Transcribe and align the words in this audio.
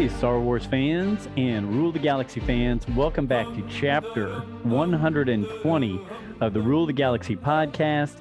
Hey, 0.00 0.08
Star 0.08 0.40
Wars 0.40 0.64
fans 0.64 1.28
and 1.36 1.74
Rule 1.74 1.92
the 1.92 1.98
Galaxy 1.98 2.40
fans, 2.40 2.88
welcome 2.96 3.26
back 3.26 3.44
to 3.48 3.62
chapter 3.68 4.40
120 4.62 6.06
of 6.40 6.54
the 6.54 6.60
Rule 6.62 6.86
the 6.86 6.92
Galaxy 6.94 7.36
podcast. 7.36 8.14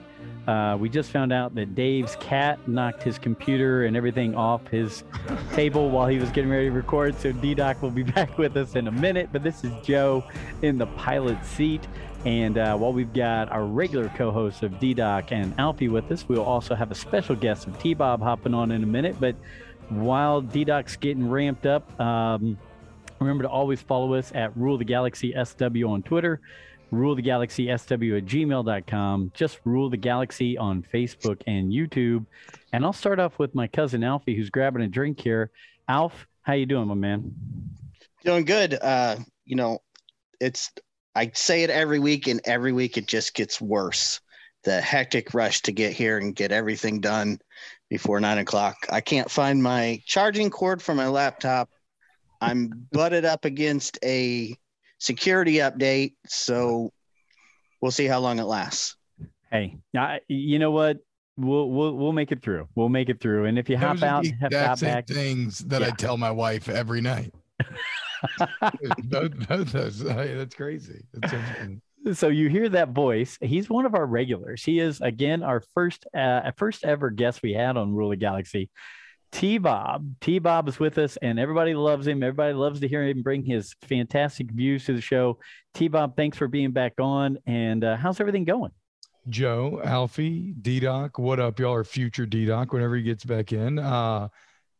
Uh, 0.46 0.76
we 0.76 0.90
just 0.90 1.10
found 1.10 1.32
out 1.32 1.56
that 1.56 1.76
Dave's 1.76 2.18
cat 2.18 2.60
knocked 2.68 3.02
his 3.02 3.18
computer 3.18 3.86
and 3.86 3.96
everything 3.96 4.36
off 4.36 4.68
his 4.68 5.06
table 5.54 5.90
while 5.90 6.06
he 6.06 6.20
was 6.20 6.30
getting 6.32 6.50
ready 6.50 6.66
to 6.66 6.72
record. 6.72 7.16
So 7.16 7.32
D 7.32 7.54
Doc 7.54 7.82
will 7.82 7.92
be 7.92 8.04
back 8.16 8.38
with 8.38 8.58
us 8.58 8.76
in 8.76 8.90
a 8.90 8.92
minute. 8.92 9.30
But 9.32 9.44
this 9.44 9.64
is 9.64 9.72
Joe 9.82 10.26
in 10.62 10.80
the 10.80 10.88
pilot 10.88 11.46
seat. 11.46 11.88
And 12.26 12.58
uh, 12.58 12.76
while 12.76 12.92
we've 12.92 13.14
got 13.14 13.50
our 13.54 13.64
regular 13.64 14.10
co 14.18 14.32
hosts 14.32 14.64
of 14.64 14.82
D 14.82 14.94
Doc 14.94 15.32
and 15.32 15.58
Alfie 15.58 15.88
with 15.88 16.12
us, 16.12 16.28
we'll 16.28 16.44
also 16.44 16.76
have 16.76 16.92
a 16.92 16.96
special 16.96 17.38
guest 17.38 17.68
of 17.68 17.80
T 17.80 17.94
Bob 17.94 18.22
hopping 18.22 18.54
on 18.54 18.72
in 18.72 18.84
a 18.84 18.86
minute. 18.86 19.16
But 19.18 19.38
while 19.90 20.42
D 20.42 20.64
Doc's 20.64 20.96
getting 20.96 21.30
ramped 21.30 21.66
up, 21.66 22.00
um, 22.00 22.58
remember 23.20 23.44
to 23.44 23.50
always 23.50 23.82
follow 23.82 24.14
us 24.14 24.32
at 24.36 24.56
Rule 24.56 24.78
the 24.78 24.86
Galaxy 24.86 25.34
SW 25.44 25.88
on 25.88 26.04
Twitter, 26.04 26.42
Rule 26.92 27.16
the 27.16 27.22
Galaxy 27.22 27.66
SW 27.66 28.16
at 28.16 28.26
gmail.com, 28.26 29.32
just 29.34 29.60
Rule 29.66 29.90
the 29.90 29.98
Galaxy 29.98 30.58
on 30.58 30.84
Facebook 30.84 31.42
and 31.48 31.72
YouTube. 31.72 32.26
And 32.74 32.86
I'll 32.86 32.94
start 32.94 33.20
off 33.20 33.38
with 33.40 33.54
my 33.56 33.68
cousin 33.68 34.04
Alfie, 34.04 34.36
who's 34.36 34.50
grabbing 34.50 34.82
a 34.82 34.88
drink 34.88 35.20
here. 35.20 35.52
Alf, 35.88 36.28
how 36.44 36.54
you 36.54 36.66
doing, 36.66 36.88
my 36.88 36.96
man? 36.96 37.34
Doing 38.24 38.46
good. 38.46 38.74
Uh, 38.74 39.18
you 39.46 39.56
know, 39.56 39.80
it's 40.40 40.72
I 41.16 41.32
say 41.34 41.64
it 41.64 41.70
every 41.70 42.00
week, 42.00 42.28
and 42.28 42.42
every 42.46 42.72
week 42.72 42.98
it 42.98 43.08
just 43.08 43.34
gets 43.34 43.60
worse. 43.60 44.22
The 44.64 44.82
hectic 44.82 45.34
rush 45.34 45.62
to 45.64 45.72
get 45.72 45.94
here 45.94 46.18
and 46.18 46.36
get 46.36 46.52
everything 46.52 47.00
done 47.00 47.40
before 47.90 48.20
nine 48.20 48.38
o'clock. 48.38 48.86
I 48.90 49.02
can't 49.02 49.30
find 49.30 49.62
my 49.62 50.02
charging 50.06 50.50
cord 50.50 50.82
for 50.82 50.94
my 50.94 51.08
laptop. 51.08 51.70
I'm 52.42 52.88
butted 52.92 53.26
up 53.26 53.46
against 53.46 53.98
a 54.04 54.56
security 55.00 55.56
update, 55.56 56.14
so 56.28 56.92
we'll 57.82 57.92
see 57.92 58.06
how 58.06 58.20
long 58.20 58.40
it 58.40 58.46
lasts. 58.46 58.96
Hey, 59.52 59.78
I, 59.98 60.20
you 60.28 60.60
know 60.60 60.72
what? 60.72 60.98
We'll 61.38 61.70
we'll 61.70 61.94
we'll 61.94 62.14
make 62.14 62.32
it 62.32 62.42
through. 62.42 62.68
We'll 62.76 62.90
make 62.90 63.10
it 63.10 63.20
through. 63.20 63.46
And 63.46 63.58
if 63.58 63.70
you 63.70 63.78
hop 63.78 64.04
out, 64.04 64.26
hop 64.42 64.54
out 64.54 64.80
back, 64.82 65.08
things 65.08 65.60
that 65.60 65.82
yeah. 65.82 65.88
I 65.88 65.92
tell 65.92 66.18
my 66.18 66.32
wife 66.32 66.70
every 66.70 67.02
night. 67.02 67.34
both, 69.06 69.32
both 69.48 69.72
those. 69.72 70.00
That's 70.04 70.56
crazy. 70.56 71.04
That's 71.14 71.32
so 71.32 71.80
you 72.06 72.50
hear 72.50 72.70
that 72.70 72.90
voice. 72.90 73.38
He's 73.42 73.70
one 73.70 73.86
of 73.86 73.96
our 73.96 74.06
regulars. 74.06 74.64
He 74.64 74.80
is 74.80 75.02
again 75.02 75.44
our 75.44 75.62
first 75.74 76.06
uh, 76.16 76.52
first 76.58 76.86
ever 76.86 77.10
guest 77.10 77.42
we 77.44 77.54
had 77.54 77.78
on 77.78 77.94
Rule 77.94 78.12
of 78.12 78.20
Galaxy. 78.20 78.70
T 79.32 79.58
Bob. 79.58 80.16
T 80.22 80.40
Bob 80.40 80.68
is 80.68 80.80
with 80.80 80.98
us, 80.98 81.18
and 81.18 81.40
everybody 81.40 81.76
loves 81.76 82.08
him. 82.08 82.24
Everybody 82.24 82.54
loves 82.54 82.80
to 82.80 82.88
hear 82.88 83.04
him 83.04 83.22
bring 83.22 83.44
his 83.44 83.76
fantastic 83.84 84.52
views 84.52 84.86
to 84.86 84.94
the 84.94 85.02
show. 85.02 85.38
T 85.74 85.88
Bob, 85.88 86.16
thanks 86.16 86.38
for 86.38 86.48
being 86.48 86.72
back 86.72 86.94
on. 87.00 87.38
And 87.46 87.84
uh, 87.84 87.96
how's 87.96 88.20
everything 88.20 88.46
going? 88.46 88.72
Joe, 89.28 89.82
Alfie, 89.84 90.56
D 90.62 90.80
Doc, 90.80 91.20
what 91.20 91.40
up, 91.40 91.60
y'all? 91.60 91.74
Are 91.74 91.84
future 91.84 92.26
D 92.26 92.46
Doc 92.46 92.74
whenever 92.74 92.96
he 92.96 93.04
gets 93.04 93.24
back 93.24 93.54
in. 93.54 93.78
Uh, 93.78 94.30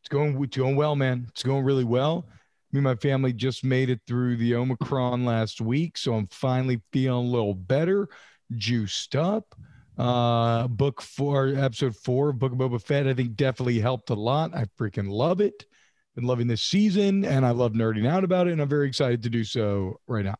it's 0.00 0.08
going, 0.08 0.42
it's 0.42 0.56
going 0.56 0.76
well, 0.76 0.96
man. 0.96 1.26
It's 1.28 1.42
going 1.42 1.64
really 1.64 1.84
well 1.84 2.26
me 2.72 2.78
and 2.78 2.84
my 2.84 2.94
family 2.94 3.32
just 3.32 3.64
made 3.64 3.90
it 3.90 4.00
through 4.06 4.36
the 4.36 4.54
Omicron 4.54 5.24
last 5.24 5.60
week. 5.60 5.98
So 5.98 6.14
I'm 6.14 6.28
finally 6.28 6.80
feeling 6.92 7.26
a 7.26 7.30
little 7.30 7.54
better, 7.54 8.08
juiced 8.56 9.16
up. 9.16 9.54
Uh, 9.98 10.66
book 10.68 11.02
four, 11.02 11.48
episode 11.48 11.96
four 11.96 12.30
of 12.30 12.38
Book 12.38 12.52
of 12.52 12.58
Boba 12.58 12.82
Fett, 12.82 13.06
I 13.06 13.12
think 13.12 13.34
definitely 13.34 13.80
helped 13.80 14.10
a 14.10 14.14
lot. 14.14 14.54
I 14.54 14.64
freaking 14.78 15.10
love 15.10 15.40
it. 15.40 15.66
Been 16.14 16.24
loving 16.24 16.46
this 16.46 16.62
season 16.62 17.24
and 17.24 17.44
I 17.44 17.50
love 17.50 17.72
nerding 17.72 18.06
out 18.06 18.24
about 18.24 18.46
it. 18.46 18.52
And 18.52 18.62
I'm 18.62 18.68
very 18.68 18.88
excited 18.88 19.22
to 19.24 19.30
do 19.30 19.44
so 19.44 20.00
right 20.06 20.24
now. 20.24 20.36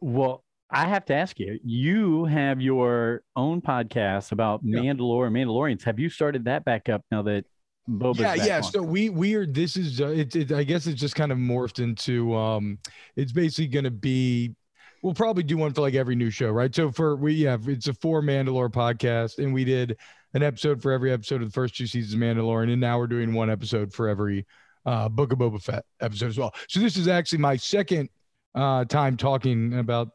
Well, 0.00 0.42
I 0.70 0.86
have 0.86 1.04
to 1.06 1.14
ask 1.14 1.38
you, 1.38 1.60
you 1.62 2.24
have 2.24 2.60
your 2.60 3.22
own 3.36 3.60
podcast 3.60 4.32
about 4.32 4.60
yeah. 4.64 4.80
Mandalore 4.80 5.28
and 5.28 5.36
Mandalorians. 5.36 5.84
Have 5.84 6.00
you 6.00 6.08
started 6.08 6.46
that 6.46 6.64
back 6.64 6.88
up 6.88 7.04
now 7.12 7.22
that 7.22 7.44
Boba's 7.88 8.18
yeah, 8.18 8.34
yeah. 8.34 8.60
So 8.60 8.82
we 8.82 9.10
we 9.10 9.34
are. 9.34 9.46
This 9.46 9.76
is 9.76 10.00
uh, 10.00 10.08
it, 10.08 10.34
it. 10.34 10.52
I 10.52 10.64
guess 10.64 10.86
it's 10.86 11.00
just 11.00 11.14
kind 11.14 11.30
of 11.30 11.38
morphed 11.38 11.82
into. 11.82 12.34
Um, 12.34 12.78
it's 13.16 13.32
basically 13.32 13.68
going 13.68 13.84
to 13.84 13.90
be. 13.90 14.54
We'll 15.02 15.12
probably 15.12 15.42
do 15.42 15.58
one 15.58 15.74
for 15.74 15.82
like 15.82 15.94
every 15.94 16.14
new 16.14 16.30
show, 16.30 16.50
right? 16.50 16.74
So 16.74 16.90
for 16.90 17.16
we 17.16 17.42
have 17.42 17.68
it's 17.68 17.88
a 17.88 17.94
four 17.94 18.22
Mandalore 18.22 18.72
podcast, 18.72 19.38
and 19.38 19.52
we 19.52 19.64
did 19.64 19.98
an 20.32 20.42
episode 20.42 20.80
for 20.80 20.92
every 20.92 21.12
episode 21.12 21.42
of 21.42 21.48
the 21.48 21.52
first 21.52 21.76
two 21.76 21.86
seasons 21.86 22.14
of 22.14 22.20
Mandalorian, 22.20 22.72
and 22.72 22.80
now 22.80 22.98
we're 22.98 23.06
doing 23.06 23.34
one 23.34 23.50
episode 23.50 23.92
for 23.92 24.08
every 24.08 24.46
uh, 24.86 25.10
Book 25.10 25.32
of 25.32 25.38
Boba 25.38 25.62
Fett 25.62 25.84
episode 26.00 26.28
as 26.28 26.38
well. 26.38 26.54
So 26.68 26.80
this 26.80 26.96
is 26.96 27.06
actually 27.06 27.38
my 27.38 27.56
second 27.56 28.08
uh, 28.54 28.86
time 28.86 29.18
talking 29.18 29.78
about 29.78 30.08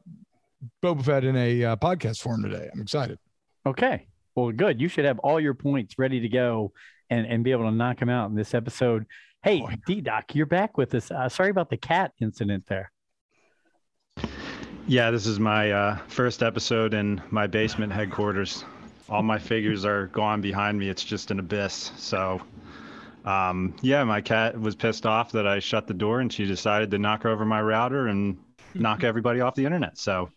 Boba 0.83 1.05
Fett 1.05 1.23
in 1.23 1.35
a 1.35 1.63
uh, 1.63 1.75
podcast 1.75 2.21
form 2.21 2.41
today. 2.41 2.67
I'm 2.73 2.81
excited. 2.81 3.19
Okay. 3.65 4.07
Well, 4.35 4.51
good. 4.51 4.81
You 4.81 4.87
should 4.87 5.05
have 5.05 5.19
all 5.19 5.39
your 5.39 5.53
points 5.53 5.99
ready 5.99 6.19
to 6.19 6.29
go 6.29 6.73
and, 7.09 7.25
and 7.25 7.43
be 7.43 7.51
able 7.51 7.65
to 7.65 7.71
knock 7.71 8.01
him 8.01 8.09
out 8.09 8.29
in 8.29 8.35
this 8.35 8.53
episode. 8.53 9.05
Hey, 9.43 9.63
oh, 9.65 9.73
D 9.85 10.01
Doc, 10.01 10.35
you're 10.35 10.45
back 10.45 10.77
with 10.77 10.93
us. 10.93 11.11
Uh, 11.11 11.29
sorry 11.29 11.49
about 11.49 11.69
the 11.69 11.77
cat 11.77 12.11
incident 12.19 12.65
there. 12.67 12.91
Yeah, 14.87 15.11
this 15.11 15.27
is 15.27 15.39
my 15.39 15.71
uh, 15.71 15.97
first 16.07 16.41
episode 16.41 16.93
in 16.93 17.21
my 17.29 17.47
basement 17.47 17.93
headquarters. 17.93 18.65
All 19.07 19.23
my 19.23 19.39
figures 19.39 19.85
are 19.85 20.07
gone 20.07 20.41
behind 20.41 20.77
me. 20.77 20.89
It's 20.89 21.03
just 21.03 21.31
an 21.31 21.39
abyss. 21.39 21.91
So, 21.97 22.41
um, 23.23 23.75
yeah, 23.81 24.03
my 24.03 24.21
cat 24.21 24.59
was 24.59 24.75
pissed 24.75 25.05
off 25.05 25.31
that 25.31 25.47
I 25.47 25.59
shut 25.59 25.87
the 25.87 25.93
door 25.93 26.21
and 26.21 26.31
she 26.31 26.45
decided 26.45 26.91
to 26.91 26.97
knock 26.97 27.25
over 27.25 27.45
my 27.45 27.61
router 27.61 28.07
and 28.07 28.37
knock 28.73 29.03
everybody 29.03 29.41
off 29.41 29.55
the 29.55 29.65
internet. 29.65 29.97
So, 29.97 30.31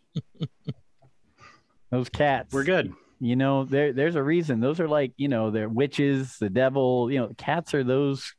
those 1.91 2.09
cats. 2.09 2.53
We're 2.53 2.65
good 2.65 2.94
you 3.22 3.37
know 3.37 3.65
there 3.65 3.93
there's 3.93 4.16
a 4.16 4.22
reason 4.22 4.59
those 4.59 4.81
are 4.81 4.88
like 4.88 5.12
you 5.16 5.28
know 5.28 5.50
they're 5.50 5.69
witches 5.69 6.37
the 6.38 6.50
devil 6.50 7.10
you 7.10 7.21
know 7.21 7.33
cats 7.38 7.72
are 7.72 7.84
those 7.84 8.34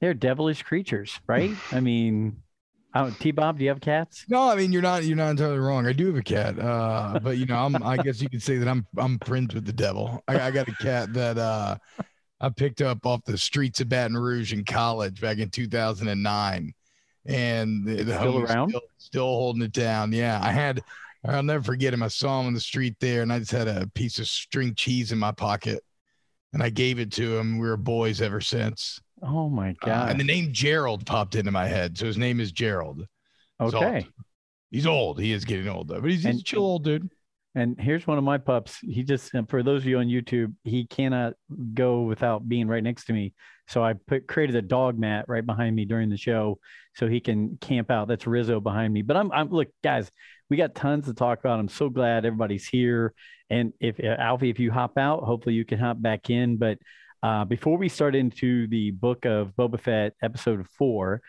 they're 0.00 0.14
devilish 0.14 0.62
creatures 0.62 1.18
right 1.26 1.50
i 1.72 1.80
mean 1.80 2.36
T-Bob, 3.20 3.56
do 3.56 3.62
you 3.62 3.70
have 3.70 3.80
cats? 3.80 4.24
No, 4.28 4.50
I 4.50 4.56
mean 4.56 4.72
you're 4.72 4.82
not 4.82 5.04
you're 5.04 5.16
not 5.16 5.30
entirely 5.30 5.60
wrong. 5.60 5.86
I 5.86 5.92
do 5.92 6.08
have 6.08 6.16
a 6.16 6.22
cat, 6.22 6.58
uh, 6.58 7.20
but 7.22 7.38
you 7.38 7.46
know 7.46 7.54
I'm 7.54 7.80
I 7.84 7.96
guess 7.96 8.20
you 8.20 8.28
could 8.28 8.42
say 8.42 8.58
that 8.58 8.66
I'm 8.66 8.84
I'm 8.98 9.16
friends 9.20 9.54
with 9.54 9.64
the 9.64 9.72
devil. 9.72 10.24
I, 10.26 10.40
I 10.40 10.50
got 10.50 10.66
a 10.66 10.74
cat 10.74 11.12
that 11.12 11.38
uh, 11.38 11.76
I 12.40 12.48
picked 12.48 12.82
up 12.82 13.06
off 13.06 13.24
the 13.24 13.38
streets 13.38 13.80
of 13.80 13.88
Baton 13.88 14.16
Rouge 14.16 14.52
in 14.52 14.64
college 14.64 15.20
back 15.20 15.38
in 15.38 15.50
2009, 15.50 16.74
and 17.26 17.86
the, 17.86 18.02
the 18.02 18.18
still 18.18 18.38
around, 18.40 18.70
still, 18.70 18.82
still 18.98 19.26
holding 19.26 19.62
it 19.62 19.72
down. 19.72 20.10
Yeah, 20.10 20.40
I 20.42 20.50
had 20.50 20.82
I'll 21.24 21.42
never 21.42 21.62
forget 21.62 21.92
him. 21.92 22.02
I 22.02 22.08
saw 22.08 22.40
him 22.40 22.46
on 22.46 22.54
the 22.54 22.60
street 22.60 22.96
there, 23.00 23.22
and 23.22 23.32
I 23.32 23.38
just 23.40 23.50
had 23.50 23.68
a 23.68 23.88
piece 23.94 24.18
of 24.18 24.26
string 24.26 24.74
cheese 24.74 25.12
in 25.12 25.18
my 25.18 25.32
pocket, 25.32 25.82
and 26.52 26.62
I 26.62 26.70
gave 26.70 26.98
it 26.98 27.12
to 27.12 27.36
him. 27.36 27.58
We 27.58 27.68
were 27.68 27.76
boys 27.76 28.22
ever 28.22 28.40
since. 28.40 29.00
Oh 29.22 29.50
my 29.50 29.74
god! 29.80 30.08
Uh, 30.08 30.10
and 30.10 30.20
the 30.20 30.24
name 30.24 30.48
Gerald 30.52 31.04
popped 31.04 31.34
into 31.34 31.50
my 31.50 31.66
head, 31.66 31.98
so 31.98 32.06
his 32.06 32.16
name 32.16 32.40
is 32.40 32.52
Gerald. 32.52 33.06
He's 33.60 33.74
okay. 33.74 33.96
Old. 33.96 34.06
He's 34.70 34.86
old. 34.86 35.20
He 35.20 35.32
is 35.32 35.44
getting 35.44 35.68
old 35.68 35.88
though, 35.88 36.00
but 36.00 36.10
he's, 36.10 36.24
he's 36.24 36.40
a 36.40 36.42
chill 36.42 36.64
old 36.64 36.84
dude. 36.84 37.10
And 37.54 37.78
here's 37.80 38.06
one 38.06 38.16
of 38.16 38.22
my 38.22 38.38
pups. 38.38 38.78
He 38.80 39.02
just, 39.02 39.32
for 39.48 39.64
those 39.64 39.82
of 39.82 39.88
you 39.88 39.98
on 39.98 40.06
YouTube, 40.06 40.54
he 40.62 40.86
cannot 40.86 41.32
go 41.74 42.02
without 42.02 42.48
being 42.48 42.68
right 42.68 42.82
next 42.82 43.06
to 43.06 43.12
me. 43.12 43.34
So 43.66 43.82
I 43.82 43.94
put 43.94 44.28
created 44.28 44.54
a 44.54 44.62
dog 44.62 44.98
mat 44.98 45.24
right 45.26 45.44
behind 45.44 45.74
me 45.74 45.84
during 45.84 46.08
the 46.10 46.16
show, 46.16 46.60
so 46.94 47.08
he 47.08 47.20
can 47.20 47.58
camp 47.60 47.90
out. 47.90 48.08
That's 48.08 48.26
Rizzo 48.26 48.60
behind 48.60 48.94
me. 48.94 49.02
But 49.02 49.16
I'm, 49.16 49.32
I'm 49.32 49.50
look, 49.50 49.68
guys 49.82 50.10
we 50.50 50.56
got 50.56 50.74
tons 50.74 51.06
to 51.06 51.14
talk 51.14 51.38
about. 51.38 51.60
I'm 51.60 51.68
so 51.68 51.88
glad 51.88 52.26
everybody's 52.26 52.66
here. 52.66 53.14
And 53.48 53.72
if 53.80 53.98
uh, 54.00 54.16
Alfie, 54.18 54.50
if 54.50 54.58
you 54.58 54.70
hop 54.70 54.98
out, 54.98 55.22
hopefully 55.22 55.54
you 55.54 55.64
can 55.64 55.78
hop 55.78 56.02
back 56.02 56.28
in. 56.28 56.56
But 56.56 56.78
uh, 57.22 57.44
before 57.44 57.78
we 57.78 57.88
start 57.88 58.14
into 58.14 58.66
the 58.66 58.90
book 58.90 59.24
of 59.24 59.54
Boba 59.56 59.80
Fett, 59.80 60.14
episode 60.22 60.66
four, 60.76 61.22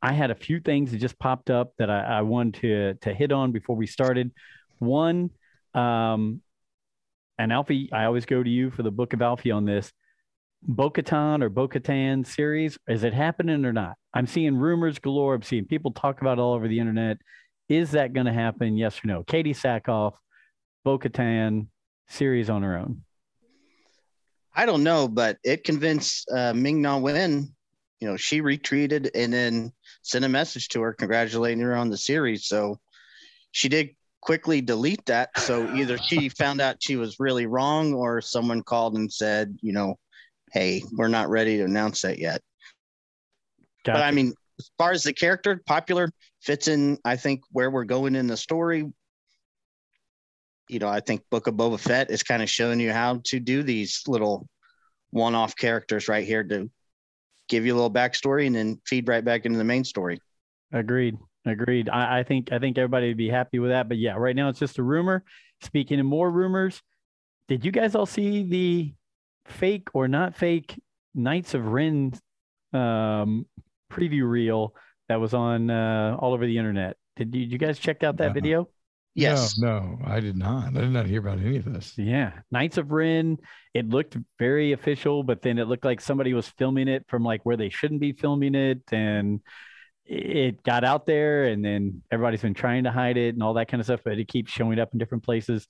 I 0.00 0.12
had 0.12 0.30
a 0.30 0.34
few 0.34 0.60
things 0.60 0.92
that 0.92 0.98
just 0.98 1.18
popped 1.18 1.50
up 1.50 1.72
that 1.78 1.90
I, 1.90 2.18
I 2.18 2.22
wanted 2.22 2.60
to 2.60 2.94
to 3.02 3.14
hit 3.14 3.32
on 3.32 3.52
before 3.52 3.76
we 3.76 3.86
started. 3.86 4.30
One, 4.78 5.30
um, 5.74 6.40
and 7.36 7.52
Alfie, 7.52 7.90
I 7.92 8.04
always 8.04 8.26
go 8.26 8.42
to 8.42 8.50
you 8.50 8.70
for 8.70 8.84
the 8.84 8.92
book 8.92 9.12
of 9.12 9.22
Alfie 9.22 9.50
on 9.50 9.64
this. 9.64 9.92
Bo-Katan 10.62 11.42
or 11.42 11.48
Bo-Katan 11.48 12.26
series, 12.26 12.78
is 12.88 13.04
it 13.04 13.14
happening 13.14 13.64
or 13.64 13.72
not? 13.72 13.94
I'm 14.12 14.26
seeing 14.26 14.56
rumors 14.56 14.98
galore. 14.98 15.34
I'm 15.34 15.42
seeing 15.42 15.64
people 15.64 15.92
talk 15.92 16.20
about 16.20 16.38
it 16.38 16.40
all 16.40 16.54
over 16.54 16.66
the 16.66 16.80
internet. 16.80 17.18
Is 17.68 17.92
that 17.92 18.12
going 18.12 18.26
to 18.26 18.32
happen? 18.32 18.76
Yes 18.76 18.98
or 19.04 19.08
no? 19.08 19.22
Katee 19.22 19.50
Sackhoff, 19.50 20.14
Bo 20.84 20.98
Katan 20.98 21.66
series 22.08 22.48
on 22.48 22.62
her 22.62 22.76
own. 22.76 23.02
I 24.54 24.66
don't 24.66 24.82
know, 24.82 25.06
but 25.06 25.38
it 25.44 25.64
convinced 25.64 26.28
uh, 26.34 26.52
Ming 26.54 26.82
Na 26.82 26.98
Wen. 26.98 27.54
You 28.00 28.08
know, 28.08 28.16
she 28.16 28.40
retreated 28.40 29.10
and 29.14 29.32
then 29.32 29.72
sent 30.02 30.24
a 30.24 30.28
message 30.28 30.68
to 30.68 30.80
her 30.80 30.94
congratulating 30.94 31.60
her 31.60 31.76
on 31.76 31.90
the 31.90 31.96
series. 31.96 32.46
So 32.46 32.78
she 33.50 33.68
did 33.68 33.90
quickly 34.20 34.60
delete 34.60 35.04
that. 35.06 35.30
So 35.38 35.72
either 35.74 35.98
she 35.98 36.28
found 36.38 36.60
out 36.60 36.82
she 36.82 36.96
was 36.96 37.20
really 37.20 37.46
wrong 37.46 37.92
or 37.94 38.20
someone 38.20 38.62
called 38.62 38.96
and 38.96 39.12
said, 39.12 39.56
you 39.60 39.72
know, 39.72 39.98
hey, 40.52 40.82
we're 40.92 41.08
not 41.08 41.28
ready 41.28 41.58
to 41.58 41.64
announce 41.64 42.02
that 42.02 42.18
yet. 42.18 42.40
Gotcha. 43.84 43.98
But 43.98 44.02
I 44.02 44.10
mean, 44.10 44.34
as 44.58 44.70
far 44.78 44.92
as 44.92 45.02
the 45.02 45.12
character, 45.12 45.62
popular 45.66 46.10
fits 46.40 46.68
in. 46.68 46.98
I 47.04 47.16
think 47.16 47.42
where 47.52 47.70
we're 47.70 47.84
going 47.84 48.14
in 48.14 48.26
the 48.26 48.36
story. 48.36 48.84
You 50.68 50.78
know, 50.78 50.88
I 50.88 51.00
think 51.00 51.22
Book 51.30 51.46
of 51.46 51.54
Boba 51.54 51.80
Fett 51.80 52.10
is 52.10 52.22
kind 52.22 52.42
of 52.42 52.50
showing 52.50 52.80
you 52.80 52.92
how 52.92 53.20
to 53.24 53.40
do 53.40 53.62
these 53.62 54.02
little 54.06 54.48
one-off 55.10 55.56
characters 55.56 56.08
right 56.08 56.26
here 56.26 56.44
to 56.44 56.70
give 57.48 57.64
you 57.64 57.72
a 57.72 57.76
little 57.76 57.90
backstory 57.90 58.46
and 58.46 58.54
then 58.54 58.80
feed 58.86 59.08
right 59.08 59.24
back 59.24 59.46
into 59.46 59.56
the 59.56 59.64
main 59.64 59.84
story. 59.84 60.20
Agreed. 60.72 61.16
Agreed. 61.46 61.88
I, 61.88 62.18
I 62.18 62.22
think 62.24 62.52
I 62.52 62.58
think 62.58 62.76
everybody 62.76 63.08
would 63.08 63.16
be 63.16 63.30
happy 63.30 63.58
with 63.58 63.70
that. 63.70 63.88
But 63.88 63.96
yeah, 63.96 64.16
right 64.16 64.36
now 64.36 64.50
it's 64.50 64.58
just 64.58 64.78
a 64.78 64.82
rumor. 64.82 65.24
Speaking 65.62 65.98
of 65.98 66.06
more 66.06 66.30
rumors, 66.30 66.82
did 67.48 67.64
you 67.64 67.72
guys 67.72 67.94
all 67.94 68.04
see 68.04 68.42
the 68.42 68.92
fake 69.46 69.88
or 69.94 70.08
not 70.08 70.36
fake 70.36 70.78
Knights 71.14 71.54
of 71.54 71.66
Ren 71.66 72.12
um, 72.74 73.46
preview 73.90 74.28
reel 74.28 74.74
that 75.08 75.20
was 75.20 75.34
on 75.34 75.70
uh, 75.70 76.16
all 76.18 76.34
over 76.34 76.46
the 76.46 76.58
internet? 76.58 76.96
Did 77.16 77.34
you, 77.34 77.42
did 77.42 77.52
you 77.52 77.58
guys 77.58 77.78
check 77.78 78.02
out 78.02 78.16
that 78.18 78.28
No. 78.28 78.32
video? 78.34 78.68
Yes. 79.14 79.58
No, 79.58 79.80
no, 79.80 79.98
I 80.04 80.20
did 80.20 80.36
not. 80.36 80.76
I 80.76 80.80
did 80.80 80.90
not 80.90 81.06
hear 81.06 81.18
about 81.20 81.38
any 81.40 81.56
of 81.56 81.64
this. 81.64 81.94
Yeah, 81.96 82.32
Knights 82.52 82.78
of 82.78 82.92
Ren. 82.92 83.38
It 83.74 83.88
looked 83.88 84.16
very 84.38 84.72
official, 84.72 85.24
but 85.24 85.42
then 85.42 85.58
it 85.58 85.66
looked 85.66 85.84
like 85.84 86.00
somebody 86.00 86.34
was 86.34 86.48
filming 86.50 86.86
it 86.86 87.04
from 87.08 87.24
like 87.24 87.44
where 87.44 87.56
they 87.56 87.68
shouldn't 87.68 88.00
be 88.00 88.12
filming 88.12 88.54
it, 88.54 88.82
and 88.92 89.40
it 90.04 90.62
got 90.62 90.84
out 90.84 91.04
there, 91.04 91.44
and 91.46 91.64
then 91.64 92.02
everybody's 92.12 92.42
been 92.42 92.54
trying 92.54 92.84
to 92.84 92.92
hide 92.92 93.16
it 93.16 93.34
and 93.34 93.42
all 93.42 93.54
that 93.54 93.68
kind 93.68 93.80
of 93.80 93.86
stuff, 93.86 94.00
but 94.04 94.18
it 94.18 94.28
keeps 94.28 94.52
showing 94.52 94.78
up 94.78 94.90
in 94.92 94.98
different 94.98 95.24
places. 95.24 95.66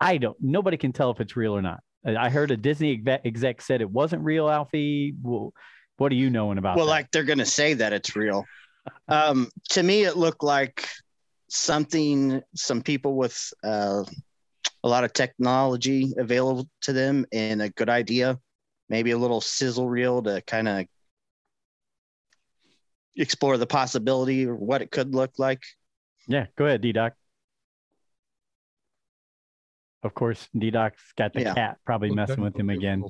I 0.00 0.16
don't. 0.16 0.36
Nobody 0.40 0.78
can 0.78 0.92
tell 0.92 1.10
if 1.10 1.20
it's 1.20 1.36
real 1.36 1.52
or 1.52 1.62
not. 1.62 1.80
I 2.06 2.16
I 2.16 2.28
heard 2.30 2.50
a 2.50 2.56
Disney 2.56 2.92
exec, 2.92 3.20
exec 3.26 3.60
said 3.60 3.82
it 3.82 3.90
wasn't 3.90 4.24
real. 4.24 4.48
Alfie, 4.48 5.14
well, 5.20 5.52
what 5.98 6.10
are 6.10 6.16
you 6.16 6.30
knowing 6.30 6.58
about? 6.58 6.76
well 6.76 6.86
that? 6.86 6.90
like 6.92 7.10
they're 7.10 7.22
going 7.24 7.38
to 7.38 7.46
say 7.46 7.74
that 7.74 7.92
it's 7.92 8.16
real 8.16 8.44
um 9.08 9.48
to 9.68 9.82
me 9.82 10.04
it 10.04 10.16
looked 10.16 10.42
like 10.42 10.88
something 11.48 12.42
some 12.54 12.82
people 12.82 13.16
with 13.16 13.52
uh, 13.64 14.04
a 14.84 14.88
lot 14.88 15.04
of 15.04 15.12
technology 15.12 16.12
available 16.18 16.68
to 16.82 16.92
them 16.92 17.24
and 17.32 17.60
a 17.62 17.68
good 17.70 17.88
idea 17.88 18.38
maybe 18.88 19.10
a 19.12 19.18
little 19.18 19.40
sizzle 19.40 19.88
reel 19.88 20.22
to 20.22 20.40
kind 20.42 20.68
of 20.68 20.86
explore 23.16 23.56
the 23.56 23.66
possibility 23.66 24.46
or 24.46 24.54
what 24.54 24.82
it 24.82 24.90
could 24.90 25.14
look 25.14 25.32
like 25.38 25.62
yeah, 26.30 26.44
go 26.56 26.66
ahead, 26.66 26.82
D 26.82 26.92
Doc. 26.92 27.14
Of 30.02 30.14
course, 30.14 30.46
D 30.56 30.70
Doc's 30.70 31.00
got 31.16 31.32
the 31.32 31.40
Yeah. 31.40 31.54
cat 31.54 31.78
probably 31.86 32.10
messing 32.10 32.44
with 32.44 32.54
him 32.54 32.68
again. 32.68 33.02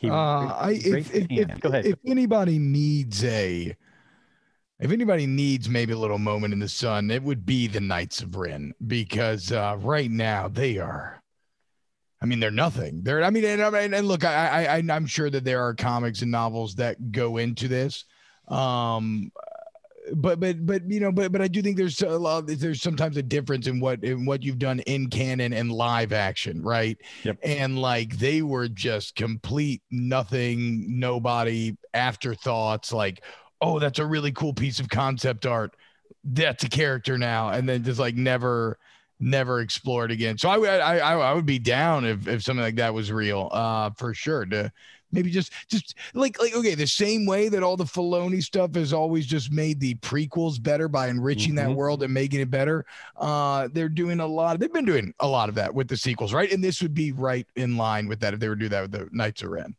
He 0.00 0.10
Uh, 0.10 0.14
I, 0.14 0.80
if, 0.82 1.14
if, 1.14 1.26
if, 1.30 1.74
if 1.84 1.98
anybody 2.06 2.58
needs 2.58 3.24
a, 3.24 3.76
if 4.78 4.90
anybody 4.92 5.26
needs 5.26 5.68
maybe 5.68 5.92
a 5.92 5.98
little 5.98 6.18
moment 6.18 6.52
in 6.52 6.60
the 6.60 6.68
sun, 6.68 7.10
it 7.10 7.22
would 7.22 7.44
be 7.44 7.66
the 7.66 7.80
Knights 7.80 8.22
of 8.22 8.36
Ren 8.36 8.72
because 8.86 9.50
uh, 9.50 9.76
right 9.80 10.10
now 10.10 10.48
they 10.48 10.78
are. 10.78 11.22
I 12.20 12.26
mean, 12.26 12.40
they're 12.40 12.50
nothing. 12.50 13.02
They're. 13.02 13.22
I 13.22 13.30
mean, 13.30 13.44
and, 13.44 13.60
and, 13.60 13.94
and 13.94 14.08
look, 14.08 14.24
I, 14.24 14.66
I, 14.66 14.76
I'm 14.90 15.06
sure 15.06 15.30
that 15.30 15.44
there 15.44 15.62
are 15.62 15.74
comics 15.74 16.22
and 16.22 16.30
novels 16.30 16.74
that 16.76 17.12
go 17.12 17.36
into 17.36 17.68
this. 17.68 18.04
Um, 18.48 19.30
but 20.14 20.40
but 20.40 20.64
but 20.66 20.82
you 20.90 21.00
know 21.00 21.12
but 21.12 21.32
but 21.32 21.40
I 21.40 21.48
do 21.48 21.62
think 21.62 21.76
there's 21.76 22.02
a 22.02 22.18
lot 22.18 22.46
there's 22.46 22.82
sometimes 22.82 23.16
a 23.16 23.22
difference 23.22 23.66
in 23.66 23.80
what 23.80 24.02
in 24.04 24.24
what 24.24 24.42
you've 24.42 24.58
done 24.58 24.80
in 24.80 25.08
canon 25.08 25.52
and 25.52 25.70
live 25.72 26.12
action 26.12 26.62
right? 26.62 26.96
Yep. 27.24 27.38
and 27.42 27.78
like 27.78 28.16
they 28.18 28.42
were 28.42 28.68
just 28.68 29.14
complete 29.14 29.82
nothing 29.90 30.98
nobody 30.98 31.76
afterthoughts 31.94 32.92
like 32.92 33.22
oh 33.60 33.78
that's 33.78 33.98
a 33.98 34.06
really 34.06 34.32
cool 34.32 34.54
piece 34.54 34.80
of 34.80 34.88
concept 34.88 35.46
art. 35.46 35.74
That's 36.24 36.64
a 36.64 36.68
character 36.68 37.18
now 37.18 37.50
and 37.50 37.68
then 37.68 37.84
just 37.84 38.00
like 38.00 38.14
never 38.14 38.78
never 39.20 39.60
explored 39.60 40.10
again. 40.10 40.38
So 40.38 40.48
I 40.48 40.58
would 40.58 40.68
I, 40.68 40.98
I 40.98 41.12
I 41.14 41.32
would 41.32 41.46
be 41.46 41.58
down 41.58 42.04
if 42.04 42.28
if 42.28 42.42
something 42.42 42.62
like 42.62 42.76
that 42.76 42.94
was 42.94 43.10
real 43.10 43.48
uh 43.52 43.90
for 43.96 44.14
sure 44.14 44.44
to 44.46 44.72
maybe 45.12 45.30
just 45.30 45.52
just 45.68 45.94
like 46.14 46.40
like 46.40 46.54
okay 46.54 46.74
the 46.74 46.86
same 46.86 47.26
way 47.26 47.48
that 47.48 47.62
all 47.62 47.76
the 47.76 47.84
Filoni 47.84 48.42
stuff 48.42 48.74
has 48.74 48.92
always 48.92 49.26
just 49.26 49.50
made 49.50 49.80
the 49.80 49.94
prequels 49.96 50.62
better 50.62 50.88
by 50.88 51.08
enriching 51.08 51.54
that 51.56 51.68
Mhm. 51.68 51.74
world 51.74 52.02
and 52.02 52.12
making 52.12 52.40
it 52.40 52.50
better 52.50 52.84
uh 53.16 53.68
they're 53.72 53.88
doing 53.88 54.20
a 54.20 54.26
lot 54.26 54.58
they've 54.60 54.72
been 54.72 54.84
doing 54.84 55.12
a 55.20 55.26
lot 55.28 55.48
of 55.48 55.54
that 55.54 55.72
with 55.74 55.88
the 55.88 55.96
sequels 55.96 56.34
right 56.34 56.52
and 56.52 56.62
this 56.62 56.82
would 56.82 56.94
be 56.94 57.12
right 57.12 57.46
in 57.56 57.76
line 57.76 58.06
with 58.06 58.20
that 58.20 58.34
if 58.34 58.40
they 58.40 58.48
were 58.48 58.56
to 58.56 58.60
do 58.60 58.68
that 58.68 58.82
with 58.82 58.92
the 58.92 59.08
Knights 59.12 59.42
of 59.42 59.50
Ren 59.50 59.74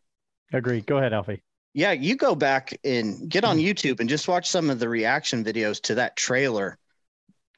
Agree. 0.52 0.82
Go 0.82 0.98
ahead, 0.98 1.14
Alfie. 1.14 1.44
yeah 1.74 1.92
you 1.92 2.16
go 2.16 2.34
back 2.34 2.78
and 2.84 3.30
get 3.30 3.44
on 3.44 3.58
youtube 3.58 4.00
and 4.00 4.10
just 4.10 4.28
watch 4.28 4.50
some 4.50 4.70
of 4.70 4.80
the 4.80 4.90
reaction 4.90 5.44
videos 5.44 5.80
to 5.84 5.96
that 5.96 6.16
trailer 6.16 6.78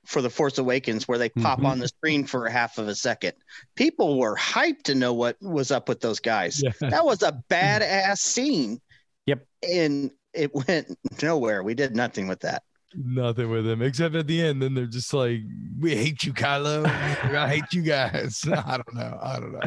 for 0.06 0.22
the 0.22 0.30
force 0.30 0.58
awakens 0.58 1.08
where 1.08 1.18
they 1.18 1.30
pop 1.30 1.60
Mhm. 1.62 1.66
on 1.68 1.80
the 1.80 1.88
screen 1.88 2.26
for 2.26 2.46
a 2.48 2.52
half 2.52 2.78
of 2.78 2.88
a 2.88 2.96
second. 2.96 3.34
People 3.76 4.18
were 4.20 4.36
hyped 4.36 4.84
to 4.84 4.96
know 4.96 5.14
what 5.14 5.38
was 5.42 5.72
up 5.72 5.88
with 5.88 6.00
those 6.02 6.20
guys. 6.20 6.62
Yeah. 6.64 6.72
That 6.90 7.06
was 7.06 7.22
a 7.24 7.32
badass 7.50 8.18
scene. 8.18 8.80
Yep. 9.28 9.46
and 9.72 10.12
it 10.34 10.52
went 10.68 10.98
nowhere. 11.22 11.62
We 11.62 11.76
did 11.76 11.96
nothing 11.96 12.28
with 12.28 12.40
that. 12.40 12.64
Nothing 12.96 13.50
with 13.50 13.66
them 13.66 13.82
except 13.82 14.16
at 14.16 14.28
the 14.28 14.42
end 14.42 14.62
then 14.62 14.74
they're 14.74 14.86
just 14.86 15.14
like 15.14 15.40
we 15.80 15.96
hate 15.96 16.24
you 16.24 16.34
Kylo. 16.34 16.86
I 16.86 17.48
hate 17.48 17.72
you 17.72 17.84
guys. 17.84 18.42
I 18.52 18.78
don't 18.78 18.94
know. 18.96 19.20
I 19.22 19.40
don't 19.40 19.54
know. 19.54 19.60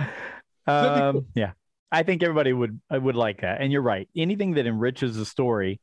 That'd 0.66 1.00
cool. 1.12 1.20
Um, 1.20 1.26
yeah, 1.34 1.52
I 1.92 2.02
think 2.02 2.22
everybody 2.22 2.52
would 2.52 2.78
would 2.90 3.14
like 3.16 3.40
that. 3.42 3.62
And 3.62 3.72
you're 3.72 3.80
right. 3.82 4.08
Anything 4.16 4.54
that 4.54 4.66
enriches 4.66 5.16
the 5.16 5.24
story, 5.24 5.80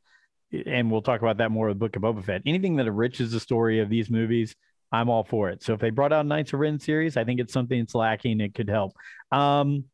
and 0.66 0.90
we'll 0.90 1.02
talk 1.02 1.22
about 1.22 1.38
that 1.38 1.50
more 1.50 1.68
with 1.68 1.78
Book 1.78 1.96
of 1.96 2.02
Boba 2.02 2.24
Fett. 2.24 2.42
Anything 2.46 2.76
that 2.76 2.86
enriches 2.86 3.32
the 3.32 3.40
story 3.40 3.80
of 3.80 3.88
these 3.88 4.10
movies, 4.10 4.54
I'm 4.90 5.08
all 5.08 5.24
for 5.24 5.50
it. 5.50 5.62
So 5.62 5.72
if 5.72 5.80
they 5.80 5.90
brought 5.90 6.12
out 6.12 6.26
Knights 6.26 6.52
of 6.52 6.60
Ren 6.60 6.78
series, 6.78 7.16
I 7.16 7.24
think 7.24 7.40
it's 7.40 7.52
something 7.52 7.78
that's 7.78 7.94
lacking. 7.94 8.40
It 8.40 8.54
could 8.54 8.68
help. 8.68 8.92
Um, 9.30 9.84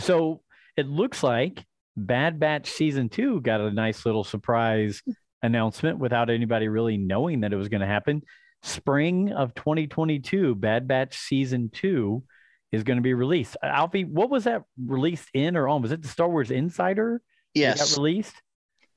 so 0.00 0.42
it 0.76 0.86
looks 0.86 1.22
like 1.22 1.64
Bad 1.96 2.38
Batch 2.38 2.70
season 2.70 3.08
two 3.08 3.40
got 3.40 3.60
a 3.60 3.70
nice 3.70 4.04
little 4.04 4.24
surprise 4.24 5.02
announcement 5.42 5.98
without 5.98 6.28
anybody 6.28 6.68
really 6.68 6.98
knowing 6.98 7.40
that 7.40 7.52
it 7.52 7.56
was 7.56 7.68
going 7.68 7.80
to 7.80 7.86
happen. 7.86 8.22
Spring 8.62 9.32
of 9.32 9.54
2022, 9.54 10.54
Bad 10.54 10.86
Batch 10.86 11.16
season 11.16 11.70
two 11.70 12.24
is 12.72 12.82
going 12.82 12.98
to 12.98 13.02
be 13.02 13.14
released. 13.14 13.56
Alfie, 13.62 14.04
what 14.04 14.28
was 14.28 14.44
that 14.44 14.62
released 14.84 15.28
in 15.32 15.56
or 15.56 15.68
on? 15.68 15.82
Was 15.82 15.92
it 15.92 16.02
the 16.02 16.08
Star 16.08 16.28
Wars 16.28 16.50
Insider? 16.50 17.22
that 17.54 17.60
yes 17.60 17.90
got 17.90 17.96
released. 17.96 18.34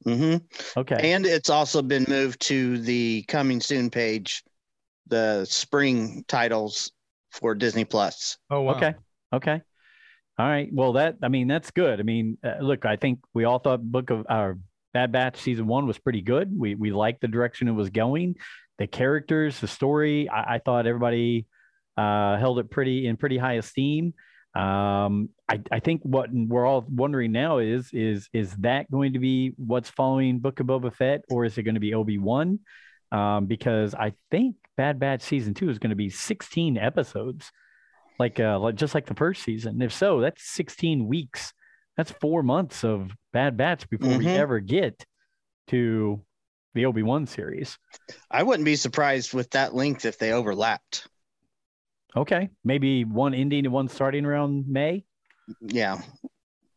Hmm 0.03 0.38
Okay. 0.77 1.12
and 1.13 1.25
it's 1.25 1.50
also 1.50 1.82
been 1.82 2.06
moved 2.08 2.39
to 2.41 2.77
the 2.79 3.24
coming 3.27 3.60
soon 3.60 3.89
page 3.89 4.44
the 5.08 5.46
spring 5.46 6.24
titles 6.27 6.91
for 7.32 7.53
disney 7.53 7.86
plus 7.86 8.38
oh 8.50 8.62
wow. 8.62 8.74
Okay. 8.75 8.94
Okay. 9.34 9.62
All 10.39 10.48
right. 10.48 10.70
Well, 10.72 10.94
that 10.94 11.18
I 11.22 11.27
mean 11.27 11.48
that's 11.48 11.70
good. 11.72 12.00
I 12.00 12.03
mean, 12.03 12.38
uh, 12.44 12.56
look, 12.62 12.86
I 12.86 12.96
think 12.96 13.20
we 13.34 13.44
all 13.44 13.60
thought 13.60 13.84
Book 13.84 14.10
of 14.10 14.25
our 14.29 14.58
Bad 14.94 15.12
Batch 15.12 15.38
season 15.38 15.68
one 15.68 15.86
was 15.86 16.00
pretty 16.00 16.22
good. 16.22 16.50
We 16.58 16.75
we 16.75 16.91
liked 16.91 17.22
the 17.22 17.27
direction 17.27 17.68
it 17.68 17.74
was 17.74 17.89
going, 17.89 18.36
the 18.77 18.88
characters, 18.88 19.60
the 19.60 19.68
story. 19.68 20.29
I, 20.29 20.56
I 20.56 20.60
thought 20.60 20.88
everybody 20.88 21.46
uh, 21.98 22.38
held 22.38 22.60
it 22.60 22.72
pretty 22.72 23.06
in 23.06 23.18
pretty 23.18 23.38
high 23.38 23.56
esteem. 23.56 24.13
Um, 24.56 25.29
I 25.48 25.62
I 25.72 25.79
think 25.79 26.01
what 26.03 26.29
we're 26.34 26.65
all 26.65 26.86
wondering 26.89 27.32
now 27.32 27.60
is 27.60 27.89
is 27.94 28.29
is 28.34 28.53
that 28.58 28.89
going 28.89 29.13
to 29.13 29.20
be 29.20 29.53
what's 29.58 29.89
following 29.89 30.39
Book 30.39 30.60
of 30.60 30.68
Boba 30.68 30.94
Fett, 30.94 31.22
or 31.29 31.46
is 31.46 31.58
it 31.58 31.63
going 31.63 31.75
to 31.75 31.79
be 31.82 31.94
Obi 31.94 32.18
Wan? 32.18 32.60
Um, 33.12 33.46
because 33.46 33.94
I 33.96 34.13
think 34.32 34.56
Bad 34.77 35.00
Batch 35.00 35.22
season 35.22 35.53
two 35.53 35.70
is 35.70 35.79
going 35.79 35.89
to 35.91 35.96
be 35.96 36.10
16 36.10 36.77
episodes 36.77 37.51
like 38.20 38.39
uh 38.39 38.60
like 38.60 38.75
just 38.75 38.94
like 38.96 39.06
the 39.06 39.15
first 39.15 39.44
season. 39.44 39.82
If 39.82 39.94
so, 39.94 40.20
that's 40.20 40.44
16 40.51 41.08
weeks. 41.08 41.53
That's 41.96 42.12
four 42.12 42.44
months 42.44 42.84
of 42.84 43.12
Bad 43.34 43.56
Batch 43.58 43.89
before 43.89 44.18
we 44.18 44.25
Mhm. 44.25 44.36
ever 44.36 44.60
get 44.60 45.06
to 45.68 46.24
the 46.74 46.86
Obi 46.86 47.03
Wan 47.03 47.25
series. 47.25 47.77
i 48.32 48.41
wouldn't 48.44 48.65
be 48.65 48.75
surprised 48.75 49.34
with 49.34 49.50
that 49.51 49.74
length 49.75 50.06
if 50.06 50.18
they 50.18 50.32
overlapped 50.32 51.08
Okay, 52.15 52.49
maybe 52.63 53.03
one 53.05 53.33
ending 53.33 53.65
and 53.65 53.73
one 53.73 53.87
starting 53.87 54.25
around 54.25 54.67
May. 54.67 55.05
yeah 55.61 56.01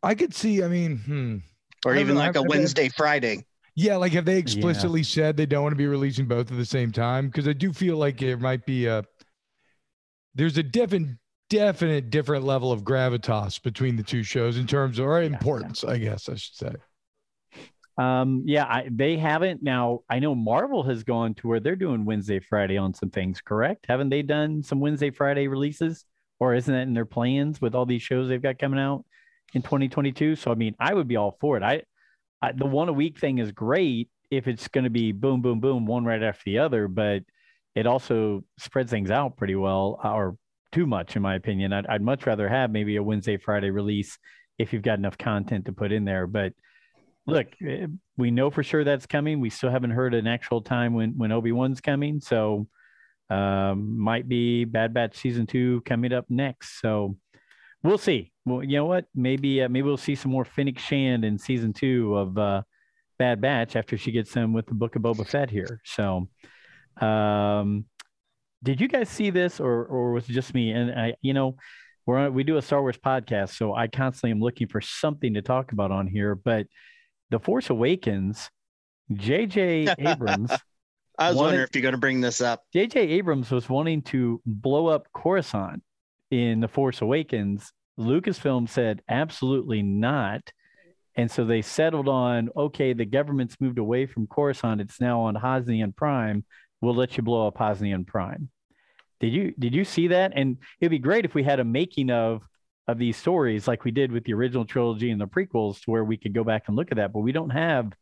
I 0.03 0.15
could 0.15 0.35
see 0.35 0.63
I 0.63 0.69
mean 0.69 0.99
hmm 0.99 1.37
or 1.85 1.95
I 1.95 2.01
even 2.01 2.15
know, 2.15 2.21
like 2.21 2.31
I've- 2.31 2.39
a 2.39 2.43
I've- 2.43 2.49
wednesday 2.49 2.89
friday 2.89 3.45
Yeah, 3.75 3.97
like 3.97 4.13
have 4.13 4.25
they 4.27 4.39
explicitly 4.39 5.03
said 5.03 5.37
they 5.37 5.47
don't 5.47 5.63
want 5.63 5.73
to 5.73 5.77
be 5.77 5.87
releasing 5.87 6.27
both 6.27 6.51
at 6.51 6.57
the 6.59 6.67
same 6.67 6.93
time? 6.93 7.29
Because 7.29 7.49
I 7.49 7.55
do 7.55 7.73
feel 7.73 7.97
like 7.97 8.21
it 8.21 8.39
might 8.39 8.67
be 8.67 8.87
a 8.87 9.03
there's 10.35 10.59
a 10.59 10.63
definite 10.63 11.17
definite 11.51 12.09
different 12.11 12.45
level 12.45 12.73
of 12.73 12.83
gravitas 12.83 13.63
between 13.63 13.97
the 13.97 14.03
two 14.03 14.23
shows 14.23 14.57
in 14.59 14.67
terms 14.67 14.99
of 14.99 15.07
or 15.07 15.21
yeah. 15.23 15.29
importance, 15.29 15.85
I 15.85 15.99
guess 15.99 16.29
I 16.29 16.35
should 16.37 16.55
say. 16.55 16.73
Um, 17.99 18.45
yeah, 18.47 18.65
I, 18.65 18.89
they 18.91 19.17
haven't. 19.17 19.63
Now 19.63 20.01
I 20.09 20.19
know 20.19 20.35
Marvel 20.35 20.83
has 20.85 21.05
gone 21.05 21.35
to 21.35 21.49
where 21.49 21.61
they're 21.61 21.77
doing 21.77 22.05
Wednesday, 22.05 22.41
Friday 22.41 22.79
on 22.79 22.95
some 22.95 23.11
things. 23.11 23.41
Correct? 23.41 23.87
Haven't 23.89 24.09
they 24.09 24.23
done 24.23 24.63
some 24.63 24.81
Wednesday, 24.81 25.11
Friday 25.11 25.49
releases, 25.49 26.05
or 26.41 26.55
isn't 26.55 26.73
that 26.73 26.83
in 26.83 26.95
their 26.95 27.05
plans 27.05 27.61
with 27.61 27.75
all 27.75 27.87
these 27.87 28.03
shows 28.03 28.29
they've 28.29 28.43
got 28.43 28.59
coming 28.59 28.81
out 28.81 29.05
in 29.53 29.63
2022? 29.63 30.37
So 30.37 30.51
I 30.51 30.55
mean, 30.55 30.75
I 30.81 30.95
would 30.95 31.09
be 31.09 31.17
all 31.17 31.37
for 31.41 31.57
it. 31.57 31.63
I, 31.63 31.83
I 32.41 32.53
the 32.53 32.67
one 32.67 32.89
a 32.89 32.95
week 32.95 33.19
thing 33.19 33.39
is 33.39 33.53
great 33.53 34.09
if 34.31 34.49
it's 34.49 34.69
going 34.69 34.85
to 34.85 34.91
be 34.91 35.13
boom, 35.13 35.43
boom, 35.43 35.61
boom, 35.61 35.85
one 35.85 36.07
right 36.07 36.23
after 36.23 36.43
the 36.47 36.59
other, 36.59 36.89
but 36.89 37.23
it 37.75 37.87
also 37.87 38.45
spreads 38.59 38.91
things 38.91 39.11
out 39.11 39.37
pretty 39.37 39.55
well, 39.55 40.01
or 40.03 40.37
too 40.73 40.87
much, 40.87 41.17
in 41.17 41.23
my 41.23 41.35
opinion. 41.35 41.73
I'd, 41.73 41.87
I'd 41.87 42.03
much 42.03 42.27
rather 42.27 42.49
have 42.49 42.71
maybe 42.71 42.97
a 42.97 43.03
Wednesday, 43.03 43.37
Friday 43.37 43.71
release 43.71 44.19
if 44.59 44.73
you've 44.73 44.83
got 44.83 44.99
enough 44.99 45.19
content 45.19 45.67
to 45.67 45.73
put 45.73 45.93
in 45.93 46.05
there. 46.05 46.27
But 46.27 46.55
look, 47.27 47.47
eh, 47.67 47.87
we 48.17 48.31
know 48.31 48.51
for 48.51 48.63
sure 48.63 48.85
that's 48.85 49.07
coming. 49.07 49.41
We 49.41 49.51
still 49.51 49.71
haven't 49.71 49.91
heard 49.91 50.15
an 50.15 50.27
actual 50.27 50.63
time 50.63 50.95
when 50.95 51.17
when 51.17 51.33
Obi 51.33 51.53
Wan's 51.53 51.81
coming, 51.81 52.21
so 52.21 52.67
um, 53.31 53.99
might 53.99 54.29
be 54.29 54.65
Bad 54.65 54.93
Batch 54.93 55.17
season 55.17 55.47
two 55.47 55.81
coming 55.83 56.13
up 56.13 56.27
next. 56.29 56.81
So 56.81 57.17
we'll 57.83 57.99
see. 57.99 58.33
Well, 58.45 58.63
you 58.63 58.77
know 58.77 58.87
what? 58.87 59.07
Maybe 59.15 59.63
uh, 59.63 59.69
maybe 59.69 59.87
we'll 59.87 59.97
see 59.97 60.15
some 60.15 60.33
more 60.33 60.45
Fennec 60.45 60.79
Shand 60.79 61.25
in 61.25 61.39
season 61.39 61.73
two 61.73 62.17
of 62.17 62.39
uh, 62.39 62.63
Bad 63.19 63.41
Batch 63.41 63.77
after 63.77 63.97
she 63.97 64.13
gets 64.13 64.33
them 64.33 64.53
with 64.53 64.67
the 64.67 64.75
Book 64.75 64.97
of 64.97 65.03
Boba 65.03 65.27
Fett 65.27 65.51
here. 65.51 65.81
So, 65.85 66.29
um, 67.01 67.87
did 68.63 68.81
you 68.81 68.89
guys 68.89 69.09
see 69.09 69.31
this, 69.31 69.61
or 69.61 69.85
or 69.87 70.13
was 70.13 70.29
it 70.29 70.33
just 70.33 70.55
me? 70.55 70.73
And 70.73 70.91
I, 70.91 71.15
you 71.23 71.35
know, 71.35 71.57
we're 72.05 72.19
on, 72.19 72.35
we 72.35 72.43
do 72.43 72.57
a 72.57 72.63
Star 72.63 72.81
Wars 72.81 72.99
podcast, 72.99 73.57
so 73.57 73.75
I 73.75 73.87
constantly 73.87 74.33
am 74.33 74.41
looking 74.41 74.67
for 74.67 74.81
something 74.81 75.35
to 75.35 75.43
talk 75.43 75.73
about 75.73 75.93
on 75.93 76.07
here. 76.07 76.35
But 76.35 76.67
the 77.33 77.41
Force 77.41 77.71
Awakens, 77.71 78.51
J.J. 79.13 79.89
Abrams. 79.99 80.53
I 81.19 81.29
was 81.31 81.37
wanted- 81.37 81.47
wondering 81.47 81.65
if 81.65 81.75
you're 81.75 81.83
going 81.83 81.93
to 81.93 81.99
bring 81.99 82.21
this 82.21 82.41
up. 82.41 82.63
J.J. 82.73 83.01
Abrams 83.01 83.51
was 83.51 83.69
wanting 83.69 84.03
to 84.03 84.41
blow 84.47 84.87
up 84.87 85.09
Coruscant 85.13 85.83
in 86.31 86.61
The 86.61 86.69
Force 86.69 87.01
Awakens. 87.01 87.73
Lucasfilm 87.99 88.69
said 88.69 89.03
absolutely 89.09 89.83
not. 89.83 90.53
And 91.15 91.31
so 91.31 91.45
they 91.45 91.61
settled 91.61 92.09
on 92.09 92.49
okay, 92.57 92.93
the 92.95 93.05
government's 93.05 93.61
moved 93.61 93.79
away 93.79 94.07
from 94.07 94.27
Coruscant. 94.27 94.81
It's 94.81 95.01
now 95.01 95.21
on 95.23 95.35
Hosnian 95.35 95.95
Prime. 95.95 96.45
We'll 96.81 96.95
let 96.95 97.17
you 97.17 97.23
blow 97.23 97.47
up 97.47 97.59
Hosnian 97.59 98.07
Prime. 98.07 98.49
Did 99.21 99.33
you 99.33 99.55
did 99.59 99.75
you 99.75 99.85
see 99.85 100.09
that? 100.09 100.33
And 100.35 100.57
it'd 100.81 100.91
be 100.91 100.99
great 100.99 101.25
if 101.27 101.35
we 101.35 101.43
had 101.43 101.61
a 101.61 101.65
making 101.65 102.11
of 102.11 102.43
of 102.89 102.99
these 102.99 103.17
stories 103.17 103.69
like 103.69 103.85
we 103.85 103.91
did 103.91 104.11
with 104.11 104.25
the 104.25 104.35
original 104.35 104.65
trilogy 104.65 105.11
and 105.11 105.21
the 105.21 105.27
prequels 105.27 105.81
to 105.83 105.91
where 105.91 106.05
we 106.05 106.17
could 106.17 106.35
go 106.35 106.43
back 106.45 106.65
and 106.67 106.77
look 106.77 106.91
at 106.91 106.97
that. 106.97 107.13
But 107.13 107.21
we 107.21 107.33
don't 107.33 107.51
have 107.51 107.93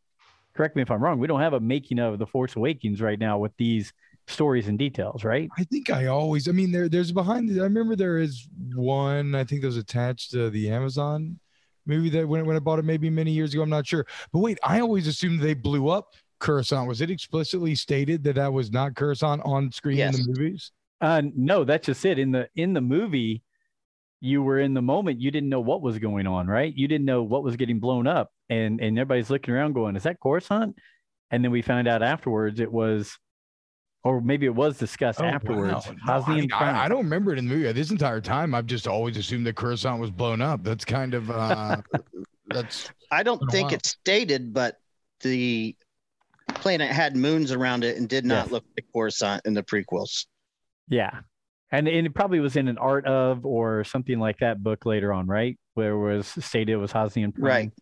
correct 0.54 0.74
me 0.74 0.82
if 0.82 0.90
I'm 0.90 1.02
wrong, 1.02 1.18
we 1.18 1.26
don't 1.26 1.40
have 1.40 1.52
a 1.52 1.60
making 1.60 1.98
of 1.98 2.18
the 2.18 2.26
Force 2.26 2.56
Awakens 2.56 3.00
right 3.00 3.18
now 3.18 3.38
with 3.38 3.52
these 3.56 3.92
stories 4.26 4.68
and 4.68 4.78
details, 4.78 5.22
right? 5.24 5.48
I 5.58 5.64
think 5.64 5.90
I 5.90 6.06
always, 6.06 6.48
I 6.48 6.52
mean, 6.52 6.72
there, 6.72 6.88
there's 6.88 7.12
behind. 7.12 7.48
the- 7.48 7.60
I 7.60 7.64
remember 7.64 7.94
there 7.96 8.18
is 8.18 8.48
one. 8.74 9.34
I 9.34 9.44
think 9.44 9.60
that 9.60 9.68
was 9.68 9.76
attached 9.76 10.32
to 10.32 10.50
the 10.50 10.70
Amazon 10.70 11.38
movie 11.86 12.10
that 12.10 12.28
when 12.28 12.44
when 12.46 12.56
I 12.56 12.58
bought 12.58 12.78
it 12.78 12.84
maybe 12.84 13.10
many 13.10 13.32
years 13.32 13.54
ago. 13.54 13.62
I'm 13.62 13.70
not 13.70 13.86
sure. 13.86 14.06
But 14.32 14.40
wait, 14.40 14.58
I 14.62 14.80
always 14.80 15.06
assumed 15.06 15.40
they 15.40 15.54
blew 15.54 15.88
up 15.88 16.14
Coruscant. 16.38 16.88
Was 16.88 17.00
it 17.00 17.10
explicitly 17.10 17.74
stated 17.74 18.22
that 18.24 18.34
that 18.36 18.52
was 18.52 18.70
not 18.70 18.94
Coruscant 18.94 19.42
on 19.44 19.70
screen 19.72 19.98
in 20.00 20.12
the 20.12 20.24
movies? 20.26 20.72
Uh, 21.00 21.22
no, 21.34 21.64
that's 21.64 21.86
just 21.86 22.04
it. 22.04 22.18
In 22.18 22.30
the 22.32 22.48
in 22.56 22.72
the 22.72 22.80
movie, 22.80 23.42
you 24.20 24.42
were 24.42 24.60
in 24.60 24.74
the 24.74 24.82
moment. 24.82 25.20
You 25.20 25.30
didn't 25.30 25.48
know 25.48 25.60
what 25.60 25.82
was 25.82 25.98
going 25.98 26.26
on, 26.26 26.46
right? 26.46 26.72
You 26.74 26.86
didn't 26.88 27.06
know 27.06 27.22
what 27.22 27.42
was 27.42 27.56
getting 27.56 27.80
blown 27.80 28.06
up, 28.06 28.30
and 28.48 28.80
and 28.80 28.98
everybody's 28.98 29.30
looking 29.30 29.54
around, 29.54 29.72
going, 29.74 29.96
"Is 29.96 30.02
that 30.04 30.20
Coruscant?" 30.20 30.76
And 31.30 31.42
then 31.44 31.50
we 31.52 31.62
found 31.62 31.86
out 31.88 32.02
afterwards 32.02 32.58
it 32.60 32.70
was, 32.72 33.16
or 34.02 34.20
maybe 34.20 34.46
it 34.46 34.54
was 34.54 34.76
discussed 34.78 35.20
Oh, 35.20 35.24
afterwards. 35.26 35.86
wow. 35.86 35.94
No, 36.06 36.24
I, 36.26 36.34
mean, 36.34 36.52
I, 36.52 36.84
I 36.84 36.88
don't 36.88 37.04
remember 37.04 37.32
it 37.32 37.38
in 37.38 37.46
the 37.48 37.54
movie. 37.54 37.70
This 37.72 37.90
entire 37.92 38.20
time, 38.20 38.54
I've 38.54 38.66
just 38.66 38.86
always 38.88 39.16
assumed 39.16 39.46
that 39.46 39.54
Coruscant 39.56 40.00
was 40.00 40.10
blown 40.10 40.40
up. 40.42 40.64
That's 40.64 40.84
kind 40.84 41.14
of 41.14 41.30
uh, 41.30 41.76
that's 42.48 42.90
I 43.12 43.22
don't 43.22 43.40
think 43.50 43.72
it's 43.72 43.90
stated, 43.90 44.52
but 44.52 44.76
the 45.20 45.76
planet 46.48 46.90
had 46.90 47.14
moons 47.16 47.52
around 47.52 47.84
it 47.84 47.96
and 47.96 48.08
did 48.08 48.24
not 48.24 48.46
Yes. 48.46 48.52
look 48.52 48.64
like 48.76 48.86
Coruscant 48.92 49.42
in 49.46 49.54
the 49.54 49.62
prequels. 49.62 50.26
Yeah. 50.88 51.20
And, 51.72 51.86
and 51.86 52.06
it 52.06 52.14
probably 52.14 52.40
was 52.40 52.56
in 52.56 52.68
an 52.68 52.78
art 52.78 53.06
of 53.06 53.46
or 53.46 53.84
something 53.84 54.18
like 54.18 54.38
that 54.38 54.62
book 54.62 54.86
later 54.86 55.12
on, 55.12 55.26
right? 55.26 55.58
Where 55.74 55.92
it 55.92 56.16
was 56.16 56.26
stated 56.26 56.72
it 56.72 56.76
was 56.76 56.92
Hosnian 56.92 57.32
Prime. 57.32 57.44
Right. 57.44 57.72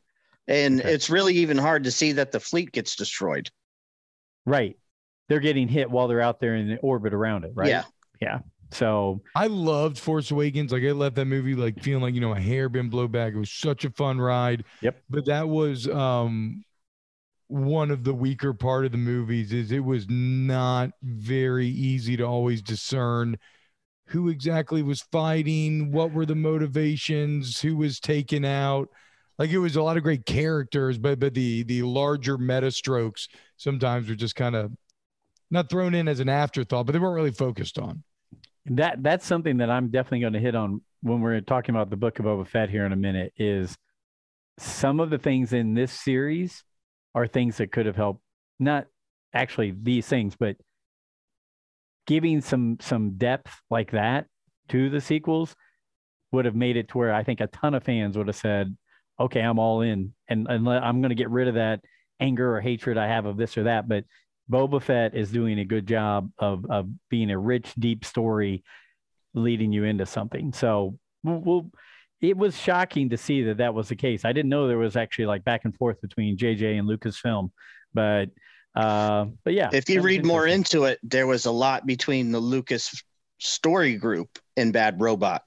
And 0.46 0.80
Okay. 0.80 0.92
it's 0.92 1.08
really 1.10 1.34
even 1.36 1.56
hard 1.58 1.84
to 1.84 1.90
see 1.90 2.12
that 2.12 2.32
the 2.32 2.40
fleet 2.40 2.72
gets 2.72 2.96
destroyed. 2.96 3.50
Right. 4.44 4.76
They're 5.28 5.40
getting 5.40 5.68
hit 5.68 5.90
while 5.90 6.08
they're 6.08 6.20
out 6.20 6.40
there 6.40 6.54
in 6.54 6.68
the 6.68 6.78
orbit 6.78 7.12
around 7.14 7.44
it, 7.44 7.52
right? 7.54 7.68
Yeah. 7.68 7.84
Yeah. 8.20 8.38
So 8.70 9.22
I 9.34 9.46
loved 9.46 9.98
Force 9.98 10.30
Awakens. 10.30 10.72
Like 10.72 10.82
I 10.82 10.92
left 10.92 11.16
that 11.16 11.24
movie 11.24 11.54
like 11.54 11.82
feeling 11.82 12.02
like 12.02 12.14
you 12.14 12.20
know 12.20 12.32
a 12.32 12.40
hair 12.40 12.68
been 12.68 12.90
blown 12.90 13.10
back. 13.10 13.32
It 13.32 13.38
was 13.38 13.50
such 13.50 13.84
a 13.86 13.90
fun 13.90 14.20
ride. 14.20 14.64
Yep. 14.82 15.02
But 15.08 15.26
that 15.26 15.48
was 15.48 15.88
um 15.88 16.62
one 17.46 17.90
of 17.90 18.04
the 18.04 18.12
weaker 18.12 18.52
part 18.52 18.84
of 18.84 18.92
the 18.92 18.98
movies 18.98 19.54
is 19.54 19.72
it 19.72 19.82
was 19.82 20.06
not 20.10 20.90
very 21.02 21.66
easy 21.66 22.14
to 22.18 22.24
always 22.24 22.60
discern 22.60 23.38
who 24.08 24.28
exactly 24.28 24.82
was 24.82 25.02
fighting, 25.12 25.92
what 25.92 26.12
were 26.12 26.26
the 26.26 26.34
motivations, 26.34 27.60
who 27.60 27.76
was 27.76 28.00
taken 28.00 28.44
out. 28.44 28.88
Like 29.38 29.50
it 29.50 29.58
was 29.58 29.76
a 29.76 29.82
lot 29.82 29.96
of 29.96 30.02
great 30.02 30.26
characters, 30.26 30.98
but 30.98 31.20
but 31.20 31.34
the 31.34 31.62
the 31.62 31.82
larger 31.82 32.38
meta 32.38 32.70
strokes 32.70 33.28
sometimes 33.56 34.08
were 34.08 34.16
just 34.16 34.34
kind 34.34 34.56
of 34.56 34.72
not 35.50 35.70
thrown 35.70 35.94
in 35.94 36.08
as 36.08 36.20
an 36.20 36.28
afterthought, 36.28 36.86
but 36.86 36.92
they 36.92 36.98
weren't 36.98 37.14
really 37.14 37.30
focused 37.30 37.78
on. 37.78 38.02
that 38.66 39.02
that's 39.02 39.26
something 39.26 39.58
that 39.58 39.70
I'm 39.70 39.88
definitely 39.90 40.20
going 40.20 40.32
to 40.34 40.40
hit 40.40 40.54
on 40.54 40.82
when 41.02 41.20
we're 41.20 41.40
talking 41.40 41.74
about 41.74 41.90
the 41.90 41.96
book 41.96 42.18
of 42.18 42.24
Boba 42.26 42.46
Fett 42.46 42.70
here 42.70 42.84
in 42.84 42.92
a 42.92 42.96
minute. 42.96 43.32
Is 43.36 43.76
some 44.58 45.00
of 45.00 45.10
the 45.10 45.18
things 45.18 45.52
in 45.52 45.74
this 45.74 45.92
series 45.92 46.64
are 47.14 47.26
things 47.26 47.58
that 47.58 47.72
could 47.72 47.86
have 47.86 47.96
helped, 47.96 48.20
not 48.58 48.86
actually 49.32 49.74
these 49.82 50.06
things, 50.06 50.34
but 50.38 50.56
giving 52.08 52.40
some 52.40 52.78
some 52.80 53.18
depth 53.18 53.52
like 53.68 53.90
that 53.90 54.26
to 54.70 54.88
the 54.88 55.00
sequels 55.00 55.54
would 56.32 56.46
have 56.46 56.54
made 56.54 56.76
it 56.76 56.88
to 56.88 56.98
where 56.98 57.12
I 57.12 57.22
think 57.22 57.40
a 57.40 57.46
ton 57.48 57.74
of 57.74 57.84
fans 57.84 58.16
would 58.16 58.26
have 58.26 58.36
said, 58.36 58.74
"Okay, 59.20 59.40
I'm 59.40 59.58
all 59.58 59.82
in," 59.82 60.14
and 60.26 60.46
and 60.48 60.68
I'm 60.68 61.00
going 61.02 61.10
to 61.10 61.14
get 61.14 61.30
rid 61.30 61.48
of 61.48 61.54
that 61.54 61.80
anger 62.18 62.56
or 62.56 62.60
hatred 62.60 62.96
I 62.96 63.06
have 63.08 63.26
of 63.26 63.36
this 63.36 63.58
or 63.58 63.64
that. 63.64 63.88
But 63.88 64.04
Boba 64.50 64.82
Fett 64.82 65.14
is 65.14 65.30
doing 65.30 65.58
a 65.58 65.66
good 65.66 65.86
job 65.86 66.32
of 66.38 66.64
of 66.70 66.88
being 67.10 67.30
a 67.30 67.38
rich, 67.38 67.74
deep 67.78 68.06
story, 68.06 68.64
leading 69.34 69.70
you 69.70 69.84
into 69.84 70.06
something. 70.06 70.54
So 70.54 70.98
we'll, 71.22 71.40
we'll 71.40 71.70
it 72.22 72.38
was 72.38 72.58
shocking 72.58 73.10
to 73.10 73.18
see 73.18 73.42
that 73.44 73.58
that 73.58 73.74
was 73.74 73.88
the 73.90 73.96
case. 73.96 74.24
I 74.24 74.32
didn't 74.32 74.48
know 74.48 74.66
there 74.66 74.78
was 74.78 74.96
actually 74.96 75.26
like 75.26 75.44
back 75.44 75.64
and 75.64 75.76
forth 75.76 76.00
between 76.00 76.38
JJ 76.38 76.78
and 76.78 76.88
Lucasfilm, 76.88 77.50
but 77.92 78.30
uh, 78.74 79.26
but 79.44 79.54
yeah. 79.54 79.70
If 79.72 79.88
you 79.88 80.02
read 80.02 80.24
more 80.24 80.46
into 80.46 80.84
it, 80.84 80.98
there 81.02 81.26
was 81.26 81.46
a 81.46 81.50
lot 81.50 81.86
between 81.86 82.30
the 82.30 82.40
Lucas 82.40 83.02
story 83.38 83.96
group 83.96 84.38
and 84.56 84.72
Bad 84.72 85.00
Robot 85.00 85.42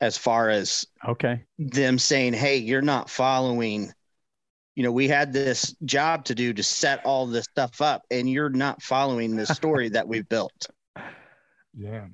as 0.00 0.16
far 0.16 0.48
as 0.48 0.86
okay, 1.06 1.44
them 1.58 1.98
saying, 1.98 2.32
Hey, 2.32 2.56
you're 2.56 2.82
not 2.82 3.10
following. 3.10 3.92
You 4.76 4.84
know, 4.84 4.92
we 4.92 5.08
had 5.08 5.32
this 5.32 5.74
job 5.84 6.24
to 6.26 6.34
do 6.34 6.54
to 6.54 6.62
set 6.62 7.04
all 7.04 7.26
this 7.26 7.44
stuff 7.44 7.82
up, 7.82 8.02
and 8.10 8.30
you're 8.30 8.48
not 8.48 8.82
following 8.82 9.36
the 9.36 9.46
story 9.46 9.90
that 9.90 10.08
we've 10.08 10.28
built. 10.28 10.68
Yeah. 11.72 12.06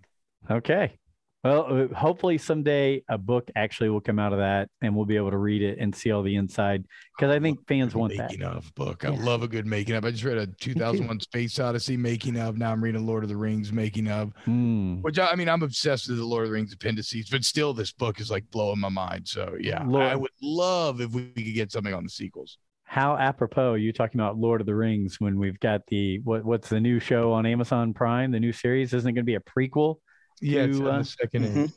okay. 0.50 0.98
Well, 1.46 1.88
uh, 1.90 1.94
hopefully 1.94 2.38
someday 2.38 3.02
a 3.08 3.16
book 3.16 3.48
actually 3.54 3.88
will 3.88 4.00
come 4.00 4.18
out 4.18 4.32
of 4.32 4.40
that, 4.40 4.68
and 4.82 4.96
we'll 4.96 5.04
be 5.04 5.16
able 5.16 5.30
to 5.30 5.36
read 5.38 5.62
it 5.62 5.78
and 5.78 5.94
see 5.94 6.10
all 6.10 6.22
the 6.22 6.34
inside 6.34 6.84
because 7.16 7.34
I 7.34 7.38
think 7.38 7.66
fans 7.68 7.94
want 7.94 8.16
that. 8.16 8.30
making 8.30 8.42
of 8.42 8.74
book. 8.74 9.04
I 9.04 9.10
Yeah. 9.12 9.22
love 9.24 9.42
a 9.42 9.48
good 9.48 9.64
making 9.66 9.94
of. 9.94 10.04
I 10.04 10.10
just 10.10 10.24
read 10.24 10.38
a 10.38 10.46
2001 10.60 11.20
Space 11.20 11.58
Odyssey 11.60 11.96
making 11.96 12.36
of. 12.36 12.58
Now 12.58 12.72
I'm 12.72 12.82
reading 12.82 13.06
Lord 13.06 13.22
of 13.22 13.28
the 13.28 13.36
Rings 13.36 13.72
making 13.72 14.08
of. 14.08 14.32
Hmm. 14.44 14.96
Which 15.02 15.18
I, 15.18 15.28
I 15.30 15.36
mean, 15.36 15.48
I'm 15.48 15.62
obsessed 15.62 16.08
with 16.08 16.18
the 16.18 16.24
Lord 16.24 16.42
of 16.44 16.48
the 16.50 16.54
Rings 16.54 16.72
appendices, 16.72 17.28
but 17.30 17.44
still, 17.44 17.72
this 17.72 17.92
book 17.92 18.20
is 18.20 18.30
like 18.30 18.50
blowing 18.50 18.80
my 18.80 18.88
mind. 18.88 19.28
So 19.28 19.54
yeah, 19.60 19.84
Lord- 19.86 20.02
I 20.04 20.16
would 20.16 20.30
love 20.42 21.00
if 21.00 21.12
we 21.12 21.30
could 21.32 21.54
get 21.54 21.70
something 21.70 21.94
on 21.94 22.02
the 22.02 22.10
sequels. 22.10 22.58
How 22.88 23.16
apropos 23.16 23.74
you 23.74 23.92
talking 23.92 24.20
about 24.20 24.36
Lord 24.38 24.60
of 24.60 24.66
the 24.66 24.74
Rings 24.74 25.20
when 25.20 25.38
we've 25.38 25.58
got 25.60 25.80
the 25.88 26.18
what 26.20 26.44
what's 26.44 26.68
the 26.68 26.80
new 26.80 27.00
show 27.00 27.32
on 27.32 27.44
Amazon 27.46 27.92
Prime, 27.94 28.30
the 28.30 28.40
new 28.40 28.52
series? 28.52 28.94
Isn't 28.94 29.08
it 29.08 29.12
going 29.12 29.24
to 29.24 29.24
be 29.24 29.34
a 29.34 29.40
prequel? 29.40 29.96
Yeah, 30.40 30.62
it's 30.64 30.78
To, 30.78 30.88
on 30.88 30.94
uh, 30.94 30.98
the 30.98 31.04
second. 31.04 31.44
Mhm. 31.44 31.56
end. 31.56 31.72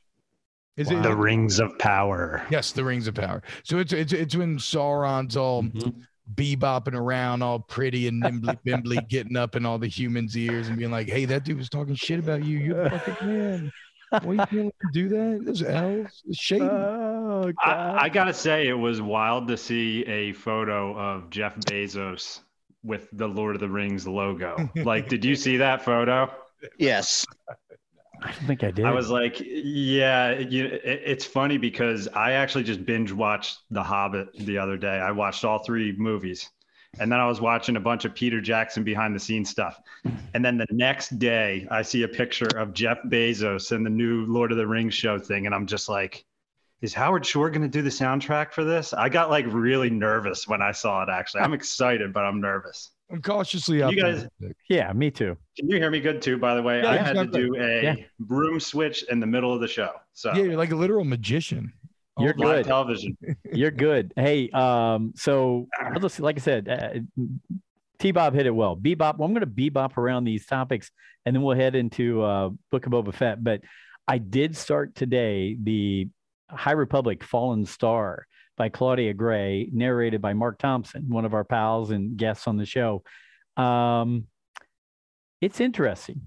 Is 0.78 0.89
Wow. 0.92 1.00
it 1.00 1.04
The 1.04 1.16
Rings 1.16 1.60
of 1.60 1.78
Power. 1.80 2.46
Yes, 2.50 2.72
the 2.72 2.84
Rings 2.86 3.08
of 3.08 3.16
Power. 3.16 3.42
So 3.63 3.80
it's 3.80 3.92
it's 3.94 4.13
it's 4.13 4.36
when 4.36 4.58
Sauron's 4.58 5.36
all 5.36 5.63
Mm-hmm. 5.63 5.89
bebopping 6.36 6.94
around, 6.94 7.42
all 7.42 7.60
pretty 7.60 8.08
and 8.08 8.20
nimbly 8.22 8.58
bimbly, 8.66 9.08
getting 9.10 9.36
up 9.36 9.56
in 9.56 9.66
all 9.66 9.78
the 9.80 9.88
humans' 9.88 10.38
ears 10.38 10.68
and 10.70 10.78
being 10.78 10.92
like, 10.92 11.10
"Hey, 11.10 11.25
that 11.25 11.44
dude 11.44 11.58
was 11.58 11.70
talking 11.70 11.96
shit 11.96 12.20
about 12.20 12.46
you. 12.46 12.60
You're 12.60 12.82
a 12.84 12.89
fucking 13.00 13.28
man. 13.28 13.72
Why 14.24 14.34
you 14.34 14.46
feeling 14.46 14.72
to 14.82 14.88
do 14.94 15.10
that? 15.10 15.42
Those 15.46 15.63
elves, 15.63 16.24
it's 16.28 16.38
shady." 16.39 16.62
Oh 16.63 17.51
I, 17.62 18.06
I 18.06 18.10
gotta 18.10 18.34
say, 18.34 18.68
it 18.68 18.74
was 18.74 19.01
wild 19.01 19.48
to 19.50 19.58
see 19.58 20.04
a 20.06 20.32
photo 20.34 20.96
of 20.98 21.30
Jeff 21.30 21.56
Bezos 21.58 22.39
with 22.84 23.10
the 23.12 23.28
Lord 23.28 23.56
of 23.56 23.60
the 23.60 23.70
Rings 23.70 24.08
logo. 24.08 24.70
like, 24.75 25.10
did 25.10 25.25
you 25.25 25.36
see 25.36 25.58
that 25.58 25.82
photo? 25.84 26.32
Yes. 26.78 27.25
I 28.21 28.31
don't 28.31 28.47
think 28.47 28.63
I 28.63 28.71
did. 28.71 28.85
I 28.85 28.91
was 28.91 29.09
like, 29.09 29.39
yeah, 29.39 30.38
you, 30.38 30.65
it, 30.65 30.81
it's 30.83 31.25
funny 31.25 31.57
because 31.57 32.07
I 32.09 32.33
actually 32.33 32.63
just 32.65 32.85
binge 32.85 33.11
watched 33.11 33.59
The 33.71 33.83
Hobbit 33.83 34.29
the 34.38 34.57
other 34.57 34.77
day. 34.77 34.99
I 34.99 35.11
watched 35.11 35.45
all 35.45 35.59
three 35.59 35.93
movies, 35.97 36.49
And 36.97 37.11
then 37.11 37.19
I 37.19 37.27
was 37.27 37.39
watching 37.39 37.75
a 37.75 37.79
bunch 37.79 38.05
of 38.05 38.15
Peter 38.15 38.41
Jackson 38.41 38.83
behind 38.83 39.15
the 39.15 39.19
scenes 39.19 39.49
stuff. 39.49 39.79
And 40.33 40.43
then 40.43 40.57
the 40.57 40.65
next 40.71 41.19
day, 41.19 41.67
I 41.69 41.83
see 41.83 42.03
a 42.03 42.07
picture 42.07 42.57
of 42.57 42.73
Jeff 42.73 42.97
Bezos 43.05 43.71
and 43.71 43.85
the 43.85 43.89
new 43.91 44.25
Lord 44.25 44.51
of 44.51 44.57
the 44.57 44.65
Rings 44.67 44.95
show 44.95 45.19
thing. 45.19 45.45
And 45.45 45.53
I'm 45.53 45.67
just 45.67 45.88
like, 45.88 46.25
is 46.81 46.93
Howard 46.93 47.25
Shore 47.25 47.49
going 47.49 47.61
to 47.61 47.67
do 47.67 47.81
the 47.81 47.89
soundtrack 47.89 48.53
for 48.53 48.63
this? 48.63 48.93
I 48.93 49.09
got 49.09 49.29
like 49.29 49.45
really 49.47 49.89
nervous 49.89 50.47
when 50.47 50.61
I 50.61 50.71
saw 50.71 51.03
it, 51.03 51.09
actually. 51.09 51.41
I'm 51.41 51.53
excited, 51.53 52.13
but 52.13 52.25
I'm 52.25 52.41
nervous. 52.41 52.89
I'm 53.12 53.22
cautiously 53.22 53.80
Can 53.80 53.89
you 53.89 54.01
guys- 54.01 54.28
Yeah, 54.70 54.94
me 54.94 55.10
too. 55.12 55.36
Can 55.58 55.70
you 55.70 55.78
hear 55.78 55.89
me 55.89 56.00
good 56.00 56.22
too, 56.22 56.38
by 56.38 56.54
the 56.56 56.62
way? 56.62 56.82
Yeah, 56.82 56.89
I 56.89 56.96
yeah, 56.96 57.04
had 57.13 57.13
to 57.13 57.25
do 57.25 57.56
a 57.56 57.84
Yeah. 57.84 57.96
broom 58.20 58.60
switch 58.60 59.04
in 59.10 59.20
the 59.20 59.25
middle 59.25 59.54
of 59.54 59.62
the 59.62 59.68
show. 59.68 59.92
So 60.13 60.34
Yeah, 60.36 60.44
you're 60.44 60.58
like 60.58 60.72
a 60.72 60.75
literal 60.75 61.04
magician. 61.06 61.74
You're 62.20 62.34
good. 62.34 62.66
television. 62.66 63.18
You're 63.54 63.72
good. 63.72 64.12
Hey, 64.18 64.50
um, 64.50 65.13
so 65.16 65.68
I'll 65.80 66.01
just 66.01 66.20
like 66.20 66.36
I 66.38 66.42
said, 66.42 66.68
uh, 66.68 67.00
T 67.98 68.12
Bob 68.12 68.34
hit 68.34 68.46
it 68.46 68.51
well. 68.51 68.75
Bebop. 68.75 69.18
Well, 69.18 69.25
I'm 69.25 69.34
going 69.34 69.39
to 69.39 69.48
bebop 69.48 69.98
around 69.98 70.25
these 70.25 70.46
topics, 70.46 70.92
and 71.25 71.34
then 71.34 71.44
we'll 71.44 71.56
head 71.56 71.75
into 71.75 72.22
uh, 72.22 72.50
Book 72.72 72.86
of 72.86 72.92
Boba 72.92 73.13
Fett. 73.13 73.42
But 73.42 73.62
I 74.06 74.18
did 74.18 74.58
start 74.58 74.96
today 74.96 75.56
the 75.63 76.10
High 76.50 76.74
Republic 76.74 77.24
Fallen 77.24 77.66
Star 77.66 78.28
by 78.60 78.70
Claudia 78.70 79.13
Gray, 79.13 79.70
narrated 79.72 80.22
by 80.22 80.34
Marc 80.34 80.60
Thompson, 80.60 81.06
one 81.08 81.25
of 81.25 81.34
our 81.34 81.46
pals 81.46 81.92
and 81.92 82.18
guests 82.18 82.46
on 82.46 82.58
the 82.58 82.66
show. 82.66 83.01
Um, 83.58 84.28
it's 85.42 85.62
interesting. 85.62 86.22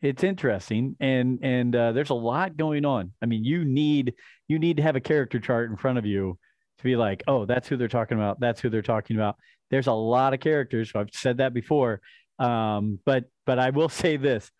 It's 0.00 0.24
interesting, 0.24 0.96
and 1.00 1.40
and 1.42 1.76
uh, 1.76 1.92
there's 1.92 2.10
a 2.10 2.14
lot 2.14 2.56
going 2.56 2.84
on. 2.84 3.12
I 3.20 3.26
mean, 3.26 3.44
you 3.44 3.64
need 3.64 4.14
you 4.48 4.58
need 4.58 4.78
to 4.78 4.82
have 4.82 4.96
a 4.96 5.00
character 5.00 5.38
chart 5.40 5.70
in 5.70 5.76
front 5.76 5.98
of 5.98 6.06
you 6.06 6.38
to 6.78 6.84
be 6.84 6.96
like, 6.96 7.22
oh, 7.28 7.46
that's 7.46 7.68
who 7.68 7.76
they're 7.76 7.88
talking 7.88 8.16
about. 8.16 8.40
That's 8.40 8.60
who 8.60 8.70
they're 8.70 8.82
talking 8.82 9.16
about. 9.16 9.36
There's 9.70 9.88
a 9.88 9.92
lot 9.92 10.34
of 10.34 10.40
characters. 10.40 10.92
I've 10.94 11.10
said 11.12 11.38
that 11.38 11.52
before. 11.52 12.00
Um, 12.38 13.00
but 13.04 13.24
but 13.44 13.58
I 13.58 13.70
will 13.70 13.88
say 14.02 14.16
this. 14.16 14.50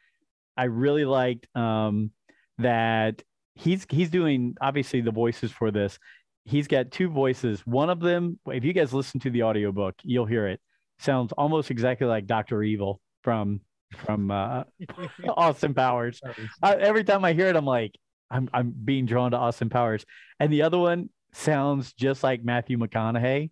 I 0.56 0.64
really 0.64 1.04
liked 1.04 1.46
um, 1.56 2.10
that 2.58 3.22
he's 3.54 3.86
he's 3.88 4.10
doing 4.10 4.56
obviously 4.60 5.00
the 5.00 5.12
voices 5.12 5.52
for 5.52 5.70
this. 5.70 5.98
He's 6.44 6.66
got 6.66 6.90
two 6.90 7.08
voices. 7.08 7.60
One 7.66 7.90
of 7.90 8.00
them, 8.00 8.38
if 8.46 8.64
you 8.64 8.72
guys 8.72 8.92
listen 8.92 9.20
to 9.20 9.30
the 9.30 9.44
audiobook, 9.44 9.94
you'll 10.02 10.26
hear 10.26 10.48
it. 10.48 10.60
Sounds 10.98 11.32
almost 11.32 11.70
exactly 11.70 12.06
like 12.06 12.26
Dr. 12.26 12.62
Evil 12.62 13.00
from 13.22 13.60
from 13.96 14.30
uh, 14.30 14.64
Austin 15.28 15.74
Powers. 15.74 16.20
I, 16.62 16.76
every 16.76 17.04
time 17.04 17.24
I 17.24 17.32
hear 17.32 17.48
it, 17.48 17.56
I'm 17.56 17.64
like, 17.64 17.94
I'm 18.30 18.48
I'm 18.52 18.72
being 18.84 19.06
drawn 19.06 19.30
to 19.32 19.36
Austin 19.36 19.68
Powers. 19.68 20.04
And 20.40 20.52
the 20.52 20.62
other 20.62 20.78
one 20.78 21.10
sounds 21.32 21.92
just 21.92 22.22
like 22.22 22.44
Matthew 22.44 22.78
McConaughey. 22.78 23.50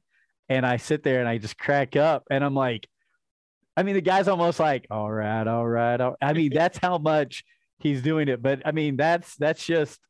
And 0.49 0.66
I 0.66 0.78
sit 0.78 1.02
there 1.04 1.20
and 1.20 1.28
I 1.28 1.38
just 1.38 1.56
crack 1.56 1.94
up 1.94 2.25
and 2.30 2.44
I'm 2.44 2.54
like, 2.54 2.88
I 3.76 3.85
mean, 3.85 3.94
the 3.94 4.00
guy's 4.00 4.26
almost 4.26 4.59
like, 4.59 4.87
all 4.90 5.11
right, 5.11 5.47
all 5.47 5.66
right. 5.66 6.00
All... 6.00 6.16
I 6.20 6.32
mean, 6.32 6.52
that's 6.52 6.78
how 6.78 6.99
much 6.99 7.44
he's 7.78 8.02
doing 8.02 8.28
it. 8.28 8.42
But 8.42 8.62
I 8.64 8.73
mean, 8.73 8.97
that's 8.97 9.37
that's 9.37 9.64
just 9.64 10.00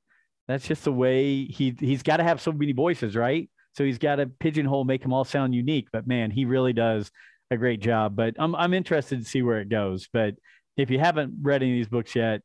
that's 0.51 0.67
just 0.67 0.85
the 0.85 0.93
way 0.93 1.45
he 1.45 1.75
he's 1.79 2.03
got 2.03 2.19
to 2.19 2.25
have 2.25 2.41
so 2.41 2.53
many 2.53 2.73
voices, 2.73 3.17
right? 3.17 3.49
So 3.75 3.85
he's 3.85 3.99
got 3.99 4.17
to 4.17 4.27
pigeonhole, 4.27 4.85
make 4.85 5.03
them 5.03 5.13
all 5.13 5.25
sound 5.25 5.55
unique. 5.55 5.89
But 5.93 6.07
man, 6.07 6.31
he 6.31 6.45
really 6.45 6.73
does 6.73 7.11
a 7.51 7.57
great 7.57 7.81
job. 7.81 8.17
But 8.17 8.35
I'm 8.39 8.55
I'm 8.55 8.75
interested 8.75 9.19
to 9.21 9.25
see 9.25 9.43
where 9.43 9.61
it 9.61 9.69
goes. 9.69 10.09
But 10.13 10.35
if 10.77 10.91
you 10.91 10.99
haven't 10.99 11.35
read 11.43 11.63
any 11.63 11.73
of 11.73 11.77
these 11.77 11.89
books 11.89 12.17
yet, 12.17 12.43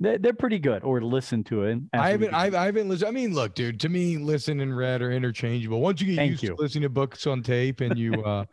they're, 0.00 0.18
they're 0.18 0.32
pretty 0.32 0.58
good. 0.58 0.84
Or 0.84 1.00
listen 1.00 1.44
to 1.44 1.64
it. 1.64 1.78
I 1.92 2.10
haven't 2.10 2.34
I, 2.34 2.46
I 2.46 2.66
haven't 2.66 2.88
listened. 2.88 3.08
I 3.08 3.12
mean, 3.12 3.34
look, 3.34 3.54
dude. 3.54 3.80
To 3.80 3.88
me, 3.88 4.18
listen 4.18 4.60
and 4.60 4.76
read 4.76 5.02
are 5.02 5.10
interchangeable. 5.10 5.80
Once 5.80 6.00
you 6.00 6.08
get 6.08 6.16
Thank 6.16 6.30
used 6.32 6.42
you. 6.42 6.50
to 6.50 6.56
listening 6.56 6.82
to 6.82 6.88
books 6.88 7.26
on 7.26 7.42
tape 7.42 7.80
and 7.80 7.98
you, 7.98 8.12
uh, 8.24 8.44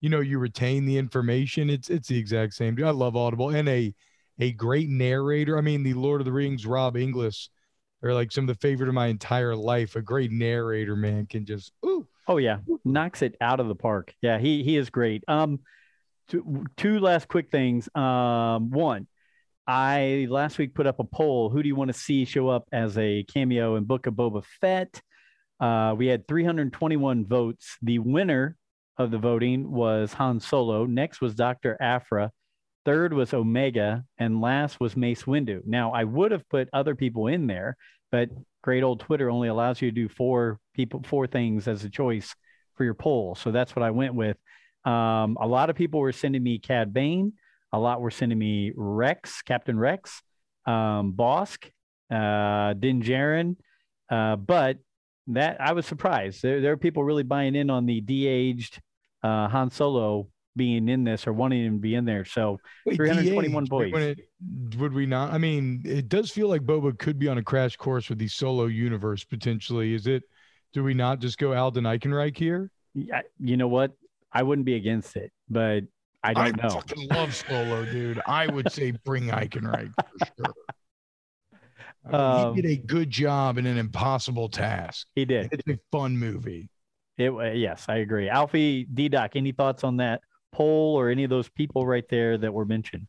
you 0.00 0.08
know, 0.08 0.20
you 0.20 0.38
retain 0.38 0.84
the 0.84 0.98
information. 0.98 1.70
It's 1.70 1.90
it's 1.90 2.08
the 2.08 2.18
exact 2.18 2.54
same. 2.54 2.76
I 2.84 2.90
love 2.90 3.16
Audible 3.16 3.50
and 3.50 3.68
a 3.68 3.94
a 4.38 4.52
great 4.52 4.88
narrator. 4.88 5.58
I 5.58 5.62
mean, 5.62 5.82
the 5.82 5.94
Lord 5.94 6.20
of 6.20 6.24
the 6.24 6.32
Rings, 6.32 6.66
Rob 6.66 6.96
Inglis, 6.96 7.50
like 8.14 8.32
some 8.32 8.44
of 8.44 8.48
the 8.48 8.60
favorite 8.60 8.88
of 8.88 8.94
my 8.94 9.06
entire 9.06 9.54
life. 9.54 9.96
A 9.96 10.02
great 10.02 10.32
narrator, 10.32 10.96
man, 10.96 11.26
can 11.26 11.44
just 11.44 11.72
ooh. 11.84 12.06
Oh 12.28 12.38
yeah, 12.38 12.58
knocks 12.84 13.22
it 13.22 13.36
out 13.40 13.60
of 13.60 13.68
the 13.68 13.74
park. 13.74 14.14
Yeah, 14.20 14.38
he 14.38 14.62
he 14.62 14.76
is 14.76 14.90
great. 14.90 15.22
Um, 15.28 15.60
two, 16.28 16.64
two 16.76 16.98
last 16.98 17.28
quick 17.28 17.50
things. 17.50 17.88
Um, 17.94 18.70
one, 18.70 19.06
I 19.66 20.26
last 20.28 20.58
week 20.58 20.74
put 20.74 20.86
up 20.86 20.98
a 20.98 21.04
poll. 21.04 21.50
Who 21.50 21.62
do 21.62 21.68
you 21.68 21.76
want 21.76 21.88
to 21.88 21.98
see 21.98 22.24
show 22.24 22.48
up 22.48 22.68
as 22.72 22.98
a 22.98 23.24
cameo 23.24 23.76
in 23.76 23.84
Book 23.84 24.06
of 24.06 24.14
Boba 24.14 24.44
Fett? 24.60 25.00
Uh, 25.58 25.94
we 25.96 26.06
had 26.06 26.28
321 26.28 27.26
votes. 27.26 27.76
The 27.82 27.98
winner 27.98 28.56
of 28.98 29.10
the 29.10 29.18
voting 29.18 29.70
was 29.70 30.12
Han 30.14 30.40
Solo. 30.40 30.86
Next 30.86 31.20
was 31.20 31.34
Dr. 31.34 31.76
Aphra. 31.80 32.30
Third 32.84 33.12
was 33.12 33.34
Omega, 33.34 34.04
and 34.16 34.40
last 34.40 34.78
was 34.78 34.96
Mace 34.96 35.24
Windu. 35.24 35.62
Now 35.66 35.92
I 35.92 36.04
would 36.04 36.30
have 36.30 36.48
put 36.48 36.68
other 36.72 36.94
people 36.94 37.26
in 37.26 37.48
there, 37.48 37.76
but 38.10 38.30
great 38.62 38.82
old 38.82 39.00
Twitter 39.00 39.30
only 39.30 39.48
allows 39.48 39.80
you 39.80 39.90
to 39.90 39.94
do 39.94 40.08
four 40.08 40.58
people, 40.74 41.02
four 41.04 41.26
things 41.26 41.68
as 41.68 41.84
a 41.84 41.90
choice 41.90 42.34
for 42.74 42.84
your 42.84 42.94
poll. 42.94 43.34
So 43.34 43.50
that's 43.50 43.74
what 43.74 43.82
I 43.82 43.90
went 43.90 44.14
with. 44.14 44.36
Um, 44.84 45.36
a 45.40 45.46
lot 45.46 45.70
of 45.70 45.76
people 45.76 46.00
were 46.00 46.12
sending 46.12 46.42
me 46.42 46.58
Cad 46.58 46.92
Bane. 46.92 47.32
A 47.72 47.78
lot 47.78 48.00
were 48.00 48.10
sending 48.10 48.38
me 48.38 48.72
Rex, 48.76 49.42
Captain 49.42 49.78
Rex, 49.78 50.22
um, 50.66 51.12
Bossk, 51.12 51.70
uh, 52.10 52.74
Din 52.74 53.02
Djarin. 53.02 53.56
Uh, 54.10 54.36
but 54.36 54.78
that 55.28 55.60
I 55.60 55.72
was 55.72 55.86
surprised. 55.86 56.42
There, 56.42 56.60
there 56.60 56.72
are 56.72 56.76
people 56.76 57.02
really 57.02 57.24
buying 57.24 57.56
in 57.56 57.70
on 57.70 57.86
the 57.86 58.00
de-aged 58.00 58.80
uh, 59.22 59.48
Han 59.48 59.70
Solo 59.70 60.28
being 60.56 60.88
in 60.88 61.04
this 61.04 61.26
or 61.26 61.32
wanting 61.32 61.64
him 61.64 61.74
to 61.74 61.80
be 61.80 61.94
in 61.94 62.04
there. 62.04 62.24
So 62.24 62.58
Wait, 62.84 62.96
321 62.96 63.64
DH, 63.64 63.68
boys. 63.68 63.92
it- 63.94 64.28
would 64.78 64.92
we 64.92 65.06
not? 65.06 65.32
I 65.32 65.38
mean, 65.38 65.82
it 65.84 66.08
does 66.08 66.30
feel 66.30 66.48
like 66.48 66.62
Boba 66.62 66.98
could 66.98 67.18
be 67.18 67.28
on 67.28 67.38
a 67.38 67.42
crash 67.42 67.76
course 67.76 68.08
with 68.08 68.18
the 68.18 68.28
solo 68.28 68.66
universe 68.66 69.24
potentially. 69.24 69.94
Is 69.94 70.06
it? 70.06 70.22
Do 70.72 70.82
we 70.84 70.94
not 70.94 71.20
just 71.20 71.38
go 71.38 71.54
Alden 71.54 71.84
Ehrenreich 71.84 72.36
here? 72.36 72.70
yeah, 72.94 73.22
you 73.38 73.56
know 73.56 73.68
what? 73.68 73.92
I 74.32 74.42
wouldn't 74.42 74.66
be 74.66 74.74
against 74.74 75.16
it, 75.16 75.32
but 75.48 75.84
I 76.22 76.34
don't 76.34 76.60
know. 76.62 76.68
fucking 76.70 77.08
love 77.08 77.34
Solo, 77.34 77.84
dude. 77.86 78.20
I 78.26 78.46
would 78.48 78.70
say 78.72 78.90
bring 79.04 79.28
Eichenreich 79.28 79.92
for 79.94 80.26
sure. 80.36 80.54
I 82.10 82.16
Um, 82.16 82.54
he 82.56 82.62
did 82.62 82.70
a 82.70 82.76
good 82.76 83.10
job 83.10 83.58
in 83.58 83.66
an 83.66 83.78
impossible 83.78 84.48
task. 84.48 85.06
He 85.14 85.24
did. 85.24 85.48
It's 85.52 85.66
a 85.68 85.78
fun 85.92 86.16
movie. 86.18 86.68
It, 87.16 87.30
uh, 87.30 87.52
yes, 87.52 87.86
I 87.88 87.96
agree. 87.98 88.28
Alfie 88.28 88.84
D 88.92 89.08
Doc, 89.08 89.32
any 89.36 89.52
thoughts 89.52 89.84
on 89.84 89.96
that 89.98 90.20
poll 90.56 90.98
or 90.98 91.10
any 91.10 91.24
of 91.24 91.30
those 91.30 91.48
people 91.48 91.86
right 91.86 92.08
there 92.08 92.38
that 92.38 92.52
were 92.52 92.64
mentioned? 92.64 93.06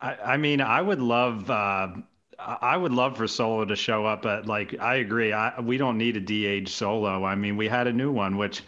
I, 0.00 0.16
I 0.34 0.36
mean, 0.36 0.60
I 0.60 0.80
would 0.80 1.00
love, 1.00 1.50
uh, 1.50 1.88
I 2.38 2.76
would 2.76 2.92
love 2.92 3.16
for 3.16 3.26
Solo 3.26 3.64
to 3.64 3.76
show 3.76 4.04
up. 4.06 4.22
But 4.22 4.46
like, 4.46 4.78
I 4.80 4.96
agree. 4.96 5.32
I, 5.32 5.60
we 5.60 5.76
don't 5.76 5.98
need 5.98 6.16
a 6.16 6.20
DH 6.64 6.68
Solo. 6.68 7.24
I 7.24 7.34
mean, 7.34 7.56
we 7.56 7.68
had 7.68 7.86
a 7.86 7.92
new 7.92 8.10
one, 8.12 8.36
which 8.36 8.62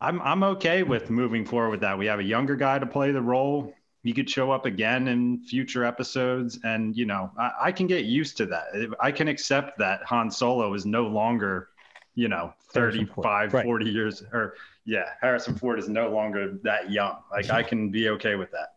I'm 0.00 0.20
I'm 0.22 0.42
okay 0.44 0.82
with 0.82 1.10
moving 1.10 1.44
forward 1.44 1.70
with 1.70 1.80
that. 1.80 1.98
We 1.98 2.06
have 2.06 2.20
a 2.20 2.24
younger 2.24 2.56
guy 2.56 2.78
to 2.78 2.86
play 2.86 3.10
the 3.12 3.22
role. 3.22 3.74
He 4.04 4.12
could 4.12 4.30
show 4.30 4.50
up 4.52 4.64
again 4.64 5.08
in 5.08 5.40
future 5.42 5.84
episodes, 5.84 6.60
and 6.62 6.96
you 6.96 7.04
know, 7.04 7.30
I, 7.38 7.52
I 7.64 7.72
can 7.72 7.86
get 7.88 8.04
used 8.04 8.36
to 8.38 8.46
that. 8.46 8.66
I 9.00 9.10
can 9.12 9.28
accept 9.28 9.78
that 9.78 10.04
Han 10.04 10.30
Solo 10.30 10.72
is 10.74 10.86
no 10.86 11.08
longer, 11.08 11.68
you 12.14 12.28
know, 12.28 12.54
Harrison 12.72 13.06
35, 13.06 13.54
Right. 13.54 13.64
40 13.64 13.86
years, 13.90 14.22
or 14.32 14.54
yeah, 14.88 15.10
Harrison 15.20 15.54
Ford 15.54 15.78
is 15.78 15.86
no 15.86 16.08
longer 16.08 16.54
that 16.62 16.90
young. 16.90 17.16
Like, 17.30 17.50
I 17.50 17.62
can 17.62 17.90
be 17.90 18.08
okay 18.08 18.36
with 18.36 18.50
that. 18.52 18.68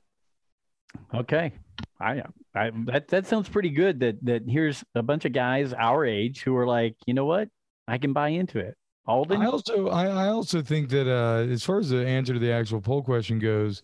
Okay. 1.14 1.54
I, 2.02 2.24
I 2.54 2.72
that 2.88 3.08
that 3.08 3.28
sounds 3.28 3.48
pretty 3.48 3.70
good 3.70 4.02
that 4.02 4.18
that 4.26 4.44
here's 4.46 4.84
a 4.94 5.02
bunch 5.02 5.24
of 5.24 5.32
guys 5.32 5.72
our 5.72 6.06
age 6.06 6.42
who 6.42 6.56
are 6.58 6.68
like, 6.68 6.96
you 7.06 7.14
know 7.14 7.24
what? 7.24 7.48
I 7.88 7.98
can 7.98 8.12
buy 8.12 8.30
into 8.30 8.60
it. 8.60 8.76
Alden, 9.08 9.42
I 9.42 9.46
also 9.46 9.88
I, 9.88 10.08
I 10.08 10.28
also 10.28 10.62
think 10.62 10.90
that 10.90 11.10
uh 11.10 11.50
as 11.50 11.64
far 11.64 11.80
as 11.80 11.90
the 11.90 12.06
answer 12.06 12.34
to 12.34 12.40
the 12.40 12.52
actual 12.52 12.82
poll 12.82 13.04
question 13.04 13.40
goes, 13.40 13.82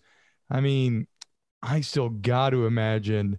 I 0.50 0.60
mean, 0.60 1.06
I 1.62 1.80
still 1.80 2.10
got 2.10 2.50
to 2.50 2.66
imagine 2.66 3.38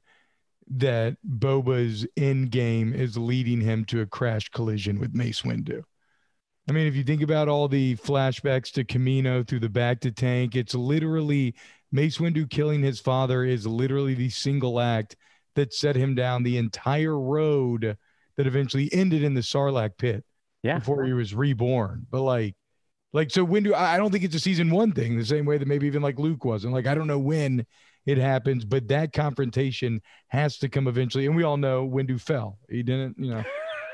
that 0.72 1.18
Boba's 1.28 2.08
end 2.18 2.50
game 2.50 2.94
is 2.94 3.18
leading 3.18 3.62
him 3.62 3.86
to 3.86 4.02
a 4.02 4.08
crash 4.08 4.50
collision 4.50 5.00
with 5.00 5.14
Mace 5.14 5.44
Windu. 5.44 5.84
I 6.70 6.72
mean, 6.72 6.86
if 6.86 6.96
you 6.96 7.04
think 7.04 7.24
about 7.24 7.48
all 7.48 7.68
the 7.68 7.96
flashbacks 7.96 8.72
to 8.74 8.84
Camino 8.84 9.44
through 9.44 9.62
the 9.62 9.68
bacta 9.68 10.16
tank, 10.16 10.56
it's 10.56 10.76
literally 10.76 11.56
Mace 11.92 12.20
Windu 12.20 12.48
killing 12.48 12.84
his 12.84 13.00
father 13.00 13.44
is 13.44 13.66
literally 13.66 14.14
the 14.14 14.30
single 14.30 14.80
act 14.80 15.16
that 15.56 15.74
set 15.74 15.96
him 15.96 16.14
down 16.14 16.44
the 16.44 16.58
entire 16.58 17.20
road 17.20 17.98
that 18.38 18.46
eventually 18.46 18.88
ended 18.94 19.24
in 19.24 19.34
the 19.34 19.42
Sarlacc 19.42 19.98
pit 19.98 20.24
yeah. 20.62 20.78
before 20.78 21.04
he 21.06 21.14
was 21.14 21.34
reborn. 21.34 22.06
But 22.12 22.22
like, 22.22 22.56
like 23.14 23.32
so 23.32 23.44
when 23.44 23.64
do 23.64 23.74
I 23.74 23.98
don't 23.98 24.12
think 24.12 24.24
it's 24.24 24.36
a 24.36 24.40
season 24.40 24.70
one 24.70 24.92
thing 24.92 25.18
the 25.18 25.26
same 25.26 25.46
way 25.46 25.58
that 25.58 25.68
maybe 25.68 25.88
even 25.88 26.04
like 26.04 26.20
Luke 26.20 26.46
wasn't. 26.46 26.74
Like 26.74 26.86
I 26.86 26.94
don't 26.94 27.08
know 27.08 27.18
when 27.18 27.66
it 28.06 28.20
happens, 28.20 28.64
but 28.64 28.88
that 28.90 29.12
confrontation 29.12 30.04
has 30.28 30.60
to 30.60 30.70
come 30.70 30.88
eventually. 30.88 31.26
And 31.26 31.36
we 31.36 31.42
all 31.42 31.58
know 31.58 31.90
Windu 31.90 32.22
fell. 32.22 32.60
He 32.70 32.84
didn't, 32.84 33.16
you 33.18 33.32
know, 33.32 33.44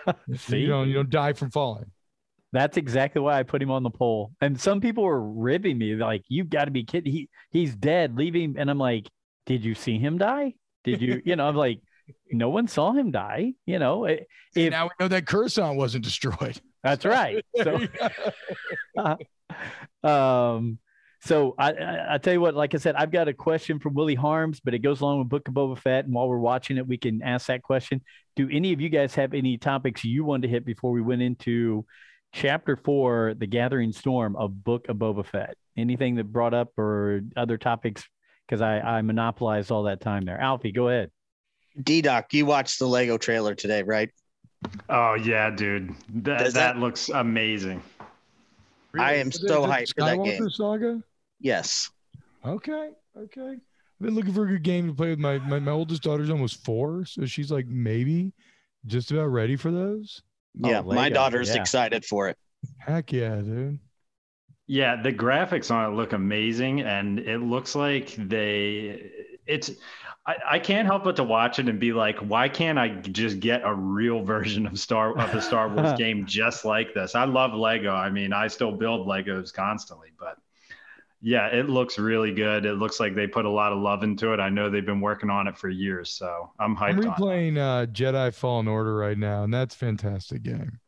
you 0.50 0.68
don't 0.68 0.90
you 0.90 0.94
don't 0.94 1.10
die 1.10 1.32
from 1.32 1.52
falling. 1.52 1.90
That's 2.56 2.78
exactly 2.78 3.22
why 3.22 3.38
I 3.38 3.44
put 3.44 3.62
him 3.62 3.70
on 3.70 3.84
the 3.84 3.90
poll. 3.90 4.32
And 4.40 4.58
some 4.60 4.80
people 4.80 5.04
were 5.04 5.22
ribbing 5.22 5.78
me, 5.78 5.94
like, 5.96 6.24
"You've 6.30 6.50
got 6.50 6.66
to 6.66 6.72
be 6.72 6.86
kidding! 6.86 7.12
He 7.12 7.30
he's 7.52 7.76
dead. 7.76 8.16
Leave 8.16 8.34
him." 8.34 8.56
And 8.58 8.70
I'm 8.70 8.78
like, 8.78 9.10
"Did 9.46 9.66
you 9.66 9.76
see 9.76 9.98
him 9.98 10.18
die? 10.18 10.54
Did 10.86 11.02
you? 11.02 11.22
You 11.26 11.36
know?" 11.36 11.50
I'm 11.50 11.56
like, 11.58 11.82
"No 12.32 12.48
one 12.48 12.70
saw 12.70 12.94
him 12.94 13.12
die. 13.12 13.56
You 13.66 13.78
know." 13.80 14.06
If, 14.06 14.22
now 14.56 14.86
we 14.86 14.92
know 15.02 15.10
that 15.10 15.28
Coruscant 15.28 15.76
wasn't 15.76 16.06
destroyed. 16.06 16.62
That's 16.82 17.04
right. 17.04 17.44
So, 17.62 17.88
um, 20.10 20.80
so 21.20 21.56
I, 21.58 21.74
I, 21.74 22.14
I 22.14 22.18
tell 22.20 22.32
you 22.32 22.40
what, 22.40 22.56
like 22.56 22.74
I 22.74 22.78
said, 22.78 22.96
I've 22.96 23.12
got 23.12 23.28
a 23.28 23.34
question 23.34 23.80
from 23.80 23.96
Willie 23.96 24.16
Harms, 24.16 24.62
but 24.62 24.74
it 24.74 24.80
goes 24.80 25.02
along 25.02 25.20
with 25.20 25.28
Book 25.28 25.48
of 25.50 25.54
Boba 25.54 25.78
Fett. 25.78 26.06
And 26.06 26.14
while 26.14 26.30
we're 26.30 26.38
watching 26.38 26.78
it, 26.78 26.88
we 26.88 26.98
can 26.98 27.22
ask 27.22 27.48
that 27.48 27.64
question. 27.64 28.02
Do 28.38 28.48
any 28.50 28.72
of 28.72 28.80
you 28.80 28.88
guys 28.88 29.16
have 29.16 29.34
any 29.34 29.58
topics 29.58 30.06
you 30.06 30.24
wanted 30.24 30.44
to 30.44 30.54
hit 30.54 30.66
before 30.66 30.92
we 30.92 31.02
went 31.02 31.22
into 31.22 31.86
chapter 32.36 32.76
four, 32.76 33.34
The 33.38 33.48
Gathering 33.48 33.94
Storm 33.94 34.36
of 34.36 34.64
Book 34.64 34.90
of 34.90 34.98
Boba 34.98 35.26
Fett? 35.26 35.56
Anything 35.78 36.16
that 36.16 36.26
brought 36.26 36.54
up 36.54 36.78
or 36.78 37.22
other 37.36 37.58
topics? 37.58 38.04
Because 38.46 38.62
I, 38.62 38.80
I 38.80 39.02
monopolized 39.02 39.72
all 39.72 39.84
that 39.84 40.02
time 40.02 40.26
there. 40.26 40.40
Alfie, 40.40 40.72
go 40.72 40.90
ahead. 40.90 41.10
D 41.82 42.02
Doc, 42.02 42.34
you 42.34 42.46
watched 42.46 42.78
the 42.78 42.88
Lego 42.88 43.18
trailer 43.18 43.56
today, 43.56 43.84
right? 43.84 44.10
Oh 44.90 45.16
yeah, 45.16 45.50
dude. 45.50 45.94
That 46.10 46.40
that, 46.40 46.54
that, 46.54 46.78
looks 46.78 47.10
amazing. 47.10 47.82
Really? 48.92 49.06
I 49.06 49.14
am 49.16 49.32
so 49.32 49.64
hyped 49.64 49.94
for 49.96 50.06
that 50.06 50.24
game. 50.24 50.50
Saga? 50.50 51.02
Yes. 51.40 51.90
Okay. 52.46 52.92
Okay. 53.18 53.50
I've 53.50 54.06
been 54.06 54.16
looking 54.16 54.34
for 54.34 54.46
a 54.46 54.48
good 54.48 54.64
game 54.64 54.88
to 54.88 54.94
play 54.94 55.10
with 55.10 55.20
my, 55.20 55.40
my 55.40 55.60
my 55.60 55.72
oldest 55.72 56.04
daughter's 56.04 56.30
almost 56.30 56.64
four, 56.64 57.06
so 57.06 57.26
she's 57.26 57.52
like 57.52 57.68
maybe 57.68 58.34
just 58.86 59.12
about 59.12 59.28
ready 59.28 59.56
for 59.56 59.72
those. 59.72 60.22
Oh, 60.64 60.70
yeah, 60.70 60.82
oh, 60.86 60.94
my 60.94 61.10
daughter's 61.10 61.50
yeah. 61.50 61.62
excited 61.62 62.06
for 62.06 62.30
it. 62.30 62.38
Heck 62.78 63.12
yeah, 63.12 63.36
dude. 63.36 63.80
Yeah, 64.68 65.02
the 65.02 65.14
graphics 65.14 65.70
on 65.70 65.92
it 65.92 65.96
look 65.96 66.14
amazing, 66.14 66.82
and 66.82 67.20
it 67.20 67.40
looks 67.40 67.76
like 67.76 68.16
they. 68.18 69.12
It's. 69.46 69.72
I, 70.28 70.36
I 70.52 70.60
can't 70.60 70.88
help 70.88 71.04
but 71.04 71.18
to 71.18 71.24
watch 71.24 71.60
it 71.60 71.70
and 71.70 71.80
be 71.80 71.94
like, 71.94 72.18
why 72.18 72.50
can't 72.50 72.80
I 72.80 72.88
just 72.88 73.40
get 73.40 73.62
a 73.64 73.74
real 73.74 74.24
version 74.24 74.66
of 74.66 74.80
Star 74.80 75.16
of 75.16 75.32
the 75.32 75.42
Star 75.42 75.70
Wars 75.70 75.94
game 75.98 76.26
just 76.26 76.66
like 76.66 76.96
this? 76.96 77.14
I 77.14 77.26
love 77.26 77.54
Lego. 77.54 77.94
I 77.94 78.10
mean, 78.10 78.34
I 78.34 78.48
still 78.48 78.72
build 78.72 79.08
Legos 79.08 79.54
constantly, 79.54 80.10
but 80.18 80.38
yeah, 81.22 81.48
it 81.48 81.70
looks 81.70 81.98
really 81.98 82.34
good. 82.34 82.66
It 82.66 82.74
looks 82.74 83.00
like 83.00 83.16
they 83.16 83.28
put 83.28 83.46
a 83.46 83.50
lot 83.50 83.72
of 83.72 83.80
love 83.80 84.04
into 84.04 84.34
it. 84.34 84.40
I 84.40 84.50
know 84.50 84.70
they've 84.70 84.86
been 84.86 85.02
working 85.02 85.30
on 85.30 85.48
it 85.48 85.58
for 85.58 85.70
years, 85.70 86.12
so 86.12 86.52
I'm 86.60 86.76
hyped. 86.76 87.04
I'm 87.04 87.04
replaying 87.04 87.58
uh, 87.58 87.86
Jedi 87.88 88.34
Fallen 88.34 88.68
Order 88.68 88.96
right 88.96 89.18
now, 89.18 89.44
and 89.44 89.54
that's 89.54 89.74
fantastic 89.74 90.44
game. 90.44 90.80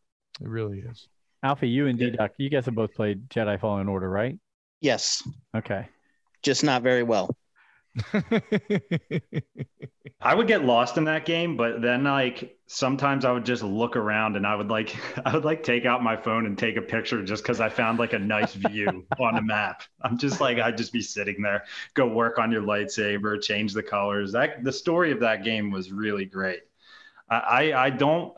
It 0.42 0.48
really 0.48 0.80
is. 0.80 1.08
Alpha, 1.44 1.66
you 1.66 1.88
and 1.88 1.98
D 1.98 2.12
Doc, 2.12 2.32
you 2.38 2.50
guys 2.50 2.66
have 2.66 2.76
both 2.76 2.94
played 2.94 3.30
Jedi 3.30 3.60
Fallen 3.60 3.88
Order, 3.88 4.10
right? 4.10 4.38
Yes. 4.82 5.24
Okay. 5.56 5.88
Just 6.44 6.64
not 6.64 6.84
very 6.84 7.04
well. 7.04 7.36
I 10.20 10.34
would 10.34 10.48
get 10.48 10.66
lost 10.66 10.98
in 10.98 11.06
that 11.06 11.26
game, 11.26 11.58
but 11.58 11.82
then 11.82 12.04
like 12.04 12.58
sometimes 12.66 13.24
I 13.24 13.32
would 13.32 13.46
just 13.46 13.64
look 13.64 13.96
around 13.96 14.36
and 14.36 14.46
I 14.48 14.56
would 14.56 14.70
like 14.70 14.96
I 15.26 15.34
would 15.34 15.46
like 15.46 15.64
take 15.64 15.86
out 15.86 16.04
my 16.04 16.16
phone 16.18 16.46
and 16.46 16.58
take 16.58 16.76
a 16.78 16.82
picture 16.82 17.24
just 17.24 17.44
because 17.44 17.60
I 17.60 17.70
found 17.70 18.00
like 18.00 18.14
a 18.14 18.20
nice 18.20 18.54
view 18.54 19.06
on 19.20 19.38
a 19.38 19.42
map. 19.42 19.84
I'm 20.02 20.18
just 20.18 20.42
like 20.42 20.60
I'd 20.60 20.78
just 20.78 20.94
be 20.94 21.02
sitting 21.02 21.42
there, 21.42 21.66
go 21.94 22.08
work 22.08 22.40
on 22.40 22.52
your 22.52 22.64
lightsaber, 22.64 23.42
change 23.42 23.74
the 23.74 23.84
colors. 23.84 24.32
That 24.32 24.64
the 24.64 24.74
story 24.74 25.12
of 25.12 25.20
that 25.22 25.44
game 25.44 25.72
was 25.72 25.92
really 25.92 26.26
great. 26.26 26.62
I 27.30 27.36
I, 27.38 27.86
I 27.86 27.90
don't 27.90 28.38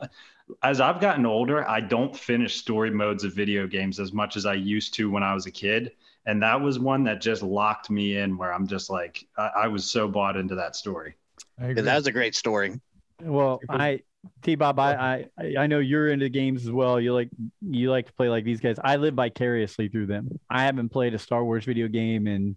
as 0.62 0.80
I've 0.80 1.00
gotten 1.00 1.26
older, 1.26 1.68
I 1.68 1.80
don't 1.80 2.16
finish 2.16 2.56
story 2.56 2.90
modes 2.90 3.24
of 3.24 3.34
video 3.34 3.66
games 3.68 4.00
as 4.00 4.12
much 4.12 4.36
as 4.36 4.46
I 4.46 4.54
used 4.54 4.94
to 4.94 5.10
when 5.10 5.22
I 5.22 5.32
was 5.32 5.46
a 5.46 5.50
kid 5.50 5.92
and 6.26 6.42
that 6.42 6.60
was 6.60 6.78
one 6.78 7.04
that 7.04 7.20
just 7.20 7.42
locked 7.42 7.90
me 7.90 8.16
in 8.16 8.36
where 8.36 8.52
i'm 8.52 8.66
just 8.66 8.90
like 8.90 9.24
i, 9.38 9.50
I 9.62 9.68
was 9.68 9.90
so 9.90 10.08
bought 10.08 10.36
into 10.36 10.54
that 10.54 10.76
story. 10.76 11.16
That 11.58 11.76
was 11.76 12.06
a 12.06 12.12
great 12.12 12.34
story. 12.34 12.80
Well 13.22 13.60
i 13.68 14.00
t-bob 14.42 14.78
I, 14.78 15.26
I 15.38 15.54
i 15.60 15.66
know 15.66 15.78
you're 15.78 16.08
into 16.08 16.28
games 16.28 16.64
as 16.64 16.72
well. 16.72 17.00
You 17.00 17.14
like 17.14 17.30
you 17.60 17.90
like 17.90 18.06
to 18.06 18.12
play 18.12 18.28
like 18.28 18.44
these 18.44 18.60
guys. 18.60 18.76
I 18.82 18.96
live 18.96 19.14
vicariously 19.14 19.88
through 19.88 20.06
them. 20.06 20.38
I 20.50 20.62
haven't 20.62 20.90
played 20.90 21.14
a 21.14 21.18
star 21.18 21.44
wars 21.44 21.64
video 21.64 21.88
game 21.88 22.26
in 22.26 22.56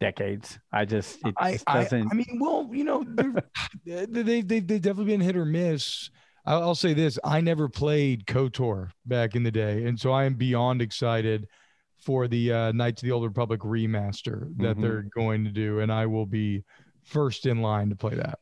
decades. 0.00 0.58
I 0.72 0.86
just 0.86 1.18
it 1.24 1.34
I, 1.36 1.52
just 1.52 1.66
doesn't 1.66 2.02
I, 2.02 2.10
I 2.10 2.14
mean 2.14 2.38
well 2.40 2.68
you 2.72 2.84
know 2.84 3.04
they, 3.86 4.06
they, 4.06 4.40
they, 4.40 4.60
they've 4.60 4.82
definitely 4.82 5.12
been 5.12 5.20
hit 5.20 5.36
or 5.36 5.44
miss. 5.44 6.10
I'll 6.46 6.74
say 6.74 6.94
this. 6.94 7.18
I 7.22 7.42
never 7.42 7.68
played 7.68 8.26
kotor 8.26 8.90
back 9.04 9.36
in 9.36 9.42
the 9.42 9.50
day. 9.50 9.84
And 9.84 10.00
so 10.00 10.10
i 10.10 10.24
am 10.24 10.34
beyond 10.34 10.82
excited 10.82 11.46
for 12.00 12.28
the 12.28 12.52
uh, 12.52 12.72
Knights 12.72 13.02
of 13.02 13.06
the 13.06 13.12
Old 13.12 13.24
Republic 13.24 13.60
remaster 13.60 14.48
that 14.56 14.72
mm-hmm. 14.72 14.80
they're 14.80 15.02
going 15.14 15.44
to 15.44 15.50
do, 15.50 15.80
and 15.80 15.92
I 15.92 16.06
will 16.06 16.26
be 16.26 16.64
first 17.04 17.46
in 17.46 17.62
line 17.62 17.90
to 17.90 17.96
play 17.96 18.14
that. 18.14 18.38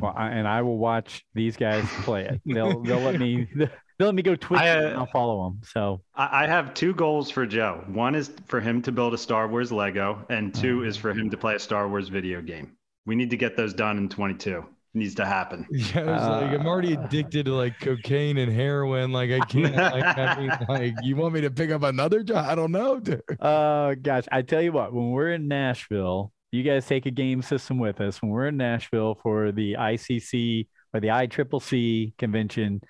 Well, 0.00 0.12
I, 0.16 0.30
and 0.30 0.46
I 0.48 0.62
will 0.62 0.78
watch 0.78 1.24
these 1.34 1.56
guys 1.56 1.84
play 2.02 2.24
it. 2.24 2.40
They'll 2.44 2.82
they'll 2.82 3.00
let 3.00 3.18
me 3.18 3.48
they'll 3.54 3.68
let 4.08 4.14
me 4.14 4.22
go 4.22 4.34
Twitch 4.34 4.60
I, 4.60 4.70
uh, 4.70 4.88
and 4.88 4.96
I'll 4.96 5.06
follow 5.06 5.44
them. 5.44 5.60
So 5.64 6.02
I 6.14 6.46
have 6.46 6.74
two 6.74 6.94
goals 6.94 7.30
for 7.30 7.46
Joe. 7.46 7.84
One 7.86 8.14
is 8.14 8.32
for 8.46 8.60
him 8.60 8.82
to 8.82 8.92
build 8.92 9.14
a 9.14 9.18
Star 9.18 9.48
Wars 9.48 9.70
Lego, 9.70 10.24
and 10.28 10.54
2 10.54 10.78
mm-hmm. 10.78 10.88
is 10.88 10.96
for 10.96 11.12
him 11.12 11.30
to 11.30 11.36
play 11.36 11.54
a 11.54 11.58
Star 11.58 11.88
Wars 11.88 12.08
video 12.08 12.42
game. 12.42 12.72
We 13.06 13.14
need 13.14 13.30
to 13.30 13.36
get 13.36 13.56
those 13.56 13.72
done 13.74 13.98
in 13.98 14.08
22 14.08 14.64
needs 14.94 15.14
to 15.16 15.24
happen. 15.24 15.66
Yeah, 15.74 16.02
uh, 16.02 16.40
like 16.42 16.58
I'm 16.58 16.66
already 16.66 16.94
addicted 16.94 17.46
to 17.46 17.54
like 17.54 17.78
cocaine 17.80 18.38
and 18.38 18.50
heroin. 18.52 19.12
Like 19.12 19.30
I 19.30 19.40
can't. 19.40 19.74
like, 19.74 20.18
I 20.18 20.36
mean, 20.40 20.50
like 20.68 20.94
you 21.02 21.16
want 21.16 21.34
me 21.34 21.40
to 21.42 21.50
pick 21.50 21.70
up 21.70 21.82
another 21.82 22.22
job? 22.22 22.46
I 22.48 22.54
don't 22.54 22.72
know, 22.72 23.00
dude. 23.00 23.22
Uh, 23.40 23.94
gosh, 24.00 24.24
I 24.30 24.42
tell 24.42 24.62
you 24.62 24.72
what. 24.72 24.92
When 24.92 25.10
we're 25.10 25.32
in 25.32 25.48
Nashville, 25.48 26.32
you 26.52 26.62
guys 26.62 26.86
take 26.86 27.06
a 27.06 27.10
game 27.10 27.42
system 27.42 27.78
with 27.78 28.00
us. 28.00 28.22
When 28.22 28.30
we're 28.30 28.48
in 28.48 28.56
Nashville 28.56 29.18
for 29.22 29.52
the 29.52 29.74
ICC 29.74 30.68
or 30.94 31.00
the 31.00 31.08
ICCC 31.08 32.16
convention, 32.16 32.80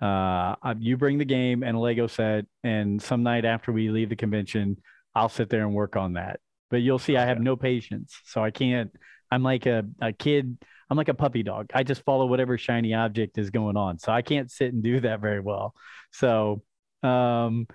uh, 0.00 0.56
you 0.78 0.96
bring 0.96 1.18
the 1.18 1.24
game 1.24 1.62
and 1.62 1.76
a 1.76 1.80
Lego 1.80 2.06
set, 2.06 2.44
and 2.62 3.00
some 3.00 3.22
night 3.22 3.44
after 3.44 3.72
we 3.72 3.88
leave 3.90 4.10
the 4.10 4.16
convention, 4.16 4.76
I'll 5.14 5.28
sit 5.28 5.48
there 5.48 5.62
and 5.62 5.74
work 5.74 5.96
on 5.96 6.14
that. 6.14 6.40
But 6.70 6.78
you'll 6.78 6.98
see, 6.98 7.16
I 7.16 7.24
have 7.24 7.40
no 7.40 7.56
patience, 7.56 8.18
so 8.24 8.42
I 8.42 8.50
can't. 8.50 8.90
I'm 9.30 9.42
like 9.42 9.66
a, 9.66 9.84
a 10.00 10.12
kid 10.12 10.58
I'm 10.90 10.96
like 10.96 11.08
a 11.08 11.14
puppy 11.14 11.42
dog. 11.42 11.70
I 11.74 11.82
just 11.82 12.02
follow 12.02 12.26
whatever 12.26 12.58
shiny 12.58 12.94
object 12.94 13.38
is 13.38 13.50
going 13.50 13.76
on. 13.76 13.98
So 13.98 14.12
I 14.12 14.22
can't 14.22 14.50
sit 14.50 14.72
and 14.72 14.82
do 14.82 15.00
that 15.06 15.20
very 15.20 15.40
well. 15.40 15.74
So 16.12 16.62
um, 17.02 17.66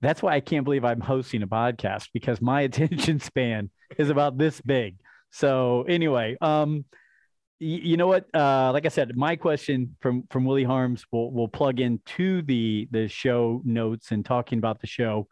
that's 0.00 0.22
why 0.22 0.34
I 0.34 0.40
can't 0.40 0.64
believe 0.64 0.84
I'm 0.84 1.00
hosting 1.00 1.42
a 1.42 1.46
podcast 1.46 2.08
because 2.12 2.40
my 2.40 2.60
attention 2.68 3.20
span 3.20 3.70
is 3.98 4.10
about 4.10 4.38
this 4.38 4.60
big. 4.60 4.96
So 5.30 5.84
anyway, 5.88 6.36
um, 6.40 6.84
you 7.64 7.96
know 7.96 8.08
what? 8.08 8.26
Uh, 8.34 8.72
like 8.72 8.86
I 8.86 8.88
said, 8.88 9.16
my 9.16 9.36
question 9.36 9.94
from 10.00 10.24
from 10.30 10.44
Willie 10.44 10.64
Harms 10.64 11.06
will 11.12 11.30
will 11.30 11.46
plug 11.46 11.78
into 11.78 12.42
the 12.42 12.88
the 12.90 13.06
show 13.06 13.62
notes 13.64 14.10
and 14.10 14.24
talking 14.24 14.58
about 14.58 14.80
the 14.80 14.88
show, 14.88 15.28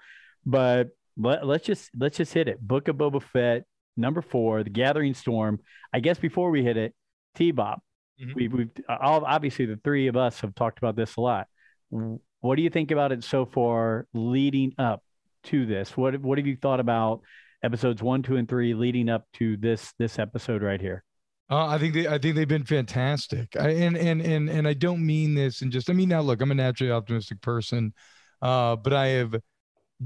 but 0.46 0.90
let, 1.16 1.44
let's 1.44 1.66
just 1.66 1.90
let's 1.98 2.16
just 2.18 2.32
hit 2.32 2.46
it. 2.46 2.60
Book 2.60 2.86
of 2.86 2.96
Boba 2.96 3.20
Fett 3.20 3.64
number 3.96 4.22
four, 4.22 4.62
The 4.62 4.70
Gathering 4.70 5.14
Storm. 5.14 5.58
I 5.92 5.98
guess 5.98 6.18
before 6.18 6.50
we 6.50 6.62
hit 6.62 6.76
it, 6.76 6.94
T 7.34 7.50
Bob. 7.50 7.80
Mm-hmm. 8.20 8.32
We, 8.34 8.48
we've 8.48 8.70
all 8.88 9.24
obviously 9.24 9.66
the 9.66 9.78
three 9.82 10.08
of 10.08 10.16
us 10.16 10.40
have 10.40 10.54
talked 10.54 10.78
about 10.78 10.96
this 10.96 11.16
a 11.16 11.20
lot. 11.20 11.46
What 11.90 12.56
do 12.56 12.62
you 12.62 12.70
think 12.70 12.90
about 12.90 13.12
it 13.12 13.24
so 13.24 13.46
far 13.46 14.06
leading 14.12 14.74
up 14.78 15.02
to 15.44 15.66
this? 15.66 15.96
What 15.96 16.20
what 16.20 16.38
have 16.38 16.46
you 16.46 16.56
thought 16.56 16.80
about 16.80 17.22
episodes 17.62 18.02
one, 18.02 18.22
two, 18.22 18.36
and 18.36 18.48
three 18.48 18.74
leading 18.74 19.08
up 19.08 19.26
to 19.34 19.56
this 19.56 19.92
this 19.98 20.18
episode 20.18 20.62
right 20.62 20.80
here? 20.80 21.04
Uh, 21.50 21.66
I 21.66 21.78
think 21.78 21.94
they 21.94 22.06
I 22.06 22.18
think 22.18 22.36
they've 22.36 22.46
been 22.46 22.64
fantastic. 22.64 23.56
I, 23.58 23.70
and 23.70 23.96
and 23.96 24.20
and 24.20 24.48
and 24.48 24.68
I 24.68 24.74
don't 24.74 25.04
mean 25.04 25.34
this 25.34 25.62
and 25.62 25.72
just 25.72 25.90
I 25.90 25.92
mean 25.92 26.08
now 26.08 26.20
look, 26.20 26.40
I'm 26.40 26.50
a 26.50 26.54
naturally 26.54 26.92
optimistic 26.92 27.40
person, 27.40 27.92
uh, 28.40 28.76
but 28.76 28.92
I 28.92 29.08
have 29.08 29.34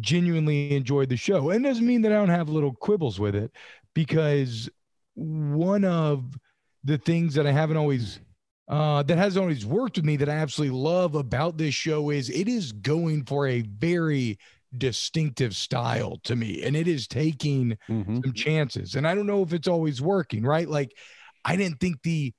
genuinely 0.00 0.74
enjoyed 0.74 1.08
the 1.08 1.16
show. 1.16 1.50
And 1.50 1.64
doesn't 1.64 1.86
mean 1.86 2.02
that 2.02 2.12
I 2.12 2.16
don't 2.16 2.28
have 2.28 2.48
little 2.48 2.74
quibbles 2.74 3.20
with 3.20 3.34
it 3.34 3.52
because 3.94 4.68
one 5.14 5.84
of 5.84 6.24
the 6.84 6.98
things 6.98 7.34
that 7.34 7.46
I 7.46 7.52
haven't 7.52 7.76
always 7.76 8.20
uh, 8.68 9.02
that 9.02 9.18
hasn't 9.18 9.42
always 9.42 9.66
worked 9.66 9.96
with 9.96 10.06
me 10.06 10.16
that 10.16 10.28
I 10.28 10.34
absolutely 10.34 10.78
love 10.78 11.14
about 11.14 11.58
this 11.58 11.74
show 11.74 12.10
is 12.10 12.30
it 12.30 12.48
is 12.48 12.72
going 12.72 13.24
for 13.24 13.46
a 13.46 13.60
very 13.62 14.38
distinctive 14.78 15.54
style 15.54 16.18
to 16.24 16.34
me 16.34 16.62
and 16.62 16.74
it 16.74 16.88
is 16.88 17.06
taking 17.06 17.76
mm-hmm. 17.88 18.20
some 18.24 18.32
chances 18.32 18.94
and 18.94 19.06
I 19.06 19.14
don't 19.14 19.26
know 19.26 19.42
if 19.42 19.52
it's 19.52 19.68
always 19.68 20.02
working 20.02 20.42
right 20.44 20.68
like 20.68 20.96
I 21.44 21.56
didn't 21.56 21.78
think 21.78 22.02
the 22.02 22.32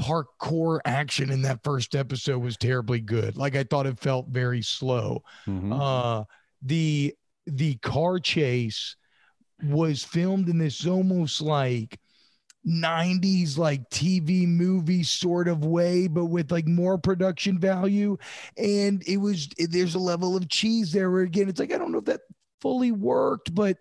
parkour 0.00 0.80
action 0.84 1.30
in 1.30 1.42
that 1.42 1.62
first 1.62 1.94
episode 1.94 2.38
was 2.38 2.56
terribly 2.56 3.00
good 3.00 3.36
like 3.36 3.54
I 3.54 3.62
thought 3.62 3.86
it 3.86 4.00
felt 4.00 4.28
very 4.28 4.62
slow 4.62 5.22
mm-hmm. 5.46 5.72
uh 5.72 6.24
the 6.62 7.14
the 7.46 7.76
car 7.76 8.18
chase 8.18 8.96
was 9.62 10.02
filmed 10.02 10.48
in 10.48 10.58
this 10.58 10.86
almost 10.86 11.40
like 11.40 11.98
90s 12.68 13.56
like 13.56 13.88
TV 13.90 14.46
movie 14.46 15.02
sort 15.02 15.48
of 15.48 15.64
way, 15.64 16.06
but 16.06 16.26
with 16.26 16.52
like 16.52 16.66
more 16.66 16.98
production 16.98 17.58
value. 17.58 18.16
And 18.56 19.02
it 19.06 19.16
was, 19.16 19.48
there's 19.58 19.94
a 19.94 20.00
level 20.00 20.36
of 20.36 20.48
cheese 20.48 20.92
there 20.92 21.10
where 21.10 21.22
again, 21.22 21.48
it's 21.48 21.60
like, 21.60 21.72
I 21.72 21.78
don't 21.78 21.92
know 21.92 21.98
if 21.98 22.04
that 22.06 22.20
fully 22.60 22.92
worked, 22.92 23.54
but 23.54 23.78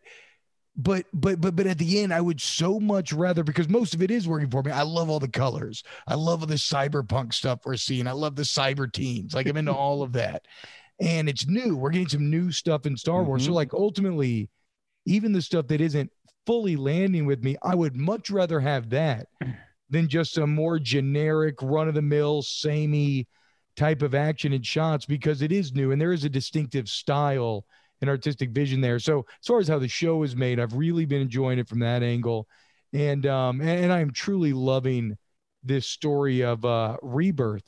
but 0.78 1.06
but 1.12 1.42
but 1.42 1.56
but 1.56 1.66
at 1.66 1.80
the 1.80 2.02
end 2.02 2.14
i 2.14 2.22
would 2.22 2.40
so 2.40 2.80
much 2.80 3.12
rather 3.12 3.44
because 3.44 3.68
most 3.68 3.96
of 3.96 4.02
it 4.04 4.12
is 4.12 4.28
working 4.28 4.50
for 4.50 4.62
me. 4.62 4.72
I 4.72 4.84
love 4.84 5.10
all 5.10 5.20
the 5.20 5.28
colors. 5.28 5.84
I 6.08 6.14
love 6.14 6.42
all 6.42 6.48
the 6.48 6.56
cyberpunk 6.56 7.34
stuff 7.34 7.62
we're 7.66 7.78
seeing. 7.78 8.08
I 8.08 8.12
love 8.12 8.36
the 8.36 8.44
cyber 8.44 8.92
teens. 8.92 9.34
Like 9.34 9.48
i'm 9.48 9.58
into 9.58 9.74
all 9.76 10.04
of 10.04 10.14
that. 10.14 10.46
And 11.00 11.30
it's 11.30 11.48
new. 11.48 11.76
We're 11.76 11.90
getting 11.90 12.08
some 12.08 12.30
new 12.30 12.52
stuff 12.52 12.86
in 12.86 12.96
star 12.96 13.24
wars. 13.24 13.42
Mm-hmm. 13.42 13.52
so 13.52 13.56
like 13.56 13.74
ultimately 13.74 14.50
even 15.06 15.32
the 15.32 15.42
stuff 15.42 15.68
that 15.68 15.82
isn't 15.82 16.12
fully 16.48 16.76
landing 16.76 17.26
with 17.28 17.44
me 17.44 17.56
i 17.62 17.76
would 17.76 17.96
much 17.96 18.32
rather 18.32 18.60
have 18.60 18.90
that 18.90 19.28
than 19.90 20.08
just 20.08 20.38
a 20.40 20.48
more 20.48 20.80
generic 20.80 21.56
run-of-the-mill 21.62 22.42
samey 22.42 23.28
type 23.76 24.02
of 24.02 24.16
action 24.16 24.54
and 24.54 24.66
shots 24.66 25.06
because 25.06 25.42
it 25.44 25.52
is 25.52 25.74
new 25.74 25.92
and 25.92 26.02
there 26.02 26.12
is 26.12 26.26
a 26.26 26.30
distinctive 26.30 26.90
style 26.90 27.64
and 28.02 28.10
artistic 28.10 28.52
vision 28.52 28.82
there. 28.82 29.00
So 29.00 29.26
as 29.42 29.48
far 29.48 29.60
as 29.60 29.68
how 29.68 29.80
the 29.80 29.88
show 29.88 30.24
is 30.24 30.36
made, 30.36 30.60
I've 30.60 30.74
really 30.74 31.06
been 31.06 31.22
enjoying 31.22 31.60
it 31.60 31.68
from 31.68 31.80
that 31.80 32.04
angle, 32.04 32.48
and 32.94 33.26
um, 33.26 33.62
and, 33.62 33.86
and 33.86 33.94
I 33.94 34.00
am 34.00 34.12
truly 34.12 34.54
loving 34.54 35.18
this 35.64 35.88
story 35.88 36.44
of 36.44 36.64
uh, 36.64 36.98
rebirth 37.02 37.64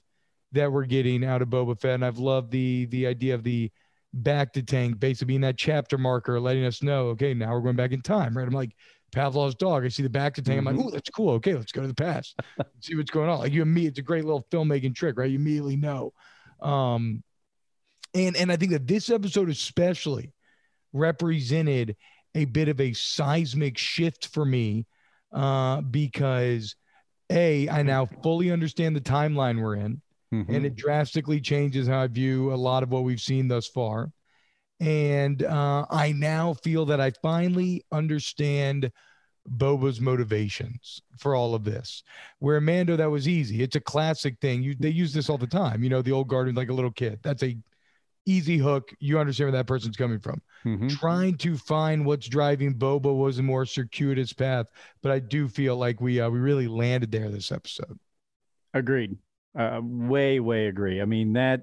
that 0.52 0.72
we're 0.72 0.86
getting 0.86 1.24
out 1.24 1.42
of 1.42 1.50
Boba 1.50 1.80
Fett, 1.80 1.96
and 1.96 2.06
I've 2.06 2.20
loved 2.20 2.52
the 2.52 2.86
the 2.86 3.08
idea 3.08 3.36
of 3.36 3.44
the 3.44 3.72
bacta 4.16 4.66
tank 4.66 5.00
basically 5.00 5.28
being 5.28 5.42
that 5.42 5.58
chapter 5.58 5.98
marker, 5.98 6.40
letting 6.40 6.66
us 6.66 6.82
know, 6.82 7.08
okay, 7.08 7.34
now 7.34 7.54
we're 7.54 7.62
going 7.62 7.76
back 7.76 7.92
in 7.92 8.02
time, 8.02 8.36
right? 8.38 8.48
I'm 8.48 8.54
like 8.54 8.76
Pavlov's 9.12 9.56
dog. 9.56 9.86
I 9.86 9.90
see 9.90 10.04
the 10.04 10.10
bacta 10.10 10.44
tank. 10.44 10.60
I'm 10.60 10.66
like, 10.66 10.78
oh, 10.78 10.90
that's 10.90 11.10
cool. 11.10 11.34
Okay, 11.34 11.56
let's 11.56 11.72
go 11.72 11.82
to 11.82 11.88
the 11.88 11.94
past, 11.94 12.40
see 12.82 12.96
what's 12.96 13.12
going 13.12 13.30
on. 13.30 13.40
Like 13.40 13.54
you 13.54 13.62
and 13.62 13.74
me, 13.74 13.86
it's 13.86 14.00
a 14.00 14.04
great 14.04 14.26
little 14.26 14.46
filmmaking 14.52 14.96
trick, 14.96 15.18
right? 15.18 15.30
You 15.30 15.38
immediately 15.38 15.76
know. 15.76 16.14
Um, 16.62 17.24
and 18.14 18.36
and 18.36 18.52
I 18.52 18.56
think 18.56 18.72
that 18.72 18.88
this 18.88 19.10
episode 19.10 19.50
especially 19.50 20.34
represented 20.94 21.96
a 22.36 22.46
bit 22.46 22.68
of 22.68 22.80
a 22.80 22.94
seismic 22.94 23.78
shift 23.78 24.28
for 24.28 24.46
me 24.46 24.86
uh, 25.34 25.82
because 25.82 26.76
a 27.30 27.70
I 27.70 27.84
now 27.84 28.08
fully 28.24 28.52
understand 28.52 28.96
the 28.96 29.02
timeline 29.02 29.62
we're 29.62 29.76
in, 29.76 30.02
mm-hmm. 30.34 30.54
and 30.54 30.66
it 30.66 30.76
drastically 30.76 31.42
changes 31.42 31.88
how 31.88 32.00
I 32.02 32.08
view 32.08 32.54
a 32.54 32.56
lot 32.56 32.84
of 32.84 32.90
what 32.90 33.04
we've 33.04 33.22
seen 33.22 33.48
thus 33.48 33.68
far. 33.68 34.12
And 34.80 35.44
uh, 35.44 35.86
I 35.90 36.14
now 36.14 36.54
feel 36.54 36.86
that 36.86 37.02
I 37.02 37.12
finally 37.22 37.84
understand 37.92 38.92
Boba's 39.58 40.00
motivations 40.00 41.02
for 41.18 41.36
all 41.36 41.54
of 41.54 41.64
this. 41.64 42.04
Where 42.40 42.62
Mando, 42.62 42.96
that 42.96 43.12
was 43.12 43.28
easy. 43.28 43.62
It's 43.62 43.76
a 43.76 43.82
classic 43.82 44.40
thing. 44.40 44.64
You 44.64 44.76
they 44.80 44.90
use 44.90 45.14
this 45.14 45.30
all 45.30 45.38
the 45.38 45.48
time. 45.48 45.84
You 45.84 45.90
know, 45.90 46.02
the 46.02 46.12
old 46.12 46.28
guardian 46.28 46.56
like 46.56 46.70
a 46.70 46.74
little 46.74 46.92
kid. 46.92 47.20
That's 47.24 47.44
a 47.44 47.58
easy 48.26 48.58
hook. 48.58 48.94
You 49.00 49.20
understand 49.20 49.48
where 49.48 49.60
that 49.60 49.68
person's 49.68 49.98
coming 49.98 50.20
from. 50.20 50.42
Mm-hmm. 50.66 50.88
Trying 50.90 51.38
to 51.38 51.58
find 51.58 52.06
what's 52.06 52.28
driving 52.28 52.76
Boba 52.76 53.16
was 53.16 53.40
a 53.40 53.44
more 53.44 53.66
circuitous 53.66 54.34
path, 54.34 54.68
but 55.02 55.12
I 55.12 55.20
do 55.20 55.48
feel 55.48 55.76
like 55.76 56.00
we 56.00 56.22
uh, 56.22 56.30
we 56.30 56.40
really 56.40 56.68
landed 56.68 57.12
there 57.12 57.30
this 57.30 57.52
episode. 57.52 58.00
Agreed. 58.74 59.18
Uh, 59.58 59.80
way 59.82 60.40
way 60.40 60.68
agree. 60.68 61.02
I 61.02 61.06
mean 61.06 61.34
that 61.34 61.62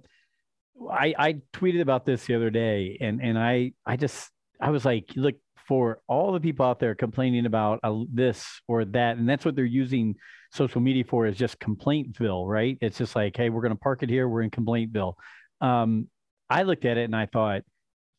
I 0.90 1.14
I 1.18 1.32
tweeted 1.52 1.80
about 1.80 2.04
this 2.04 2.26
the 2.26 2.34
other 2.34 2.50
day, 2.50 2.98
and 3.00 3.20
and 3.22 3.38
I 3.38 3.72
I 3.84 3.96
just 3.96 4.30
I 4.60 4.70
was 4.70 4.84
like, 4.84 5.10
look 5.16 5.36
for 5.66 6.00
all 6.06 6.32
the 6.32 6.40
people 6.40 6.64
out 6.64 6.78
there 6.78 6.94
complaining 6.94 7.46
about 7.46 7.80
uh, 7.82 8.02
this 8.12 8.60
or 8.68 8.84
that, 8.84 9.16
and 9.16 9.28
that's 9.28 9.44
what 9.44 9.56
they're 9.56 9.64
using 9.64 10.14
social 10.52 10.80
media 10.80 11.04
for 11.04 11.26
is 11.26 11.36
just 11.36 11.58
complaintville, 11.58 12.46
right? 12.46 12.78
It's 12.80 12.98
just 12.98 13.16
like, 13.16 13.36
hey, 13.36 13.50
we're 13.50 13.62
going 13.62 13.72
to 13.74 13.78
park 13.78 14.02
it 14.02 14.08
here. 14.08 14.28
We're 14.28 14.42
in 14.42 14.50
complaintville. 14.50 15.14
Um, 15.60 16.08
I 16.48 16.62
looked 16.62 16.84
at 16.84 16.96
it 16.96 17.04
and 17.04 17.16
I 17.16 17.26
thought 17.26 17.62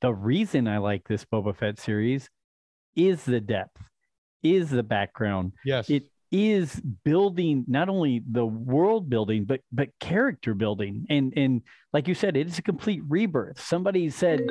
the 0.01 0.13
reason 0.13 0.67
I 0.67 0.79
like 0.79 1.07
this 1.07 1.25
Boba 1.25 1.55
Fett 1.55 1.79
series 1.79 2.29
is 2.95 3.23
the 3.23 3.39
depth, 3.39 3.81
is 4.43 4.69
the 4.69 4.83
background. 4.83 5.53
Yes. 5.65 5.89
It 5.89 6.03
is 6.31 6.81
building 7.03 7.65
not 7.67 7.89
only 7.89 8.21
the 8.29 8.45
world 8.45 9.09
building 9.09 9.45
but 9.45 9.61
but 9.71 9.89
character 9.99 10.53
building. 10.53 11.05
And 11.09 11.33
and 11.35 11.61
like 11.93 12.07
you 12.07 12.13
said 12.13 12.37
it 12.37 12.47
is 12.47 12.57
a 12.57 12.61
complete 12.61 13.01
rebirth. 13.07 13.59
Somebody 13.59 14.09
said 14.09 14.41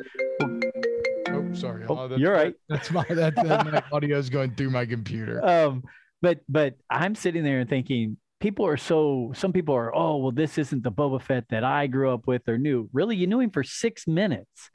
oh 0.43 1.53
sorry. 1.55 1.85
Oh, 1.89 2.09
oh, 2.11 2.17
you're 2.17 2.33
right. 2.33 2.55
that's 2.69 2.91
my 2.91 3.05
that, 3.09 3.35
that 3.37 3.65
my 3.67 3.83
audio 3.93 4.19
is 4.19 4.31
going 4.31 4.55
through 4.55 4.71
my 4.71 4.87
computer. 4.87 5.45
Um 5.45 5.83
but 6.23 6.41
but 6.49 6.75
i'm 6.89 7.15
sitting 7.15 7.45
there 7.45 7.61
and 7.61 7.69
thinking 7.69 8.17
people 8.41 8.67
are 8.67 8.77
so 8.77 9.33
some 9.35 9.53
people 9.53 9.75
are 9.75 9.95
oh 9.95 10.17
well 10.17 10.33
this 10.33 10.59
isn't 10.59 10.83
the 10.83 10.93
Boba 10.93 11.21
Fett 11.21 11.45
that 11.51 11.65
I 11.65 11.87
grew 11.87 12.12
up 12.12 12.27
with 12.27 12.49
or 12.49 12.59
knew. 12.59 12.89
Really, 12.93 13.17
you 13.17 13.27
knew 13.27 13.41
him 13.41 13.51
for 13.51 13.62
six 13.62 14.07
minutes. 14.07 14.71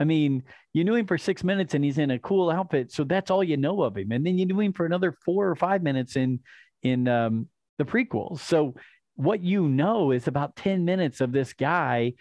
I 0.00 0.04
mean, 0.04 0.42
you 0.72 0.82
knew 0.82 0.94
him 0.94 1.06
for 1.06 1.18
six 1.18 1.44
minutes 1.44 1.74
and 1.74 1.84
he's 1.84 1.98
in 1.98 2.10
a 2.10 2.18
cool 2.18 2.50
outfit, 2.50 2.90
so 2.90 3.04
that's 3.04 3.30
all 3.30 3.44
you 3.44 3.58
know 3.58 3.82
of 3.82 3.96
him. 3.96 4.12
And 4.12 4.26
then 4.26 4.38
you 4.38 4.46
knew 4.46 4.60
him 4.60 4.72
for 4.72 4.86
another 4.86 5.14
four 5.24 5.48
or 5.48 5.54
five 5.54 5.82
minutes 5.82 6.16
in 6.16 6.40
in 6.82 7.06
um, 7.06 7.48
the 7.78 7.84
prequels. 7.84 8.40
So 8.40 8.74
what 9.16 9.42
you 9.42 9.68
know 9.68 10.10
is 10.10 10.26
about 10.26 10.56
ten 10.56 10.84
minutes 10.86 11.20
of 11.20 11.32
this 11.32 11.52
guy 11.52 12.14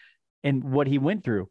and 0.44 0.63
what 0.63 0.88
he 0.88 0.98
went 0.98 1.24
through. 1.24 1.48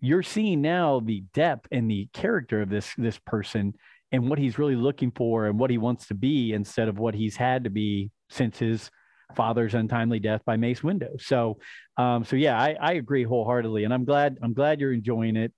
You're 0.00 0.22
seeing 0.22 0.62
now 0.62 1.00
the 1.00 1.24
depth 1.34 1.68
and 1.70 1.90
the 1.90 2.08
character 2.12 2.62
of 2.62 2.70
this 2.70 2.94
this 2.96 3.18
person 3.18 3.74
and 4.12 4.30
what 4.30 4.38
he's 4.38 4.58
really 4.58 4.76
looking 4.76 5.10
for 5.10 5.46
and 5.46 5.58
what 5.58 5.70
he 5.70 5.78
wants 5.78 6.06
to 6.06 6.14
be 6.14 6.52
instead 6.52 6.88
of 6.88 6.98
what 6.98 7.14
he's 7.14 7.36
had 7.36 7.64
to 7.64 7.70
be 7.70 8.10
since 8.30 8.58
his 8.58 8.90
father's 9.34 9.74
untimely 9.74 10.20
death 10.20 10.42
by 10.46 10.56
Mace 10.56 10.80
Windu. 10.80 11.20
So, 11.20 11.58
um, 11.96 12.24
so 12.24 12.36
yeah, 12.36 12.58
I, 12.58 12.76
I 12.80 12.92
agree 12.92 13.24
wholeheartedly, 13.24 13.84
and 13.84 13.92
I'm 13.92 14.04
glad 14.04 14.38
I'm 14.42 14.54
glad 14.54 14.80
you're 14.80 14.92
enjoying 14.92 15.36
it. 15.36 15.52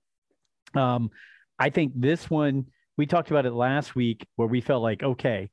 Um, 0.75 1.11
I 1.57 1.69
think 1.69 1.93
this 1.95 2.29
one 2.29 2.65
we 2.97 3.05
talked 3.05 3.31
about 3.31 3.45
it 3.45 3.53
last 3.53 3.95
week 3.95 4.27
where 4.35 4.47
we 4.47 4.61
felt 4.61 4.83
like 4.83 5.03
okay, 5.03 5.49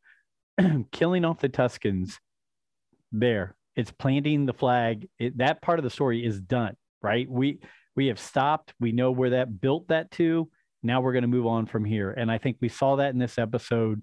killing 0.93 1.25
off 1.25 1.41
the 1.41 1.49
Tuskens, 1.49 2.15
there 3.13 3.57
it's 3.77 3.91
planting 3.91 4.47
the 4.47 4.55
flag. 4.55 5.07
It, 5.19 5.39
that 5.39 5.63
part 5.63 5.79
of 5.79 5.85
the 5.85 5.91
story 5.91 6.25
is 6.25 6.41
done, 6.41 6.77
right? 7.03 7.31
We 7.31 7.61
we 7.95 8.07
have 8.07 8.19
stopped. 8.19 8.75
We 8.81 8.93
know 8.93 9.13
where 9.13 9.31
that 9.31 9.61
built 9.61 9.89
that 9.89 10.11
to. 10.13 10.49
Now 10.83 11.01
we're 11.01 11.13
going 11.13 11.23
to 11.23 11.29
move 11.29 11.47
on 11.47 11.67
from 11.67 11.85
here, 11.85 12.11
and 12.11 12.31
I 12.31 12.39
think 12.39 12.57
we 12.61 12.69
saw 12.69 12.97
that 12.97 13.13
in 13.13 13.19
this 13.19 13.39
episode 13.39 14.03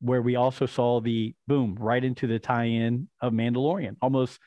where 0.00 0.22
we 0.22 0.36
also 0.36 0.64
saw 0.64 1.00
the 1.00 1.34
boom 1.46 1.76
right 1.78 2.02
into 2.02 2.26
the 2.26 2.38
tie-in 2.38 3.06
of 3.20 3.34
Mandalorian, 3.34 3.96
almost 4.00 4.38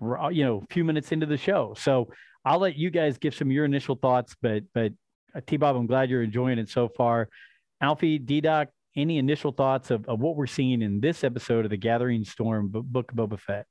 you 0.00 0.44
know 0.44 0.62
a 0.62 0.72
few 0.72 0.84
minutes 0.84 1.10
into 1.10 1.26
the 1.26 1.36
show. 1.36 1.74
So 1.76 2.08
I'll 2.44 2.60
let 2.60 2.76
you 2.76 2.90
guys 2.90 3.18
give 3.18 3.34
some 3.34 3.48
of 3.48 3.52
your 3.52 3.64
initial 3.64 3.96
thoughts, 3.96 4.36
but 4.40 4.62
but 4.72 4.92
T 5.40 5.56
Bob, 5.56 5.76
I'm 5.76 5.86
glad 5.86 6.10
you're 6.10 6.22
enjoying 6.22 6.58
it 6.58 6.68
so 6.68 6.88
far. 6.88 7.28
Alfie, 7.80 8.18
D 8.18 8.40
Doc, 8.40 8.68
any 8.94 9.18
initial 9.18 9.52
thoughts 9.52 9.90
of, 9.90 10.06
of 10.08 10.20
what 10.20 10.36
we're 10.36 10.46
seeing 10.46 10.82
in 10.82 11.00
this 11.00 11.24
episode 11.24 11.64
of 11.64 11.70
the 11.70 11.76
Gathering 11.76 12.24
Storm 12.24 12.68
Book 12.68 13.10
of 13.10 13.16
Boba 13.16 13.38
Fett? 13.38 13.66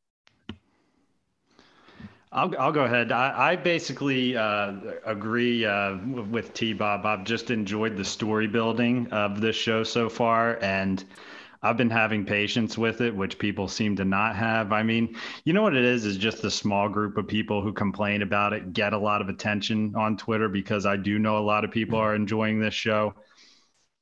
I'll, 2.33 2.53
I'll 2.57 2.71
go 2.71 2.85
ahead. 2.85 3.11
I, 3.11 3.51
I 3.51 3.55
basically 3.57 4.37
uh, 4.37 4.73
agree 5.05 5.65
uh, 5.65 5.97
with 6.29 6.53
T 6.53 6.71
Bob. 6.71 7.05
I've 7.05 7.25
just 7.25 7.51
enjoyed 7.51 7.97
the 7.97 8.05
story 8.05 8.47
building 8.47 9.07
of 9.11 9.41
this 9.41 9.55
show 9.55 9.83
so 9.83 10.09
far, 10.09 10.57
and 10.61 11.03
I've 11.63 11.77
been 11.77 11.89
having 11.89 12.25
patience 12.25 12.77
with 12.77 13.01
it, 13.01 13.15
which 13.15 13.37
people 13.37 13.67
seem 13.67 13.95
to 13.97 14.05
not 14.05 14.35
have. 14.35 14.71
I 14.71 14.81
mean, 14.83 15.15
you 15.45 15.53
know 15.53 15.61
what 15.61 15.75
it 15.75 15.83
is? 15.83 16.05
Is 16.05 16.17
just 16.17 16.43
a 16.43 16.51
small 16.51 16.89
group 16.89 17.17
of 17.17 17.27
people 17.27 17.61
who 17.61 17.71
complain 17.71 18.23
about 18.23 18.53
it 18.53 18.73
get 18.73 18.93
a 18.93 18.97
lot 18.97 19.21
of 19.21 19.29
attention 19.29 19.93
on 19.95 20.17
Twitter 20.17 20.49
because 20.49 20.85
I 20.85 20.97
do 20.97 21.19
know 21.19 21.37
a 21.37 21.39
lot 21.39 21.63
of 21.63 21.71
people 21.71 21.99
are 21.99 22.15
enjoying 22.15 22.59
this 22.59 22.73
show. 22.73 23.13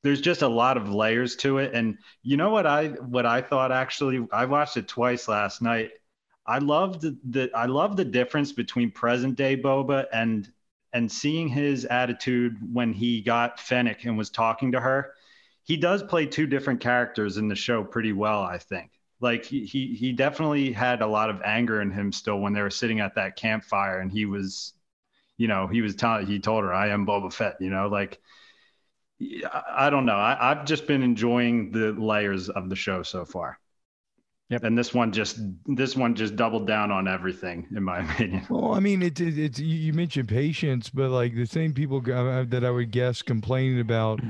There's 0.02 0.22
just 0.22 0.40
a 0.40 0.48
lot 0.48 0.78
of 0.78 0.88
layers 0.88 1.36
to 1.36 1.58
it, 1.58 1.74
and 1.74 1.98
you 2.22 2.38
know 2.38 2.48
what 2.48 2.66
I 2.66 2.88
what 2.88 3.26
I 3.26 3.42
thought 3.42 3.72
actually. 3.72 4.26
I 4.32 4.46
watched 4.46 4.78
it 4.78 4.88
twice 4.88 5.28
last 5.28 5.60
night 5.60 5.90
I 6.50 6.58
loved 6.58 7.02
the, 7.02 7.16
the 7.28 7.50
I 7.54 7.66
love 7.66 7.96
the 7.96 8.04
difference 8.04 8.50
between 8.50 8.90
present 8.90 9.36
day 9.36 9.56
Boba 9.56 10.06
and 10.12 10.48
and 10.92 11.10
seeing 11.10 11.48
his 11.48 11.84
attitude 11.84 12.56
when 12.72 12.92
he 12.92 13.20
got 13.20 13.60
Fennec 13.60 14.04
and 14.04 14.18
was 14.18 14.30
talking 14.30 14.72
to 14.72 14.80
her. 14.80 15.12
He 15.64 15.76
does 15.76 16.02
play 16.02 16.26
two 16.26 16.46
different 16.46 16.80
characters 16.80 17.36
in 17.36 17.48
the 17.48 17.54
show 17.54 17.84
pretty 17.84 18.12
well, 18.12 18.42
I 18.42 18.58
think. 18.58 18.90
Like 19.20 19.44
he 19.44 19.66
he, 19.66 19.94
he 19.94 20.12
definitely 20.12 20.72
had 20.72 21.02
a 21.02 21.06
lot 21.06 21.30
of 21.30 21.42
anger 21.42 21.82
in 21.82 21.90
him 21.90 22.12
still 22.12 22.38
when 22.40 22.52
they 22.52 22.62
were 22.62 22.70
sitting 22.70 23.00
at 23.00 23.14
that 23.16 23.36
campfire 23.36 24.00
and 24.00 24.10
he 24.10 24.24
was, 24.24 24.72
you 25.36 25.46
know, 25.46 25.66
he 25.66 25.82
was 25.82 25.94
telling 25.94 26.26
he 26.26 26.38
told 26.40 26.64
her, 26.64 26.72
I 26.72 26.88
am 26.88 27.06
Boba 27.06 27.32
Fett, 27.32 27.56
you 27.60 27.68
know, 27.68 27.88
like 27.88 28.18
I, 29.20 29.86
I 29.86 29.90
don't 29.90 30.06
know. 30.06 30.16
I, 30.16 30.50
I've 30.50 30.64
just 30.64 30.86
been 30.86 31.02
enjoying 31.02 31.70
the 31.72 31.92
layers 31.92 32.48
of 32.48 32.68
the 32.68 32.76
show 32.76 33.02
so 33.02 33.24
far. 33.24 33.58
Yep. 34.48 34.64
And 34.64 34.76
this 34.76 34.92
one 34.92 35.12
just 35.12 35.38
this 35.66 35.94
one 35.94 36.16
just 36.16 36.34
doubled 36.34 36.66
down 36.66 36.90
on 36.90 37.06
everything, 37.06 37.68
in 37.76 37.84
my 37.84 38.00
opinion. 38.12 38.46
Well, 38.48 38.74
I 38.74 38.80
mean, 38.80 39.00
it's 39.00 39.20
it, 39.20 39.38
it's 39.38 39.60
you 39.60 39.92
mentioned 39.92 40.28
patience, 40.28 40.90
but 40.90 41.10
like 41.10 41.34
the 41.34 41.46
same 41.46 41.72
people 41.72 41.98
uh, 41.98 42.44
that 42.48 42.64
I 42.64 42.70
would 42.70 42.90
guess 42.90 43.22
complaining 43.22 43.80
about 43.80 44.20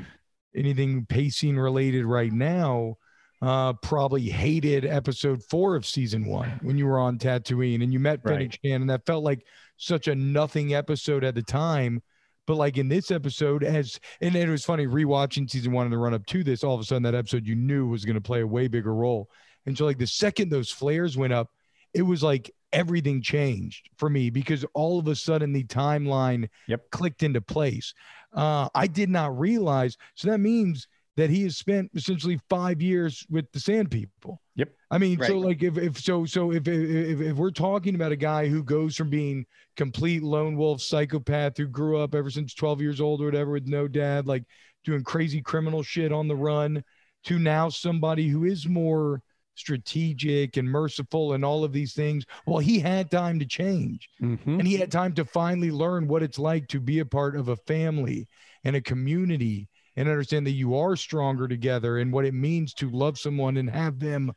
anything 0.55 1.07
pacing 1.07 1.59
related 1.59 2.05
right 2.05 2.33
now 2.33 2.97
uh, 3.43 3.73
probably 3.75 4.23
hated 4.29 4.85
episode 4.85 5.43
four 5.45 5.75
of 5.75 5.87
season 5.87 6.27
one 6.27 6.59
when 6.63 6.77
you 6.77 6.87
were 6.87 6.99
on 6.99 7.19
Tatooine 7.19 7.83
and 7.83 7.93
you 7.93 7.99
met 7.99 8.21
Right. 8.23 8.35
Fennec 8.35 8.59
Shand, 8.63 8.83
and 8.83 8.91
that 8.91 9.07
felt 9.07 9.25
like 9.25 9.47
such 9.79 10.09
a 10.09 10.15
nothing 10.15 10.75
episode 10.75 11.25
at 11.25 11.35
the 11.35 11.43
time. 11.43 12.03
But 12.47 12.57
like 12.57 12.77
in 12.77 12.89
this 12.89 13.11
episode, 13.11 13.65
as 13.65 13.99
and 14.21 14.35
it 14.37 14.49
was 14.49 14.65
funny 14.65 14.87
rewatching 14.87 15.49
season 15.49 15.73
one 15.73 15.87
and 15.87 15.93
the 15.93 15.97
run 15.99 16.13
up 16.15 16.27
to 16.27 16.45
this, 16.45 16.63
all 16.65 16.75
of 16.75 16.81
a 16.81 16.85
sudden 16.85 17.03
that 17.05 17.15
episode 17.15 17.47
you 17.47 17.55
knew 17.55 17.87
was 17.87 18.05
going 18.05 18.17
to 18.17 18.21
play 18.21 18.41
a 18.43 18.47
way 18.47 18.69
bigger 18.69 18.95
role. 18.95 19.31
And 19.67 19.77
so 19.79 19.85
like 19.87 19.99
the 19.99 20.07
second 20.07 20.51
those 20.51 20.71
flares 20.71 21.17
went 21.17 21.33
up, 21.33 21.49
it 21.95 22.03
was 22.03 22.23
like 22.23 22.51
everything 22.73 23.23
changed 23.23 23.89
for 23.97 24.11
me 24.11 24.31
because 24.31 24.65
all 24.75 24.99
of 24.99 25.09
a 25.09 25.15
sudden 25.15 25.53
the 25.53 25.65
timeline 25.65 26.49
Yep. 26.69 26.91
clicked 26.91 27.23
into 27.23 27.41
place. 27.41 27.95
Uh, 28.33 28.69
I 28.75 28.87
did 28.87 29.11
not 29.11 29.39
realize. 29.39 29.97
So 30.15 30.31
that 30.31 30.39
means 30.39 30.87
that 31.17 31.31
he 31.31 31.43
has 31.43 31.57
spent 31.57 31.91
essentially 31.95 32.41
five 32.49 32.81
years 32.81 33.27
with 33.29 33.51
the 33.53 33.61
Sand 33.61 33.91
People. 33.91 34.41
Yep. 34.57 34.73
I 34.91 34.99
mean, 34.99 35.23
so 35.23 35.39
like 35.39 35.63
if 35.63 35.77
if 35.77 35.99
so 35.99 36.25
so 36.25 36.53
if, 36.53 36.67
if 36.67 37.21
if 37.21 37.37
we're 37.37 37.51
talking 37.51 37.95
about 37.95 38.13
a 38.13 38.17
guy 38.17 38.47
who 38.49 38.63
goes 38.63 38.97
from 38.97 39.11
being 39.11 39.45
complete 39.77 40.23
lone 40.23 40.57
wolf 40.57 40.81
psychopath 40.81 41.57
who 41.57 41.67
grew 41.67 41.99
up 41.99 42.15
ever 42.15 42.31
since 42.31 42.55
12 42.55 42.81
years 42.81 43.01
old 43.01 43.21
or 43.21 43.27
whatever 43.27 43.53
with 43.53 43.67
no 43.67 43.89
dad, 43.89 44.27
like 44.27 44.45
doing 44.85 45.03
crazy 45.03 45.41
criminal 45.43 45.83
shit 45.83 46.13
on 46.13 46.29
the 46.29 46.37
run, 46.37 46.83
to 47.25 47.39
now 47.39 47.69
somebody 47.69 48.29
who 48.29 48.45
is 48.45 48.67
more 48.67 49.23
strategic 49.61 50.57
and 50.57 50.69
merciful 50.69 51.35
and 51.35 51.45
all 51.45 51.63
of 51.63 51.73
these 51.73 51.95
things. 51.95 52.25
Well, 52.47 52.59
he 52.59 52.81
had 52.81 53.11
time 53.11 53.39
to 53.39 53.47
change 53.47 54.09
Mhm. 54.21 54.59
and 54.59 54.67
he 54.67 54.75
had 54.77 54.91
time 54.91 55.13
to 55.15 55.25
finally 55.25 55.71
learn 55.71 56.09
what 56.09 56.23
it's 56.23 56.39
like 56.39 56.67
to 56.69 56.81
be 56.81 56.99
a 56.99 57.05
part 57.05 57.37
of 57.37 57.49
a 57.49 57.57
family 57.57 58.27
and 58.65 58.75
a 58.75 58.81
community 58.81 59.69
and 59.97 60.09
understand 60.09 60.47
that 60.47 60.53
you 60.53 60.75
are 60.77 60.97
stronger 60.97 61.47
together 61.47 61.99
and 61.99 62.13
what 62.13 62.25
it 62.25 62.35
means 62.35 62.75
to 62.75 62.91
love 62.91 63.19
someone 63.19 63.57
and 63.57 63.71
have 63.71 63.99
them 63.99 64.33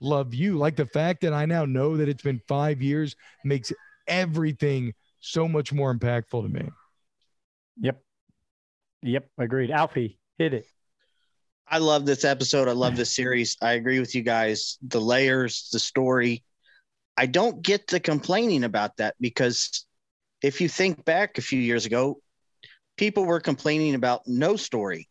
love 0.00 0.32
you 0.32 0.56
like 0.56 0.76
the 0.76 0.86
fact 0.86 1.20
that 1.20 1.32
i 1.32 1.44
now 1.44 1.64
know 1.64 1.96
that 1.96 2.08
it's 2.08 2.22
been 2.22 2.40
five 2.46 2.80
years 2.80 3.16
makes 3.44 3.72
everything 4.06 4.94
so 5.18 5.48
much 5.48 5.72
more 5.72 5.92
impactful 5.92 6.42
to 6.42 6.48
me 6.48 6.68
Yep. 7.80 8.00
Yep. 9.02 9.30
Agreed. 9.38 9.70
Alfie, 9.70 10.18
hit 10.38 10.54
it. 10.54 10.66
I 11.70 11.78
love 11.78 12.06
this 12.06 12.24
episode. 12.24 12.68
I 12.68 12.72
love 12.72 12.96
this 12.96 13.14
series. 13.14 13.56
I 13.60 13.72
agree 13.72 14.00
with 14.00 14.14
you 14.14 14.22
guys. 14.22 14.78
The 14.86 15.00
layers, 15.00 15.68
the 15.72 15.78
story. 15.78 16.42
I 17.16 17.26
don't 17.26 17.62
get 17.62 17.88
the 17.88 18.00
complaining 18.00 18.64
about 18.64 18.96
that 18.98 19.16
because 19.20 19.84
if 20.42 20.60
you 20.60 20.68
think 20.68 21.04
back 21.04 21.36
a 21.38 21.42
few 21.42 21.60
years 21.60 21.84
ago, 21.84 22.20
people 22.96 23.24
were 23.24 23.40
complaining 23.40 23.94
about 23.94 24.22
no 24.26 24.56
story 24.56 25.08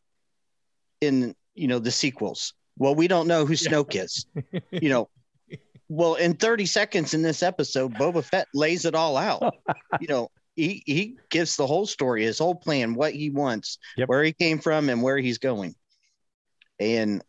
in 1.02 1.36
you 1.54 1.68
know 1.68 1.80
the 1.80 1.92
sequels. 1.92 2.54
Well, 2.78 2.96
we 2.96 3.08
don't 3.08 3.28
know 3.28 3.46
who 3.46 3.54
Snoke 3.54 3.96
is. 3.96 4.26
You 4.72 4.90
know, 4.90 5.10
well, 5.90 6.16
in 6.16 6.36
30 6.36 6.66
seconds 6.66 7.14
in 7.14 7.22
this 7.24 7.42
episode, 7.42 7.94
Boba 7.96 8.24
Fett 8.24 8.48
lays 8.54 8.86
it 8.86 8.96
all 8.96 9.18
out. 9.18 9.54
You 10.00 10.08
know, 10.08 10.30
he 10.56 10.84
he 10.86 11.18
gives 11.30 11.56
the 11.56 11.66
whole 11.68 11.86
story, 11.86 12.24
his 12.24 12.40
whole 12.40 12.56
plan, 12.56 12.94
what 12.96 13.14
he 13.14 13.30
wants, 13.30 13.78
Yep. 13.98 14.10
where 14.10 14.24
he 14.24 14.32
came 14.34 14.60
from, 14.60 14.90
and 14.90 15.02
where 15.02 15.18
he's 15.18 15.38
going. 15.40 15.76
And 16.80 17.24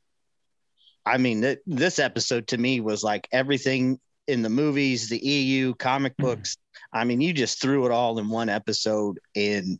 I 1.06 1.18
mean, 1.18 1.42
th- 1.42 1.60
this 1.66 1.98
episode 1.98 2.48
to 2.48 2.58
me 2.58 2.80
was 2.80 3.02
like 3.02 3.28
everything 3.32 3.98
in 4.26 4.42
the 4.42 4.50
movies, 4.50 5.08
the 5.08 5.18
EU, 5.18 5.74
comic 5.74 6.16
books. 6.18 6.56
I 6.92 7.04
mean, 7.04 7.20
you 7.20 7.32
just 7.32 7.60
threw 7.60 7.86
it 7.86 7.92
all 7.92 8.18
in 8.18 8.28
one 8.28 8.48
episode. 8.48 9.18
And 9.34 9.78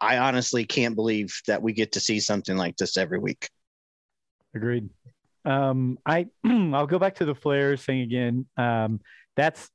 I 0.00 0.18
honestly 0.18 0.64
can't 0.64 0.94
believe 0.94 1.34
that 1.46 1.62
we 1.62 1.72
get 1.72 1.92
to 1.92 2.00
see 2.00 2.20
something 2.20 2.56
like 2.56 2.76
this 2.76 2.96
every 2.96 3.18
week. 3.18 3.48
Agreed. 4.54 4.90
Um, 5.44 5.98
I 6.06 6.26
I'll 6.44 6.86
go 6.86 6.98
back 6.98 7.16
to 7.16 7.24
the 7.24 7.34
flares 7.34 7.82
thing 7.82 8.00
again. 8.00 8.46
Um, 8.56 9.00
that's 9.36 9.70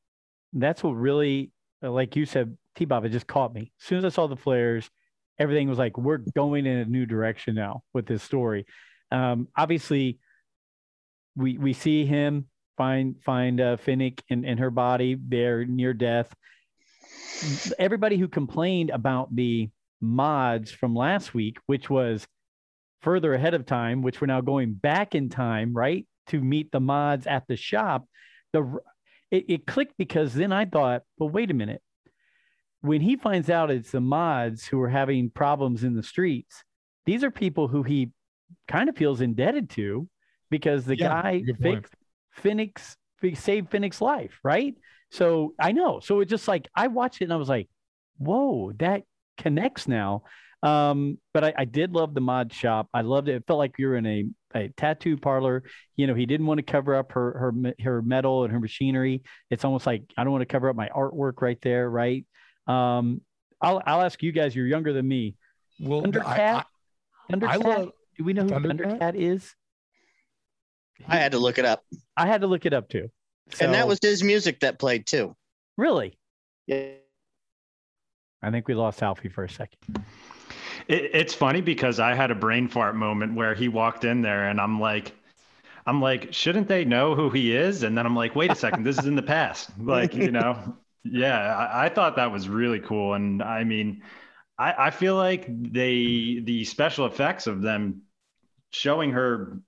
that's 0.54 0.84
what 0.84 0.92
really, 0.92 1.52
uh, 1.84 1.92
like 1.92 2.16
you 2.16 2.26
said, 2.26 2.58
T 2.76 2.86
Bob, 2.86 3.06
it 3.06 3.10
just 3.10 3.28
caught 3.28 3.54
me. 3.54 3.72
As 3.82 3.88
soon 3.88 4.00
as 4.00 4.06
I 4.06 4.10
saw 4.10 4.28
the 4.28 4.36
flares, 4.36 4.90
everything 5.38 5.70
was 5.70 5.78
like, 5.78 5.98
we're 5.98 6.18
going 6.18 6.66
in 6.66 6.78
a 6.78 6.86
new 6.86 7.06
direction 7.06 7.56
now 7.56 7.84
with 7.94 8.06
this 8.06 8.24
story. 8.24 8.66
Um, 9.12 9.48
obviously, 9.56 10.20
we 11.36 11.58
we 11.58 11.74
see 11.74 12.06
him 12.06 12.48
find 12.78 13.22
find 13.24 13.60
uh, 13.60 13.78
Fennec 13.78 14.24
in, 14.30 14.46
in 14.46 14.58
her 14.58 14.72
body 14.72 15.18
there 15.20 15.66
near 15.66 15.94
death. 15.94 16.34
Everybody 17.78 18.18
who 18.18 18.28
complained 18.28 18.90
about 18.90 19.36
the 19.36 19.70
mods 20.02 20.72
from 20.72 20.96
last 20.96 21.34
week, 21.34 21.58
which 21.66 21.90
was 21.90 22.28
further 23.02 23.34
ahead 23.34 23.54
of 23.54 23.66
time, 23.66 24.02
which 24.02 24.20
we're 24.20 24.28
now 24.28 24.42
going 24.42 24.74
back 24.74 25.16
in 25.16 25.30
time, 25.30 25.74
right, 25.74 26.06
to 26.28 26.42
meet 26.42 26.72
the 26.72 26.80
mods 26.80 27.28
at 27.28 27.48
the 27.48 27.56
shop. 27.56 28.06
The 28.54 28.80
it, 29.32 29.46
it 29.48 29.68
clicked 29.68 29.96
because 29.98 30.34
then 30.34 30.52
I 30.52 30.66
thought, 30.66 31.04
well, 31.18 31.30
wait 31.30 31.52
a 31.52 31.54
minute. 31.54 31.82
When 32.82 33.02
he 33.02 33.18
finds 33.18 33.50
out 33.50 33.72
it's 33.72 33.92
the 33.92 34.00
mods 34.00 34.66
who 34.66 34.82
are 34.82 34.90
having 34.90 35.30
problems 35.30 35.84
in 35.84 35.96
the 35.96 36.04
streets, 36.04 36.64
these 37.06 37.24
are 37.24 37.32
people 37.32 37.68
who 37.68 37.84
he 37.84 38.12
kind 38.68 38.90
of 38.90 38.96
feels 38.98 39.22
indebted 39.22 39.70
to 39.72 40.08
because 40.50 40.86
the 40.86 40.96
Yeah, 40.96 41.10
guy 41.10 41.46
fixed 41.62 41.94
Fennec 42.32 42.80
saved 43.36 43.70
Fennec's 43.72 44.02
life, 44.02 44.40
right? 44.44 44.76
So 45.12 45.54
I 45.60 45.72
know. 45.72 46.00
So 46.00 46.20
it's 46.22 46.30
just 46.30 46.48
like 46.48 46.68
I 46.76 46.88
watched 46.88 47.22
it 47.22 47.26
and 47.26 47.34
I 47.34 47.38
was 47.38 47.50
like, 47.50 47.70
whoa, 48.18 48.72
that 48.80 49.04
connects 49.38 49.88
now. 49.88 50.24
Um, 50.62 51.18
but 51.34 51.44
I, 51.46 51.54
I 51.60 51.66
did 51.66 51.94
love 51.94 52.14
the 52.14 52.22
mod 52.22 52.52
shop. 52.54 52.90
I 52.94 53.02
loved 53.02 53.30
it. 53.30 53.36
It 53.36 53.44
felt 53.48 53.60
like 53.60 53.76
you 53.78 53.88
were 53.88 53.96
in 53.96 54.06
a, 54.06 54.26
a 54.54 54.70
tattoo 54.76 55.16
parlor. 55.18 55.64
You 55.96 56.08
know, 56.08 56.16
he 56.16 56.26
didn't 56.26 56.48
want 56.48 56.58
to 56.58 56.64
cover 56.64 56.96
up 56.96 57.14
her 57.14 57.54
her 57.54 57.74
her 57.82 58.02
metal 58.02 58.44
and 58.44 58.52
her 58.52 58.60
machinery. 58.60 59.24
It's 59.50 59.64
almost 59.64 59.86
like 59.88 60.04
I 60.18 60.24
don't 60.24 60.34
want 60.34 60.42
to 60.42 60.46
cover 60.48 60.70
up 60.70 60.76
my 60.76 60.90
artwork 60.90 61.42
right 61.42 61.60
there, 61.62 61.90
right? 61.90 62.26
Um, 62.68 63.22
I'll 63.62 63.82
I'll 63.86 64.02
ask 64.02 64.22
you 64.22 64.32
guys. 64.34 64.56
You're 64.56 64.68
younger 64.68 64.92
than 64.94 65.08
me. 65.08 65.36
well 65.80 66.02
Thundercat. 66.04 66.40
I, 66.56 66.64
Thundercat. 67.32 67.50
I 67.54 67.56
love 67.58 67.92
Do 68.20 68.26
we 68.26 68.34
know 68.34 68.44
who 68.44 68.50
Thundercat? 68.50 69.00
Thundercat 69.00 69.16
is? 69.16 69.56
I 71.08 71.16
had 71.16 71.32
to 71.32 71.40
look 71.40 71.58
it 71.58 71.64
up. 71.64 71.86
I 72.18 72.28
had 72.28 72.42
to 72.42 72.48
look 72.48 72.66
it 72.66 72.74
up 72.74 72.90
too. 72.90 73.10
and 73.62 73.74
that 73.74 73.88
was 73.88 73.98
his 74.02 74.24
music 74.24 74.60
that 74.60 74.78
played 74.78 75.08
too. 75.08 75.38
really. 75.78 76.20
Yeah. 76.68 76.90
I 78.44 78.52
think 78.52 78.68
we 78.68 78.74
lost 78.74 79.02
Alfie 79.02 79.30
for 79.30 79.46
a 79.46 79.50
second. 79.50 80.04
It, 80.90 81.12
it's 81.14 81.34
funny 81.34 81.62
because 81.62 82.02
I 82.02 82.14
had 82.14 82.30
a 82.30 82.36
brain 82.36 82.68
fart 82.68 82.94
moment 82.94 83.36
where 83.36 83.56
he 83.56 83.70
walked 83.70 84.04
in 84.04 84.22
there 84.22 84.50
and 84.50 84.60
I'm 84.60 84.82
like, 84.82 85.14
I'm 85.86 86.02
like, 86.02 86.34
shouldn't 86.34 86.68
they 86.68 86.84
know 86.84 87.16
who 87.16 87.30
he 87.30 87.56
is? 87.56 87.84
And 87.84 87.98
then 87.98 88.06
I'm 88.06 88.18
like, 88.18 88.36
wait 88.36 88.52
a 88.52 88.56
second, 88.56 88.84
this 88.84 89.00
is 89.00 89.06
in 89.06 89.16
the 89.16 89.24
past. 89.24 89.70
Like, 89.80 90.14
you 90.14 90.32
know, 90.32 90.76
yeah, 91.06 91.56
I, 91.56 91.86
I 91.86 91.90
thought 91.90 92.18
that 92.18 92.34
was 92.34 92.50
really 92.50 92.82
cool. 92.82 93.14
And 93.14 93.42
I 93.42 93.64
mean, 93.64 94.04
I, 94.58 94.88
I 94.88 94.92
feel 94.92 95.16
like 95.16 95.46
they, 95.48 96.42
the 96.44 96.66
special 96.66 97.06
effects 97.06 97.48
of 97.48 97.62
them 97.62 98.02
showing 98.72 99.12
her 99.12 99.60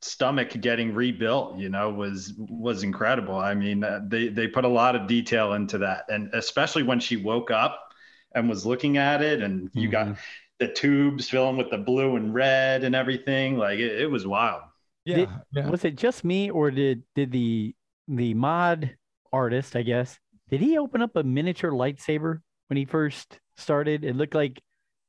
stomach 0.00 0.50
getting 0.60 0.94
rebuilt, 0.94 1.58
you 1.58 1.68
know, 1.68 1.90
was, 1.90 2.34
was 2.38 2.82
incredible. 2.82 3.36
I 3.36 3.54
mean, 3.54 3.84
uh, 3.84 4.00
they, 4.06 4.28
they 4.28 4.48
put 4.48 4.64
a 4.64 4.68
lot 4.68 4.96
of 4.96 5.06
detail 5.06 5.54
into 5.54 5.78
that. 5.78 6.04
And 6.08 6.30
especially 6.34 6.82
when 6.82 7.00
she 7.00 7.16
woke 7.16 7.50
up 7.50 7.80
and 8.34 8.48
was 8.48 8.66
looking 8.66 8.96
at 8.98 9.22
it 9.22 9.42
and 9.42 9.70
you 9.74 9.88
got, 9.88 10.08
Mhm. 10.08 10.18
the 10.58 10.68
tubes 10.68 11.28
filling 11.28 11.56
with 11.56 11.70
the 11.70 11.78
blue 11.78 12.16
and 12.16 12.32
red 12.34 12.84
and 12.84 12.94
everything. 12.94 13.56
Like 13.58 13.78
it, 13.80 14.00
it 14.02 14.06
was 14.10 14.26
wild. 14.26 14.62
yeah, 15.04 15.16
Did- 15.16 15.28
yeah. 15.52 15.70
Was 15.70 15.84
it 15.84 15.96
just 15.96 16.24
me, 16.24 16.50
or 16.50 16.70
did 16.70 17.02
did 17.14 17.32
the 17.32 17.74
the 18.08 18.34
mod 18.34 18.96
artist, 19.32 19.76
I 19.76 19.82
guess, 19.82 20.18
did 20.50 20.60
he 20.60 20.78
open 20.78 21.02
up 21.02 21.16
a 21.16 21.22
miniature 21.22 21.70
lightsaber 21.72 22.40
when 22.68 22.76
he 22.76 22.84
first 22.84 23.40
started? 23.56 24.04
It 24.04 24.16
looked 24.16 24.34
like 24.34 24.58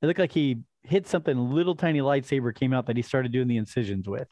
it 0.02 0.06
looked 0.08 0.20
like 0.20 0.32
he 0.32 0.60
hit 0.84 1.08
something. 1.08 1.52
Little 1.52 1.76
tiny 1.76 2.00
lightsaber 2.00 2.54
came 2.54 2.74
out 2.74 2.88
that 2.88 2.96
he 2.98 3.02
started 3.02 3.32
doing 3.32 3.48
the 3.48 3.58
incisions 3.58 4.08
with, 4.08 4.28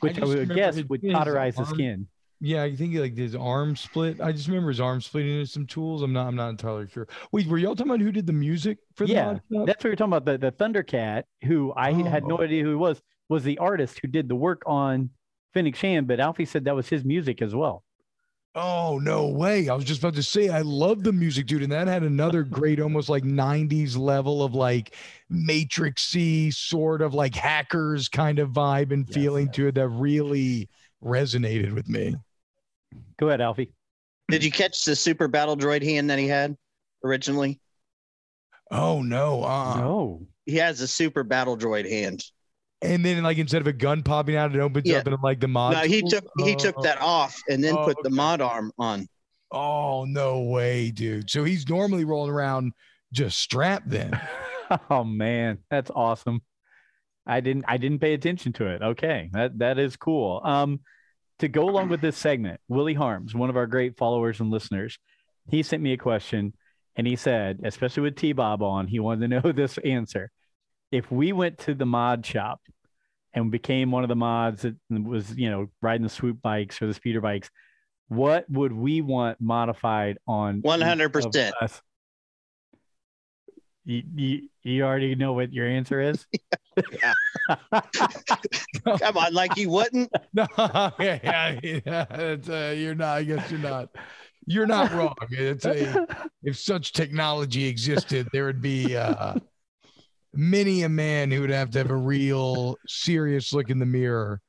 which 0.00 0.16
I, 0.16 0.20
just 0.20 0.28
would 0.36 0.54
guess 0.54 0.82
would 0.84 1.02
cauterize 1.12 1.56
the 1.56 1.64
skin. 1.66 2.06
Yeah, 2.42 2.62
I 2.62 2.74
think 2.74 2.94
like 2.96 3.14
his 3.16 3.36
arm 3.36 3.76
split. 3.76 4.18
I 4.20 4.32
just 4.32 4.48
remember 4.48 4.70
his 4.70 4.80
arm 4.80 5.02
splitting 5.02 5.32
into 5.34 5.46
some 5.46 5.66
tools. 5.66 6.00
I'm 6.02 6.12
not. 6.14 6.26
I'm 6.26 6.36
not 6.36 6.48
entirely 6.48 6.88
sure. 6.88 7.06
Wait, 7.32 7.46
were 7.46 7.58
y'all 7.58 7.74
talking 7.76 7.90
about 7.92 8.00
who 8.02 8.12
did 8.12 8.26
the 8.26 8.32
music 8.32 8.78
for 8.94 9.06
the 9.06 9.12
Yeah. 9.12 9.38
That's 9.50 9.84
what 9.84 9.84
you're 9.84 9.96
talking 9.96 10.14
about. 10.14 10.24
The 10.24 10.38
the 10.38 10.52
Thundercat, 10.52 11.24
who 11.44 11.72
I 11.76 11.92
had 11.92 12.24
no 12.24 12.38
Oh. 12.38 12.42
idea 12.42 12.62
who 12.62 12.70
he 12.70 12.76
was, 12.76 13.02
was 13.28 13.44
the 13.44 13.58
artist 13.58 13.98
who 14.00 14.08
did 14.08 14.28
the 14.28 14.36
work 14.36 14.62
on 14.64 15.10
Fennec 15.52 15.76
Shand. 15.76 16.06
But 16.08 16.18
Alfie 16.18 16.46
said 16.46 16.64
that 16.64 16.74
was 16.74 16.88
his 16.88 17.04
music 17.04 17.42
as 17.42 17.54
well. 17.54 17.84
Oh 18.54 18.98
no 19.00 19.28
way! 19.28 19.68
I 19.68 19.74
was 19.74 19.84
just 19.84 20.00
about 20.00 20.14
to 20.14 20.22
say 20.24 20.48
I 20.48 20.62
love 20.62 21.04
the 21.04 21.12
music, 21.12 21.46
dude, 21.46 21.62
and 21.62 21.70
that 21.70 21.86
had 21.86 22.02
another 22.02 22.42
great, 22.50 22.80
almost 22.80 23.08
like 23.08 23.22
'90s 23.24 23.96
level 23.96 24.42
of 24.42 24.54
like 24.54 24.96
Matrixy 25.30 26.52
sort 26.52 27.00
of 27.00 27.14
like 27.14 27.34
hackers 27.34 28.08
kind 28.08 28.40
of 28.40 28.50
vibe 28.50 28.92
and 28.92 29.06
Yes. 29.06 29.14
feeling 29.14 29.50
to 29.52 29.68
it 29.68 29.76
that 29.76 29.88
really 29.88 30.68
resonated 31.02 31.72
with 31.74 31.88
me. 31.88 32.16
Go 33.18 33.28
ahead, 33.28 33.40
Alfie. 33.40 33.72
Did 34.28 34.44
you 34.44 34.50
catch 34.50 34.84
the 34.84 34.96
super 34.96 35.28
battle 35.28 35.56
droid 35.56 35.82
hand 35.82 36.10
that 36.10 36.18
he 36.18 36.26
had 36.26 36.56
originally? 37.04 37.60
Oh 38.72 39.00
no! 39.02 39.42
Uh, 39.44 39.76
no. 39.78 40.26
He 40.46 40.56
has 40.56 40.80
a 40.80 40.88
super 40.88 41.22
battle 41.22 41.56
droid 41.56 41.88
hand. 41.88 42.24
And 42.82 43.04
then 43.04 43.22
like 43.22 43.38
instead 43.38 43.60
of 43.60 43.66
a 43.66 43.72
gun 43.72 44.02
popping 44.02 44.36
out, 44.36 44.54
it 44.54 44.60
opens 44.60 44.86
Yeah. 44.88 44.98
up 44.98 45.06
and 45.06 45.16
like 45.22 45.40
the 45.40 45.48
mod. 45.48 45.74
No, 45.74 45.80
he 45.80 46.00
tool? 46.00 46.10
took 46.10 46.24
he 46.44 46.54
took 46.54 46.76
Oh. 46.78 46.82
that 46.82 47.00
off 47.00 47.40
and 47.48 47.62
then 47.62 47.76
Oh, 47.76 47.84
put 47.84 48.02
the 48.02 48.10
mod 48.10 48.40
arm 48.40 48.72
on. 48.78 49.06
Oh 49.52 50.04
no 50.06 50.42
way, 50.44 50.90
dude. 50.90 51.28
So 51.30 51.44
he's 51.44 51.68
normally 51.68 52.04
rolling 52.04 52.30
around 52.32 52.72
just 53.12 53.38
strapped 53.38 53.88
then. 53.90 54.18
Oh 54.88 55.02
man, 55.02 55.58
that's 55.68 55.90
awesome. 55.90 56.42
I 57.26 57.40
didn't 57.40 57.64
I 57.66 57.76
didn't 57.76 57.98
pay 57.98 58.14
attention 58.14 58.52
to 58.54 58.66
it. 58.68 58.82
Okay. 58.82 59.28
That 59.32 59.58
that 59.58 59.78
is 59.80 59.96
cool. 59.96 60.40
Um 60.44 60.78
to 61.40 61.48
go 61.48 61.68
along 61.68 61.88
with 61.88 62.00
this 62.00 62.16
segment, 62.16 62.60
Willie 62.68 62.94
Harms, 62.94 63.34
one 63.34 63.50
of 63.50 63.56
our 63.56 63.66
great 63.66 63.96
followers 63.96 64.38
and 64.38 64.48
listeners, 64.50 64.98
he 65.48 65.64
sent 65.64 65.82
me 65.82 65.92
a 65.92 65.96
question 65.96 66.52
and 66.94 67.04
he 67.06 67.16
said, 67.16 67.60
especially 67.64 68.04
with 68.04 68.14
T 68.14 68.32
Bob 68.32 68.62
on, 68.62 68.86
he 68.86 69.00
wanted 69.00 69.28
to 69.28 69.40
know 69.40 69.52
this 69.52 69.76
answer. 69.78 70.30
If 70.90 71.10
we 71.10 71.32
went 71.32 71.58
to 71.60 71.74
the 71.74 71.86
mod 71.86 72.24
shop 72.26 72.60
and 73.32 73.50
became 73.50 73.90
one 73.90 74.02
of 74.02 74.08
the 74.08 74.16
mods 74.16 74.62
that 74.62 74.76
was, 74.90 75.36
you 75.36 75.50
know, 75.50 75.68
riding 75.80 76.02
the 76.02 76.08
swoop 76.08 76.42
bikes 76.42 76.82
or 76.82 76.86
the 76.86 76.94
speeder 76.94 77.20
bikes, 77.20 77.50
what 78.08 78.44
would 78.50 78.72
we 78.72 79.00
want 79.00 79.40
modified 79.40 80.18
on 80.26 80.62
100%. 80.62 81.52
us? 81.62 81.80
You, 83.84 84.02
you, 84.14 84.48
you 84.62 84.84
already 84.84 85.14
know 85.14 85.32
what 85.32 85.52
your 85.52 85.66
answer 85.66 86.00
is? 86.00 86.26
Come 88.84 89.16
on, 89.16 89.32
like 89.32 89.56
you 89.56 89.70
wouldn't. 89.70 90.10
no, 90.32 90.46
yeah, 90.58 91.18
yeah, 91.22 91.60
yeah. 91.62 92.06
It's, 92.10 92.48
uh, 92.48 92.74
you're 92.76 92.94
not. 92.94 93.18
I 93.18 93.22
guess 93.24 93.50
you're 93.50 93.60
not. 93.60 93.88
You're 94.46 94.66
not 94.66 94.92
wrong. 94.92 95.14
It's 95.30 95.64
a. 95.64 96.06
If 96.42 96.58
such 96.58 96.92
technology 96.92 97.66
existed, 97.66 98.28
there 98.32 98.44
would 98.44 98.60
be 98.60 98.96
uh, 98.96 99.34
many 100.32 100.82
a 100.82 100.88
man 100.88 101.30
who 101.30 101.40
would 101.40 101.50
have 101.50 101.70
to 101.70 101.78
have 101.78 101.90
a 101.90 101.96
real 101.96 102.76
serious 102.86 103.52
look 103.52 103.70
in 103.70 103.78
the 103.78 103.86
mirror, 103.86 104.40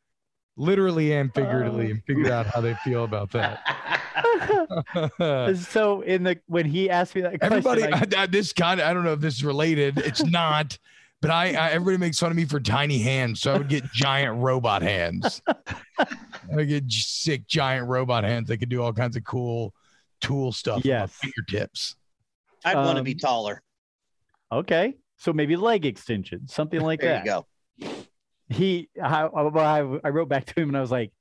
literally 0.58 1.14
and 1.14 1.34
figuratively, 1.34 1.92
and 1.92 2.04
figure 2.06 2.32
out 2.32 2.46
how 2.48 2.62
they 2.62 2.74
feel 2.84 3.04
about 3.04 3.32
that. 3.32 3.60
so 5.58 6.02
in 6.02 6.24
the 6.24 6.40
when 6.48 6.66
he 6.66 6.90
asked 6.90 7.16
me 7.16 7.22
that 7.22 7.40
question, 7.40 7.54
Everybody, 7.58 7.84
I- 7.84 8.00
I, 8.20 8.24
I- 8.24 8.28
this 8.28 8.54
kind 8.54 8.80
of, 8.80 8.88
I 8.88 8.94
don't 8.94 9.04
know 9.04 9.14
if 9.14 9.20
this 9.22 9.36
is 9.36 9.44
related. 9.44 9.98
It's 10.00 10.24
not, 10.24 10.78
but 11.22 11.32
I, 11.32 11.54
I, 11.54 11.70
everybody 11.72 11.98
makes 11.98 12.20
fun 12.20 12.32
of 12.32 12.38
me 12.38 12.46
for 12.46 12.60
tiny 12.60 13.00
hands. 13.00 13.42
So 13.42 13.54
I 13.54 13.58
would 13.58 13.70
get 13.70 13.84
giant 13.94 14.38
robot 14.40 14.82
hands. 14.82 15.42
I 15.98 16.06
would 16.50 16.68
get 16.68 16.92
sick 16.92 17.48
giant 17.48 17.88
robot 17.88 18.24
hands 18.24 18.48
that 18.50 18.58
could 18.58 18.70
do 18.70 18.82
all 18.82 18.94
kinds 18.94 19.16
of 19.16 19.24
cool 19.24 19.74
tool 20.20 20.52
stuff. 20.52 20.78
with 20.78 20.86
my 20.86 20.90
Yes. 20.92 21.14
fingertips. 21.14 21.96
I'd 22.66 22.76
want 22.76 22.98
to 22.98 23.04
be 23.04 23.14
Um, 23.14 23.18
taller. 23.20 23.62
okay, 24.52 24.96
so 25.22 25.32
maybe 25.32 25.56
leg 25.56 25.86
extension, 25.86 26.48
something 26.48 26.82
like 26.82 27.00
There 27.00 27.14
that. 27.24 27.46
There 27.78 27.88
you 27.88 27.94
go. 27.94 28.04
he 28.50 28.90
I, 29.02 29.26
I, 29.26 30.00
I 30.04 30.10
wrote 30.10 30.30
back 30.30 30.46
to 30.46 30.60
him 30.60 30.70
and 30.70 30.78
I 30.78 30.82
was 30.82 30.90
like, 30.90 31.12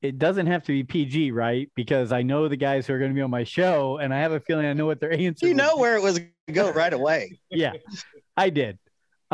it 0.00 0.18
doesn't 0.18 0.46
have 0.46 0.62
to 0.64 0.72
be 0.72 0.84
PG, 0.84 1.30
right? 1.30 1.70
Because 1.74 2.12
I 2.12 2.22
know 2.22 2.48
the 2.48 2.56
guys 2.56 2.86
who 2.86 2.94
are 2.94 2.98
going 2.98 3.10
to 3.10 3.14
be 3.14 3.20
on 3.20 3.30
my 3.30 3.44
show, 3.44 3.98
and 3.98 4.12
I 4.12 4.20
have 4.20 4.32
a 4.32 4.40
feeling 4.40 4.64
I 4.66 4.72
know 4.72 4.86
what 4.86 5.00
their 5.00 5.12
answer. 5.18 5.46
You 5.46 5.54
know 5.54 5.76
be. 5.76 5.80
where 5.82 5.96
it 5.96 6.02
was 6.02 6.18
go 6.50 6.70
right 6.72 6.92
away. 6.92 7.38
Yeah, 7.50 7.74
I 8.36 8.48
did. 8.50 8.78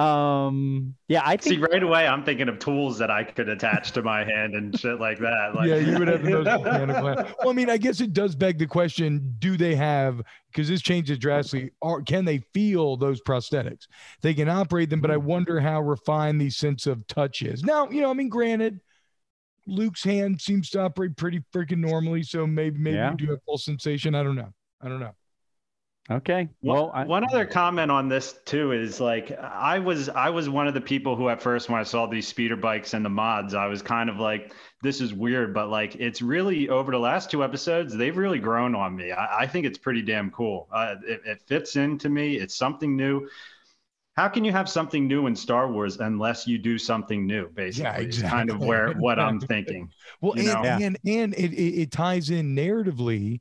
Um, 0.01 0.95
yeah, 1.09 1.23
I 1.25 1.37
See, 1.37 1.59
right 1.59 1.83
away, 1.83 2.07
I'm 2.07 2.25
thinking 2.25 2.49
of 2.49 2.59
tools 2.59 2.99
that 2.99 3.11
I 3.11 3.23
could 3.25 3.49
attach 3.49 3.93
to 3.93 4.03
my 4.03 4.25
hand 4.25 4.55
and 4.55 4.79
shit 4.79 4.99
like 4.99 5.19
that. 5.19 5.53
Like, 5.55 5.69
yeah, 5.69 5.77
you 5.77 5.99
would 5.99 6.09
have 6.09 6.23
those 6.25 6.45
mechanical 6.47 7.07
hands. 7.07 7.35
Well, 7.41 7.51
I 7.51 7.53
mean, 7.53 7.69
I 7.69 7.77
guess 7.77 8.01
it 8.01 8.13
does 8.13 8.35
beg 8.35 8.59
the 8.59 8.67
question: 8.67 9.35
Do 9.39 9.57
they 9.57 9.75
have? 9.75 10.23
Because 10.51 10.69
this 10.69 10.81
changes 10.81 11.19
drastically. 11.19 11.71
Or 11.81 12.03
can 12.03 12.25
they 12.25 12.39
feel 12.55 12.97
those 12.97 13.21
prosthetics? 13.21 13.87
They 14.23 14.35
can 14.35 14.49
operate 14.49 14.91
them, 14.91 15.01
but 15.01 15.11
I 15.11 15.17
wonder 15.17 15.61
how 15.61 15.81
refined 15.81 16.41
the 16.41 16.51
sense 16.51 16.87
of 16.87 17.07
touch 17.07 17.43
is. 17.43 17.63
Now, 17.63 17.89
you 17.89 18.01
know, 18.01 18.11
I 18.11 18.15
mean, 18.15 18.29
granted, 18.29 18.81
Luke's 19.67 20.03
hand 20.03 20.41
seems 20.41 20.71
to 20.71 20.81
operate 20.81 21.17
pretty 21.17 21.43
freaking 21.55 21.79
normally, 21.79 22.23
so 22.23 22.47
maybe 22.47 22.79
maybe 22.79 22.97
Yeah. 22.97 23.11
you 23.11 23.17
do 23.17 23.27
have 23.31 23.43
full 23.45 23.59
sensation. 23.59 24.15
I 24.15 24.23
don't 24.23 24.37
know. 24.37 24.53
I 24.81 24.89
don't 24.89 25.01
know. 25.01 25.13
Okay. 26.09 26.49
Well, 26.63 26.87
Well, 26.87 26.93
I, 26.95 27.05
one 27.05 27.25
other 27.25 27.47
comment 27.47 27.91
on 27.91 28.09
this 28.09 28.35
too 28.45 28.73
is 28.73 29.01
like 29.01 29.33
I 29.33 29.79
was 29.79 30.09
I 30.09 30.31
was 30.31 30.49
one 30.49 30.69
of 30.69 30.75
the 30.75 30.81
people 30.81 31.17
who 31.17 31.29
at 31.29 31.43
first 31.43 31.69
when 31.69 31.81
I 31.81 31.83
saw 31.85 32.07
these 32.07 32.29
speeder 32.29 32.57
bikes 32.57 32.95
and 32.95 33.05
the 33.05 33.11
mods, 33.11 33.55
I 33.55 33.67
was 33.67 33.83
kind 33.83 34.09
of 34.11 34.19
like, 34.19 34.53
this 34.83 35.01
is 35.01 35.13
weird, 35.13 35.53
but 35.55 35.69
like 35.69 35.97
it's 35.97 36.23
really 36.23 36.69
over 36.69 36.93
the 36.93 36.99
last 36.99 37.31
two 37.31 37.43
episodes, 37.45 37.97
they've 37.97 38.17
really 38.17 38.39
grown 38.39 38.75
on 38.75 38.97
me. 38.97 39.13
I, 39.13 39.41
I 39.43 39.47
think 39.47 39.67
it's 39.67 39.79
pretty 39.79 40.03
damn 40.03 40.31
cool. 40.31 40.69
Uh, 40.73 40.97
it, 41.07 41.21
it 41.25 41.43
fits 41.47 41.77
into 41.77 42.09
me. 42.09 42.37
It's 42.37 42.57
something 42.57 42.97
new. 42.97 43.29
How 44.17 44.29
can 44.29 44.45
you 44.45 44.53
have 44.53 44.69
something 44.69 45.07
new 45.07 45.27
in 45.27 45.35
Star 45.37 45.71
Wars 45.71 45.97
unless 45.99 46.47
you 46.47 46.59
do 46.59 46.79
something 46.79 47.27
new? 47.27 47.49
Basically, 47.51 48.05
It's 48.05 48.23
kind 48.23 48.51
of 48.51 48.61
where 48.61 48.91
what 48.93 49.19
I'm 49.19 49.41
thinking. 49.49 49.91
Well, 50.21 50.35
and, 50.35 50.67
and 50.79 50.99
and 51.07 51.35
it, 51.35 51.53
it 51.55 51.83
it 51.83 51.91
ties 51.91 52.29
in 52.31 52.55
narratively 52.55 53.41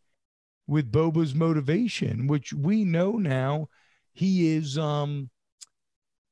with 0.69 0.91
Boba's 0.91 1.33
motivation, 1.33 2.27
which 2.27 2.53
we 2.53 2.85
know 2.85 3.13
now 3.13 3.67
he 4.13 4.55
is 4.55 4.77
um 4.77 5.29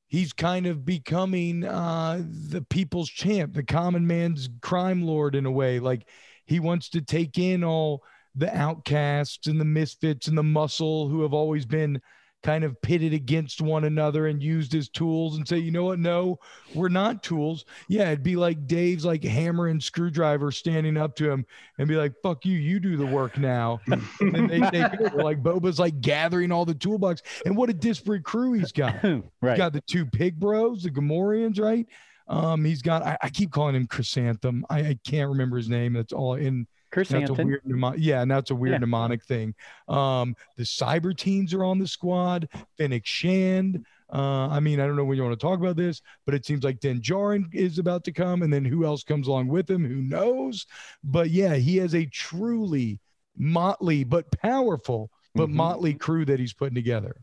he's 0.06 0.32
kind 0.32 0.66
of 0.66 0.84
becoming 0.84 1.64
uh 1.64 2.22
the 2.22 2.62
people's 2.62 3.10
champ, 3.10 3.54
the 3.54 3.62
common 3.62 4.06
man's 4.06 4.48
crime 4.62 5.02
lord 5.02 5.34
in 5.34 5.44
a 5.44 5.50
way. 5.50 5.80
Like 5.80 6.08
he 6.46 6.60
wants 6.60 6.88
to 6.90 7.00
take 7.00 7.38
in 7.38 7.64
all 7.64 8.02
the 8.34 8.54
outcasts 8.56 9.48
and 9.48 9.60
the 9.60 9.64
misfits 9.64 10.28
and 10.28 10.38
the 10.38 10.42
muscle 10.42 11.08
who 11.08 11.22
have 11.22 11.34
always 11.34 11.66
been 11.66 12.00
kind 12.42 12.64
of 12.64 12.80
pitted 12.80 13.12
against 13.12 13.60
one 13.60 13.84
another 13.84 14.26
and 14.26 14.42
used 14.42 14.74
as 14.74 14.88
tools 14.88 15.36
and 15.36 15.46
say, 15.46 15.58
you 15.58 15.70
know 15.70 15.84
what? 15.84 15.98
No, 15.98 16.38
we're 16.74 16.88
not 16.88 17.22
tools. 17.22 17.64
Yeah, 17.88 18.08
it'd 18.08 18.22
be 18.22 18.36
like 18.36 18.66
Dave's 18.66 19.04
like 19.04 19.24
hammer 19.24 19.66
and 19.66 19.82
screwdriver 19.82 20.52
standing 20.52 20.96
up 20.96 21.16
to 21.16 21.30
him 21.30 21.44
and 21.78 21.88
be 21.88 21.96
like, 21.96 22.12
fuck 22.22 22.44
you, 22.44 22.56
you 22.56 22.78
do 22.80 22.96
the 22.96 23.06
work 23.06 23.38
now. 23.38 23.80
and 23.86 24.00
then 24.20 24.68
they. 24.72 24.88
Like 25.18 25.42
Boba's 25.42 25.78
like 25.78 26.00
gathering 26.00 26.52
all 26.52 26.64
the 26.64 26.74
toolbox. 26.74 27.22
And 27.44 27.56
what 27.56 27.70
a 27.70 27.74
disparate 27.74 28.24
crew 28.24 28.52
he's 28.52 28.72
got. 28.72 28.98
He's 29.08 29.22
right. 29.42 29.56
got 29.56 29.72
the 29.72 29.80
two 29.82 30.06
pig 30.06 30.38
bros, 30.38 30.82
the 30.82 30.90
Gamorreans, 30.90 31.60
right? 31.60 31.86
Um, 32.28 32.64
he's 32.64 32.82
got 32.82 33.02
I, 33.04 33.16
I 33.22 33.30
keep 33.30 33.50
calling 33.50 33.74
him 33.74 33.86
Chrysanthem. 33.86 34.62
I, 34.68 34.80
I 34.80 34.98
can't 35.04 35.30
remember 35.30 35.56
his 35.56 35.68
name. 35.68 35.94
That's 35.94 36.12
all 36.12 36.34
in 36.34 36.66
that's 36.92 37.30
a 37.30 37.34
weird 37.44 37.62
mnemonic. 37.64 38.00
Yeah, 38.00 38.22
and 38.22 38.30
that's 38.30 38.50
a 38.50 38.54
weird 38.54 38.72
Yeah. 38.74 38.78
mnemonic 38.78 39.22
thing. 39.24 39.54
Um, 39.88 40.34
the 40.56 40.64
cyber 40.64 41.16
teens 41.16 41.52
are 41.54 41.64
on 41.64 41.78
the 41.78 41.86
squad. 41.86 42.48
Fennec 42.76 43.04
Shand. 43.06 43.84
Uh, 44.12 44.48
I 44.48 44.60
mean, 44.60 44.80
I 44.80 44.86
don't 44.86 44.96
know 44.96 45.04
when 45.04 45.16
you 45.18 45.22
want 45.22 45.38
to 45.38 45.46
talk 45.46 45.58
about 45.60 45.76
this, 45.76 46.00
but 46.24 46.34
it 46.34 46.46
seems 46.46 46.64
like 46.64 46.80
Din 46.80 47.00
Djarin 47.00 47.44
is 47.54 47.78
about 47.78 48.04
to 48.04 48.12
come, 48.12 48.42
and 48.42 48.50
then 48.52 48.64
who 48.64 48.84
else 48.86 49.04
comes 49.04 49.28
along 49.28 49.48
with 49.48 49.70
him? 49.70 49.84
Who 49.84 50.00
knows? 50.00 50.66
But 51.04 51.30
yeah, 51.30 51.56
he 51.56 51.76
has 51.76 51.94
a 51.94 52.06
truly 52.06 53.00
motley 53.36 54.02
but 54.04 54.30
powerful 54.40 55.10
but 55.34 55.48
Mhm. 55.48 55.54
motley 55.54 55.94
crew 55.94 56.24
that 56.24 56.40
he's 56.40 56.52
putting 56.54 56.74
together. 56.74 57.14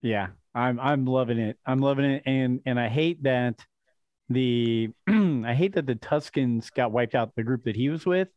Yeah, 0.00 0.28
I'm 0.54 0.78
I'm 0.80 1.04
loving 1.04 1.38
it. 1.38 1.58
I'm 1.66 1.80
loving 1.80 2.04
it, 2.04 2.22
and 2.24 2.60
and 2.64 2.78
I 2.80 2.88
hate 2.88 3.22
that 3.24 3.64
the 4.28 4.90
I 5.08 5.54
hate 5.54 5.74
that 5.74 5.86
the 5.86 5.96
Tuskens 5.96 6.72
got 6.72 6.92
wiped 6.92 7.14
out. 7.14 7.34
The 7.34 7.42
group 7.42 7.64
that 7.64 7.76
he 7.76 7.88
was 7.90 8.06
with, 8.06 8.28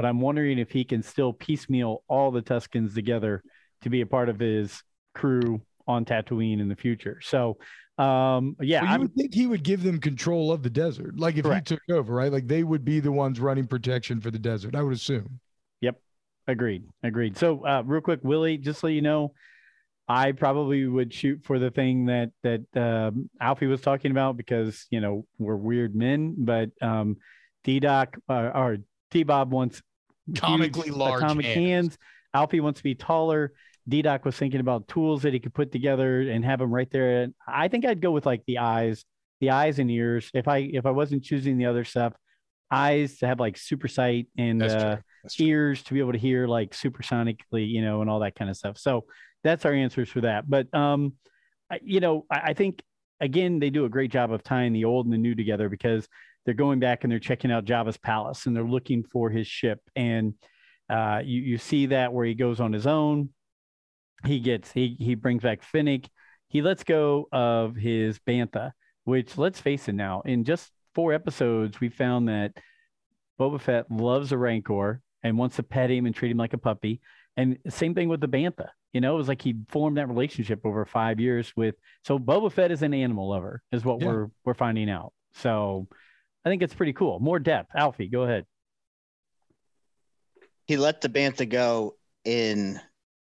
but 0.00 0.08
I'm 0.08 0.18
wondering 0.18 0.58
if 0.58 0.70
he 0.70 0.82
can 0.82 1.02
still 1.02 1.30
piecemeal 1.30 2.04
all 2.08 2.30
the 2.30 2.40
Tuskens 2.40 2.94
together 2.94 3.42
to 3.82 3.90
be 3.90 4.00
a 4.00 4.06
part 4.06 4.30
of 4.30 4.40
his 4.40 4.82
crew 5.14 5.60
on 5.86 6.06
Tatooine 6.06 6.58
in 6.58 6.70
the 6.70 6.74
future. 6.74 7.20
So, 7.22 7.58
um, 7.98 8.56
yeah, 8.62 8.80
Well, 8.80 8.88
you 8.88 8.94
I'm, 8.94 9.00
would 9.02 9.14
think 9.14 9.34
he 9.34 9.46
would 9.46 9.62
give 9.62 9.82
them 9.82 10.00
control 10.00 10.52
of 10.52 10.62
the 10.62 10.70
desert, 10.70 11.18
like 11.20 11.36
if 11.36 11.44
Correct. 11.44 11.68
he 11.68 11.76
took 11.76 11.82
over, 11.90 12.14
right? 12.14 12.32
Like 12.32 12.48
they 12.48 12.64
would 12.64 12.82
be 12.82 13.00
the 13.00 13.12
ones 13.12 13.40
running 13.40 13.66
protection 13.66 14.22
for 14.22 14.30
the 14.30 14.38
desert. 14.38 14.74
I 14.74 14.82
would 14.82 14.94
assume. 14.94 15.38
Yep, 15.82 16.00
agreed. 16.46 16.84
Agreed. 17.02 17.36
So, 17.36 17.66
uh, 17.66 17.82
real 17.84 18.00
quick, 18.00 18.20
Willie, 18.22 18.56
just 18.56 18.80
so 18.80 18.86
you 18.86 19.02
know, 19.02 19.34
I 20.08 20.32
probably 20.32 20.86
would 20.86 21.12
shoot 21.12 21.40
for 21.44 21.58
the 21.58 21.70
thing 21.70 22.06
that 22.06 22.30
that 22.42 22.62
um, 22.74 23.28
Alfie 23.38 23.66
was 23.66 23.82
talking 23.82 24.12
about 24.12 24.38
because 24.38 24.86
you 24.88 25.02
know 25.02 25.26
we're 25.38 25.56
weird 25.56 25.94
men, 25.94 26.36
but 26.38 26.70
um, 26.80 27.18
D 27.64 27.80
Doc 27.80 28.16
uh, 28.30 28.50
or 28.54 28.78
T 29.10 29.24
Bob 29.24 29.52
wants 29.52 29.82
Comically 30.34 30.88
huge 30.88 30.96
large 30.96 31.22
atomic 31.22 31.46
hands. 31.46 31.56
hands. 31.56 31.98
Alfie 32.34 32.60
wants 32.60 32.80
to 32.80 32.84
be 32.84 32.94
taller. 32.94 33.52
D 33.88 34.02
Doc 34.02 34.24
was 34.24 34.36
thinking 34.36 34.60
about 34.60 34.88
tools 34.88 35.22
that 35.22 35.32
he 35.32 35.40
could 35.40 35.54
put 35.54 35.72
together 35.72 36.20
and 36.20 36.44
have 36.44 36.58
them 36.60 36.70
right 36.70 36.90
there. 36.90 37.22
And 37.22 37.34
I 37.46 37.68
think 37.68 37.84
I'd 37.84 38.00
go 38.00 38.12
with 38.12 38.26
like 38.26 38.44
the 38.46 38.58
eyes, 38.58 39.04
the 39.40 39.50
eyes 39.50 39.78
and 39.78 39.90
ears. 39.90 40.30
If 40.34 40.48
I 40.48 40.58
if 40.58 40.86
I 40.86 40.90
wasn't 40.90 41.24
choosing 41.24 41.58
the 41.58 41.66
other 41.66 41.84
stuff, 41.84 42.12
eyes 42.70 43.18
to 43.18 43.26
have 43.26 43.40
like 43.40 43.56
super 43.56 43.88
sight 43.88 44.28
and 44.36 44.62
uh, 44.62 44.68
true. 44.94 45.02
That's 45.22 45.34
true. 45.34 45.46
ears 45.46 45.82
to 45.84 45.94
be 45.94 46.00
able 46.00 46.12
to 46.12 46.18
hear 46.18 46.46
like 46.46 46.70
supersonically, 46.70 47.68
you 47.68 47.82
know, 47.82 48.00
and 48.00 48.08
all 48.08 48.20
that 48.20 48.36
kind 48.36 48.50
of 48.50 48.56
stuff. 48.56 48.78
So 48.78 49.06
that's 49.42 49.64
our 49.64 49.72
answers 49.72 50.08
for 50.08 50.20
that. 50.20 50.48
But 50.48 50.72
um, 50.74 51.14
I, 51.70 51.80
you 51.82 52.00
know, 52.00 52.26
I, 52.30 52.40
I 52.50 52.54
think 52.54 52.82
again 53.20 53.58
they 53.58 53.70
do 53.70 53.84
a 53.84 53.88
great 53.88 54.10
job 54.10 54.32
of 54.32 54.42
tying 54.42 54.72
the 54.72 54.84
old 54.84 55.06
and 55.06 55.12
the 55.12 55.18
new 55.18 55.34
together 55.34 55.68
because 55.68 56.08
they're 56.44 56.54
going 56.54 56.80
back 56.80 57.04
and 57.04 57.10
they're 57.12 57.18
checking 57.18 57.50
out 57.52 57.64
Jabba's 57.64 57.98
palace 57.98 58.46
and 58.46 58.56
they're 58.56 58.64
looking 58.64 59.04
for 59.04 59.30
his 59.30 59.46
ship 59.46 59.80
and 59.94 60.34
uh, 60.88 61.20
you 61.24 61.40
you 61.42 61.58
see 61.58 61.86
that 61.86 62.12
where 62.12 62.26
he 62.26 62.34
goes 62.34 62.58
on 62.58 62.72
his 62.72 62.86
own. 62.86 63.28
He 64.26 64.40
gets 64.40 64.72
he 64.72 64.96
he 64.98 65.14
brings 65.14 65.42
back 65.42 65.62
Fennec. 65.62 66.08
He 66.48 66.62
lets 66.62 66.82
go 66.82 67.28
of 67.30 67.76
his 67.76 68.18
bantha, 68.18 68.72
which 69.04 69.38
let's 69.38 69.60
face 69.60 69.88
it 69.88 69.94
now, 69.94 70.22
in 70.24 70.44
just 70.44 70.72
four 70.94 71.12
episodes, 71.12 71.80
we 71.80 71.88
found 71.90 72.28
that 72.28 72.52
Boba 73.38 73.60
Fett 73.60 73.90
loves 73.90 74.32
a 74.32 74.36
Rancor 74.38 75.00
and 75.22 75.38
wants 75.38 75.56
to 75.56 75.62
pet 75.62 75.90
him 75.90 76.06
and 76.06 76.14
treat 76.14 76.32
him 76.32 76.38
like 76.38 76.54
a 76.54 76.58
puppy. 76.58 77.00
And 77.36 77.56
same 77.68 77.94
thing 77.94 78.08
with 78.08 78.20
the 78.20 78.28
Bantha. 78.28 78.68
You 78.92 79.00
know, 79.00 79.14
it 79.14 79.18
was 79.18 79.28
like 79.28 79.40
he 79.40 79.54
formed 79.68 79.96
that 79.96 80.08
relationship 80.08 80.66
over 80.66 80.84
five 80.84 81.20
years 81.20 81.52
with. 81.56 81.76
So 82.04 82.18
Boba 82.18 82.50
Fett 82.50 82.72
is 82.72 82.82
an 82.82 82.92
animal 82.92 83.28
lover, 83.30 83.62
is 83.70 83.84
what 83.84 84.00
Yeah. 84.00 84.08
we're 84.08 84.26
we're 84.44 84.54
finding 84.54 84.90
out. 84.90 85.12
So 85.34 85.86
I 86.44 86.48
think 86.48 86.62
it's 86.62 86.74
pretty 86.74 86.92
cool. 86.92 87.18
More 87.20 87.38
depth. 87.38 87.70
Alfie, 87.74 88.08
go 88.08 88.22
ahead. 88.22 88.46
He 90.66 90.76
let 90.76 91.00
the 91.00 91.08
bantha 91.08 91.48
go 91.48 91.96
in 92.24 92.80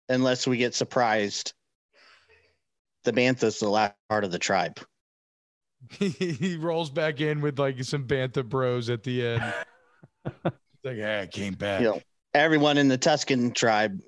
unless 0.08 0.46
we 0.46 0.56
get 0.56 0.74
surprised. 0.74 1.52
The 3.04 3.12
bantha's 3.12 3.58
the 3.58 3.68
last 3.68 3.94
part 4.08 4.24
of 4.24 4.30
the 4.30 4.38
tribe. 4.38 4.78
he 5.98 6.56
rolls 6.56 6.90
back 6.90 7.20
in 7.20 7.40
with 7.40 7.58
like 7.58 7.82
some 7.84 8.06
bantha 8.06 8.48
bros 8.48 8.88
at 8.90 9.02
the 9.02 9.26
end. 9.26 9.42
It's 10.44 10.84
like, 10.84 10.96
yeah, 10.96 11.20
I 11.20 11.26
came 11.28 11.54
back. 11.54 11.80
You 11.80 11.88
know, 11.88 12.00
everyone 12.34 12.76
in 12.76 12.88
the 12.88 12.98
Tusken 12.98 13.54
tribe, 13.54 14.00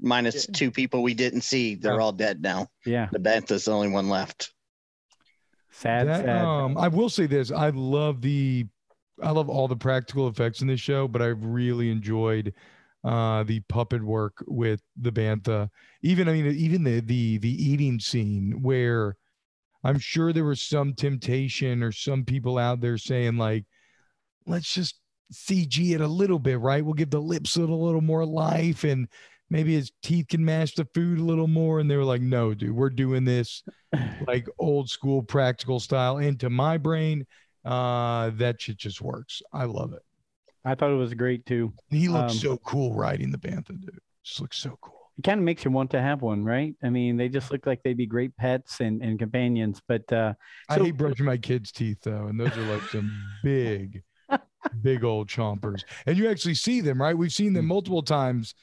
minus 0.00 0.46
Yeah. 0.48 0.54
two 0.54 0.70
people 0.70 1.02
we 1.02 1.12
didn't 1.12 1.42
see, 1.42 1.74
they're 1.74 1.94
Yeah. 1.96 2.00
all 2.00 2.12
dead 2.12 2.40
now. 2.40 2.68
Yeah. 2.86 3.08
The 3.12 3.18
bantha's 3.18 3.66
the 3.66 3.72
only 3.72 3.88
one 3.88 4.08
left. 4.08 4.50
Sad, 5.72 6.06
That, 6.06 6.24
sad. 6.24 6.44
um, 6.44 6.76
I 6.76 6.88
will 6.88 7.08
say 7.08 7.26
this: 7.26 7.50
I 7.50 7.70
love 7.70 8.20
the, 8.20 8.66
I 9.22 9.30
love 9.30 9.48
all 9.48 9.68
the 9.68 9.76
practical 9.76 10.28
effects 10.28 10.60
in 10.60 10.68
this 10.68 10.80
show, 10.80 11.08
but 11.08 11.22
I 11.22 11.26
really 11.26 11.90
enjoyed 11.90 12.54
uh 13.04 13.42
the 13.42 13.58
puppet 13.68 14.00
work 14.04 14.44
with 14.46 14.80
the 14.96 15.10
bantha. 15.10 15.68
Even 16.02 16.28
I 16.28 16.34
mean, 16.34 16.46
even 16.54 16.84
the 16.84 17.00
the 17.00 17.38
the 17.38 17.50
eating 17.50 17.98
scene 17.98 18.62
where 18.62 19.16
I'm 19.82 19.98
sure 19.98 20.32
there 20.32 20.44
was 20.44 20.60
some 20.62 20.94
temptation 20.94 21.82
or 21.82 21.90
some 21.90 22.24
people 22.24 22.58
out 22.58 22.80
there 22.80 22.98
saying 22.98 23.36
like, 23.38 23.64
let's 24.46 24.72
just 24.72 25.00
CG 25.32 25.94
it 25.94 26.00
a 26.00 26.06
little 26.06 26.38
bit, 26.38 26.60
right? 26.60 26.84
We'll 26.84 26.94
give 26.94 27.10
the 27.10 27.18
lips 27.20 27.56
a 27.56 27.60
little, 27.60 27.84
little 27.84 28.00
more 28.02 28.24
life 28.24 28.84
and 28.84 29.08
maybe 29.52 29.74
his 29.74 29.92
teeth 30.02 30.28
can 30.28 30.42
match 30.44 30.74
the 30.74 30.86
food 30.94 31.18
a 31.18 31.22
little 31.22 31.46
more. 31.46 31.78
And 31.78 31.88
they 31.88 31.96
were 31.96 32.04
like, 32.04 32.22
no, 32.22 32.54
dude, 32.54 32.74
we're 32.74 32.88
doing 32.88 33.24
this 33.24 33.62
like 34.26 34.48
old 34.58 34.88
school 34.88 35.22
practical 35.22 35.78
style. 35.78 36.18
Into 36.18 36.48
my 36.48 36.78
brain, 36.78 37.26
uh, 37.64 38.30
that 38.36 38.60
shit 38.60 38.78
just 38.78 39.02
works. 39.02 39.42
I 39.52 39.64
love 39.64 39.92
it. 39.92 40.02
I 40.64 40.74
thought 40.74 40.90
it 40.90 40.96
was 40.96 41.12
great 41.12 41.44
too. 41.44 41.72
He 41.90 42.08
looks 42.08 42.32
Um, 42.32 42.38
so 42.38 42.56
cool 42.58 42.94
riding 42.94 43.30
the 43.30 43.38
Bantha, 43.38 43.78
dude. 43.78 43.98
Just 44.24 44.40
looks 44.40 44.56
so 44.56 44.78
cool. 44.80 45.10
It 45.18 45.24
kind 45.24 45.38
of 45.38 45.44
makes 45.44 45.64
you 45.64 45.70
want 45.70 45.90
to 45.90 46.00
have 46.00 46.22
one, 46.22 46.42
right? 46.42 46.74
I 46.82 46.88
mean, 46.88 47.18
they 47.18 47.28
just 47.28 47.52
look 47.52 47.66
like 47.66 47.82
they'd 47.82 47.96
be 47.96 48.06
great 48.06 48.34
pets 48.38 48.80
and, 48.80 49.02
and 49.02 49.18
companions. 49.18 49.82
But 49.86 50.10
uh, 50.10 50.32
I 50.70 50.78
hate 50.78 50.96
brushing 50.96 51.26
my 51.26 51.36
kids' 51.36 51.70
teeth 51.72 51.98
though, 52.02 52.28
and 52.28 52.40
those 52.40 52.56
are 52.56 52.62
like 52.62 52.82
some 52.88 53.12
big, 53.44 54.02
big 54.80 55.04
old 55.04 55.28
chompers. 55.28 55.82
And 56.06 56.16
you 56.16 56.30
actually 56.30 56.54
see 56.54 56.80
them, 56.80 57.02
right? 57.02 57.18
We've 57.18 57.32
seen 57.32 57.52
them 57.52 57.66
multiple 57.66 58.02
times 58.02 58.54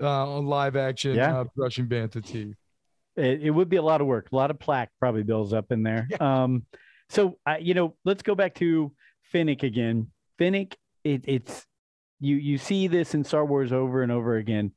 uh, 0.00 0.36
on 0.36 0.46
live 0.46 0.76
action, 0.76 1.14
Yeah. 1.14 1.40
uh, 1.40 1.44
brushing 1.56 1.86
Bantha 1.86 2.24
teeth. 2.24 2.56
it, 3.16 3.42
it 3.42 3.50
would 3.50 3.68
be 3.68 3.76
a 3.76 3.82
lot 3.82 4.00
of 4.00 4.06
work. 4.06 4.28
A 4.32 4.36
lot 4.36 4.50
of 4.50 4.58
plaque 4.58 4.90
probably 5.00 5.22
builds 5.22 5.52
up 5.52 5.72
in 5.72 5.82
there. 5.82 6.08
Um, 6.20 6.64
so 7.10 7.38
I, 7.46 7.58
you 7.58 7.72
know, 7.74 7.96
let's 8.04 8.22
go 8.22 8.34
back 8.34 8.54
to 8.56 8.92
Fennec 9.32 9.62
again. 9.62 10.08
Fennec, 10.38 10.76
it, 11.04 11.22
it's 11.26 11.64
you 12.20 12.36
you 12.36 12.58
see 12.58 12.86
this 12.86 13.14
in 13.14 13.24
Star 13.24 13.46
Wars 13.46 13.72
over 13.72 14.02
and 14.02 14.12
over 14.12 14.36
again. 14.36 14.72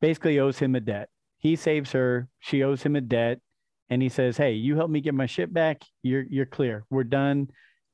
Basically, 0.00 0.38
owes 0.40 0.58
him 0.58 0.74
a 0.74 0.80
debt. 0.80 1.08
He 1.38 1.56
saves 1.56 1.92
her. 1.92 2.28
She 2.40 2.62
owes 2.64 2.82
him 2.82 2.96
a 2.96 3.00
debt, 3.00 3.40
and 3.88 4.02
he 4.02 4.08
says, 4.10 4.36
"Hey, 4.36 4.52
you 4.52 4.76
help 4.76 4.90
me 4.90 5.00
get 5.00 5.14
my 5.14 5.26
ship 5.26 5.52
back. 5.52 5.82
You're 6.02 6.24
you're 6.28 6.46
clear. 6.46 6.84
We're 6.90 7.04
done. 7.04 7.48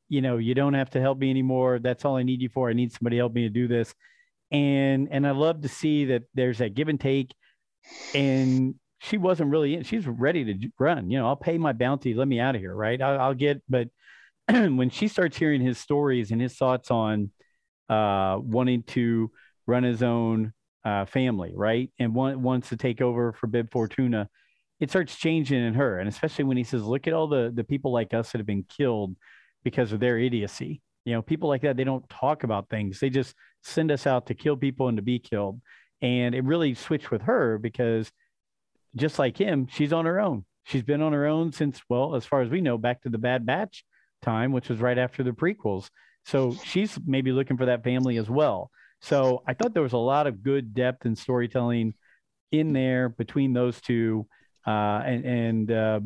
You 0.08 0.20
know, 0.20 0.36
you 0.38 0.54
don't 0.54 0.74
have 0.74 0.90
to 0.90 1.00
help 1.00 1.18
me 1.18 1.30
anymore. 1.30 1.78
That's 1.78 2.04
all 2.04 2.16
I 2.16 2.22
need 2.24 2.40
you 2.42 2.48
for. 2.48 2.68
I 2.68 2.72
need 2.72 2.92
somebody 2.92 3.16
to 3.16 3.20
help 3.20 3.34
me 3.34 3.42
to 3.42 3.50
do 3.50 3.68
this." 3.68 3.94
And 4.50 5.08
and 5.10 5.26
I 5.26 5.32
love 5.32 5.62
to 5.62 5.68
see 5.68 6.06
that 6.06 6.22
there's 6.34 6.58
that 6.58 6.74
give 6.74 6.88
and 6.88 7.00
take, 7.00 7.34
and 8.14 8.76
she 9.00 9.18
wasn't 9.18 9.50
really 9.50 9.74
in. 9.74 9.82
She's 9.82 10.06
ready 10.06 10.44
to 10.44 10.68
run. 10.78 11.10
You 11.10 11.18
know, 11.18 11.26
I'll 11.26 11.36
pay 11.36 11.58
my 11.58 11.72
bounty. 11.72 12.14
Let 12.14 12.28
me 12.28 12.40
out 12.40 12.54
of 12.54 12.60
here, 12.60 12.74
right? 12.74 13.00
I'll, 13.00 13.20
I'll 13.20 13.34
get. 13.34 13.62
But 13.68 13.88
when 14.48 14.90
she 14.90 15.08
starts 15.08 15.36
hearing 15.36 15.60
his 15.60 15.78
stories 15.78 16.30
and 16.30 16.40
his 16.40 16.54
thoughts 16.54 16.90
on 16.90 17.30
uh, 17.88 18.38
wanting 18.40 18.82
to 18.84 19.30
run 19.66 19.82
his 19.82 20.02
own 20.02 20.52
uh, 20.84 21.04
family, 21.04 21.52
right, 21.54 21.90
and 21.98 22.14
one, 22.14 22.42
wants 22.42 22.70
to 22.70 22.76
take 22.76 23.00
over 23.00 23.32
for 23.32 23.46
Bib 23.46 23.70
Fortuna, 23.70 24.28
it 24.80 24.90
starts 24.90 25.16
changing 25.16 25.62
in 25.64 25.74
her. 25.74 25.98
And 25.98 26.08
especially 26.08 26.44
when 26.44 26.56
he 26.56 26.64
says, 26.64 26.82
"Look 26.82 27.06
at 27.06 27.12
all 27.12 27.28
the 27.28 27.52
the 27.54 27.64
people 27.64 27.92
like 27.92 28.14
us 28.14 28.32
that 28.32 28.38
have 28.38 28.46
been 28.46 28.64
killed 28.64 29.16
because 29.64 29.92
of 29.92 30.00
their 30.00 30.18
idiocy." 30.18 30.82
You 31.04 31.14
know, 31.14 31.22
people 31.22 31.48
like 31.48 31.62
that 31.62 31.76
they 31.76 31.84
don't 31.84 32.08
talk 32.08 32.44
about 32.44 32.68
things. 32.68 32.98
They 32.98 33.10
just 33.10 33.34
send 33.66 33.90
us 33.90 34.06
out 34.06 34.26
to 34.26 34.34
kill 34.34 34.56
people 34.56 34.88
and 34.88 34.96
to 34.96 35.02
be 35.02 35.18
killed. 35.18 35.60
And 36.02 36.34
it 36.34 36.44
really 36.44 36.74
switched 36.74 37.10
with 37.10 37.22
her 37.22 37.58
because 37.58 38.10
just 38.94 39.18
like 39.18 39.36
him, 39.36 39.66
she's 39.70 39.92
on 39.92 40.06
her 40.06 40.20
own. 40.20 40.44
She's 40.64 40.82
been 40.82 41.02
on 41.02 41.12
her 41.12 41.26
own 41.26 41.52
since, 41.52 41.80
well, 41.88 42.14
as 42.14 42.24
far 42.24 42.42
as 42.42 42.50
we 42.50 42.60
know, 42.60 42.76
back 42.78 43.02
to 43.02 43.08
the 43.08 43.18
Bad 43.18 43.46
Batch 43.46 43.84
time, 44.22 44.52
which 44.52 44.68
was 44.68 44.80
right 44.80 44.98
after 44.98 45.22
the 45.22 45.30
prequels. 45.30 45.90
So 46.24 46.56
she's 46.64 46.98
maybe 47.06 47.30
looking 47.30 47.56
for 47.56 47.66
that 47.66 47.84
family 47.84 48.16
as 48.16 48.28
well. 48.28 48.70
So 49.00 49.42
I 49.46 49.54
thought 49.54 49.74
there 49.74 49.82
was 49.82 49.92
a 49.92 49.98
lot 49.98 50.26
of 50.26 50.42
good 50.42 50.74
depth 50.74 51.04
and 51.04 51.16
storytelling 51.16 51.94
in 52.50 52.72
there 52.72 53.08
between 53.08 53.52
those 53.52 53.80
two, 53.80 54.26
uh, 54.66 55.02
and 55.04 55.24
and 55.24 55.70
uh, 55.70 56.00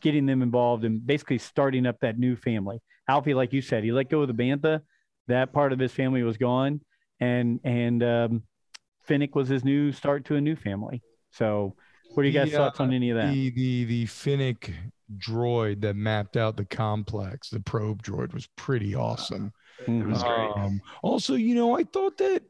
getting 0.00 0.26
them 0.26 0.42
involved 0.42 0.84
and 0.84 1.04
basically 1.04 1.38
starting 1.38 1.86
up 1.86 1.98
that 2.00 2.18
new 2.18 2.36
family. 2.36 2.80
Alfie, 3.08 3.34
like 3.34 3.52
you 3.52 3.62
said, 3.62 3.82
he 3.82 3.92
let 3.92 4.10
go 4.10 4.22
of 4.22 4.28
the 4.28 4.34
bantha. 4.34 4.82
That 5.28 5.52
part 5.52 5.72
of 5.72 5.78
his 5.78 5.92
family 5.92 6.22
was 6.22 6.36
gone, 6.36 6.80
and 7.20 7.60
and 7.64 8.02
um, 8.02 8.42
Fennec 9.02 9.34
was 9.34 9.48
his 9.48 9.64
new 9.64 9.92
start 9.92 10.24
to 10.26 10.36
a 10.36 10.40
new 10.40 10.56
family. 10.56 11.02
So, 11.30 11.74
what 12.14 12.22
are 12.22 12.26
you 12.28 12.32
guys' 12.32 12.50
The, 12.50 12.56
uh, 12.56 12.58
thoughts 12.64 12.80
on 12.80 12.92
any 12.92 13.10
of 13.10 13.16
that? 13.16 13.32
The 13.32 13.50
the 13.50 13.84
the 13.84 14.06
Fennec 14.06 14.72
droid 15.18 15.80
that 15.82 15.94
mapped 15.94 16.36
out 16.36 16.56
the 16.56 16.64
complex, 16.64 17.48
the 17.50 17.60
probe 17.60 18.02
droid, 18.02 18.34
was 18.34 18.48
pretty 18.56 18.94
awesome. 18.94 19.52
Mhm. 19.86 20.06
was 20.08 20.22
great. 20.22 20.50
Um, 20.56 20.80
also, 21.02 21.34
you 21.34 21.54
know, 21.54 21.76
I 21.76 21.84
thought 21.84 22.16
that 22.18 22.42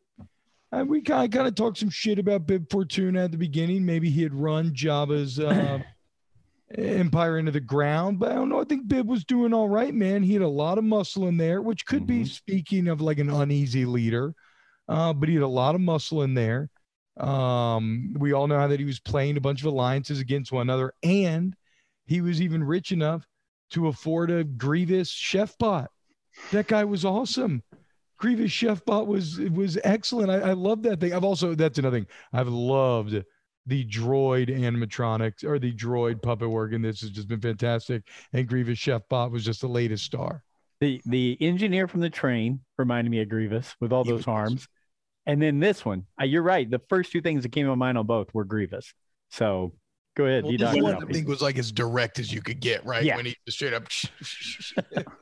uh, 0.72 0.84
we 0.86 1.00
kind 1.02 1.24
of, 1.26 1.30
kind 1.36 1.48
of 1.48 1.54
talked 1.54 1.78
some 1.78 1.90
shit 1.90 2.18
about 2.18 2.46
Bib 2.46 2.70
Fortuna 2.70 3.24
at 3.24 3.32
the 3.32 3.36
beginning. 3.38 3.84
Maybe 3.84 4.10
he 4.10 4.22
had 4.22 4.32
run 4.34 4.70
Jabba's 4.72 5.38
uh, 5.38 5.78
empire 6.78 7.38
into 7.38 7.52
the 7.52 7.60
ground, 7.60 8.18
but 8.18 8.32
I 8.32 8.34
don't 8.34 8.48
know. 8.48 8.60
I 8.60 8.64
think 8.64 8.88
Bib 8.88 9.08
was 9.08 9.24
doing 9.24 9.52
all 9.52 9.68
right, 9.68 9.94
man. 9.94 10.22
He 10.22 10.32
had 10.32 10.42
a 10.42 10.48
lot 10.48 10.78
of 10.78 10.84
muscle 10.84 11.28
in 11.28 11.36
there, 11.36 11.62
which 11.62 11.86
could 11.86 12.06
be 12.06 12.22
Mhm. 12.22 12.28
speaking 12.28 12.88
of 12.88 13.00
like 13.00 13.18
an 13.18 13.30
uneasy 13.30 13.84
leader, 13.84 14.34
uh, 14.88 15.12
but 15.12 15.28
he 15.28 15.34
had 15.34 15.44
a 15.44 15.48
lot 15.48 15.74
of 15.74 15.80
muscle 15.80 16.22
in 16.22 16.34
there. 16.34 16.70
Um, 17.16 18.14
we 18.18 18.32
all 18.32 18.46
know 18.46 18.58
how 18.58 18.68
that 18.68 18.80
he 18.80 18.86
was 18.86 19.00
playing 19.00 19.36
a 19.36 19.40
bunch 19.40 19.60
of 19.60 19.66
alliances 19.66 20.20
against 20.20 20.52
one 20.52 20.62
another, 20.62 20.92
and 21.02 21.56
he 22.06 22.20
was 22.20 22.42
even 22.42 22.62
rich 22.62 22.92
enough 22.92 23.26
to 23.70 23.88
afford 23.88 24.30
a 24.30 24.44
Grievous 24.44 25.10
chef 25.10 25.56
bot. 25.58 25.90
That 26.52 26.66
guy 26.66 26.84
was 26.84 27.04
awesome. 27.04 27.62
Grievous 28.18 28.50
Chef 28.50 28.84
Bot 28.84 29.06
was 29.06 29.38
was 29.38 29.78
excellent. 29.84 30.30
I, 30.30 30.50
I 30.50 30.52
love 30.52 30.82
that 30.82 31.00
thing. 31.00 31.12
I've 31.12 31.24
also 31.24 31.54
that's 31.54 31.78
another 31.78 31.98
thing. 31.98 32.06
I've 32.32 32.48
loved 32.48 33.22
the 33.66 33.84
droid 33.84 34.48
animatronics 34.48 35.44
or 35.44 35.58
the 35.58 35.72
droid 35.72 36.22
puppet 36.22 36.48
work, 36.48 36.72
and 36.72 36.84
this 36.84 37.00
has 37.00 37.10
just 37.10 37.28
been 37.28 37.40
fantastic. 37.40 38.04
And 38.32 38.48
Grievous 38.48 38.78
Chef 38.78 39.02
Bot 39.08 39.30
was 39.30 39.44
just 39.44 39.60
the 39.60 39.68
latest 39.68 40.04
star. 40.04 40.42
The 40.80 41.00
the 41.04 41.36
engineer 41.40 41.88
from 41.88 42.00
the 42.00 42.10
train 42.10 42.60
reminded 42.78 43.10
me 43.10 43.20
of 43.20 43.28
Grievous 43.28 43.74
with 43.80 43.92
all 43.92 44.04
He 44.04 44.10
those 44.10 44.20
was 44.20 44.28
arms, 44.28 44.68
and 45.26 45.40
then 45.42 45.60
this 45.60 45.84
one. 45.84 46.04
Uh, 46.20 46.24
you're 46.24 46.42
right. 46.42 46.70
The 46.70 46.80
first 46.88 47.12
two 47.12 47.20
things 47.20 47.42
that 47.42 47.50
came 47.52 47.66
to 47.66 47.76
mind 47.76 47.98
on 47.98 48.06
both 48.06 48.32
were 48.34 48.44
Grievous. 48.44 48.92
So 49.30 49.74
go 50.16 50.24
ahead, 50.26 50.44
Well, 50.44 50.52
D-Doc 50.52 50.74
this 50.74 50.82
one, 50.82 50.94
Alfie. 50.94 51.06
I 51.08 51.12
think 51.12 51.28
was 51.28 51.42
like 51.42 51.58
as 51.58 51.72
direct 51.72 52.18
as 52.18 52.32
you 52.32 52.40
could 52.40 52.60
get, 52.60 52.84
right? 52.86 53.04
Yeah. 53.04 53.16
When 53.16 53.26
he 53.26 53.36
just 53.46 53.58
straight 53.58 53.74
up. 53.74 53.86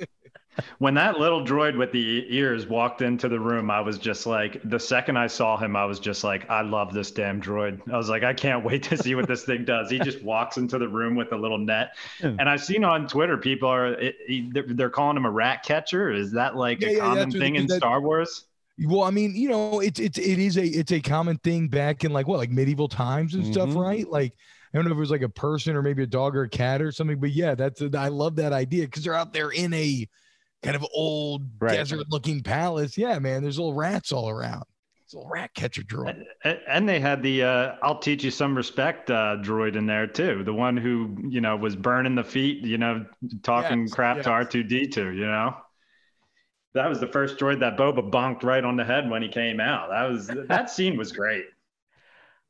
When 0.78 0.94
that 0.94 1.18
little 1.18 1.44
droid 1.44 1.76
with 1.76 1.90
the 1.90 2.26
ears 2.32 2.68
walked 2.68 3.02
into 3.02 3.28
the 3.28 3.40
room, 3.40 3.72
I 3.72 3.80
was 3.80 3.98
just 3.98 4.24
like, 4.24 4.60
the 4.62 4.78
second 4.78 5.16
I 5.16 5.26
saw 5.26 5.56
him, 5.56 5.74
I 5.74 5.84
was 5.84 5.98
just 5.98 6.22
like, 6.22 6.48
I 6.48 6.60
love 6.62 6.92
this 6.94 7.10
damn 7.10 7.42
droid. 7.42 7.80
I 7.92 7.96
was 7.96 8.08
like, 8.08 8.22
I 8.22 8.32
can't 8.34 8.64
wait 8.64 8.84
to 8.84 8.96
see 8.96 9.16
what 9.16 9.26
this 9.26 9.42
thing 9.44 9.64
does. 9.64 9.90
He 9.90 9.98
just 9.98 10.22
walks 10.22 10.56
into 10.56 10.78
the 10.78 10.86
room 10.86 11.16
with 11.16 11.32
a 11.32 11.36
little 11.36 11.58
net. 11.58 11.96
And 12.22 12.42
I've 12.48 12.62
seen 12.62 12.84
on 12.84 13.08
Twitter, 13.08 13.36
people 13.36 13.68
are, 13.68 13.94
it, 13.94 14.14
it- 14.28 14.54
they're, 14.54 14.62
they're 14.68 14.90
calling 14.90 15.16
him 15.16 15.24
a 15.26 15.30
rat 15.30 15.64
catcher. 15.64 16.12
Is 16.12 16.30
that 16.32 16.54
like 16.54 16.80
Yeah, 16.82 16.88
a 16.88 16.92
yeah, 16.92 16.98
common 17.00 17.18
that's 17.30 17.34
thing 17.36 17.56
in 17.56 17.66
that- 17.66 17.78
Star 17.78 18.00
Wars? 18.00 18.44
Well, 18.78 19.02
I 19.04 19.10
mean, 19.10 19.36
you 19.36 19.48
know, 19.48 19.80
it's 19.80 20.00
it's 20.00 20.18
it 20.18 20.38
is 20.38 20.56
a 20.56 20.64
it's 20.64 20.90
a 20.92 21.00
common 21.00 21.38
thing 21.38 21.68
back 21.68 22.04
in 22.04 22.12
like 22.12 22.26
what 22.26 22.38
like 22.38 22.50
medieval 22.50 22.88
times 22.88 23.34
and 23.34 23.46
stuff, 23.46 23.70
Mhm. 23.70 23.80
right? 23.80 24.08
Like 24.08 24.32
I 24.72 24.76
don't 24.78 24.84
know 24.84 24.90
if 24.90 24.96
it 24.96 25.00
was 25.00 25.10
like 25.12 25.22
a 25.22 25.28
person 25.28 25.76
or 25.76 25.82
maybe 25.82 26.02
a 26.02 26.06
dog 26.08 26.34
or 26.36 26.42
a 26.42 26.48
cat 26.48 26.82
or 26.82 26.90
something, 26.90 27.20
but 27.20 27.30
yeah, 27.30 27.54
that's 27.54 27.80
I 27.94 28.08
love 28.08 28.34
that 28.36 28.52
idea 28.52 28.84
because 28.86 29.04
they're 29.04 29.14
out 29.14 29.32
there 29.32 29.50
in 29.50 29.72
a 29.74 30.08
kind 30.62 30.74
of 30.74 30.84
old 30.92 31.48
Right. 31.60 31.76
desert 31.76 32.06
looking 32.10 32.42
palace. 32.42 32.98
Yeah, 32.98 33.18
man, 33.20 33.42
there's 33.42 33.58
little 33.58 33.74
rats 33.74 34.10
all 34.10 34.28
around. 34.28 34.64
It's 35.04 35.12
a 35.12 35.18
little 35.18 35.30
rat 35.30 35.52
catcher 35.54 35.82
droid. 35.82 36.24
And, 36.44 36.58
and 36.66 36.88
they 36.88 36.98
had 36.98 37.22
the 37.22 37.42
uh, 37.44 37.76
"I'll 37.82 37.98
teach 37.98 38.24
you 38.24 38.30
some 38.32 38.56
respect" 38.56 39.10
uh, 39.10 39.36
droid 39.40 39.76
in 39.76 39.86
there 39.86 40.06
too. 40.08 40.42
The 40.42 40.54
one 40.54 40.76
who 40.76 41.16
you 41.28 41.40
know 41.40 41.54
was 41.56 41.76
burning 41.76 42.14
the 42.16 42.24
feet, 42.24 42.64
you 42.64 42.78
know, 42.78 43.06
talking 43.42 43.82
Yes, 43.82 43.92
crap 43.92 44.16
yes. 44.16 44.24
to 44.24 44.30
R 44.30 44.44
two 44.44 44.62
D 44.64 44.88
two. 44.88 45.10
You 45.12 45.26
know, 45.26 45.54
that 46.74 46.88
was 46.88 47.00
the 47.00 47.06
first 47.06 47.38
droid 47.38 47.60
that 47.60 47.76
Boba 47.76 48.10
bonked 48.10 48.42
right 48.42 48.64
on 48.64 48.76
the 48.76 48.84
head 48.84 49.08
when 49.08 49.22
he 49.22 49.28
came 49.28 49.60
out. 49.60 49.90
That 49.90 50.10
was 50.10 50.26
that 50.48 50.70
scene 50.70 50.96
was 50.96 51.12
great. 51.12 51.44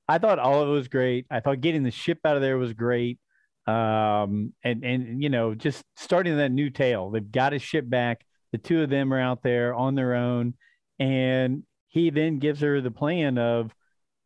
I 0.08 0.18
thought 0.18 0.38
all 0.38 0.62
of 0.62 0.68
it 0.68 0.72
was 0.72 0.88
great. 0.88 1.26
I 1.30 1.40
thought 1.40 1.60
getting 1.60 1.82
the 1.82 1.90
ship 1.90 2.18
out 2.24 2.36
of 2.36 2.42
there 2.42 2.58
was 2.58 2.72
great. 2.72 3.18
Um, 3.66 4.52
and 4.62 4.84
and 4.84 5.22
you 5.22 5.28
know, 5.30 5.54
just 5.54 5.84
starting 5.96 6.36
that 6.38 6.52
new 6.52 6.70
tale. 6.70 7.10
They've 7.10 7.30
got 7.30 7.52
his 7.52 7.62
ship 7.62 7.88
back. 7.88 8.24
The 8.52 8.58
two 8.58 8.82
of 8.82 8.90
them 8.90 9.12
are 9.12 9.20
out 9.20 9.42
there 9.42 9.74
on 9.74 9.94
their 9.94 10.14
own, 10.14 10.54
and 10.98 11.64
he 11.88 12.10
then 12.10 12.38
gives 12.38 12.60
her 12.60 12.80
the 12.80 12.90
plan 12.90 13.38
of, 13.38 13.74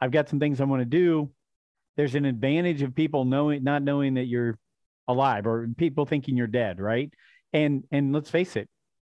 "I've 0.01 0.11
got 0.11 0.29
some 0.29 0.41
things 0.41 0.61
I 0.61 0.65
want 0.65 0.81
to 0.81 0.87
do." 0.87 1.31
There's 1.97 2.15
an 2.15 2.25
advantage 2.25 2.83
of 2.83 2.95
people 2.95 3.25
knowing, 3.25 3.65
not 3.65 3.83
knowing 3.83 4.15
that 4.15 4.27
you're 4.27 4.59
alive, 5.09 5.47
or 5.47 5.69
people 5.77 6.05
thinking 6.05 6.37
you're 6.37 6.47
dead, 6.47 6.81
right? 6.81 7.13
And 7.53 7.85
and 7.93 8.13
let's 8.13 8.31
face 8.31 8.57
it, 8.57 8.69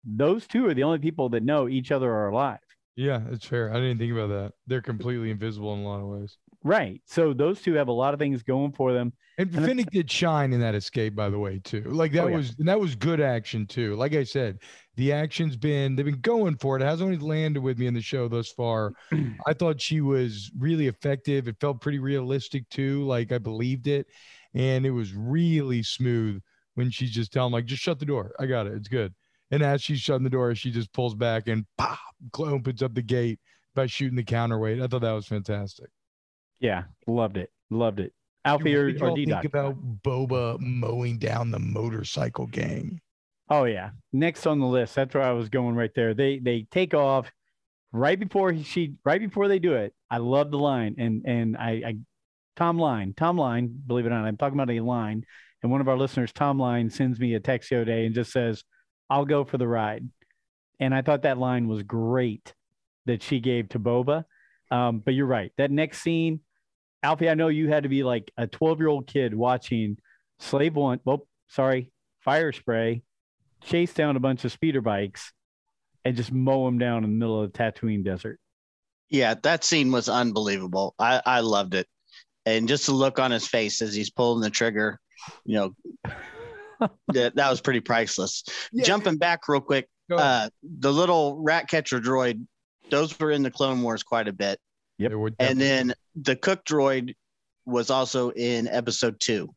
those 0.04 0.46
two 0.46 0.66
are 0.66 0.74
the 0.74 0.82
only 0.84 0.98
people 0.98 1.28
that 1.30 1.42
know 1.42 1.68
each 1.68 1.90
other 1.92 2.10
are 2.12 2.28
alive. 2.28 2.58
Yeah, 2.96 3.22
it's 3.30 3.44
fair. 3.46 3.70
I 3.70 3.74
didn't 3.74 3.98
think 3.98 4.12
about 4.12 4.28
that. 4.28 4.52
They're 4.66 4.80
completely 4.82 5.30
invisible 5.30 5.74
in 5.74 5.80
a 5.80 5.84
lot 5.88 6.00
of 6.00 6.06
ways. 6.06 6.36
Right. 6.62 7.02
So 7.06 7.32
those 7.34 7.60
two 7.60 7.74
have 7.74 7.88
a 7.88 7.92
lot 7.92 8.14
of 8.14 8.20
things 8.20 8.42
going 8.42 8.72
for 8.72 8.92
them. 8.92 9.12
And 9.36 9.52
And 9.54 9.66
Fennec 9.66 9.90
did 9.90 10.08
shine 10.10 10.52
in 10.52 10.60
that 10.60 10.76
escape, 10.76 11.14
by 11.16 11.28
the 11.28 11.38
way, 11.38 11.58
too. 11.58 11.82
Like 11.82 12.12
that 12.12 12.24
Oh, 12.24 12.28
yeah. 12.28 12.36
was 12.36 12.54
and 12.58 12.68
that 12.68 12.78
was 12.78 12.94
good 12.94 13.20
action 13.20 13.66
too. 13.66 13.96
Like 13.96 14.14
I 14.14 14.22
said, 14.22 14.58
the 14.94 15.12
action's 15.12 15.56
been 15.56 15.96
they've 15.96 16.06
been 16.06 16.20
going 16.20 16.56
for 16.56 16.76
it. 16.76 16.82
It 16.82 16.86
hasn't 16.86 17.06
only 17.12 17.18
landed 17.18 17.62
with 17.62 17.78
me 17.78 17.86
in 17.88 17.94
the 17.94 18.00
show 18.00 18.28
thus 18.28 18.50
far. 18.52 18.92
I 19.46 19.52
thought 19.52 19.80
she 19.80 20.00
was 20.00 20.50
really 20.56 20.86
effective. 20.86 21.48
It 21.48 21.56
felt 21.60 21.80
pretty 21.80 21.98
realistic 21.98 22.68
too. 22.70 23.04
Like 23.04 23.32
I 23.32 23.38
believed 23.38 23.88
it, 23.88 24.06
and 24.54 24.86
it 24.86 24.92
was 24.92 25.12
really 25.12 25.82
smooth 25.82 26.40
when 26.74 26.90
she's 26.90 27.10
just 27.10 27.32
telling 27.32 27.52
like, 27.52 27.66
just 27.66 27.82
shut 27.82 27.98
the 27.98 28.06
door. 28.06 28.34
I 28.38 28.46
got 28.46 28.68
it. 28.68 28.74
It's 28.74 28.88
good. 28.88 29.12
And 29.54 29.62
as 29.62 29.80
she's 29.80 30.00
shutting 30.00 30.24
the 30.24 30.30
door, 30.30 30.52
she 30.56 30.72
just 30.72 30.92
pulls 30.92 31.14
back 31.14 31.46
and 31.46 31.64
pop 31.78 32.00
opens 32.36 32.82
up 32.82 32.92
the 32.92 33.02
gate 33.02 33.38
by 33.72 33.86
shooting 33.86 34.16
the 34.16 34.24
counterweight. 34.24 34.82
I 34.82 34.88
thought 34.88 35.02
that 35.02 35.12
was 35.12 35.28
fantastic. 35.28 35.90
Yeah, 36.58 36.82
loved 37.06 37.36
it. 37.36 37.50
Loved 37.70 38.00
it. 38.00 38.12
Alfie 38.44 38.74
What 38.74 39.00
or, 39.00 39.10
or 39.12 39.14
D-Doc? 39.14 39.42
think 39.42 39.54
about 39.54 39.76
Boba 40.02 40.58
mowing 40.58 41.18
down 41.18 41.52
the 41.52 41.60
motorcycle 41.60 42.48
gang? 42.48 43.00
Oh 43.48 43.62
yeah. 43.62 43.90
Next 44.12 44.44
on 44.48 44.58
the 44.58 44.66
list. 44.66 44.96
That's 44.96 45.14
where 45.14 45.22
I 45.22 45.30
was 45.30 45.48
going 45.48 45.76
right 45.76 45.94
there. 45.94 46.14
They 46.14 46.40
they 46.40 46.66
take 46.72 46.92
off 46.92 47.30
right 47.92 48.18
before 48.18 48.50
he, 48.50 48.64
she 48.64 48.94
right 49.04 49.20
before 49.20 49.46
they 49.46 49.60
do 49.60 49.74
it. 49.74 49.94
I 50.10 50.16
love 50.16 50.50
the 50.50 50.58
line 50.58 50.96
and 50.98 51.22
and 51.26 51.56
I, 51.56 51.70
I 51.86 51.96
Tom 52.56 52.76
Line, 52.76 53.14
Tom 53.16 53.38
Line, 53.38 53.72
believe 53.86 54.04
it 54.04 54.08
or 54.08 54.10
not, 54.10 54.24
I'm 54.24 54.36
talking 54.36 54.58
about 54.58 54.74
a 54.74 54.80
line. 54.80 55.24
And 55.62 55.70
one 55.70 55.80
of 55.80 55.88
our 55.88 55.96
listeners, 55.96 56.32
Tom 56.32 56.58
Line, 56.58 56.90
sends 56.90 57.20
me 57.20 57.34
a 57.34 57.40
text 57.40 57.70
the 57.70 57.76
other 57.76 57.84
day 57.84 58.04
and 58.04 58.14
just 58.16 58.32
says, 58.32 58.64
I'll 59.08 59.24
go 59.24 59.44
for 59.44 59.58
the 59.58 59.68
ride. 59.68 60.08
And 60.80 60.94
I 60.94 61.02
thought 61.02 61.22
that 61.22 61.38
line 61.38 61.68
was 61.68 61.82
great 61.82 62.52
that 63.06 63.22
she 63.22 63.40
gave 63.40 63.68
to 63.70 63.78
Boba. 63.78 64.24
Um, 64.70 64.98
but 64.98 65.14
you're 65.14 65.26
right. 65.26 65.52
That 65.56 65.70
next 65.70 66.02
scene, 66.02 66.40
Alfie, 67.02 67.28
I 67.28 67.34
know 67.34 67.48
you 67.48 67.68
had 67.68 67.82
to 67.82 67.88
be 67.88 68.02
like 68.02 68.32
a 68.36 68.46
12 68.46 68.78
year 68.78 68.88
old 68.88 69.06
kid 69.06 69.34
watching 69.34 69.98
Slave 70.38 70.74
One. 70.74 71.00
Well, 71.04 71.26
sorry, 71.48 71.92
Fire 72.20 72.52
Spray 72.52 73.02
chase 73.62 73.94
down 73.94 74.16
a 74.16 74.20
bunch 74.20 74.44
of 74.44 74.52
speeder 74.52 74.80
bikes 74.80 75.32
and 76.04 76.16
just 76.16 76.32
mow 76.32 76.66
them 76.66 76.78
down 76.78 77.04
in 77.04 77.10
the 77.10 77.16
middle 77.16 77.42
of 77.42 77.52
the 77.52 77.58
Tatooine 77.58 78.04
desert. 78.04 78.38
Yeah, 79.10 79.34
that 79.42 79.64
scene 79.64 79.92
was 79.92 80.08
unbelievable. 80.08 80.94
I, 80.98 81.22
I 81.24 81.40
loved 81.40 81.74
it. 81.74 81.86
And 82.46 82.68
just 82.68 82.86
the 82.86 82.92
look 82.92 83.18
on 83.18 83.30
his 83.30 83.46
face 83.46 83.80
as 83.80 83.94
he's 83.94 84.10
pulling 84.10 84.42
the 84.42 84.50
trigger, 84.50 85.00
you 85.44 85.56
know, 85.56 85.74
that, 87.08 87.36
that 87.36 87.50
was 87.50 87.60
pretty 87.60 87.80
priceless. 87.80 88.44
Yeah. 88.72 88.84
Jumping 88.84 89.16
back 89.16 89.48
real 89.48 89.60
quick, 89.60 89.88
uh, 90.10 90.48
the 90.62 90.92
little 90.92 91.36
rat 91.42 91.68
catcher 91.68 92.00
droid, 92.00 92.46
those 92.90 93.18
were 93.18 93.30
in 93.30 93.42
the 93.42 93.50
Clone 93.50 93.82
Wars 93.82 94.02
quite 94.02 94.28
a 94.28 94.32
bit. 94.32 94.58
Yep. 94.98 95.12
And 95.12 95.36
definitely- 95.38 95.64
then 95.64 95.94
the 96.14 96.36
cook 96.36 96.64
droid 96.64 97.14
was 97.66 97.90
also 97.90 98.30
in 98.30 98.68
episode 98.68 99.18
two 99.18 99.54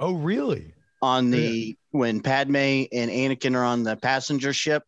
oh, 0.00 0.14
really? 0.14 0.74
on 1.00 1.30
the 1.30 1.76
when 1.92 2.20
Padme 2.20 2.56
and 2.56 3.10
Anakin 3.10 3.54
are 3.54 3.64
on 3.64 3.84
the 3.84 3.96
passenger 3.96 4.52
ship. 4.52 4.82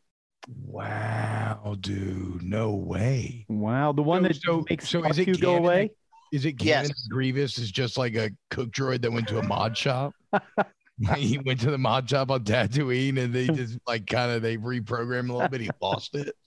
Wow, 0.48 1.76
dude, 1.80 2.42
no 2.42 2.74
way. 2.74 3.46
Wow. 3.48 3.92
The 3.92 4.02
one 4.02 4.22
So- 4.22 4.28
that 4.28 4.36
so- 4.36 4.64
makes 4.68 4.88
so 4.88 5.04
is 5.04 5.18
it 5.18 5.28
R2 5.28 5.40
go 5.40 5.56
away. 5.56 5.90
Is 6.32 6.44
it 6.44 6.62
Yes. 6.62 6.82
canon 6.82 6.88
that 6.88 7.10
Grievous 7.10 7.58
is 7.58 7.70
just 7.70 7.98
like 7.98 8.14
a 8.14 8.30
cook 8.50 8.70
droid 8.70 9.02
that 9.02 9.10
went 9.12 9.26
to 9.28 9.38
a 9.38 9.42
mod 9.42 9.76
shop? 9.76 10.14
he 11.16 11.38
went 11.38 11.60
to 11.60 11.70
the 11.70 11.78
mod 11.78 12.08
shop 12.08 12.30
on 12.30 12.44
Tatooine 12.44 13.18
and 13.18 13.32
they 13.32 13.46
just 13.46 13.78
like 13.86 14.06
kind 14.06 14.30
of 14.32 14.42
they 14.42 14.56
reprogrammed 14.56 15.30
a 15.30 15.32
little 15.32 15.48
bit. 15.48 15.60
He 15.60 15.70
lost 15.80 16.14
it. 16.14 16.34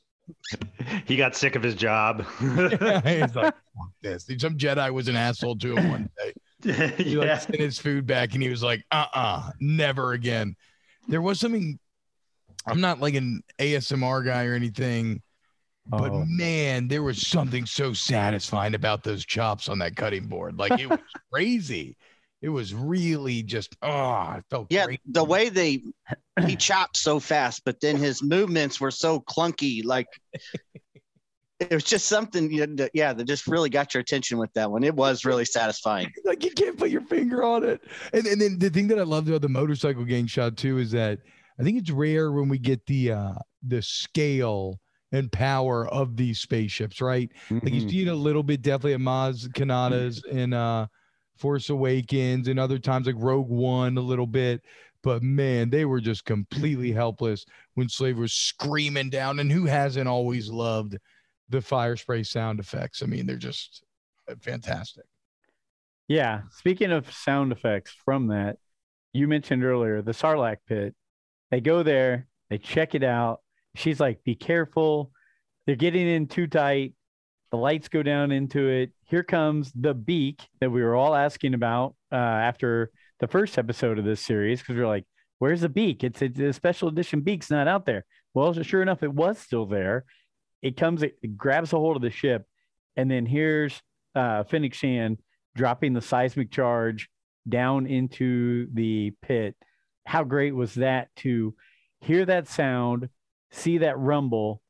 He 1.06 1.18
got 1.18 1.36
sick 1.36 1.58
of 1.58 1.64
his 1.64 1.76
job. 1.76 2.26
He's 2.40 3.36
like, 3.36 3.36
fuck 3.36 3.56
this. 4.02 4.26
Some 4.38 4.58
Jedi 4.58 4.90
was 4.94 5.10
an 5.10 5.18
asshole 5.18 5.58
to 5.58 5.76
him 5.76 5.90
one 5.90 6.10
day. 6.18 6.94
He 6.98 7.18
like 7.18 7.28
yeah. 7.28 7.38
sent 7.40 7.60
his 7.60 7.78
food 7.78 8.08
back 8.08 8.34
and 8.34 8.42
he 8.42 8.48
was 8.48 8.64
like, 8.64 8.86
uh 8.90 9.08
uh 9.14 9.50
never 9.60 10.14
again. 10.14 10.56
There 11.10 11.22
was 11.22 11.42
something, 11.42 11.78
I'm 12.66 12.80
not 12.80 13.02
like 13.02 13.16
an 13.16 13.44
ASMR 13.60 14.24
guy 14.24 14.46
or 14.46 14.54
anything, 14.54 15.22
but 15.86 16.12
Oh. 16.12 16.24
man, 16.26 16.88
there 16.88 17.04
was 17.04 17.26
something 17.28 17.66
so 17.66 17.92
satisfying 17.92 18.76
about 18.76 19.04
those 19.04 19.26
chops 19.26 19.68
on 19.68 19.80
that 19.80 19.98
cutting 19.98 20.28
board. 20.28 20.58
Like 20.58 20.80
it 20.80 20.90
was 20.90 21.00
crazy. 21.34 21.98
It 22.44 22.50
was 22.50 22.74
really 22.76 23.42
just, 23.42 23.76
oh, 23.82 24.34
it 24.38 24.44
felt 24.50 24.68
Yeah, 24.70 24.86
great. 24.86 25.00
the 25.08 25.24
way 25.24 25.48
they 25.48 25.82
he 26.46 26.58
chopped 26.58 26.98
so 26.98 27.20
fast, 27.20 27.62
but 27.64 27.80
then 27.80 27.96
his 27.96 28.22
movements 28.22 28.82
were 28.82 28.92
so 28.92 29.22
clunky. 29.22 29.84
Like 29.86 30.08
it 31.62 31.74
was 31.74 31.86
just 31.86 32.08
something, 32.08 32.52
you 32.52 32.68
know, 32.68 32.90
yeah, 32.94 33.14
that 33.14 33.24
just 33.24 33.48
really 33.48 33.70
got 33.70 33.94
your 33.94 34.02
attention 34.02 34.38
with 34.38 34.52
that 34.54 34.70
one. 34.70 34.84
It 34.84 34.94
was 34.94 35.24
really 35.24 35.46
satisfying. 35.46 36.12
like 36.26 36.44
you 36.44 36.52
can't 36.52 36.78
put 36.78 36.90
your 36.90 37.02
finger 37.02 37.44
on 37.46 37.64
it. 37.64 37.82
And, 38.12 38.28
and 38.28 38.42
then 38.42 38.60
the 38.60 38.70
thing 38.70 38.88
that 38.90 39.00
I 39.00 39.04
loved 39.04 39.30
about 39.30 39.42
the 39.42 39.48
motorcycle 39.48 40.04
gang 40.04 40.28
shot 40.28 40.58
too 40.58 40.80
is 40.80 40.92
that 40.92 41.20
I 41.58 41.64
think 41.64 41.78
it's 41.78 41.92
rare 41.92 42.34
when 42.34 42.50
we 42.50 42.58
get 42.58 42.86
the 42.88 43.12
uh 43.14 43.34
the 43.66 43.82
scale 43.82 44.82
and 45.14 45.32
power 45.32 45.88
of 45.88 46.18
these 46.18 46.40
spaceships, 46.42 47.00
right? 47.00 47.30
Like 47.52 47.72
you 47.74 47.82
Mhm. 47.82 47.90
see 47.90 48.02
it 48.02 48.08
a 48.10 48.16
little 48.16 48.44
bit 48.44 48.62
definitely 48.62 48.96
at 48.96 49.00
Maz 49.00 49.48
Kanata's 49.48 50.22
and. 50.30 50.54
uh 50.54 50.88
Force 51.44 51.70
Awakens 51.70 52.48
and 52.48 52.58
other 52.58 52.80
times 52.80 53.06
like 53.06 53.18
Rogue 53.18 53.50
One 53.50 53.98
a 53.98 54.02
little 54.02 54.26
bit. 54.26 54.62
But 55.02 55.22
man, 55.22 55.70
they 55.70 55.84
were 55.84 56.00
just 56.00 56.24
completely 56.24 56.94
helpless 56.94 57.46
when 57.74 57.90
Slave 57.90 58.18
was 58.18 58.32
screaming 58.32 59.10
down. 59.10 59.40
And 59.40 59.52
who 59.52 59.66
hasn't 59.66 60.08
always 60.08 60.50
loved 60.50 60.98
the 61.50 61.60
fire 61.60 61.98
spray 61.98 62.24
sound 62.24 62.62
effects? 62.62 63.04
I 63.04 63.08
mean, 63.08 63.26
they're 63.26 63.36
just 63.36 63.84
uh, 64.30 64.36
fantastic. 64.40 65.04
Yeah. 66.08 66.44
Speaking 66.52 66.94
of 66.94 67.14
sound 67.14 67.52
effects 67.52 67.94
from 68.06 68.28
that, 68.28 68.56
you 69.12 69.28
mentioned 69.28 69.66
earlier 69.66 70.02
the 70.02 70.14
Sarlacc 70.14 70.60
pit. 70.66 70.96
They 71.52 71.60
go 71.60 71.84
there, 71.84 72.28
they 72.50 72.58
check 72.58 72.96
it 72.96 73.04
out. 73.04 73.42
She's 73.76 74.00
like, 74.00 74.24
be 74.24 74.36
careful. 74.36 75.12
They're 75.66 75.76
getting 75.76 76.08
in 76.08 76.28
too 76.28 76.48
tight. 76.48 76.94
The 77.54 77.60
lights 77.60 77.88
go 77.88 78.02
down 78.02 78.32
into 78.32 78.68
it. 78.68 78.94
Here 79.04 79.22
comes 79.22 79.72
the 79.76 79.94
beak 79.94 80.42
that 80.60 80.72
we 80.72 80.82
were 80.82 80.96
all 80.96 81.14
asking 81.14 81.54
about 81.54 81.94
uh, 82.12 82.16
after 82.16 82.90
the 83.20 83.28
first 83.28 83.60
episode 83.60 84.00
of 84.00 84.06
this 84.06 84.22
series 84.22 84.60
because 84.60 84.76
we 84.76 84.82
are 84.82 84.88
like, 84.88 85.06
where's 85.38 85.62
the 85.62 85.70
beak? 85.70 86.04
It's, 86.04 86.20
a 86.24 86.52
special 86.52 86.88
edition 86.88 87.22
beak's 87.22 87.52
not 87.52 87.68
out 87.68 87.86
there. 87.86 88.06
Well, 88.34 88.54
sure 88.64 88.82
enough, 88.82 89.04
it 89.04 89.14
was 89.14 89.38
still 89.38 89.68
there. 89.68 90.04
It 90.64 90.78
comes, 90.78 91.04
it 91.04 91.38
grabs 91.38 91.74
a 91.74 91.78
hold 91.78 91.96
of 91.96 92.02
the 92.02 92.10
ship, 92.10 92.44
and 92.98 93.12
then 93.12 93.28
here's 93.28 93.80
uh, 94.16 94.44
Shand 94.72 95.20
dropping 95.56 95.94
the 95.94 96.02
seismic 96.02 96.50
charge 96.50 97.08
down 97.48 97.86
into 97.86 98.66
the 98.74 99.14
pit. 99.22 99.56
How 100.08 100.24
great 100.24 100.56
was 100.56 100.74
that 100.74 101.10
to 101.18 101.54
hear 102.02 102.26
that 102.26 102.48
sound, 102.48 103.10
see 103.52 103.78
that 103.78 104.00
rumble, 104.00 104.64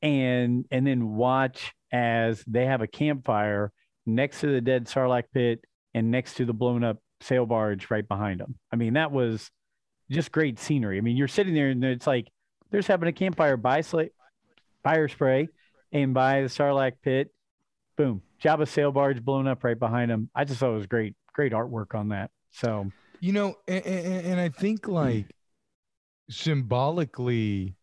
and 0.00 0.64
and 0.70 0.86
then 0.86 1.16
watch 1.16 1.72
as 1.94 2.42
they 2.48 2.66
have 2.66 2.82
a 2.82 2.88
campfire 2.88 3.72
next 4.04 4.40
to 4.40 4.48
the 4.48 4.60
dead 4.60 4.86
Sarlacc 4.86 5.24
pit 5.32 5.64
and 5.94 6.10
next 6.10 6.34
to 6.34 6.44
the 6.44 6.52
blown 6.52 6.82
up 6.82 6.98
sail 7.20 7.46
barge 7.46 7.88
right 7.88 8.06
behind 8.06 8.40
them. 8.40 8.56
I 8.72 8.76
mean, 8.76 8.94
that 8.94 9.12
was 9.12 9.48
just 10.10 10.32
great 10.32 10.58
scenery. 10.58 10.98
I 10.98 11.02
mean, 11.02 11.16
you're 11.16 11.28
sitting 11.28 11.54
there 11.54 11.68
and 11.70 11.84
it's 11.84 12.06
like 12.06 12.26
there's 12.72 12.88
having 12.88 13.08
a 13.08 13.12
campfire 13.12 13.56
by 13.56 13.78
sla- 13.78 14.10
fire 14.82 15.06
spray 15.06 15.48
and 15.92 16.12
by 16.12 16.42
the 16.42 16.48
Sarlacc 16.48 16.94
pit. 17.00 17.32
Boom, 17.96 18.22
Jabba 18.42 18.66
sail 18.66 18.90
barge 18.90 19.24
blown 19.24 19.46
up 19.46 19.62
right 19.62 19.78
behind 19.78 20.10
them. 20.10 20.28
I 20.34 20.42
just 20.44 20.58
thought 20.58 20.72
it 20.72 20.78
was 20.78 20.88
great, 20.88 21.14
great 21.32 21.52
artwork 21.52 21.94
on 21.94 22.08
that. 22.08 22.32
So 22.50 22.90
You 23.20 23.32
know, 23.32 23.54
and, 23.68 23.86
and, 23.86 24.26
and 24.26 24.40
I 24.40 24.48
think 24.48 24.88
like 24.88 25.30
symbolically, 26.28 27.76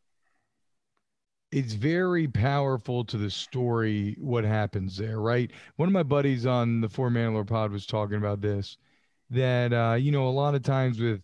it's 1.52 1.74
very 1.74 2.28
powerful 2.28 3.04
to 3.06 3.18
the 3.18 3.30
story 3.30 4.16
what 4.20 4.43
happens 4.43 4.97
there, 4.97 5.20
right? 5.20 5.52
One 5.76 5.89
of 5.89 5.93
my 5.93 6.04
buddies 6.04 6.45
on 6.45 6.82
the 6.82 6.89
Four 6.89 7.10
Mandalore 7.10 7.47
pod 7.47 7.72
was 7.72 7.86
talking 7.86 8.18
about 8.18 8.41
this 8.41 8.78
that 9.30 9.74
uh, 9.74 9.95
you 9.95 10.12
know, 10.12 10.28
a 10.28 10.30
lot 10.30 10.56
of 10.56 10.64
times 10.64 10.99
with 10.99 11.22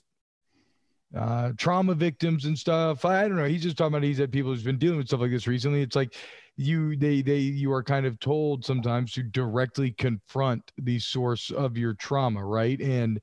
uh, 1.16 1.52
trauma 1.58 1.94
victims 1.94 2.46
and 2.46 2.58
stuff. 2.58 3.06
I 3.06 3.28
don't 3.28 3.38
know. 3.38 3.46
He's 3.46 3.64
just 3.64 3.78
talking 3.78 3.94
about 3.94 4.04
he's 4.04 4.18
had 4.18 4.32
people 4.32 4.52
who's 4.52 4.64
been 4.64 4.78
dealing 4.78 4.98
with 4.98 5.08
stuff 5.08 5.22
like 5.22 5.32
this 5.32 5.48
recently. 5.48 5.82
It's 5.82 5.96
like 5.96 6.16
you 6.58 6.96
they 6.98 7.22
they 7.22 7.38
you 7.38 7.72
are 7.72 7.84
kind 7.84 8.06
of 8.06 8.20
told 8.20 8.66
sometimes 8.66 9.14
to 9.14 9.24
directly 9.24 9.92
confront 9.92 10.72
the 10.78 11.00
source 11.00 11.52
of 11.52 11.78
your 11.78 11.94
trauma, 11.94 12.44
right? 12.44 12.80
And 12.82 13.22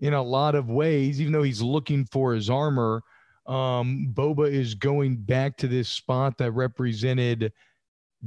in 0.00 0.14
a 0.14 0.22
lot 0.22 0.54
of 0.54 0.70
ways, 0.70 1.20
even 1.20 1.32
though 1.32 1.42
he's 1.42 1.62
looking 1.62 2.04
for 2.06 2.34
his 2.34 2.50
armor, 2.50 3.02
um, 3.50 4.12
Boba 4.14 4.48
is 4.50 4.74
going 4.74 5.16
back 5.16 5.56
to 5.56 5.68
this 5.68 5.88
spot 5.88 6.38
that 6.38 6.52
represented 6.52 7.52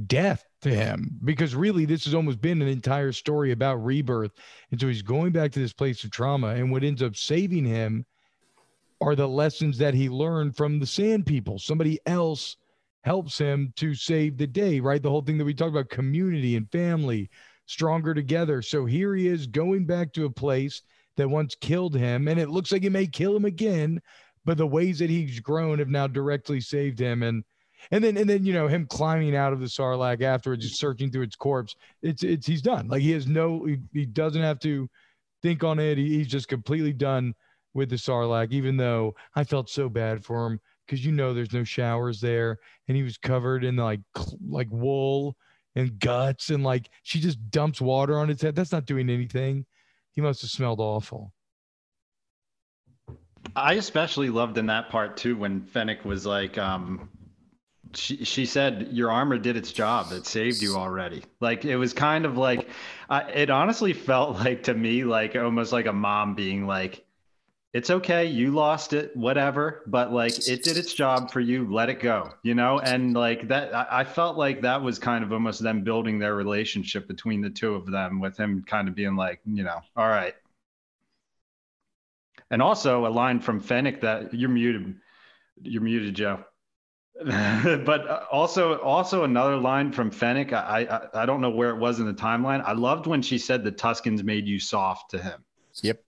death 0.06 0.44
to 0.60 0.68
him 0.68 1.18
because 1.24 1.54
really 1.54 1.86
this 1.86 2.04
has 2.04 2.14
almost 2.14 2.40
been 2.40 2.60
an 2.60 2.68
entire 2.68 3.12
story 3.12 3.52
about 3.52 3.82
rebirth. 3.82 4.32
And 4.70 4.78
so 4.78 4.86
he's 4.88 5.02
going 5.02 5.32
back 5.32 5.50
to 5.52 5.60
this 5.60 5.72
place 5.72 6.04
of 6.04 6.10
trauma 6.10 6.48
and 6.48 6.70
what 6.70 6.84
ends 6.84 7.02
up 7.02 7.16
saving 7.16 7.64
him 7.64 8.04
are 9.00 9.14
the 9.14 9.28
lessons 9.28 9.78
that 9.78 9.94
he 9.94 10.08
learned 10.10 10.56
from 10.56 10.78
the 10.78 10.86
sand 10.86 11.24
people. 11.24 11.58
Somebody 11.58 11.98
else 12.04 12.56
helps 13.02 13.38
him 13.38 13.72
to 13.76 13.94
save 13.94 14.36
the 14.36 14.46
day 14.46 14.78
right? 14.78 15.02
The 15.02 15.10
whole 15.10 15.22
thing 15.22 15.38
that 15.38 15.44
we 15.44 15.54
talked 15.54 15.70
about 15.70 15.88
community 15.88 16.56
and 16.56 16.70
family 16.70 17.30
stronger 17.64 18.12
together. 18.12 18.60
So 18.60 18.84
here 18.84 19.14
he 19.14 19.28
is 19.28 19.46
going 19.46 19.86
back 19.86 20.12
to 20.14 20.26
a 20.26 20.30
place 20.30 20.82
that 21.16 21.30
once 21.30 21.54
killed 21.54 21.94
him 21.94 22.28
and 22.28 22.38
it 22.38 22.50
looks 22.50 22.72
like 22.72 22.84
it 22.84 22.90
may 22.90 23.06
kill 23.06 23.34
him 23.34 23.46
again 23.46 24.02
but 24.44 24.58
the 24.58 24.66
ways 24.66 24.98
that 24.98 25.10
he's 25.10 25.40
grown 25.40 25.78
have 25.78 25.88
now 25.88 26.06
directly 26.06 26.60
saved 26.60 26.98
him. 26.98 27.22
And 27.22 27.44
and 27.90 28.02
then 28.02 28.16
and 28.16 28.28
then 28.28 28.44
you 28.44 28.52
know 28.52 28.68
him 28.68 28.86
climbing 28.86 29.36
out 29.36 29.52
of 29.52 29.60
the 29.60 29.66
sarlacc 29.66 30.22
afterwards 30.22 30.64
just 30.64 30.80
searching 30.80 31.10
through 31.10 31.22
its 31.22 31.36
corpse 31.36 31.76
it's 32.02 32.22
it's 32.22 32.46
he's 32.46 32.62
done. 32.62 32.88
Like 32.88 33.02
he 33.02 33.10
has 33.12 33.26
no 33.26 33.64
he, 33.64 33.78
he 33.92 34.06
doesn't 34.06 34.42
have 34.42 34.58
to 34.60 34.88
think 35.42 35.62
on 35.64 35.78
it. 35.78 35.98
He, 35.98 36.16
he's 36.16 36.28
just 36.28 36.48
completely 36.48 36.92
done 36.92 37.34
with 37.74 37.90
the 37.90 37.96
sarlacc 37.96 38.52
even 38.52 38.76
though 38.76 39.12
i 39.34 39.42
felt 39.42 39.68
so 39.68 39.88
bad 39.88 40.24
for 40.24 40.46
him 40.46 40.60
because 40.86 41.04
you 41.04 41.10
know 41.10 41.34
there's 41.34 41.52
no 41.52 41.64
showers 41.64 42.20
there. 42.20 42.58
And 42.88 42.96
he 42.96 43.02
was 43.02 43.18
covered 43.18 43.64
in 43.64 43.76
like 43.76 44.00
like 44.46 44.68
wool 44.70 45.36
and 45.74 45.98
guts 45.98 46.50
and 46.50 46.62
like 46.62 46.88
she 47.02 47.20
just 47.20 47.50
dumps 47.50 47.80
water 47.80 48.18
on 48.18 48.28
his 48.28 48.40
head. 48.40 48.54
That's 48.54 48.72
not 48.72 48.86
doing 48.86 49.10
anything. 49.10 49.66
He 50.12 50.20
must 50.20 50.42
have 50.42 50.50
smelled 50.50 50.80
awful 50.80 51.33
I 53.56 53.74
especially 53.74 54.30
loved 54.30 54.58
in 54.58 54.66
that 54.66 54.88
part 54.90 55.16
too 55.16 55.36
when 55.36 55.62
Fennec 55.62 56.04
was 56.04 56.26
like, 56.26 56.58
um, 56.58 57.08
she 57.94 58.24
she 58.24 58.46
said 58.46 58.88
your 58.90 59.10
armor 59.10 59.38
did 59.38 59.56
its 59.56 59.72
job. 59.72 60.12
It 60.12 60.26
saved 60.26 60.62
you 60.62 60.76
already. 60.76 61.22
Like 61.40 61.64
it 61.64 61.76
was 61.76 61.92
kind 61.92 62.26
of 62.26 62.36
like, 62.36 62.68
uh, 63.08 63.22
it 63.32 63.50
honestly 63.50 63.92
felt 63.92 64.36
like 64.44 64.64
to 64.64 64.74
me 64.74 65.04
like 65.04 65.36
almost 65.36 65.72
like 65.72 65.86
a 65.86 65.92
mom 65.92 66.34
being 66.34 66.66
like, 66.66 67.04
it's 67.72 67.90
okay, 67.90 68.26
you 68.26 68.52
lost 68.52 68.92
it, 68.92 69.16
whatever, 69.16 69.82
but 69.88 70.12
like 70.12 70.48
it 70.48 70.62
did 70.62 70.76
its 70.76 70.94
job 70.94 71.32
for 71.32 71.40
you. 71.40 71.72
Let 71.72 71.88
it 71.88 71.98
go, 71.98 72.30
you 72.44 72.54
know. 72.54 72.78
And 72.78 73.14
like 73.14 73.48
that, 73.48 73.74
I, 73.74 73.86
I 73.90 74.04
felt 74.04 74.36
like 74.36 74.60
that 74.60 74.80
was 74.80 75.00
kind 75.00 75.24
of 75.24 75.32
almost 75.32 75.60
them 75.60 75.82
building 75.82 76.20
their 76.20 76.36
relationship 76.36 77.08
between 77.08 77.40
the 77.40 77.50
two 77.50 77.74
of 77.74 77.90
them, 77.90 78.20
with 78.20 78.36
him 78.36 78.62
kind 78.64 78.86
of 78.86 78.94
being 78.94 79.16
like, 79.16 79.40
you 79.44 79.64
know, 79.64 79.80
all 79.96 80.08
right, 80.08 80.34
and 82.54 82.62
also 82.62 83.04
a 83.04 83.08
line 83.08 83.40
from 83.40 83.58
Fennec 83.58 84.00
that 84.02 84.32
you're 84.32 84.48
muted. 84.48 84.94
You're 85.60 85.82
muted, 85.82 86.14
Joe. 86.14 86.44
but 87.24 88.08
uh, 88.08 88.20
also 88.30 88.78
also 88.78 89.24
another 89.24 89.56
line 89.56 89.90
from 89.90 90.08
Fennec. 90.08 90.52
I, 90.52 90.86
I 90.88 91.22
I 91.22 91.26
don't 91.26 91.40
know 91.40 91.50
where 91.50 91.70
it 91.70 91.78
was 91.78 91.98
in 91.98 92.06
the 92.06 92.14
timeline. 92.14 92.62
I 92.64 92.70
loved 92.70 93.08
when 93.08 93.22
she 93.22 93.38
said 93.38 93.64
the 93.64 93.72
Tuskens 93.72 94.22
made 94.22 94.46
you 94.46 94.60
soft 94.60 95.10
to 95.10 95.18
him. 95.18 95.44
Yep. 95.82 96.00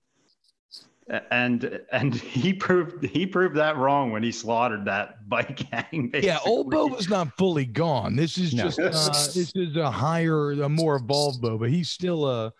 And 1.32 1.80
and 1.90 2.14
he 2.14 2.52
proved 2.52 3.04
he 3.04 3.26
proved 3.26 3.56
that 3.56 3.76
wrong 3.76 4.12
when 4.12 4.22
he 4.22 4.30
slaughtered 4.30 4.84
that 4.84 5.28
bike 5.28 5.68
gang. 5.70 6.10
Basically. 6.12 6.20
Yeah, 6.28 6.38
old 6.46 6.72
Boba's 6.72 7.08
not 7.08 7.36
fully 7.36 7.66
gone. 7.66 8.14
This 8.14 8.38
is 8.38 8.54
no. 8.54 8.68
just 8.68 8.78
uh, 8.78 8.90
this 9.34 9.52
is 9.56 9.74
a 9.74 9.90
higher, 9.90 10.52
a 10.52 10.68
more 10.68 10.94
evolved 10.94 11.42
Boba. 11.42 11.68
He's 11.68 11.90
still 11.90 12.24
a 12.24 12.52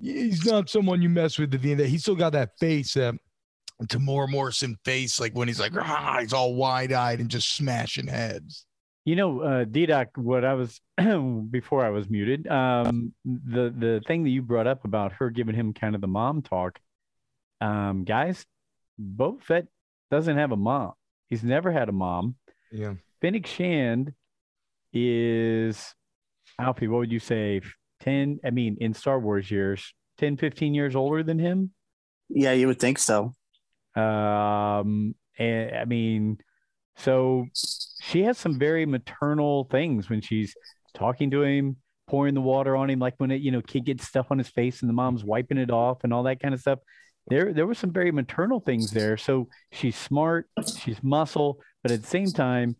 he's 0.00 0.44
not 0.44 0.70
someone 0.70 1.02
you 1.02 1.08
mess 1.08 1.36
with 1.36 1.52
at 1.52 1.62
the 1.62 1.72
end. 1.72 1.80
He's 1.80 2.02
still 2.02 2.16
got 2.16 2.32
that 2.32 2.56
face 2.60 2.94
that 2.94 3.14
Temuera 3.86 4.28
Morrison 4.28 4.76
face, 4.84 5.20
like 5.20 5.32
when 5.34 5.48
he's 5.48 5.60
like, 5.60 5.72
ah, 5.76 6.18
he's 6.20 6.32
all 6.32 6.54
wide 6.54 6.92
eyed 6.92 7.20
and 7.20 7.30
just 7.30 7.54
smashing 7.54 8.06
heads. 8.06 8.66
You 9.04 9.16
know, 9.16 9.40
uh, 9.40 9.64
D-Doc, 9.64 10.08
what 10.16 10.44
I 10.44 10.54
was 10.54 10.80
before 11.50 11.84
I 11.84 11.90
was 11.90 12.08
muted, 12.08 12.46
um, 12.48 13.12
the 13.24 13.74
the 13.76 14.02
thing 14.06 14.24
that 14.24 14.30
you 14.30 14.40
brought 14.40 14.66
up 14.66 14.84
about 14.84 15.12
her 15.12 15.30
giving 15.30 15.54
him 15.54 15.74
kind 15.74 15.94
of 15.94 16.00
the 16.00 16.06
mom 16.06 16.40
talk, 16.40 16.78
um, 17.60 18.04
guys, 18.04 18.46
Boba 18.98 19.42
Fett 19.42 19.66
doesn't 20.10 20.36
have 20.36 20.52
a 20.52 20.56
mom. 20.56 20.92
He's 21.28 21.44
never 21.44 21.70
had 21.70 21.88
a 21.88 21.92
mom. 21.92 22.36
Yeah. 22.72 22.94
Fennec 23.20 23.46
Shand 23.46 24.12
is 24.92 25.94
Alfie, 26.58 26.88
what 26.88 26.98
would 26.98 27.12
you 27.12 27.18
say? 27.18 27.60
10, 28.00 28.40
I 28.44 28.50
mean, 28.50 28.76
in 28.80 28.94
Star 28.94 29.18
Wars 29.18 29.50
years, 29.50 29.94
10, 30.18 30.36
15 30.36 30.74
years 30.74 30.94
older 30.94 31.22
than 31.22 31.38
him? 31.38 31.70
Yeah, 32.28 32.52
you 32.52 32.66
would 32.66 32.78
think 32.78 32.98
so. 32.98 33.32
Um, 33.96 35.14
and 35.38 35.76
I 35.76 35.84
mean, 35.84 36.38
so 36.96 37.46
she 38.00 38.22
has 38.24 38.38
some 38.38 38.58
very 38.58 38.86
maternal 38.86 39.64
things 39.64 40.08
when 40.08 40.20
she's 40.20 40.54
talking 40.94 41.30
to 41.32 41.42
him, 41.42 41.76
pouring 42.06 42.34
the 42.34 42.40
water 42.40 42.76
on 42.76 42.90
him, 42.90 42.98
like 42.98 43.14
when 43.18 43.30
it, 43.30 43.40
you 43.40 43.50
know, 43.50 43.60
kid 43.60 43.84
gets 43.84 44.06
stuff 44.06 44.26
on 44.30 44.38
his 44.38 44.48
face 44.48 44.80
and 44.80 44.88
the 44.88 44.94
mom's 44.94 45.24
wiping 45.24 45.58
it 45.58 45.70
off 45.70 46.04
and 46.04 46.12
all 46.12 46.22
that 46.24 46.40
kind 46.40 46.54
of 46.54 46.60
stuff. 46.60 46.78
There, 47.28 47.52
there 47.52 47.66
were 47.66 47.74
some 47.74 47.92
very 47.92 48.12
maternal 48.12 48.60
things 48.60 48.90
there. 48.90 49.16
So 49.16 49.48
she's 49.72 49.96
smart, 49.96 50.48
she's 50.78 51.02
muscle, 51.02 51.60
but 51.82 51.90
at 51.90 52.02
the 52.02 52.08
same 52.08 52.30
time, 52.30 52.76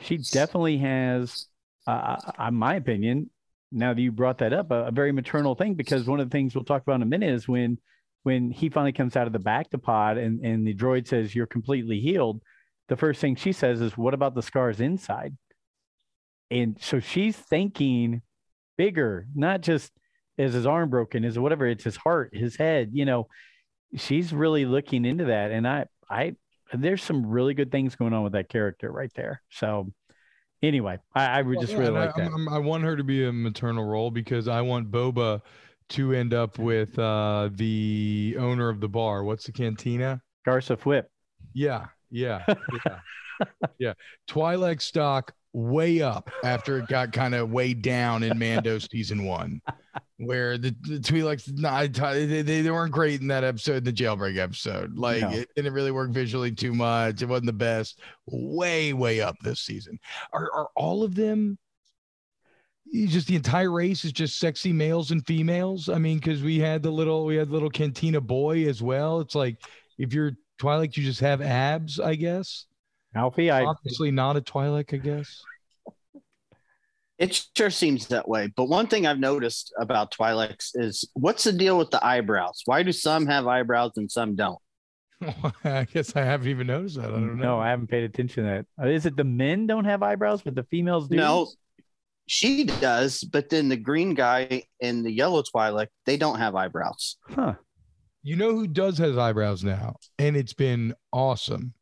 she 0.00 0.18
definitely 0.18 0.78
has, 0.78 1.46
uh, 1.86 2.16
in 2.46 2.54
my 2.54 2.74
opinion, 2.74 3.30
now 3.72 3.94
that 3.94 4.00
you 4.00 4.12
brought 4.12 4.38
that 4.38 4.52
up, 4.52 4.70
a, 4.70 4.86
a 4.86 4.90
very 4.90 5.12
maternal 5.12 5.54
thing 5.54 5.74
because 5.74 6.06
one 6.06 6.20
of 6.20 6.28
the 6.28 6.32
things 6.32 6.54
we'll 6.54 6.64
talk 6.64 6.82
about 6.82 6.96
in 6.96 7.02
a 7.02 7.06
minute 7.06 7.30
is 7.30 7.48
when 7.48 7.78
when 8.26 8.50
he 8.50 8.68
finally 8.68 8.92
comes 8.92 9.14
out 9.14 9.28
of 9.28 9.32
the 9.32 9.38
bactopod 9.38 10.18
and, 10.18 10.44
and 10.44 10.66
the 10.66 10.74
droid 10.74 11.06
says 11.06 11.32
you're 11.32 11.46
completely 11.46 12.00
healed, 12.00 12.42
the 12.88 12.96
first 12.96 13.20
thing 13.20 13.36
she 13.36 13.52
says 13.52 13.80
is, 13.80 13.96
What 13.96 14.14
about 14.14 14.34
the 14.34 14.42
scars 14.42 14.80
inside? 14.80 15.36
And 16.50 16.76
so 16.80 16.98
she's 16.98 17.36
thinking 17.36 18.22
bigger, 18.76 19.28
not 19.36 19.60
just 19.60 19.92
is 20.36 20.54
his 20.54 20.66
arm 20.66 20.90
broken, 20.90 21.24
is 21.24 21.38
whatever, 21.38 21.68
it's 21.68 21.84
his 21.84 21.94
heart, 21.94 22.34
his 22.34 22.56
head, 22.56 22.90
you 22.92 23.04
know. 23.04 23.28
She's 23.94 24.32
really 24.32 24.64
looking 24.64 25.04
into 25.04 25.26
that. 25.26 25.52
And 25.52 25.66
I 25.66 25.86
I 26.10 26.34
there's 26.74 27.04
some 27.04 27.26
really 27.26 27.54
good 27.54 27.70
things 27.70 27.94
going 27.94 28.12
on 28.12 28.24
with 28.24 28.32
that 28.32 28.48
character 28.48 28.90
right 28.90 29.12
there. 29.14 29.40
So 29.50 29.92
anyway, 30.64 30.98
I, 31.14 31.26
I 31.26 31.42
would 31.42 31.60
just 31.60 31.74
well, 31.74 31.82
really 31.82 32.06
like 32.06 32.18
I, 32.18 32.22
that. 32.22 32.48
I 32.50 32.58
want 32.58 32.82
her 32.82 32.96
to 32.96 33.04
be 33.04 33.24
a 33.24 33.32
maternal 33.32 33.84
role 33.84 34.10
because 34.10 34.48
I 34.48 34.62
want 34.62 34.90
Boba 34.90 35.42
to 35.90 36.12
end 36.12 36.34
up 36.34 36.58
with 36.58 36.98
uh, 36.98 37.50
the 37.52 38.36
owner 38.38 38.68
of 38.68 38.80
the 38.80 38.88
bar. 38.88 39.24
What's 39.24 39.44
the 39.44 39.52
cantina? 39.52 40.20
Garsa 40.46 40.76
Fwip. 40.78 41.04
Yeah, 41.52 41.86
yeah, 42.10 42.44
yeah. 42.84 42.98
yeah. 43.78 43.92
Twi'lek 44.28 44.80
stock 44.80 45.32
way 45.52 46.02
up 46.02 46.30
after 46.44 46.78
it 46.78 46.86
got 46.86 47.12
kind 47.12 47.34
of 47.34 47.50
way 47.50 47.72
down 47.72 48.22
in 48.22 48.38
Mando 48.38 48.78
season 48.92 49.24
one, 49.24 49.60
where 50.18 50.58
the, 50.58 50.74
the 50.82 50.98
Twi'leks, 50.98 51.50
not, 51.58 51.92
they, 51.92 52.42
they 52.42 52.70
weren't 52.70 52.92
great 52.92 53.20
in 53.20 53.28
that 53.28 53.44
episode, 53.44 53.84
the 53.84 53.92
jailbreak 53.92 54.38
episode. 54.38 54.96
Like 54.98 55.22
no. 55.22 55.30
it 55.30 55.48
didn't 55.56 55.72
really 55.72 55.92
work 55.92 56.10
visually 56.10 56.52
too 56.52 56.74
much. 56.74 57.22
It 57.22 57.26
wasn't 57.26 57.46
the 57.46 57.52
best. 57.52 58.00
Way, 58.26 58.92
way 58.92 59.20
up 59.20 59.36
this 59.42 59.60
season. 59.60 59.98
Are, 60.32 60.50
are 60.52 60.68
all 60.76 61.02
of 61.02 61.14
them 61.14 61.58
just 62.92 63.26
the 63.26 63.36
entire 63.36 63.70
race 63.70 64.04
is 64.04 64.12
just 64.12 64.38
sexy 64.38 64.72
males 64.72 65.10
and 65.10 65.24
females. 65.26 65.88
I 65.88 65.98
mean, 65.98 66.18
because 66.18 66.42
we 66.42 66.58
had 66.58 66.82
the 66.82 66.90
little 66.90 67.24
we 67.24 67.36
had 67.36 67.50
little 67.50 67.70
cantina 67.70 68.20
boy 68.20 68.66
as 68.66 68.82
well. 68.82 69.20
It's 69.20 69.34
like 69.34 69.58
if 69.98 70.12
you're 70.12 70.32
Twi'lek, 70.60 70.96
you 70.96 71.04
just 71.04 71.20
have 71.20 71.42
abs, 71.42 72.00
I 72.00 72.14
guess. 72.14 72.66
Alfie, 73.14 73.50
I 73.50 73.64
obviously 73.64 74.10
not 74.10 74.36
a 74.36 74.40
Twi'lek, 74.40 74.92
I 74.94 74.98
guess. 74.98 75.42
It 77.18 77.46
sure 77.56 77.70
seems 77.70 78.08
that 78.08 78.28
way. 78.28 78.52
But 78.54 78.64
one 78.64 78.88
thing 78.88 79.06
I've 79.06 79.18
noticed 79.18 79.72
about 79.78 80.12
Twi'leks 80.12 80.72
is 80.74 81.08
what's 81.14 81.44
the 81.44 81.52
deal 81.52 81.78
with 81.78 81.90
the 81.90 82.04
eyebrows? 82.04 82.62
Why 82.66 82.82
do 82.82 82.92
some 82.92 83.26
have 83.26 83.46
eyebrows 83.46 83.92
and 83.96 84.10
some 84.10 84.36
don't? 84.36 84.58
I 85.64 85.86
guess 85.90 86.14
I 86.14 86.22
haven't 86.22 86.48
even 86.48 86.66
noticed 86.66 86.96
that. 86.96 87.06
I 87.06 87.08
don't 87.08 87.38
know. 87.38 87.44
No, 87.44 87.58
I 87.58 87.70
haven't 87.70 87.86
paid 87.86 88.04
attention 88.04 88.44
to 88.44 88.50
that. 88.50 88.66
Uh, 88.84 88.90
is 88.90 89.06
it 89.06 89.16
the 89.16 89.24
men 89.24 89.66
don't 89.66 89.86
have 89.86 90.02
eyebrows, 90.02 90.42
but 90.42 90.54
the 90.54 90.64
females 90.64 91.08
do? 91.08 91.16
No, 91.16 91.48
she 92.26 92.64
does, 92.64 93.22
but 93.24 93.48
then 93.48 93.68
the 93.68 93.76
green 93.76 94.14
guy 94.14 94.64
and 94.80 95.04
the 95.04 95.12
yellow 95.12 95.42
Twi'lek, 95.42 95.88
they 96.04 96.16
don't 96.16 96.38
have 96.38 96.54
eyebrows. 96.54 97.16
Huh. 97.28 97.54
You 98.22 98.36
know 98.36 98.52
who 98.52 98.66
does 98.66 98.98
has 98.98 99.16
eyebrows 99.16 99.62
now, 99.62 99.96
and 100.18 100.36
it's 100.36 100.52
been 100.52 100.94
awesome. 101.12 101.72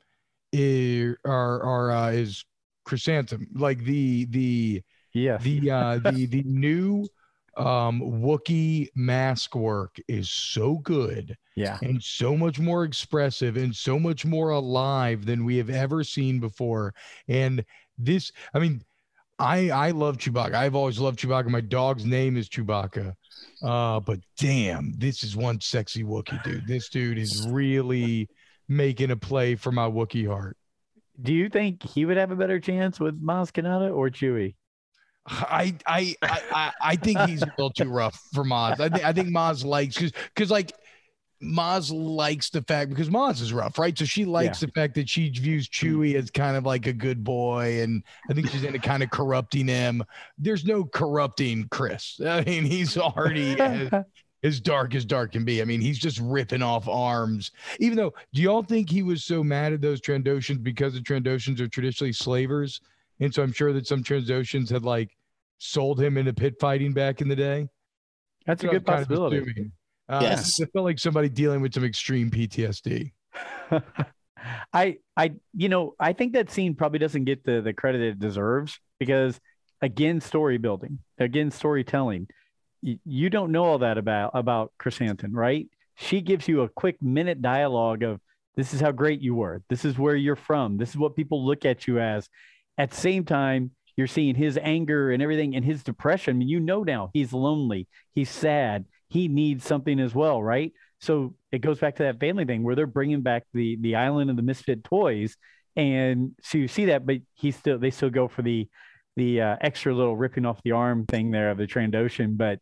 Is 0.53 1.17
are 1.25 1.63
are 1.63 1.91
uh, 1.91 2.11
is 2.11 2.45
chrysanthemum, 2.85 3.49
like 3.55 3.79
the 3.85 4.27
the 4.27 4.83
Yeah. 5.15 5.39
the 5.39 5.71
uh 5.71 5.99
the 5.99 6.27
the 6.27 6.43
new 6.45 7.09
um 7.57 8.01
Wookie 8.01 8.89
mask 8.95 9.55
work 9.57 9.97
is 10.09 10.29
so 10.31 10.79
good 10.79 11.37
Yeah. 11.57 11.79
and 11.83 12.03
so 12.03 12.37
much 12.37 12.59
more 12.59 12.85
expressive 12.85 13.57
and 13.57 13.75
so 13.75 13.99
much 13.99 14.25
more 14.27 14.51
alive 14.51 15.25
than 15.25 15.45
we 15.45 15.57
have 15.57 15.71
ever 15.71 16.05
seen 16.05 16.41
before. 16.41 16.95
And 17.29 17.65
this, 17.97 18.33
I 18.53 18.59
mean, 18.59 18.83
I 19.39 19.71
I 19.71 19.91
love 19.91 20.17
Chewbacca. 20.19 20.55
I've 20.55 20.75
always 20.75 20.99
loved 20.99 21.19
Chewbacca. 21.19 21.49
My 21.49 21.61
dog's 21.61 22.05
name 22.05 22.37
is 22.37 22.49
Chewbacca. 22.49 23.15
Uh, 23.63 24.01
but 24.01 24.21
damn, 24.39 24.93
this 24.99 25.25
is 25.25 25.37
one 25.37 25.61
sexy 25.61 26.05
Wookie 26.05 26.43
dude. 26.45 26.67
This 26.67 26.89
dude 26.89 27.19
is 27.19 27.47
really 27.49 28.29
making 28.69 29.11
a 29.11 29.17
play 29.17 29.57
for 29.57 29.73
my 29.73 29.89
Wookie 29.89 30.29
heart. 30.29 30.57
Do 31.21 31.33
you 31.33 31.49
think 31.49 31.83
he 31.83 32.05
would 32.05 32.17
have 32.17 32.31
a 32.31 32.37
better 32.37 32.61
chance 32.61 33.01
with 33.01 33.21
Maz 33.21 33.53
Kanata 33.53 33.95
or 33.95 34.09
Chewie? 34.11 34.55
I 35.27 35.75
I 35.87 36.15
I 36.23 36.41
I, 36.53 36.73
I 36.83 36.97
think 36.97 37.19
he's 37.21 37.43
a 37.43 37.47
little 37.47 37.71
too 37.71 37.89
rough 37.89 38.19
for 38.33 38.45
Maz. 38.45 38.79
I 38.79 38.89
think 38.89 39.05
I 39.05 39.13
think 39.13 39.29
Maz 39.29 39.65
likes 39.65 39.97
because 39.97 40.13
because 40.35 40.51
like 40.51 40.73
Maz 41.43 41.93
likes 41.93 42.51
the 42.51 42.63
fact 42.63 42.91
because 42.91 43.11
Maz 43.11 43.41
is 43.41 43.53
rough, 43.53 43.79
right? 43.79 43.97
So 43.97 44.05
she 44.05 44.25
likes 44.25 44.61
the 44.61 44.69
fact 44.69 44.95
that 44.95 45.09
she 45.09 45.31
views 45.31 45.69
mm-hmm. 45.69 46.01
Chewie 46.01 46.15
as 46.15 46.31
kind 46.31 46.57
of 46.57 46.65
like 46.65 46.87
a 46.87 46.93
good 46.93 47.25
boy, 47.25 47.81
and 47.83 48.03
I 48.31 48.35
think 48.35 48.49
she's 48.51 48.65
into 48.65 48.79
kind 48.79 49.03
of 49.03 49.11
corrupting 49.11 49.69
him. 49.69 50.03
There's 50.39 50.65
no 50.65 50.85
corrupting 50.85 51.69
Chris. 51.71 52.21
I 52.27 52.43
mean, 52.45 52.65
he's 52.65 52.97
already 52.97 53.59
as, 53.61 53.91
as 54.43 54.61
dark 54.61 54.95
as 54.95 55.05
dark 55.05 55.33
can 55.33 55.45
be. 55.45 55.61
I 55.61 55.65
mean, 55.65 55.81
he's 55.81 55.99
just 55.99 56.19
ripping 56.21 56.63
off 56.63 56.89
arms. 56.89 57.51
Even 57.79 57.97
though, 57.97 58.15
do 58.33 58.43
y'all 58.43 58.63
think 58.63 58.89
he 58.89 59.03
was 59.03 59.25
so 59.25 59.43
mad 59.43 59.73
at 59.73 59.81
those 59.81 60.01
Trandoshans 60.01 60.63
because 60.63 60.95
the 60.95 61.01
Trandoshans 61.01 61.61
are 61.61 61.69
traditionally 61.69 62.13
slavers? 62.13 62.81
And 63.21 63.33
so 63.33 63.43
I'm 63.43 63.53
sure 63.53 63.73
that 63.73 63.87
some 63.87 64.03
Trandoshans 64.03 64.71
had 64.71 64.85
like 64.85 65.11
sold 65.59 66.01
him 66.01 66.17
into 66.17 66.33
pit 66.33 66.55
fighting 66.61 66.93
back 66.93 67.21
in 67.21 67.29
the 67.29 67.37
day. 67.37 67.69
That's 68.47 68.63
a 68.65 68.67
good 68.67 68.83
I'm 68.83 68.85
kind 68.85 69.03
of 69.03 69.09
possibility. 69.09 69.71
Uh, 70.09 70.21
Yes. 70.23 70.61
I 70.61 70.67
felt 70.67 70.85
like 70.85 70.99
somebody 70.99 71.29
dealing 71.29 71.61
with 71.61 71.75
some 71.75 71.85
extreme 71.85 72.31
PTSD. 72.31 73.13
I 74.73 74.99
I 75.17 75.35
you 75.57 75.69
know 75.69 75.95
I 75.99 76.13
think 76.13 76.35
that 76.35 76.51
scene 76.51 76.75
probably 76.75 76.99
doesn't 76.99 77.25
get 77.25 77.45
the 77.45 77.61
the 77.63 77.73
credit 77.73 78.03
it 78.03 78.19
deserves 78.19 78.79
because 78.99 79.41
again 79.81 80.21
story 80.21 80.59
building 80.59 80.99
again 81.19 81.51
storytelling. 81.51 82.29
Y- 82.83 82.99
you 83.05 83.31
don't 83.31 83.53
know 83.53 83.65
all 83.65 83.79
that 83.79 83.97
about 83.99 84.33
about 84.35 84.73
Chrysanthemum 84.79 85.37
right? 85.37 85.69
She 85.97 86.21
gives 86.21 86.47
you 86.49 86.63
a 86.63 86.69
quick 86.69 87.01
minute 87.03 87.41
dialogue 87.41 88.03
of 88.03 88.21
this 88.57 88.75
is 88.75 88.81
how 88.81 88.93
great 88.93 89.21
you 89.21 89.35
were. 89.35 89.63
This 89.69 89.85
is 89.85 89.99
where 89.99 90.15
you're 90.17 90.37
from. 90.37 90.77
This 90.77 90.91
is 90.91 90.97
what 90.97 91.17
people 91.17 91.45
look 91.45 91.65
at 91.65 91.87
you 91.89 91.99
as. 91.99 92.29
At 92.77 92.91
the 92.91 92.97
same 92.97 93.25
time 93.25 93.71
you're 93.97 94.07
seeing 94.09 94.35
his 94.35 94.59
anger 94.61 95.11
and 95.13 95.23
everything 95.23 95.55
and 95.57 95.65
his 95.65 95.83
depression. 95.85 96.37
I 96.37 96.39
mean, 96.41 96.49
you 96.49 96.61
know 96.61 96.83
now 96.83 97.11
he's 97.15 97.33
lonely 97.33 97.89
he's 98.15 98.29
sad 98.31 98.85
he 99.09 99.29
needs 99.29 99.65
something 99.65 100.01
as 100.01 100.15
well 100.15 100.43
right 100.43 100.73
so 101.05 101.35
it 101.53 101.61
goes 101.61 101.79
back 101.79 101.97
to 101.97 102.05
that 102.05 102.19
family 102.19 102.47
thing 102.47 102.63
where 102.63 102.75
they're 102.75 102.87
bringing 102.87 103.21
back 103.21 103.45
the 103.53 103.77
the 103.81 103.97
island 103.97 104.31
of 104.31 104.37
the 104.37 104.43
misfit 104.43 104.85
toys, 104.85 105.37
and 105.77 106.33
so 106.43 106.57
you 106.57 106.67
see 106.67 106.87
that, 106.87 107.05
but 107.05 107.19
he 107.35 107.51
still 107.51 107.79
they 107.79 107.91
still 107.91 108.09
go 108.11 108.27
for 108.27 108.41
the 108.41 108.69
the 109.17 109.43
uh, 109.43 109.57
extra 109.61 109.95
little 109.95 110.17
ripping 110.17 110.47
off 110.47 110.63
the 110.65 110.73
arm 110.73 111.05
thing 111.07 111.31
there 111.31 111.51
of 111.51 111.59
the 111.59 111.67
Trandoshan. 111.67 112.39
But 112.39 112.61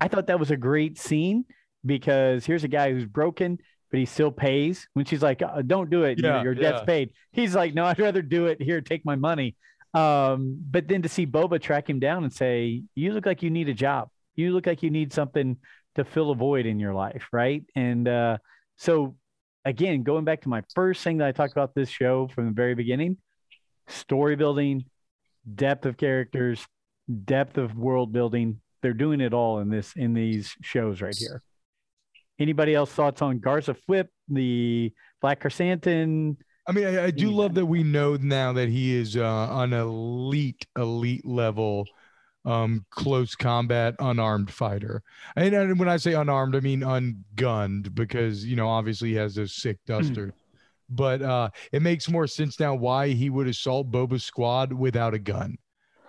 I 0.00 0.08
thought 0.08 0.28
that 0.28 0.40
was 0.40 0.50
a 0.50 0.56
great 0.56 0.98
scene 0.98 1.44
because 1.84 2.46
here's 2.46 2.64
a 2.64 2.68
guy 2.68 2.92
who's 2.92 3.04
broken, 3.04 3.58
but 3.90 4.00
he 4.00 4.06
still 4.06 4.32
pays. 4.32 4.88
When 4.94 5.04
she's 5.04 5.22
like, 5.22 5.42
uh, 5.42 5.60
"Don't 5.60 5.90
do 5.90 6.04
it, 6.04 6.18
Yeah, 6.18 6.36
your, 6.42 6.54
your 6.54 6.54
debt's 6.54 6.80
yeah. 6.80 6.86
paid," 6.86 7.10
he's 7.32 7.54
like, 7.54 7.74
"No, 7.74 7.84
I'd 7.84 7.98
rather 7.98 8.22
do 8.22 8.46
it. 8.46 8.62
Here, 8.62 8.80
take 8.80 9.04
my 9.04 9.16
money." 9.16 9.54
Um, 9.92 10.58
but 10.70 10.88
then 10.88 11.02
to 11.02 11.10
see 11.10 11.26
Boba 11.26 11.60
track 11.60 11.90
him 11.90 12.00
down 12.00 12.24
and 12.24 12.32
say, 12.32 12.84
"You 12.94 13.12
look 13.12 13.26
like 13.26 13.42
you 13.42 13.50
need 13.50 13.68
a 13.68 13.74
job. 13.74 14.08
You 14.36 14.52
look 14.52 14.66
like 14.66 14.82
you 14.82 14.90
need 14.90 15.12
something." 15.12 15.56
to 15.96 16.04
fill 16.04 16.30
a 16.30 16.34
void 16.34 16.66
in 16.66 16.78
your 16.78 16.92
life, 16.92 17.26
right? 17.32 17.64
And 17.74 18.06
uh, 18.06 18.36
so, 18.76 19.16
again, 19.64 20.02
going 20.02 20.26
back 20.26 20.42
to 20.42 20.50
my 20.50 20.62
first 20.74 21.02
thing 21.02 21.16
that 21.16 21.26
I 21.26 21.32
talked 21.32 21.52
about 21.52 21.74
this 21.74 21.88
show 21.88 22.28
from 22.34 22.44
the 22.44 22.52
very 22.52 22.74
beginning 22.74 23.16
story 23.88 24.36
building, 24.36 24.84
depth 25.54 25.86
of 25.86 25.96
characters, 25.96 26.66
depth 27.24 27.56
of 27.56 27.74
world 27.78 28.12
building. 28.12 28.60
They're 28.82 28.92
doing 28.92 29.22
it 29.22 29.32
all 29.32 29.60
in 29.60 29.70
this 29.70 29.94
in 29.96 30.12
these 30.12 30.54
shows 30.60 31.00
right 31.00 31.16
here. 31.16 31.42
Anybody 32.38 32.74
else 32.74 32.92
thoughts 32.92 33.22
on 33.22 33.40
Garsa 33.40 33.74
Fwip, 33.88 34.08
the 34.28 34.92
Black 35.22 35.40
Chrysanthemum? 35.40 36.36
I 36.68 36.72
mean, 36.72 36.84
I, 36.84 37.04
I 37.04 37.10
do 37.10 37.30
Yeah. 37.30 37.36
love 37.36 37.54
that 37.54 37.64
we 37.64 37.82
know 37.82 38.16
now 38.16 38.52
that 38.52 38.68
he 38.68 38.94
is 38.94 39.16
uh, 39.16 39.48
an 39.50 39.72
elite, 39.72 40.66
elite 40.76 41.24
level, 41.24 41.86
um, 42.46 42.86
close 42.90 43.34
combat, 43.34 43.96
unarmed 43.98 44.50
fighter. 44.50 45.02
And, 45.34 45.54
and 45.54 45.78
when 45.78 45.88
I 45.88 45.96
say 45.96 46.14
unarmed, 46.14 46.54
I 46.54 46.60
mean 46.60 46.80
ungunned 46.80 47.94
because 47.94 48.46
you 48.46 48.56
know 48.56 48.68
obviously 48.68 49.10
he 49.10 49.16
has 49.16 49.34
those 49.34 49.54
sick 49.54 49.78
dusters. 49.86 50.32
but 50.88 51.20
uh, 51.20 51.50
it 51.72 51.82
makes 51.82 52.08
more 52.08 52.28
sense 52.28 52.58
now 52.60 52.74
why 52.74 53.08
he 53.08 53.28
would 53.28 53.48
assault 53.48 53.90
Boba's 53.90 54.24
squad 54.24 54.72
without 54.72 55.12
a 55.12 55.18
gun. 55.18 55.58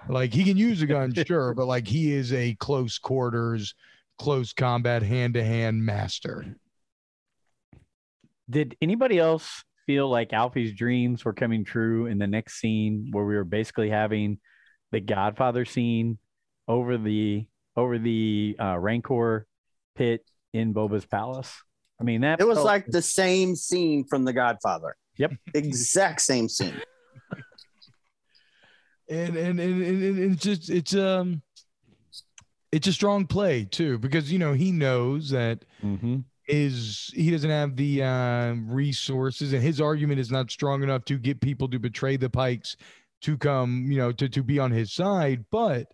Like 0.08 0.32
he 0.32 0.44
can 0.44 0.56
use 0.56 0.82
a 0.82 0.86
gun, 0.86 1.14
sure, 1.28 1.54
but 1.56 1.66
like 1.66 1.88
he 1.88 2.14
is 2.14 2.32
a 2.32 2.54
close 2.56 3.00
quarters, 3.00 3.74
close 4.20 4.54
combat, 4.54 5.02
hand 5.02 5.34
to 5.34 5.44
hand 5.44 5.84
master. 5.84 6.56
Did 8.50 8.78
anybody 8.80 9.18
else 9.18 9.66
feel 9.88 10.08
like 10.10 10.34
Alfie's 10.34 10.74
dreams 10.74 11.26
were 11.26 11.34
coming 11.34 11.66
true 11.66 12.06
in 12.06 12.20
the 12.20 12.28
next 12.28 12.60
scene 12.60 13.10
where 13.12 13.26
we 13.26 13.36
were 13.36 13.44
basically 13.44 13.90
having 13.90 14.38
the 14.92 15.00
Godfather 15.02 15.66
scene 15.66 16.18
over 16.68 16.98
the 16.98 17.46
over 17.76 17.98
the 18.00 18.56
uh, 18.60 18.78
Rancor 18.78 19.46
pit 19.96 20.26
in 20.54 20.74
Boba's 20.74 21.06
palace? 21.06 21.54
I 22.00 22.04
mean, 22.04 22.22
that 22.22 22.40
It 22.40 22.48
was 22.48 22.58
felt- 22.58 22.66
like 22.66 22.86
the 22.88 23.02
same 23.02 23.56
scene 23.56 24.04
from 24.06 24.24
The 24.26 24.34
Godfather. 24.34 24.96
Yep. 25.18 25.32
Exact 25.56 26.22
same 26.22 26.48
scene. 26.48 26.80
and 29.10 29.36
and 29.36 29.60
and, 29.60 29.84
and, 29.84 30.04
and 30.04 30.34
it's 30.34 30.44
just 30.44 30.70
it's 30.70 30.94
um 30.96 31.42
it's 32.72 32.88
a 32.88 32.94
strong 32.94 33.26
play 33.26 33.66
too 33.66 33.98
because 33.98 34.32
you 34.32 34.38
know 34.40 34.54
he 34.54 34.72
knows 34.72 35.30
that 35.30 35.64
Mhm. 35.84 36.24
is 36.48 37.12
he 37.16 37.32
doesn't 37.32 37.50
have 37.50 37.76
the 37.76 38.04
uh, 38.04 38.54
resources 38.66 39.54
and 39.54 39.64
his 39.64 39.80
argument 39.82 40.20
is 40.20 40.30
not 40.32 40.52
strong 40.52 40.84
enough 40.84 41.06
to 41.06 41.18
get 41.18 41.40
people 41.42 41.68
to 41.70 41.80
betray 41.80 42.18
the 42.18 42.30
pikes 42.30 42.76
to 43.22 43.38
come 43.38 43.90
you 43.90 43.98
know 43.98 44.12
to, 44.12 44.28
to 44.30 44.44
be 44.44 44.60
on 44.60 44.72
his 44.72 44.92
side 44.94 45.46
but 45.52 45.88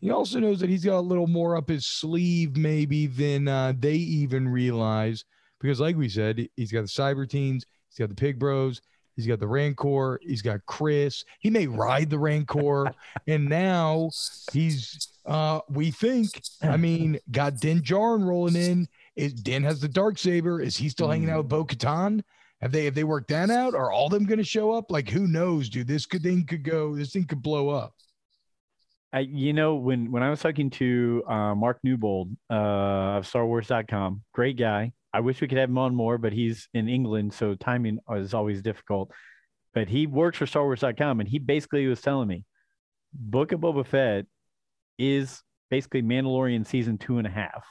he 0.00 0.10
also 0.10 0.38
knows 0.38 0.60
that 0.60 0.70
he's 0.70 0.84
got 0.84 0.98
a 0.98 1.00
little 1.00 1.26
more 1.26 1.56
up 1.56 1.68
his 1.68 1.86
sleeve 1.86 2.56
maybe 2.56 3.06
than 3.06 3.48
uh, 3.48 3.72
they 3.78 3.94
even 3.94 4.48
realize 4.48 5.24
because 5.60 5.80
like 5.80 5.96
we 5.96 6.08
said 6.08 6.48
he's 6.56 6.72
got 6.72 6.82
the 6.82 6.88
cyber 6.88 7.28
teens 7.28 7.64
he's 7.88 7.98
got 7.98 8.08
the 8.08 8.14
pig 8.14 8.38
bros 8.38 8.80
he's 9.16 9.26
got 9.26 9.40
the 9.40 9.46
rancor 9.46 10.20
he's 10.22 10.42
got 10.42 10.64
chris. 10.66 11.24
He 11.40 11.50
may 11.50 11.66
ride 11.66 12.10
the 12.10 12.18
rancor. 12.18 12.92
And 13.26 13.48
now 13.48 14.10
he's 14.52 15.08
uh 15.26 15.60
we 15.68 15.90
think 15.90 16.40
i 16.62 16.76
mean 16.76 17.18
got 17.30 17.60
din 17.60 17.80
Djarin 17.80 18.26
rolling 18.26 18.56
in. 18.56 18.88
Is 19.16 19.34
din 19.34 19.64
has 19.64 19.80
the 19.80 19.88
dark 19.88 20.18
saber. 20.18 20.60
Is 20.60 20.76
he 20.76 20.88
still 20.88 21.10
hanging 21.10 21.30
out 21.30 21.38
with 21.38 21.48
bo-katan? 21.48 22.22
Have 22.60 22.72
they 22.72 22.84
have 22.84 22.94
they 22.94 23.04
worked 23.04 23.28
that 23.28 23.50
out? 23.50 23.74
Are 23.74 23.92
all 23.92 24.08
them 24.08 24.24
going 24.24 24.38
to 24.38 24.44
show 24.44 24.72
up? 24.72 24.90
Like 24.90 25.08
who 25.08 25.26
knows 25.26 25.68
dude? 25.68 25.88
This 25.88 26.06
could 26.06 26.22
thing 26.22 26.46
could 26.46 26.62
go 26.62 26.94
this 26.94 27.12
thing 27.12 27.24
could 27.24 27.42
blow 27.42 27.68
up 27.68 27.94
I, 29.12 29.20
you 29.20 29.52
know, 29.52 29.76
when 29.76 30.10
when 30.12 30.22
I 30.22 30.30
was 30.30 30.40
talking 30.40 30.70
to 30.70 31.22
uh, 31.26 31.54
Mark 31.54 31.78
Newbold 31.82 32.30
uh, 32.50 32.54
of 33.18 33.24
StarWars.com, 33.24 34.22
great 34.32 34.56
guy. 34.56 34.92
I 35.12 35.20
wish 35.20 35.40
we 35.40 35.48
could 35.48 35.58
have 35.58 35.70
him 35.70 35.78
on 35.78 35.94
more, 35.94 36.18
but 36.18 36.32
he's 36.32 36.68
in 36.74 36.88
England, 36.88 37.32
so 37.32 37.54
timing 37.54 37.98
is 38.14 38.34
always 38.34 38.60
difficult. 38.60 39.10
But 39.72 39.88
he 39.88 40.06
works 40.06 40.38
for 40.38 40.44
StarWars.com, 40.44 41.20
and 41.20 41.28
he 41.28 41.38
basically 41.38 41.86
was 41.86 42.02
telling 42.02 42.28
me, 42.28 42.44
Book 43.14 43.52
of 43.52 43.60
Boba 43.60 43.86
Fett 43.86 44.26
is 44.98 45.42
basically 45.70 46.02
Mandalorian 46.02 46.66
season 46.66 46.98
two 46.98 47.18
and 47.18 47.26
a 47.26 47.30
half 47.30 47.64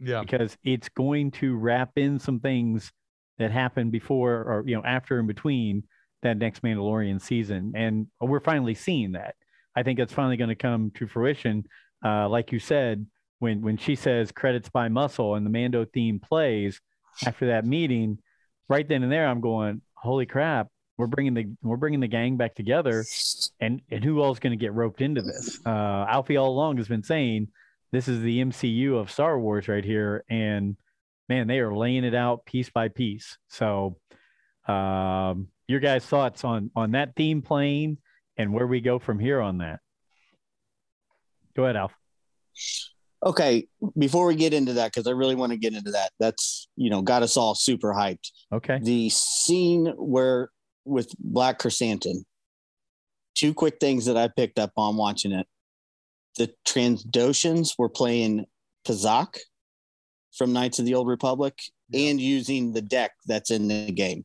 yeah 0.00 0.20
because 0.22 0.56
it's 0.64 0.88
going 0.88 1.30
to 1.30 1.56
wrap 1.56 1.90
in 1.96 2.18
some 2.18 2.40
things 2.40 2.90
that 3.38 3.50
happened 3.50 3.92
before 3.92 4.32
or 4.32 4.64
you 4.66 4.74
know 4.74 4.82
after 4.84 5.18
and 5.18 5.28
between 5.28 5.84
that 6.22 6.36
next 6.36 6.62
Mandalorian 6.62 7.20
season, 7.20 7.72
and 7.74 8.06
we're 8.20 8.40
finally 8.40 8.74
seeing 8.74 9.12
that. 9.12 9.34
I 9.76 9.82
think 9.82 9.98
it's 9.98 10.12
finally 10.12 10.36
going 10.36 10.48
to 10.48 10.54
come 10.54 10.90
to 10.96 11.06
fruition. 11.06 11.64
Uh, 12.04 12.28
like 12.28 12.52
you 12.52 12.58
said, 12.58 13.06
when 13.38 13.62
when 13.62 13.76
she 13.76 13.94
says 13.94 14.32
credits 14.32 14.68
by 14.68 14.88
muscle 14.88 15.34
and 15.34 15.44
the 15.44 15.50
Mando 15.50 15.84
theme 15.84 16.20
plays 16.20 16.80
after 17.26 17.48
that 17.48 17.64
meeting, 17.64 18.18
right 18.68 18.86
then 18.86 19.02
and 19.02 19.12
there, 19.12 19.26
I'm 19.26 19.40
going, 19.40 19.82
holy 19.94 20.26
crap, 20.26 20.68
we're 20.96 21.06
bringing 21.06 21.34
the 21.34 21.46
we're 21.62 21.76
bringing 21.76 22.00
the 22.00 22.08
gang 22.08 22.36
back 22.36 22.54
together, 22.54 23.04
and 23.60 23.80
and 23.90 24.04
who 24.04 24.22
is 24.30 24.38
going 24.38 24.52
to 24.52 24.62
get 24.62 24.74
roped 24.74 25.00
into 25.00 25.22
this? 25.22 25.58
Uh, 25.64 26.04
Alfie 26.08 26.36
all 26.36 26.50
along 26.50 26.76
has 26.76 26.88
been 26.88 27.02
saying 27.02 27.48
this 27.90 28.06
is 28.06 28.20
the 28.22 28.40
MCU 28.40 29.00
of 29.00 29.10
Star 29.10 29.38
Wars 29.38 29.66
right 29.66 29.84
here, 29.84 30.24
and 30.28 30.76
man, 31.28 31.46
they 31.46 31.58
are 31.60 31.74
laying 31.74 32.04
it 32.04 32.14
out 32.14 32.44
piece 32.44 32.70
by 32.70 32.88
piece. 32.88 33.38
So, 33.48 33.96
um, 34.68 35.48
your 35.66 35.80
guys' 35.80 36.04
thoughts 36.04 36.44
on 36.44 36.70
on 36.76 36.92
that 36.92 37.16
theme 37.16 37.40
playing 37.40 37.98
and 38.40 38.52
where 38.54 38.66
we 38.66 38.80
go 38.80 38.98
from 38.98 39.18
here 39.18 39.40
on 39.40 39.58
that. 39.58 39.80
Go 41.54 41.64
ahead, 41.64 41.76
Alf. 41.76 41.92
Okay, 43.24 43.68
before 43.98 44.26
we 44.26 44.34
get 44.34 44.54
into 44.54 44.72
that, 44.74 44.92
because 44.92 45.06
I 45.06 45.10
really 45.10 45.34
want 45.34 45.52
to 45.52 45.58
get 45.58 45.74
into 45.74 45.90
that, 45.90 46.10
that's 46.18 46.68
you 46.76 46.88
know 46.88 47.02
got 47.02 47.22
us 47.22 47.36
all 47.36 47.54
super 47.54 47.92
hyped. 47.92 48.30
Okay. 48.52 48.78
The 48.82 49.10
scene 49.10 49.92
where 49.96 50.48
with 50.86 51.12
Black 51.18 51.58
Chrysanthemum, 51.58 52.24
two 53.34 53.52
quick 53.52 53.76
things 53.78 54.06
that 54.06 54.16
I 54.16 54.28
picked 54.28 54.58
up 54.58 54.72
on 54.76 54.96
watching 54.96 55.32
it. 55.32 55.46
The 56.38 56.50
Trandoshans 56.66 57.72
were 57.76 57.90
playing 57.90 58.46
Pazaak 58.86 59.36
from 60.34 60.54
Knights 60.54 60.78
of 60.78 60.86
the 60.86 60.94
Old 60.94 61.08
Republic 61.08 61.58
and 61.92 62.20
using 62.20 62.72
the 62.72 62.80
deck 62.80 63.10
that's 63.26 63.50
in 63.50 63.68
the 63.68 63.92
game. 63.92 64.24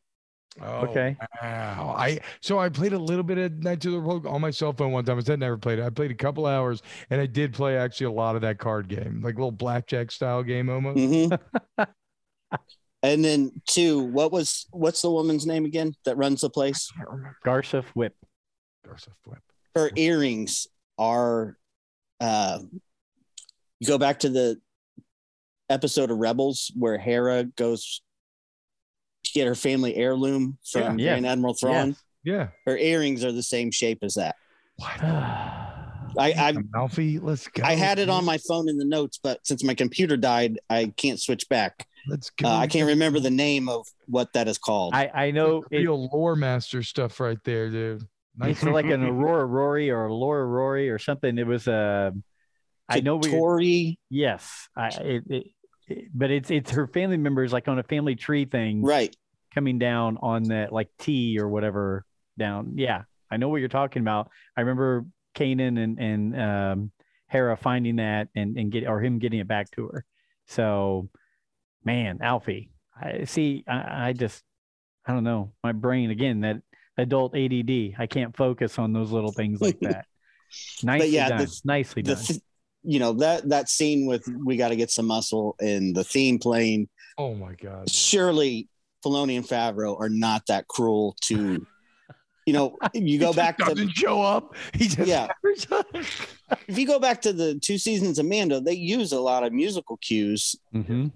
Oh, 0.62 0.86
Okay. 0.88 1.18
Wow. 1.42 1.96
I 1.98 2.20
so 2.40 2.60
I 2.60 2.70
played 2.70 2.94
a 2.94 3.00
little 3.00 3.24
bit 3.24 3.38
of 3.38 3.52
Knights 3.62 3.86
of 3.86 3.92
the 3.92 4.00
Rogue 4.00 4.26
on 4.26 4.40
my 4.40 4.52
cell 4.52 4.72
phone 4.74 4.92
one 4.92 5.04
time. 5.04 5.18
I 5.18 5.22
said 5.22 5.40
never 5.40 5.58
played 5.58 5.80
it. 5.80 5.84
I 5.86 5.90
played 5.90 6.12
a 6.12 6.16
couple 6.16 6.46
hours 6.46 6.82
and 7.10 7.20
I 7.20 7.26
did 7.26 7.54
play 7.54 7.78
actually 7.78 8.08
a 8.08 8.12
lot 8.12 8.36
of 8.36 8.42
that 8.44 8.58
card 8.58 8.88
game, 8.88 9.22
like 9.22 9.36
a 9.36 9.38
little 9.38 9.52
blackjack 9.52 10.12
style 10.12 10.44
game 10.44 10.70
almost. 10.70 10.98
Mhm. 10.98 11.38
and 13.04 13.26
then 13.26 13.52
two, 13.68 14.04
what 14.04 14.32
was 14.32 14.68
what's 14.72 15.02
the 15.02 15.12
woman's 15.12 15.46
name 15.46 15.66
again 15.66 15.94
that 16.06 16.16
runs 16.18 16.42
the 16.42 16.50
place? 16.50 16.90
I 16.98 17.04
can't 17.04 17.86
Whip. 17.94 18.16
Garsa 18.88 19.10
Flip. 19.24 19.40
Her 19.76 19.92
earrings 19.96 20.68
are 20.98 21.58
uh 22.22 22.60
you 23.82 23.88
go 23.88 23.98
back 23.98 24.20
to 24.20 24.30
the 24.30 24.58
episode 25.70 26.12
of 26.12 26.18
Rebels 26.18 26.72
where 26.78 26.98
Hera 26.98 27.44
goes 27.44 28.02
to 29.26 29.32
get 29.34 29.48
her 29.48 29.56
family 29.56 29.96
heirloom 29.96 30.58
from 30.72 30.98
Yeah. 31.00 31.14
Grand 31.14 31.26
Admiral 31.28 31.54
Thrawn. 31.54 31.90
Yes. 31.90 32.04
Yeah. 32.24 32.48
Her 32.66 32.78
earrings 32.78 33.24
are 33.24 33.32
the 33.32 33.44
same 33.44 33.72
shape 33.72 34.00
as 34.02 34.16
that. 34.16 34.36
What? 34.78 35.04
I 36.18 36.32
I, 36.32 36.54
Alfie, 36.74 37.20
let's 37.20 37.48
go. 37.50 37.64
I 37.64 37.76
had 37.76 38.00
it 38.00 38.10
on 38.10 38.24
my 38.24 38.38
phone 38.38 38.70
in 38.70 38.78
the 38.78 38.86
notes, 38.86 39.20
but 39.22 39.46
since 39.46 39.64
my 39.64 39.74
computer 39.74 40.16
died, 40.16 40.60
I 40.70 40.94
can't 40.96 41.20
switch 41.20 41.50
back. 41.50 41.88
Let's 42.08 42.30
go. 42.30 42.48
Uh, 42.48 42.58
I 42.58 42.68
can't 42.68 42.88
remember 42.88 43.20
the 43.20 43.32
name 43.32 43.68
of 43.68 43.86
what 44.08 44.32
that 44.34 44.48
is 44.48 44.58
called. 44.58 44.94
I, 44.94 45.12
I 45.14 45.32
know 45.32 45.64
it, 45.72 45.80
real 45.80 46.10
lore 46.14 46.36
master 46.36 46.84
stuff 46.84 47.20
right 47.20 47.40
there, 47.44 47.70
dude. 47.70 48.04
it's 48.44 48.64
like 48.64 48.86
an 48.86 49.04
Aurora 49.10 49.46
Rory 49.46 49.90
or 49.90 50.06
a 50.06 50.14
Laura 50.14 50.46
Rory 50.46 50.90
or 50.90 51.00
something. 51.00 51.38
It 51.38 51.48
was 51.48 51.68
a. 51.68 52.14
I 52.88 53.00
know 53.00 53.18
we. 53.18 53.32
Tori, 53.32 54.00
Yes, 54.10 54.70
I. 54.78 54.88
It, 54.90 55.02
it, 55.02 55.24
it, 55.30 55.48
but 56.14 56.32
it's 56.32 56.50
it's 56.52 56.72
her 56.72 56.88
family 56.88 57.18
members 57.18 57.54
like 57.54 57.68
on 57.68 57.80
a 57.80 57.84
family 57.84 58.16
tree 58.16 58.46
thing 58.46 58.82
right? 58.82 59.16
coming 59.54 59.78
down 59.80 60.18
on 60.22 60.44
that 60.44 60.74
like 60.74 60.90
T 61.00 61.38
or 61.40 61.48
whatever 61.48 62.06
down. 62.38 62.74
Yeah, 62.76 63.04
I 63.32 63.38
know 63.38 63.50
what 63.50 63.58
you're 63.58 63.70
talking 63.70 64.02
about. 64.02 64.30
I 64.58 64.62
remember 64.62 65.06
Kanan 65.36 65.82
and 65.82 66.00
and 66.00 66.42
um, 66.42 66.92
Hera 67.28 67.56
finding 67.58 67.98
that 67.98 68.30
and 68.36 68.58
and 68.58 68.72
get 68.72 68.88
or 68.88 69.02
him 69.02 69.20
getting 69.20 69.40
it 69.40 69.48
back 69.48 69.70
to 69.72 69.88
her. 69.88 70.06
So, 70.48 71.10
man, 71.84 72.20
Alfie, 72.22 72.70
I 73.00 73.26
see. 73.26 73.64
I, 73.68 74.08
I 74.10 74.14
just 74.14 74.44
I 75.06 75.14
don't 75.14 75.24
know. 75.24 75.52
My 75.64 75.72
brain 75.72 76.10
again 76.12 76.42
that 76.42 76.62
adult 76.98 77.36
ADD. 77.36 77.94
I 78.00 78.08
can't 78.10 78.36
focus 78.36 78.80
on 78.80 78.94
those 78.94 79.12
little 79.12 79.32
things 79.32 79.62
like 79.62 79.80
that. 79.82 80.06
Nicely 80.84 81.10
yeah, 81.10 81.30
done. 81.30 81.38
the- 81.40 81.62
Nicely 81.66 82.02
The 82.02 82.16
done. 82.16 82.24
Th- 82.86 82.94
you 82.94 83.00
know 83.00 83.14
that 83.14 83.50
that 83.50 83.70
scene 83.70 84.06
with 84.06 84.28
we 84.28 84.58
got 84.58 84.70
to 84.70 84.76
get 84.76 84.92
some 84.92 85.06
muscle 85.08 85.56
and 85.60 85.96
the 85.96 86.04
theme 86.04 86.40
playing. 86.40 86.88
Oh 87.18 87.34
my 87.36 87.54
god. 87.54 87.90
Surely 87.90 88.68
Filoni 89.06 89.36
and 89.38 89.46
Favreau 89.48 90.00
are 90.00 90.10
not 90.10 90.46
that 90.48 90.68
cruel 90.68 91.16
to. 91.26 91.66
You 92.46 92.54
know, 92.54 92.78
you 92.94 93.18
go 93.20 93.34
back 93.34 93.58
to 93.58 93.66
doesn't 93.66 93.90
show 93.92 94.22
up. 94.22 94.56
He 94.74 94.88
just 94.88 95.08
Yeah. 95.08 95.28
if 95.94 96.78
you 96.78 96.86
go 96.86 97.00
back 97.00 97.22
to 97.24 97.34
the 97.34 97.56
two 97.60 97.78
seasons 97.78 98.20
of 98.20 98.26
Mando, 98.26 98.60
they 98.60 98.74
use 98.74 99.12
a 99.12 99.20
lot 99.20 99.44
of 99.44 99.54
musical 99.54 99.98
cues 99.98 100.56
Mhm. 100.74 101.12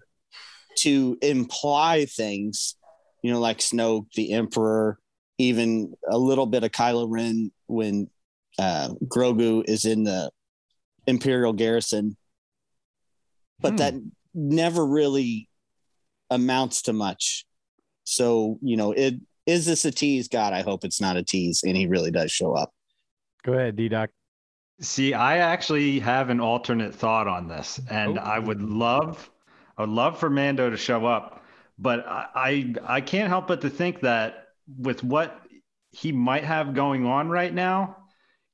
to 0.78 1.18
imply 1.22 2.06
things, 2.06 2.76
you 3.22 3.32
know, 3.32 3.40
like 3.40 3.60
Snoke, 3.60 4.08
the 4.16 4.32
Emperor, 4.34 4.98
even 5.38 5.94
a 6.10 6.18
little 6.18 6.46
bit 6.46 6.64
of 6.64 6.72
Kylo 6.72 7.06
Ren 7.10 7.52
when 7.68 8.10
uh, 8.58 8.90
Grogu 9.06 9.64
is 9.68 9.86
in 9.86 10.04
the 10.04 10.32
Imperial 11.10 11.54
garrison. 11.54 12.16
But 13.60 13.72
Hmm. 13.72 13.78
that 13.78 13.94
never 14.34 14.86
really 14.86 15.50
amounts 16.30 16.84
to 16.84 16.94
much. 16.94 17.46
So, 18.04 18.58
you 18.62 18.78
know, 18.78 18.92
it 18.94 19.16
is 19.46 19.66
this 19.66 19.84
a 19.84 19.92
tease? 19.92 20.28
God, 20.28 20.54
I 20.54 20.62
hope 20.62 20.84
it's 20.86 21.02
not 21.02 21.18
a 21.18 21.24
tease. 21.24 21.64
And 21.64 21.76
he 21.76 21.88
really 21.88 22.12
does 22.12 22.32
show 22.32 22.54
up. 22.54 22.72
Go 23.44 23.54
ahead, 23.54 23.76
D 23.76 23.90
Doc. 23.90 24.12
See, 24.80 25.14
I 25.14 25.38
actually 25.40 26.00
have 26.00 26.30
an 26.30 26.40
alternate 26.40 26.94
thought 26.96 27.28
on 27.28 27.48
this, 27.48 27.82
and 27.90 28.18
Oh. 28.18 28.22
I 28.22 28.40
would 28.40 28.62
love, 28.62 29.30
I 29.78 29.82
would 29.82 29.90
love 29.90 30.18
for 30.20 30.30
Mando 30.30 30.70
to 30.70 30.78
show 30.78 31.06
up, 31.06 31.44
but 31.78 32.08
I, 32.08 32.28
I, 32.36 32.76
I 32.98 33.02
can't 33.02 33.28
help 33.28 33.48
but 33.48 33.60
to 33.62 33.70
think 33.70 34.02
that 34.02 34.50
with 34.78 35.04
what 35.04 35.42
he 35.92 36.12
might 36.14 36.44
have 36.46 36.74
going 36.76 37.06
on 37.06 37.28
right 37.30 37.54
now, 37.54 37.98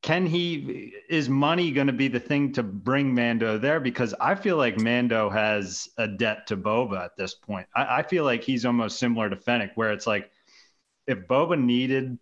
can 0.05 0.27
he 0.27 0.93
is 1.09 1.29
money 1.29 1.71
going 1.71 1.87
to 1.87 1.93
be 1.93 2.07
the 2.07 2.19
thing 2.19 2.53
to 2.53 2.61
bring 2.61 3.15
Mando 3.15 3.57
there? 3.57 3.79
Because 3.79 4.13
I 4.21 4.35
feel 4.35 4.55
like 4.55 4.79
Mando 4.79 5.31
has 5.31 5.89
a 5.97 6.07
debt 6.07 6.45
to 6.47 6.57
Boba 6.57 7.03
at 7.03 7.17
this 7.17 7.33
point. 7.33 7.65
I, 7.75 7.97
I 7.97 8.03
feel 8.03 8.23
like 8.23 8.43
he's 8.43 8.65
almost 8.65 8.99
similar 8.99 9.31
to 9.31 9.35
Fennec, 9.35 9.71
where 9.73 9.91
it's 9.91 10.05
like 10.05 10.29
if 11.07 11.27
Boba 11.27 11.59
needed 11.59 12.19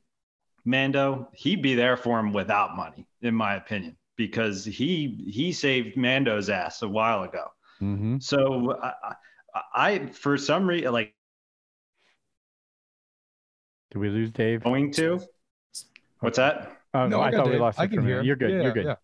Mando, 0.64 1.28
he'd 1.34 1.62
be 1.62 1.76
there 1.76 1.98
for 1.98 2.18
him 2.22 2.32
without 2.32 2.78
money, 2.78 3.06
in 3.22 3.36
my 3.36 3.56
opinion, 3.56 3.98
because 4.16 4.64
he 4.64 5.22
he 5.30 5.52
saved 5.52 5.98
Mando's 5.98 6.50
ass 6.50 6.84
a 6.84 6.88
while 6.88 7.24
ago. 7.24 7.48
Mm-hmm. 7.82 8.20
So 8.20 8.80
I, 8.82 8.94
I, 9.54 9.62
I 9.76 10.06
for 10.08 10.38
some 10.38 10.68
reason, 10.68 10.94
like 10.94 11.14
Did 13.92 13.98
we 13.98 14.08
lose 14.08 14.32
Dave? 14.32 14.64
going 14.64 14.94
to. 14.94 15.20
What's 16.22 16.38
that? 16.38 16.80
Oh, 16.94 17.08
No, 17.08 17.22
I, 17.22 17.28
I 17.28 17.32
got 17.32 17.38
thought 17.38 17.50
we 17.52 17.58
lost 17.58 17.80
I 17.80 17.86
it 17.86 17.92
can 17.92 18.06
hear 18.06 18.20
him. 18.20 18.26
You're 18.26 18.36
good. 18.36 18.52
Yeah, 18.52 18.62
You're 18.64 18.74
good. 18.74 18.86
yeah. 18.86 18.96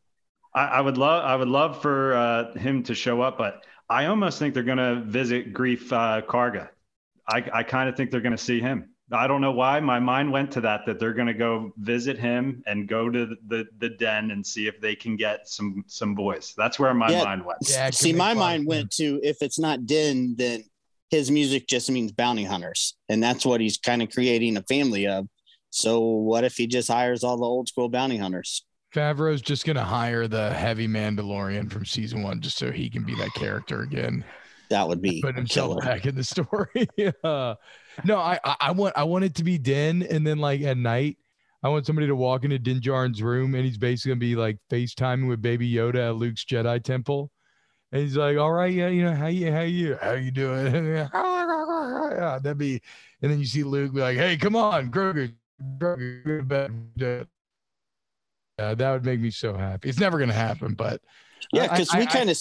I, 0.53 0.65
I 0.65 0.81
would 0.81 0.97
love 0.97 1.23
I 1.25 1.35
would 1.35 1.47
love 1.47 1.81
for 1.81 2.15
uh, 2.15 2.53
him 2.57 2.83
to 2.83 2.95
show 2.95 3.21
up, 3.21 3.37
but 3.37 3.63
I 3.89 4.05
almost 4.05 4.39
think 4.39 4.53
they're 4.53 4.63
going 4.63 4.77
to 4.77 5.01
visit 5.05 5.53
Greef 5.53 5.91
uh, 5.91 6.21
Karga. 6.25 6.69
I, 7.27 7.43
I 7.53 7.63
kind 7.63 7.89
of 7.89 7.95
think 7.95 8.11
they're 8.11 8.21
going 8.21 8.35
to 8.35 8.43
see 8.43 8.59
him. 8.59 8.89
I 9.11 9.25
don't 9.27 9.41
know 9.41 9.51
why 9.51 9.79
my 9.79 9.99
mind 9.99 10.31
went 10.31 10.51
to 10.51 10.61
that 10.61 10.85
that 10.85 10.99
they're 10.99 11.13
going 11.13 11.27
to 11.27 11.33
go 11.33 11.73
visit 11.77 12.17
him 12.19 12.63
and 12.67 12.87
go 12.87 13.09
to 13.09 13.35
the, 13.47 13.65
the 13.79 13.89
den 13.89 14.29
and 14.31 14.45
see 14.45 14.67
if 14.67 14.79
they 14.79 14.95
can 14.95 15.15
get 15.15 15.47
some 15.47 15.83
some 15.87 16.13
boys. 16.13 16.53
That's 16.57 16.77
where 16.77 16.93
my 16.93 17.11
Yeah. 17.11 17.23
mind 17.23 17.43
went. 17.45 17.57
Yeah, 17.67 17.89
See, 17.89 18.13
my 18.13 18.17
make 18.17 18.19
a 18.19 18.25
lot 18.25 18.31
of 18.31 18.37
mind 18.37 18.67
went 18.67 18.91
to 18.91 19.19
if 19.23 19.37
it's 19.41 19.57
not 19.59 19.85
Din, 19.87 20.35
then 20.37 20.63
his 21.09 21.31
music 21.31 21.67
just 21.67 21.89
means 21.89 22.11
bounty 22.11 22.43
hunters. 22.43 22.95
And 23.09 23.21
that's 23.21 23.45
what 23.45 23.61
he's 23.61 23.77
kind 23.79 24.03
of 24.03 24.11
creating 24.11 24.57
a 24.57 24.63
family 24.63 25.07
of. 25.07 25.27
So 25.69 25.99
what 26.01 26.43
if 26.43 26.55
he 26.55 26.67
just 26.67 26.89
hires 26.89 27.23
all 27.23 27.37
the 27.37 27.45
old 27.45 27.67
school 27.67 27.89
bounty 27.89 28.17
hunters? 28.17 28.65
Favreau's 28.93 29.41
just 29.41 29.65
gonna 29.65 29.83
hire 29.83 30.27
the 30.27 30.51
heavy 30.51 30.87
Mandalorian 30.87 31.71
from 31.71 31.85
season 31.85 32.23
one 32.23 32.41
just 32.41 32.57
so 32.57 32.71
he 32.71 32.89
can 32.89 33.03
be 33.03 33.13
that 33.15 33.33
character 33.35 33.81
again. 33.81 34.25
That 34.71 34.87
would 34.87 35.01
be 35.01 35.21
Put 35.23 35.35
himself 35.35 35.79
killer. 35.79 35.81
back 35.81 36.05
in 36.05 36.15
the 36.15 36.23
story. 36.23 36.87
yeah. 36.97 37.11
No, 38.03 38.17
I, 38.17 38.39
I 38.43 38.55
I 38.59 38.71
want 38.71 38.93
I 38.97 39.03
want 39.03 39.25
it 39.25 39.35
to 39.35 39.43
be 39.43 39.57
Din, 39.59 40.03
and 40.03 40.25
then 40.25 40.39
like 40.39 40.61
at 40.61 40.77
night, 40.77 41.17
I 41.61 41.69
want 41.69 41.85
somebody 41.85 42.07
to 42.07 42.15
walk 42.15 42.45
into 42.45 42.57
Din 42.57 42.79
Djarin's 42.79 43.21
room, 43.21 43.53
and 43.53 43.63
he's 43.63 43.77
basically 43.77 44.11
gonna 44.11 44.19
be 44.19 44.35
like 44.35 44.57
FaceTiming 44.71 45.27
with 45.27 45.41
Baby 45.41 45.71
Yoda 45.71 46.09
at 46.09 46.15
Luke's 46.15 46.45
Jedi 46.45 46.83
temple, 46.83 47.29
and 47.91 48.01
he's 48.01 48.17
like, 48.17 48.37
"All 48.37 48.51
right, 48.51 48.73
yeah, 48.73 48.87
you 48.87 49.03
know 49.03 49.13
how 49.13 49.27
you 49.27 49.51
how 49.51 49.61
you 49.61 49.97
how 50.01 50.13
you 50.13 50.31
doing?" 50.31 50.73
yeah, 50.95 52.39
that'd 52.41 52.57
be, 52.57 52.81
and 53.21 53.31
then 53.31 53.37
you 53.39 53.45
see 53.45 53.63
Luke 53.63 53.93
be 53.93 54.01
like, 54.01 54.17
"Hey, 54.17 54.37
come 54.37 54.55
on, 54.55 54.89
Grogu, 54.89 55.33
Grogu, 55.77 56.23
go 56.25 56.37
to 56.37 56.43
bed." 56.43 57.27
Yeah, 58.57 58.73
that 58.75 58.91
would 58.91 59.05
make 59.05 59.19
me 59.21 59.31
so 59.31 59.55
happy. 59.55 59.89
It's 59.89 59.99
never 59.99 60.19
gonna 60.19 60.33
happen, 60.33 60.73
but 60.73 61.01
Yeah, 61.53 61.67
because 61.67 61.93
we 61.95 62.05
kind 62.05 62.29
of 62.29 62.37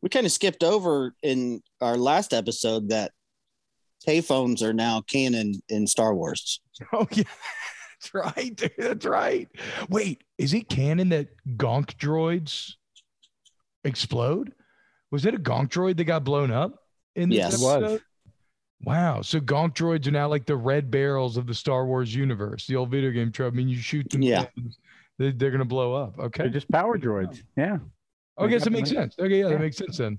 we 0.00 0.08
kind 0.08 0.26
of 0.26 0.32
skipped 0.32 0.62
over 0.62 1.14
in 1.22 1.62
our 1.80 1.96
last 1.96 2.32
episode 2.32 2.90
that 2.90 3.10
payphones 4.06 4.62
are 4.62 4.72
now 4.74 5.00
canon 5.00 5.54
in 5.68 5.86
Star 5.86 6.14
Wars. 6.14 6.60
Oh 6.92 7.06
yeah, 7.12 7.22
that's 8.00 8.12
right. 8.14 8.54
dude, 8.54 8.72
That's 8.78 9.06
right. 9.06 9.48
Wait, 9.88 10.22
is 10.38 10.52
it 10.54 10.68
canon 10.68 11.08
that 11.10 11.28
gonk 11.56 11.94
droids 11.96 12.72
explode? 13.84 14.52
Was 15.10 15.24
it 15.24 15.34
a 15.34 15.38
gonk 15.38 15.68
droid 15.68 15.96
that 15.98 16.04
got 16.04 16.24
blown 16.24 16.50
up 16.50 16.80
in 17.14 17.28
this 17.28 17.38
Yes. 17.38 17.54
It 17.54 17.64
was. 17.64 17.82
episode? 17.82 18.02
Wow. 18.82 19.22
So 19.22 19.40
gonk 19.40 19.74
droids 19.74 20.06
are 20.06 20.10
now 20.10 20.28
like 20.28 20.44
the 20.46 20.56
red 20.56 20.90
barrels 20.90 21.36
of 21.36 21.46
the 21.46 21.54
Star 21.54 21.86
Wars 21.86 22.14
universe, 22.14 22.66
the 22.66 22.76
old 22.76 22.90
video 22.90 23.10
game 23.10 23.32
trope. 23.32 23.52
I 23.54 23.56
mean, 23.56 23.68
you 23.68 23.78
shoot 23.78 24.08
them, 24.10 24.22
Yeah. 24.22 24.46
they, 25.18 25.30
they're 25.32 25.50
gonna 25.50 25.64
blow 25.64 25.94
up. 25.94 26.16
They're 26.16 26.26
Okay. 26.26 26.48
just 26.50 26.70
power 26.70 26.98
droids. 26.98 27.42
Yeah. 27.56 27.78
I 28.36 28.46
guess 28.48 28.66
it 28.66 28.70
makes 28.70 28.90
Definitely. 28.90 29.10
sense. 29.10 29.18
Okay, 29.18 29.38
yeah, 29.38 29.44
Yeah. 29.46 29.52
that 29.52 29.60
makes 29.60 29.76
sense 29.76 29.96
then. 29.98 30.18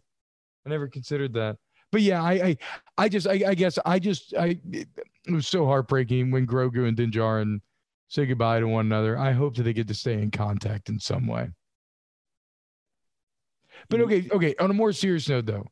I 0.66 0.70
never 0.70 0.88
considered 0.88 1.34
that. 1.34 1.58
But 1.92 2.02
yeah, 2.02 2.24
I 2.24 2.32
I, 2.34 2.58
I 2.98 3.10
just 3.10 3.28
I, 3.28 3.44
I 3.48 3.56
guess 3.56 3.78
I 3.86 4.00
just 4.00 4.34
I 4.36 4.60
it 4.72 4.88
was 5.30 5.48
so 5.48 5.66
heartbreaking 5.66 6.32
when 6.32 6.48
Grogu 6.48 6.88
and 6.88 6.98
Din 6.98 7.12
Djarin 7.12 7.60
say 8.08 8.26
goodbye 8.26 8.60
to 8.60 8.68
one 8.68 8.86
another. 8.88 9.18
I 9.18 9.32
hope 9.32 9.56
that 9.58 9.64
they 9.64 9.74
get 9.74 9.88
to 9.90 9.94
stay 9.94 10.14
in 10.22 10.32
contact 10.32 10.90
in 10.90 11.00
some 11.00 11.28
way. 11.28 11.50
But 13.90 14.00
mm. 14.00 14.04
okay, 14.04 14.30
okay. 14.32 14.56
On 14.60 14.72
a 14.72 14.74
more 14.74 14.92
serious 14.94 15.30
note, 15.30 15.46
though, 15.46 15.68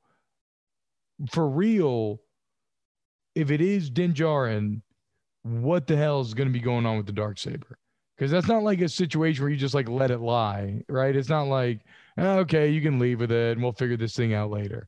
for 1.31 1.47
real, 1.49 2.21
if 3.35 3.51
it 3.51 3.61
is 3.61 3.89
Din 3.89 4.13
Djarin, 4.13 4.81
what 5.43 5.87
the 5.87 5.95
hell 5.95 6.21
is 6.21 6.33
going 6.33 6.47
to 6.47 6.53
be 6.53 6.59
going 6.59 6.85
on 6.85 6.97
with 6.97 7.05
the 7.05 7.11
dark 7.11 7.37
saber? 7.37 7.77
Because 8.17 8.31
that's 8.31 8.47
not 8.47 8.63
like 8.63 8.81
a 8.81 8.89
situation 8.89 9.43
where 9.43 9.51
you 9.51 9.57
just 9.57 9.73
like 9.73 9.89
let 9.89 10.11
it 10.11 10.19
lie, 10.19 10.83
right? 10.87 11.15
It's 11.15 11.29
not 11.29 11.47
like 11.47 11.81
oh, 12.17 12.39
okay, 12.39 12.69
you 12.69 12.81
can 12.81 12.99
leave 12.99 13.19
with 13.19 13.31
it, 13.31 13.53
and 13.53 13.63
we'll 13.63 13.73
figure 13.73 13.97
this 13.97 14.15
thing 14.15 14.33
out 14.33 14.51
later. 14.51 14.87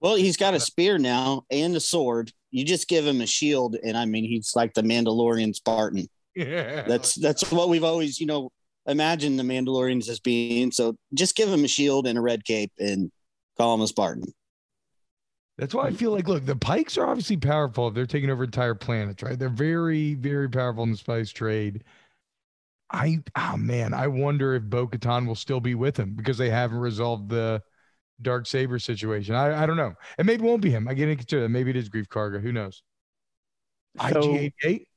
Well, 0.00 0.14
he's 0.14 0.36
got 0.36 0.54
a 0.54 0.60
spear 0.60 0.98
now 0.98 1.44
and 1.50 1.76
a 1.76 1.80
sword. 1.80 2.32
You 2.50 2.64
just 2.64 2.88
give 2.88 3.06
him 3.06 3.20
a 3.20 3.26
shield, 3.26 3.76
and 3.84 3.96
I 3.96 4.06
mean, 4.06 4.24
he's 4.24 4.52
like 4.56 4.74
the 4.74 4.82
Mandalorian 4.82 5.54
Spartan. 5.54 6.08
Yeah, 6.34 6.82
That's 6.82 7.14
that's 7.14 7.50
what 7.50 7.68
we've 7.68 7.84
always, 7.84 8.18
you 8.18 8.26
know, 8.26 8.50
imagined 8.86 9.38
the 9.38 9.42
Mandalorians 9.44 10.08
as 10.08 10.20
being. 10.20 10.72
So 10.72 10.96
just 11.12 11.36
give 11.36 11.48
him 11.48 11.64
a 11.64 11.68
shield 11.68 12.06
and 12.06 12.18
a 12.18 12.20
red 12.20 12.44
cape, 12.44 12.72
and 12.78 13.10
call 13.56 13.74
him 13.74 13.82
a 13.82 13.86
Spartan. 13.86 14.32
That's 15.60 15.74
why 15.74 15.88
I 15.88 15.90
feel 15.92 16.10
like, 16.10 16.26
look, 16.26 16.46
the 16.46 16.56
Pikes 16.56 16.96
are 16.96 17.06
obviously 17.06 17.36
powerful 17.36 17.86
if 17.86 17.92
they're 17.92 18.06
taking 18.06 18.30
over 18.30 18.44
entire 18.44 18.74
planets, 18.74 19.22
right? 19.22 19.38
They're 19.38 19.50
very, 19.50 20.14
very 20.14 20.48
powerful 20.48 20.84
in 20.84 20.90
the 20.90 20.96
spice 20.96 21.30
trade. 21.30 21.84
I, 22.90 23.18
oh 23.36 23.58
man, 23.58 23.92
I 23.92 24.06
wonder 24.06 24.54
if 24.54 24.62
Bo 24.62 24.86
Katan 24.88 25.26
will 25.26 25.34
still 25.34 25.60
be 25.60 25.74
with 25.74 25.98
him 25.98 26.14
because 26.14 26.38
they 26.38 26.48
haven't 26.48 26.78
resolved 26.78 27.28
the 27.28 27.60
Dark 28.22 28.46
Saber 28.46 28.78
situation. 28.78 29.34
I, 29.34 29.62
I 29.62 29.66
don't 29.66 29.76
know. 29.76 29.92
And 30.16 30.26
maybe 30.26 30.44
it 30.44 30.48
won't 30.48 30.62
be 30.62 30.70
him. 30.70 30.88
I 30.88 30.94
get 30.94 31.10
into 31.10 31.40
that. 31.40 31.50
Maybe 31.50 31.68
it 31.68 31.76
is 31.76 31.90
Greef 31.90 32.06
Karga. 32.06 32.40
Who 32.40 32.52
knows? 32.52 32.82
So- 34.12 34.34
IG 34.34 34.54
88? 34.64 34.88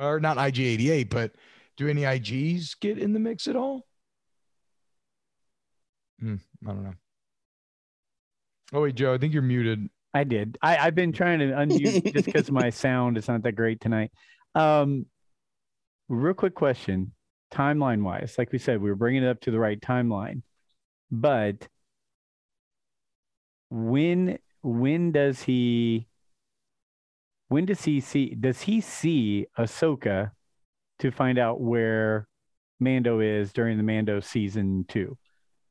Or 0.00 0.18
not 0.18 0.44
IG 0.44 0.58
88, 0.58 1.08
but 1.08 1.36
do 1.76 1.86
any 1.86 2.02
IGs 2.02 2.80
get 2.80 2.98
in 2.98 3.12
the 3.12 3.20
mix 3.20 3.46
at 3.46 3.54
all? 3.54 3.86
Hmm, 6.18 6.36
I 6.66 6.72
don't 6.72 6.82
know. 6.82 6.94
Oh, 8.74 8.80
wait, 8.80 8.96
Joe, 8.96 9.14
I 9.14 9.18
think 9.18 9.32
you're 9.32 9.42
muted. 9.42 9.88
I 10.12 10.24
did. 10.24 10.58
I, 10.60 10.76
I've 10.78 10.96
been 10.96 11.12
trying 11.12 11.38
to 11.38 11.46
unmute 11.46 12.12
just 12.12 12.26
because 12.26 12.50
my 12.50 12.70
sound 12.70 13.16
is 13.16 13.28
not 13.28 13.44
that 13.44 13.52
great 13.52 13.80
tonight. 13.80 14.10
Um, 14.56 15.06
real 16.08 16.34
quick 16.34 16.56
question, 16.56 17.12
timeline 17.52 18.02
wise, 18.02 18.34
like 18.36 18.50
we 18.50 18.58
said, 18.58 18.82
we 18.82 18.90
were 18.90 18.96
bringing 18.96 19.22
it 19.22 19.28
up 19.28 19.40
to 19.42 19.52
the 19.52 19.60
right 19.60 19.80
timeline, 19.80 20.42
but 21.08 21.68
when 23.70 24.38
when 24.62 25.12
does 25.12 25.42
he 25.42 26.08
when 27.48 27.64
does 27.64 27.84
he 27.84 28.00
see 28.00 28.34
does 28.34 28.60
he 28.60 28.80
see 28.80 29.46
Ahsoka 29.56 30.32
to 30.98 31.10
find 31.12 31.38
out 31.38 31.60
where 31.60 32.26
Mando 32.80 33.20
is 33.20 33.52
during 33.52 33.76
the 33.76 33.84
Mando 33.84 34.18
season 34.18 34.84
two? 34.88 35.16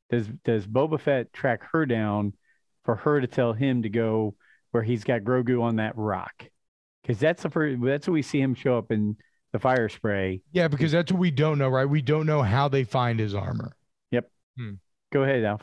Does 0.09 0.27
does 0.45 0.65
Boba 0.65 0.99
Fett 0.99 1.33
track 1.33 1.63
her 1.71 1.85
down 1.85 2.33
for 2.85 2.95
her 2.95 3.21
to 3.21 3.27
tell 3.27 3.53
him 3.53 3.83
to 3.83 3.89
go 3.89 4.35
where 4.71 4.83
he's 4.83 5.03
got 5.03 5.21
Grogu 5.21 5.61
on 5.61 5.77
that 5.77 5.97
rock? 5.97 6.45
Because 7.01 7.19
that's 7.19 7.43
the 7.43 7.49
first, 7.49 7.81
that's 7.81 8.07
what 8.07 8.13
we 8.13 8.21
see 8.21 8.39
him 8.39 8.55
show 8.55 8.77
up 8.77 8.91
in 8.91 9.17
the 9.51 9.59
fire 9.59 9.89
spray. 9.89 10.41
Yeah, 10.51 10.67
because 10.67 10.91
that's 10.91 11.11
what 11.11 11.19
we 11.19 11.31
don't 11.31 11.57
know, 11.57 11.69
right? 11.69 11.85
We 11.85 12.01
don't 12.01 12.25
know 12.25 12.41
how 12.41 12.67
they 12.67 12.83
find 12.83 13.19
his 13.19 13.35
armor. 13.35 13.75
Yep. 14.11 14.29
Hmm. 14.57 14.73
Go 15.11 15.23
ahead, 15.23 15.43
Alf. 15.43 15.61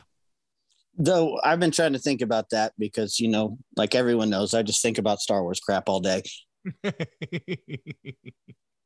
Though 0.97 1.39
I've 1.43 1.59
been 1.59 1.71
trying 1.71 1.93
to 1.93 1.99
think 1.99 2.21
about 2.21 2.49
that 2.51 2.73
because, 2.77 3.19
you 3.19 3.29
know, 3.29 3.57
like 3.75 3.95
everyone 3.95 4.29
knows, 4.29 4.53
I 4.53 4.61
just 4.61 4.81
think 4.81 4.97
about 4.97 5.19
Star 5.19 5.41
Wars 5.41 5.59
crap 5.59 5.89
all 5.89 5.99
day. 5.99 6.21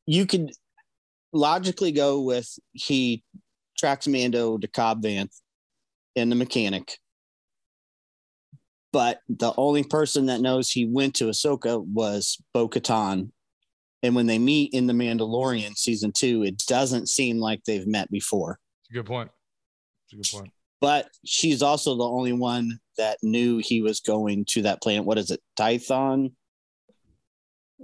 You 0.08 0.26
could 0.26 0.52
logically 1.34 1.92
go 1.92 2.22
with 2.22 2.48
he 2.74 3.24
tracks 3.78 4.08
Mando 4.08 4.58
to 4.58 4.68
Cobb 4.68 5.02
Vanth 5.02 5.36
and 6.16 6.32
the 6.32 6.36
mechanic. 6.36 6.98
But 8.96 9.20
the 9.28 9.52
only 9.58 9.84
person 9.84 10.28
that 10.28 10.40
knows 10.40 10.72
he 10.72 10.86
went 10.86 11.16
to 11.16 11.26
Ahsoka 11.26 11.86
was 11.86 12.38
Bo 12.54 12.70
Katan. 12.70 13.32
And 14.02 14.16
when 14.16 14.26
they 14.26 14.40
meet 14.40 14.74
in 14.74 14.88
The 14.88 14.94
Mandalorian 14.94 15.76
season 15.76 16.14
two, 16.14 16.44
it 16.44 16.64
doesn't 16.66 17.10
seem 17.10 17.38
like 17.38 17.62
they've 17.66 17.86
met 17.86 18.10
before. 18.10 18.58
It's 18.84 18.92
a 18.92 18.94
good 18.94 19.06
point. 19.06 19.32
It's 20.06 20.14
a 20.14 20.16
good 20.16 20.40
point. 20.40 20.54
But 20.80 21.10
she's 21.26 21.62
also 21.62 21.98
the 21.98 22.06
only 22.06 22.32
one 22.32 22.80
that 22.98 23.18
knew 23.22 23.58
he 23.58 23.82
was 23.82 24.00
going 24.00 24.46
to 24.52 24.62
that 24.62 24.82
planet. 24.82 25.04
What 25.04 25.18
is 25.18 25.30
it? 25.30 25.42
Tython? 25.60 26.32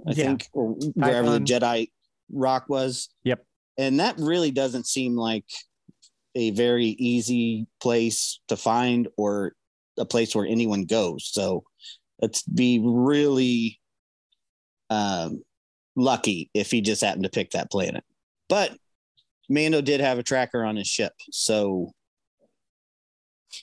I 0.06 0.12
Yeah. 0.12 0.14
think, 0.14 0.48
or 0.54 0.68
wherever 0.94 1.28
the 1.28 1.40
Jedi 1.40 1.90
rock 2.32 2.70
was. 2.70 3.10
Yep. 3.24 3.44
And 3.76 4.00
that 4.00 4.16
really 4.16 4.50
doesn't 4.50 4.86
seem 4.86 5.14
like 5.14 5.44
a 6.34 6.52
very 6.52 6.86
easy 6.86 7.66
place 7.82 8.40
to 8.48 8.56
find 8.56 9.08
or 9.18 9.54
a 9.98 10.04
place 10.04 10.34
where 10.34 10.46
anyone 10.46 10.84
goes. 10.84 11.30
So 11.32 11.64
let's 12.20 12.42
be 12.42 12.80
really 12.82 13.80
um, 14.90 15.42
lucky 15.96 16.50
if 16.54 16.70
he 16.70 16.80
just 16.80 17.02
happened 17.02 17.24
to 17.24 17.30
pick 17.30 17.50
that 17.50 17.70
planet. 17.70 18.04
But 18.48 18.72
Mando 19.48 19.80
did 19.80 20.00
have 20.00 20.18
a 20.18 20.22
tracker 20.22 20.64
on 20.64 20.76
his 20.76 20.86
ship. 20.86 21.12
So 21.30 21.92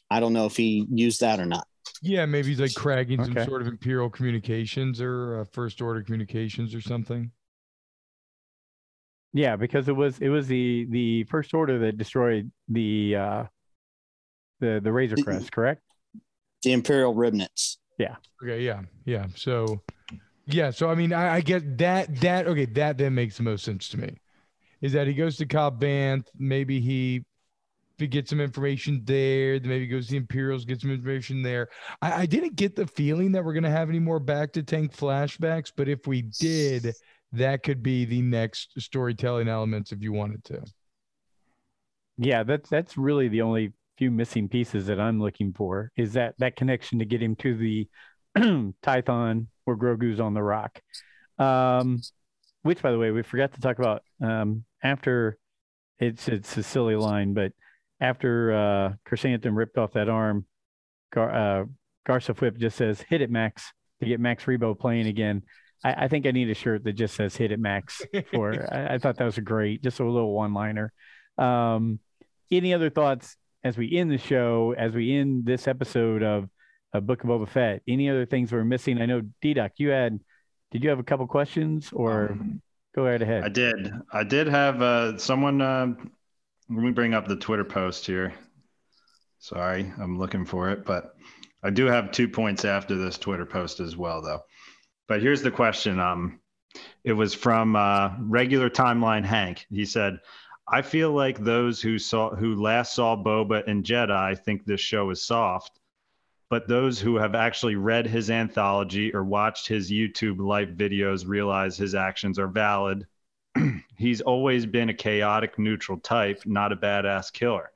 I 0.10 0.20
don't 0.20 0.34
know 0.34 0.46
if 0.46 0.56
he 0.56 0.86
used 0.90 1.22
that 1.22 1.40
or 1.40 1.46
not. 1.46 1.66
Yeah, 2.02 2.26
maybe 2.26 2.50
he's 2.50 2.60
like 2.60 2.74
cracking 2.76 3.24
some 3.24 3.46
sort 3.46 3.62
of 3.62 3.68
imperial 3.68 4.10
communications 4.10 5.02
or 5.02 5.42
uh, 5.42 5.46
first 5.52 5.82
order 5.82 6.02
communications 6.02 6.74
or 6.74 6.82
something. 6.82 7.32
Yeah, 9.34 9.56
because 9.58 9.88
it 9.90 9.96
was 9.96 10.20
it 10.20 10.30
was 10.30 10.48
the 10.48 10.88
the 10.90 11.24
first 11.26 11.54
order 11.54 11.80
that 11.80 11.98
destroyed 11.98 12.52
the 12.68 13.16
uh 13.16 13.44
the 14.60 14.80
the 14.84 14.92
Razor 14.92 15.18
Crest, 15.18 15.52
correct? 15.52 15.82
The 16.64 16.74
Imperial 16.74 17.14
Remnants. 17.14 17.78
Yeah. 17.97 18.16
Okay, 18.43 18.62
yeah, 18.62 18.82
yeah. 19.05 19.28
So, 19.36 19.82
yeah, 20.45 20.72
so 20.72 20.89
I 20.89 20.95
mean, 20.95 21.14
I, 21.14 21.36
I 21.36 21.41
get 21.41 21.78
that. 21.78 22.20
That 22.22 22.47
okay, 22.47 22.66
that 22.66 22.97
then 22.97 23.14
makes 23.14 23.38
the 23.38 23.43
most 23.43 23.64
sense 23.64 23.89
to 23.89 23.97
me. 23.97 24.18
Is 24.82 24.93
that 24.93 25.07
he 25.07 25.14
goes 25.14 25.38
to 25.38 25.45
Cobb 25.45 25.82
Vanth? 25.82 26.28
Maybe 26.38 26.80
he, 26.80 27.18
if 27.18 27.99
he 27.99 28.07
gets 28.07 28.30
some 28.30 28.39
information 28.39 29.01
there. 29.03 29.60
Then 29.60 29.70
maybe 29.70 29.88
goes 29.88 30.05
to 30.05 30.12
the 30.12 30.18
Imperials, 30.18 30.64
get 30.64 30.80
some 30.80 30.91
information 30.91 31.41
there. 31.41 31.68
I, 32.01 32.22
I 32.22 32.26
didn't 32.26 32.55
get 32.55 32.76
the 32.76 32.88
feeling 32.88 33.34
that 33.34 33.43
we're 33.43 33.53
gonna 33.53 33.70
have 33.70 33.89
any 33.89 33.99
more 33.99 34.20
bacta 34.20 34.66
tank 34.66 34.95
flashbacks, 34.95 35.72
but 35.76 35.89
if 35.89 36.07
we 36.07 36.22
did, 36.22 36.93
that 37.34 37.64
could 37.64 37.84
be 37.84 38.05
the 38.05 38.22
next 38.22 38.72
storytelling 38.80 39.49
elements 39.49 39.91
if 39.91 40.01
you 40.01 40.14
wanted 40.14 40.43
to. 40.45 40.64
Yeah, 42.17 42.43
that's 42.43 42.70
that's 42.70 42.97
really 42.97 43.28
the 43.28 43.42
only 43.42 43.74
few 44.00 44.09
missing 44.09 44.47
pieces 44.47 44.86
that 44.86 44.97
I'm 44.97 45.20
looking 45.20 45.51
for 45.51 45.92
is 45.97 46.13
that 46.13 46.34
that 46.39 46.55
connection 46.55 47.00
to 47.00 47.05
get 47.05 47.21
him 47.21 47.36
to 47.36 47.55
the 47.55 47.88
Tython 48.82 49.47
where 49.66 49.76
Grogu's 49.76 50.21
on 50.21 50.34
the 50.34 50.42
rock. 50.42 50.80
Um, 51.38 52.01
which, 52.63 52.82
by 52.82 52.92
the 52.92 52.97
way, 52.97 53.12
we 53.12 53.24
forgot 53.24 53.54
to 53.54 53.62
talk 53.62 53.78
about 53.78 54.04
um, 54.21 54.63
after 54.82 55.38
it's 56.00 56.30
it's 56.30 56.55
a 56.55 56.63
silly 56.63 56.96
line, 56.96 57.34
but 57.34 57.51
after 58.00 58.54
uh, 58.54 58.93
Chrysanthemum 59.05 59.58
ripped 59.58 59.78
off 59.78 59.93
that 59.93 60.08
arm, 60.08 60.46
Gar, 61.13 61.32
uh, 61.32 61.66
Garsa 62.08 62.39
Whip 62.39 62.58
just 62.58 62.78
says 62.78 63.01
"Hit 63.01 63.21
it, 63.21 63.30
Max" 63.30 63.74
to 64.00 64.08
get 64.08 64.21
Max 64.21 64.46
Rebo 64.46 64.80
playing 64.80 65.08
again. 65.08 65.43
I, 65.84 66.05
I 66.05 66.08
think 66.08 66.26
I 66.26 66.32
need 66.32 66.50
a 66.50 66.54
shirt 66.54 66.86
that 66.86 66.93
just 66.93 67.16
says 67.16 67.36
"Hit 67.36 67.51
it, 67.51 67.59
Max." 67.59 68.01
For 68.32 68.54
I, 68.74 68.96
I 68.96 68.97
thought 68.97 69.17
that 69.17 69.26
was 69.26 69.38
a 69.38 69.42
great, 69.42 69.84
just 69.84 70.00
a 70.00 70.05
little 70.05 70.34
one-liner. 70.34 70.93
Um, 71.38 72.00
any 72.50 72.74
other 72.74 72.89
thoughts 72.89 73.36
as 73.64 73.78
we 73.78 73.98
end 73.98 74.12
the 74.12 74.18
show, 74.18 74.74
as 74.78 74.94
we 74.94 75.16
end 75.16 75.46
this 75.46 75.68
episode 75.68 76.24
of, 76.24 76.50
of 76.94 77.06
Book 77.06 77.24
of 77.24 77.30
Boba 77.30 77.48
Fett? 77.48 77.82
Any 77.88 78.10
other 78.10 78.26
things 78.26 78.52
we're 78.52 78.64
missing? 78.64 79.02
I 79.02 79.06
know 79.06 79.22
D-Doc, 79.42 79.74
you 79.78 79.90
had, 79.90 80.20
did 80.72 80.84
you 80.84 80.90
have 80.90 81.00
a 81.00 81.04
couple 81.04 81.28
questions 81.28 81.90
or 81.92 82.32
Um, 82.32 82.62
go 82.96 83.06
right 83.06 83.22
ahead? 83.22 83.44
I 83.44 83.50
did. 83.50 83.92
I 84.12 84.24
did 84.24 84.48
have 84.48 84.82
uh, 84.82 85.18
someone. 85.18 85.62
Uh, 85.62 85.88
let 86.70 86.84
me 86.84 86.92
bring 86.92 87.14
up 87.14 87.28
the 87.28 87.36
Twitter 87.36 87.64
post 87.64 88.06
here. 88.06 88.34
Sorry, 89.40 89.92
I'm 90.00 90.20
looking 90.20 90.46
for 90.46 90.70
it, 90.70 90.86
but 90.86 91.16
I 91.64 91.70
do 91.70 91.86
have 91.86 92.12
two 92.12 92.28
points 92.28 92.66
after 92.66 92.96
this 92.96 93.18
Twitter 93.18 93.46
post 93.46 93.80
as 93.80 93.98
well, 93.98 94.22
though. 94.22 94.42
But 95.08 95.22
here's 95.22 95.42
the 95.42 95.52
question. 95.52 96.00
Um, 96.00 96.40
it 97.04 97.14
was 97.14 97.34
from 97.34 97.76
uh, 97.76 98.12
regular 98.20 98.70
timeline 98.70 99.26
Hank. 99.26 99.66
He 99.70 99.86
said, 99.86 100.20
"I 100.71 100.82
feel 100.82 101.12
like 101.12 101.39
those 101.39 101.82
who 101.82 101.97
saw 102.00 102.36
who 102.36 102.55
last 102.55 102.93
saw 102.93 103.16
Boba 103.16 103.63
and 103.67 103.83
Jedi 103.83 104.37
think 104.37 104.66
this 104.66 104.82
show 104.82 105.09
is 105.09 105.25
soft." 105.25 105.79
But 106.50 106.67
those 106.67 107.00
who 107.00 107.17
have 107.17 107.36
actually 107.36 107.75
read 107.75 108.08
his 108.08 108.32
anthology 108.32 109.13
or 109.13 109.24
watched 109.24 109.67
his 109.67 109.91
YouTube 109.91 110.39
live 110.39 110.70
videos 110.70 111.28
realize 111.28 111.78
his 111.78 111.93
actions 111.93 112.39
are 112.39 112.47
valid 112.47 113.05
he's 113.97 114.21
always 114.21 114.66
been 114.66 114.89
a 114.89 114.93
chaotic 114.93 115.58
neutral 115.58 116.00
type, 116.00 116.41
not 116.46 116.71
a 116.71 116.75
badass 116.75 117.32
killer. 117.32 117.71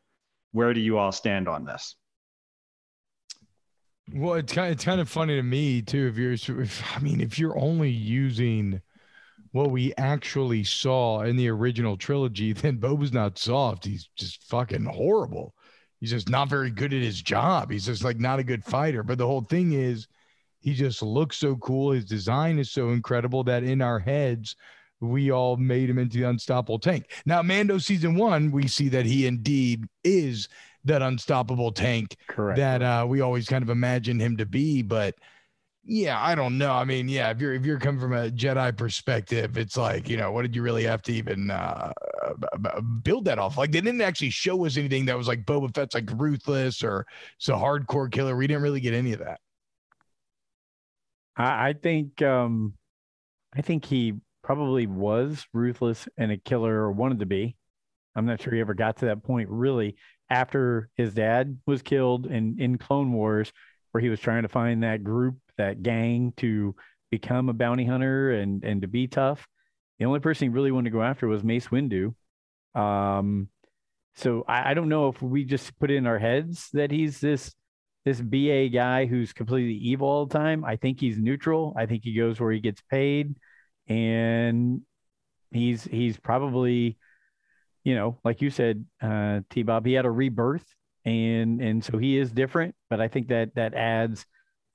Where 0.52 0.74
do 0.74 0.80
you 0.80 0.98
all 0.98 1.12
stand 1.12 1.48
on 1.48 1.66
this? 1.66 1.96
Well, 4.14 4.36
it's 4.36 4.54
kind 4.54 4.72
it's 4.72 4.84
kind 4.84 5.02
of 5.02 5.10
funny 5.10 5.36
to 5.36 5.44
me 5.44 5.82
too. 5.82 6.08
If 6.08 6.18
you're, 6.18 6.62
if, 6.62 6.96
I 6.96 7.00
mean, 7.00 7.22
if 7.22 7.40
you're 7.40 7.58
only 7.58 7.90
using 7.90 8.82
what 9.54 9.72
we 9.72 9.94
actually 9.98 10.64
saw 10.64 11.22
in 11.22 11.38
the 11.38 11.48
original 11.48 11.96
trilogy, 11.96 12.52
then 12.54 12.78
Boba's 12.78 13.14
not 13.14 13.40
soft. 13.40 13.86
He's 13.86 14.10
just 14.18 14.44
fucking 14.44 14.86
horrible. 14.86 15.56
He's 16.02 16.12
just 16.12 16.28
not 16.28 16.50
very 16.50 16.70
good 16.70 16.94
at 16.94 17.02
his 17.02 17.22
job. 17.22 17.72
He's 17.72 17.86
just 17.86 18.04
like 18.04 18.20
not 18.20 18.40
a 18.40 18.44
good 18.44 18.66
fighter. 18.66 19.04
But 19.04 19.18
the 19.18 19.28
whole 19.28 19.42
thing 19.42 19.72
is, 19.72 20.08
he 20.60 20.74
just 20.74 21.02
looks 21.02 21.38
so 21.38 21.56
cool. 21.58 21.92
His 21.92 22.06
design 22.06 22.58
is 22.58 22.72
so 22.72 22.90
incredible 22.90 23.44
that 23.46 23.64
in 23.64 23.82
our 23.82 24.00
heads, 24.00 24.56
we 25.00 25.32
all 25.32 25.56
made 25.58 25.90
him 25.90 25.98
into 25.98 26.18
the 26.18 26.30
unstoppable 26.30 26.80
tank. 26.80 27.12
Now, 27.26 27.42
Mando 27.42 27.78
season 27.78 28.16
one, 28.16 28.52
we 28.52 28.68
see 28.68 28.90
that 28.90 29.06
he 29.06 29.28
indeed 29.28 29.86
is 30.04 30.48
that 30.86 31.02
unstoppable 31.02 31.72
tank 31.72 32.16
Correct. 32.28 32.58
that 32.58 32.82
uh, 32.82 33.06
we 33.08 33.22
always 33.22 33.48
kind 33.48 33.62
of 33.62 33.70
imagined 33.70 34.22
him 34.22 34.38
to 34.38 34.46
be. 34.46 34.82
But 34.82 35.16
yeah, 35.86 36.22
I 36.22 36.36
don't 36.36 36.58
know. 36.58 36.72
I 36.72 36.86
mean, 36.86 37.10
yeah, 37.10 37.30
if 37.32 37.42
you're 37.42 37.54
if 37.54 37.66
you're 37.66 37.80
coming 37.80 38.00
from 38.00 38.14
a 38.14 38.30
Jedi 38.30 38.76
perspective, 38.76 39.58
it's 39.58 39.78
like 39.78 40.10
you 40.10 40.18
know, 40.18 40.32
what 40.32 40.44
did 40.44 40.56
you 40.56 40.62
really 40.62 40.84
have 40.84 41.02
to 41.04 41.14
even 41.14 41.52
uh, 41.52 41.92
build 43.04 43.26
that 43.26 43.40
off? 43.40 43.58
Like 43.58 43.72
they 43.72 43.82
didn't 43.82 44.02
actually 44.02 44.30
show 44.30 44.66
us 44.66 44.78
anything 44.78 45.06
that 45.06 45.18
was 45.18 45.28
like 45.28 45.46
Boba 45.46 45.74
Fett's 45.74 45.94
like 45.96 46.10
ruthless 46.16 46.84
or 46.84 47.06
it's 47.38 47.50
a 47.50 47.54
hardcore 47.54 48.12
killer. 48.12 48.36
We 48.36 48.48
didn't 48.48 48.64
really 48.64 48.80
get 48.80 48.94
any 48.94 49.14
of 49.14 49.20
that. 49.20 49.40
I, 51.36 51.70
I 51.70 51.74
think 51.74 52.22
um, 52.22 52.74
I 53.54 53.62
think 53.62 53.86
he 53.86 54.14
probably 54.44 54.88
was 54.88 55.46
ruthless 55.54 56.08
and 56.18 56.32
a 56.32 56.38
killer 56.38 56.74
or 56.74 56.92
wanted 56.92 57.20
to 57.20 57.26
be. 57.26 57.56
I'm 58.16 58.26
not 58.26 58.42
sure 58.42 58.54
he 58.54 58.60
ever 58.60 58.74
got 58.74 58.98
to 58.98 59.06
that 59.06 59.24
point 59.24 59.50
really 59.50 59.96
after 60.30 60.90
his 60.96 61.14
dad 61.14 61.60
was 61.66 61.82
killed 61.82 62.26
in, 62.26 62.58
in 62.60 62.78
Clone 62.78 63.14
Wars, 63.14 63.52
where 63.92 64.02
he 64.02 64.10
was 64.10 64.20
trying 64.20 64.44
to 64.44 64.50
find 64.50 64.84
that 64.84 65.04
group, 65.04 65.36
that 65.58 65.84
gang 65.84 66.34
to 66.38 66.76
become 67.12 67.50
a 67.50 67.54
bounty 67.54 67.86
hunter 67.86 68.32
and 68.32 68.64
and 68.64 68.82
to 68.82 68.88
be 68.88 69.08
tough. 69.08 69.48
The 70.00 70.06
only 70.06 70.20
person 70.20 70.48
he 70.48 70.54
really 70.54 70.72
wanted 70.72 70.90
to 70.90 70.94
go 70.94 71.04
after 71.04 71.28
was 71.28 71.44
Mace 71.44 71.68
Windu. 71.68 72.16
Um, 72.76 73.50
so 74.16 74.44
I, 74.48 74.72
I 74.72 74.74
don't 74.74 74.90
know 74.90 75.10
if 75.10 75.22
we 75.22 75.44
just 75.44 75.78
put 75.80 75.92
it 75.92 75.96
in 75.96 76.08
our 76.08 76.20
heads 76.20 76.70
that 76.74 76.92
he's 76.92 77.20
this 77.20 77.54
this 78.06 78.20
BA 78.20 78.70
guy 78.70 79.06
who's 79.06 79.32
completely 79.32 79.76
evil 79.76 80.08
all 80.08 80.26
the 80.26 80.38
time. 80.38 80.66
I 80.66 80.76
think 80.76 81.00
he's 81.00 81.18
neutral. 81.18 81.74
I 81.78 81.86
think 81.86 82.04
he 82.04 82.16
goes 82.16 82.40
where 82.40 82.52
he 82.52 82.60
gets 82.60 82.82
paid 82.90 83.36
and 83.88 84.82
he's 85.52 85.84
he's 85.84 86.18
probably 86.18 86.98
you 87.84 87.96
know 87.96 88.18
like 88.24 88.42
you 88.42 88.50
said 88.50 88.86
uh 89.02 89.42
t-bob 89.50 89.86
he 89.86 89.94
had 89.94 90.06
a 90.06 90.12
rebirth 90.12 90.66
and 91.06 91.62
and 91.62 91.84
so 91.84 91.98
he 91.98 92.18
is 92.18 92.32
different 92.32 92.76
but 92.90 93.02
i 93.02 93.08
think 93.08 93.28
that 93.28 93.54
that 93.56 93.74
adds 93.74 94.26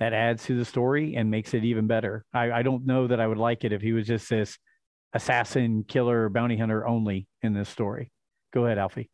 that 0.00 0.12
adds 0.12 0.44
to 0.44 0.56
the 0.56 0.64
story 0.64 1.16
and 1.16 1.30
makes 1.30 1.54
it 1.54 1.64
even 1.64 1.86
better. 1.86 2.24
I 2.32 2.50
i 2.52 2.62
don't 2.62 2.86
know 2.86 3.06
that 3.06 3.20
i 3.20 3.26
would 3.26 3.38
like 3.38 3.64
it 3.64 3.72
if 3.72 3.82
he 3.82 3.92
was 3.92 4.06
just 4.06 4.30
this 4.30 4.58
assassin 5.12 5.84
killer 5.84 6.28
bounty 6.28 6.56
hunter 6.56 6.86
only 6.86 7.26
in 7.42 7.54
this 7.54 7.68
story. 7.68 8.12
Go 8.52 8.66
ahead 8.66 8.78
alfie. 8.78 9.10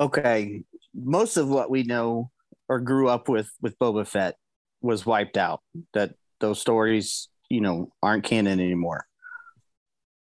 Okay. 0.00 0.64
Most 0.94 1.36
of 1.36 1.48
what 1.48 1.70
we 1.70 1.82
know 1.82 2.30
or 2.68 2.80
grew 2.80 3.08
up 3.08 3.28
with 3.28 3.50
with 3.60 3.78
boba 3.78 4.06
fett 4.06 4.36
was 4.80 5.06
wiped 5.06 5.36
out 5.36 5.60
that 5.92 6.14
those 6.40 6.60
stories 6.60 7.28
you 7.48 7.60
know 7.60 7.92
aren't 8.02 8.24
canon 8.24 8.60
anymore. 8.60 9.06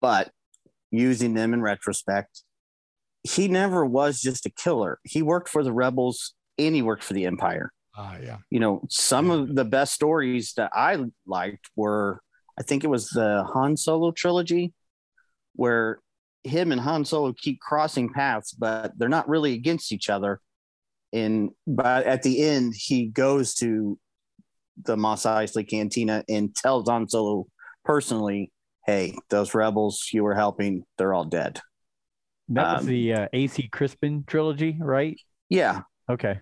But 0.00 0.30
using 0.90 1.34
them 1.34 1.54
in 1.54 1.62
retrospect 1.62 2.42
he 3.22 3.48
never 3.48 3.84
was 3.84 4.20
just 4.20 4.46
a 4.46 4.50
killer. 4.50 4.98
He 5.04 5.20
worked 5.20 5.50
for 5.50 5.62
the 5.62 5.74
rebels 5.74 6.32
and 6.58 6.74
he 6.74 6.80
worked 6.80 7.04
for 7.04 7.12
the 7.12 7.26
empire 7.26 7.70
Ah, 7.96 8.16
yeah. 8.22 8.38
you 8.50 8.60
know 8.60 8.82
some 8.88 9.30
of 9.30 9.54
the 9.54 9.64
best 9.64 9.92
stories 9.92 10.54
that 10.56 10.70
i 10.74 10.96
liked 11.26 11.68
were 11.74 12.20
i 12.58 12.62
think 12.62 12.84
it 12.84 12.86
was 12.86 13.08
the 13.10 13.44
han 13.52 13.76
solo 13.76 14.12
trilogy 14.12 14.72
where 15.56 15.98
him 16.44 16.72
and 16.72 16.80
han 16.80 17.04
solo 17.04 17.32
keep 17.32 17.60
crossing 17.60 18.08
paths 18.12 18.52
but 18.52 18.92
they're 18.96 19.08
not 19.08 19.28
really 19.28 19.52
against 19.54 19.92
each 19.92 20.08
other. 20.08 20.40
And 21.12 21.50
but 21.66 22.06
at 22.06 22.22
the 22.22 22.42
end 22.42 22.74
he 22.76 23.06
goes 23.06 23.54
to 23.56 23.98
the 24.82 24.96
Mos 24.96 25.24
Eisley 25.24 25.68
Cantina 25.68 26.24
and 26.28 26.54
tells 26.54 26.88
Han 26.88 27.08
Solo 27.08 27.46
personally, 27.84 28.52
"Hey, 28.86 29.18
those 29.28 29.52
rebels 29.52 30.08
you 30.12 30.22
were 30.22 30.36
helping, 30.36 30.84
they're 30.96 31.12
all 31.12 31.24
dead." 31.24 31.60
that 32.50 32.74
was 32.74 32.82
Um, 32.82 32.86
the 32.86 33.12
uh, 33.12 33.28
A. 33.32 33.46
C. 33.48 33.68
Crispin 33.68 34.24
trilogy 34.26 34.78
right? 34.80 35.18
Yeah, 35.48 35.82
okay 36.08 36.40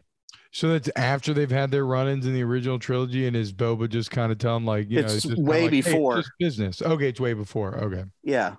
So 0.50 0.70
that's 0.70 0.88
after 0.96 1.34
they've 1.34 1.50
had 1.50 1.70
their 1.70 1.84
run-ins 1.84 2.26
in 2.26 2.32
the 2.32 2.42
original 2.42 2.78
trilogy, 2.78 3.26
and 3.26 3.36
is 3.36 3.52
Boba 3.52 3.88
just 3.88 4.10
kind 4.10 4.32
of 4.32 4.38
tell 4.38 4.54
them 4.54 4.64
like, 4.64 4.88
you 4.88 5.02
know, 5.02 5.06
It's 5.06 5.22
just 5.22 5.36
way 5.36 5.64
like, 5.64 5.72
"Hey, 5.72 5.78
it's 5.78 5.88
before." 5.88 6.22
business. 6.38 6.80
Okay, 6.80 7.08
it's 7.08 7.20
way 7.20 7.34
before. 7.34 7.76
Okay. 7.76 8.04
yeah, 8.22 8.56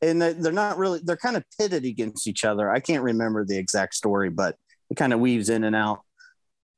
and 0.00 0.20
they're 0.20 0.52
not 0.52 0.78
really 0.78 1.00
they're 1.04 1.16
kind 1.16 1.36
of 1.36 1.44
pitted 1.58 1.84
against 1.84 2.26
each 2.26 2.44
other. 2.44 2.70
I 2.70 2.80
can't 2.80 3.02
remember 3.02 3.44
the 3.44 3.58
exact 3.58 3.94
story, 3.94 4.30
but 4.30 4.56
it 4.90 4.96
kind 4.96 5.12
of 5.12 5.20
weaves 5.20 5.48
in 5.50 5.64
and 5.64 5.76
out. 5.76 6.00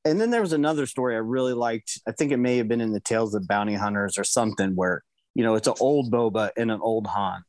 And 0.04 0.20
then 0.20 0.30
there 0.30 0.42
was 0.42 0.52
another 0.52 0.84
story 0.86 1.14
I 1.14 1.18
really 1.20 1.54
liked. 1.54 2.00
I 2.06 2.12
think 2.12 2.30
it 2.32 2.36
may 2.36 2.58
have 2.58 2.68
been 2.68 2.80
in 2.80 2.92
the 2.92 3.00
Tales 3.00 3.34
of 3.34 3.46
Bounty 3.48 3.74
Hunters 3.74 4.18
or 4.18 4.24
something 4.24 4.72
where 4.74 5.02
you 5.34 5.44
know 5.44 5.54
it's 5.54 5.68
an 5.68 5.74
old 5.80 6.10
Boba 6.12 6.50
and 6.56 6.70
an 6.70 6.80
old 6.82 7.06
Han 7.06 7.42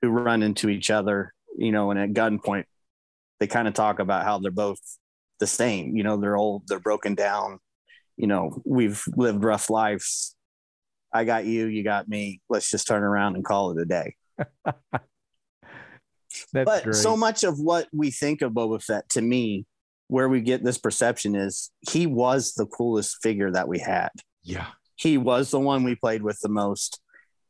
who 0.00 0.10
run 0.10 0.42
into 0.42 0.68
each 0.68 0.90
other, 0.90 1.32
you 1.58 1.72
know, 1.72 1.90
and 1.90 1.98
at 1.98 2.12
gunpoint 2.12 2.64
they 3.40 3.46
kind 3.48 3.66
of 3.66 3.74
talk 3.74 3.98
about 3.98 4.24
how 4.24 4.38
they're 4.38 4.52
both 4.52 4.78
the 5.44 5.48
same. 5.48 5.94
You 5.94 6.02
know, 6.02 6.16
they're 6.16 6.36
old, 6.36 6.62
they're 6.66 6.80
broken 6.80 7.14
down. 7.14 7.58
You 8.16 8.26
know, 8.26 8.62
we've 8.64 9.02
lived 9.14 9.44
rough 9.44 9.68
lives. 9.68 10.34
I 11.12 11.24
got 11.24 11.44
you, 11.44 11.66
you 11.66 11.84
got 11.84 12.08
me. 12.08 12.40
Let's 12.48 12.70
just 12.70 12.86
turn 12.86 13.02
around 13.02 13.36
and 13.36 13.44
call 13.44 13.72
it 13.72 13.82
a 13.82 13.84
day. 13.84 14.14
that's 14.62 15.04
but 16.52 16.84
great 16.84 16.94
so 16.94 17.16
much 17.16 17.44
of 17.44 17.60
what 17.60 17.88
we 17.92 18.10
think 18.10 18.40
of 18.40 18.52
Boba 18.52 18.82
Fett, 18.82 19.08
to 19.10 19.20
me, 19.20 19.66
where 20.08 20.28
we 20.28 20.40
get 20.40 20.64
this 20.64 20.78
perception 20.78 21.34
is 21.34 21.70
he 21.90 22.06
was 22.06 22.54
the 22.54 22.66
coolest 22.66 23.18
figure 23.22 23.50
that 23.50 23.68
we 23.68 23.78
had. 23.78 24.10
Yeah. 24.42 24.68
He 24.96 25.18
was 25.18 25.50
the 25.50 25.60
one 25.60 25.84
we 25.84 25.94
played 25.94 26.22
with 26.22 26.40
the 26.40 26.48
most. 26.48 27.00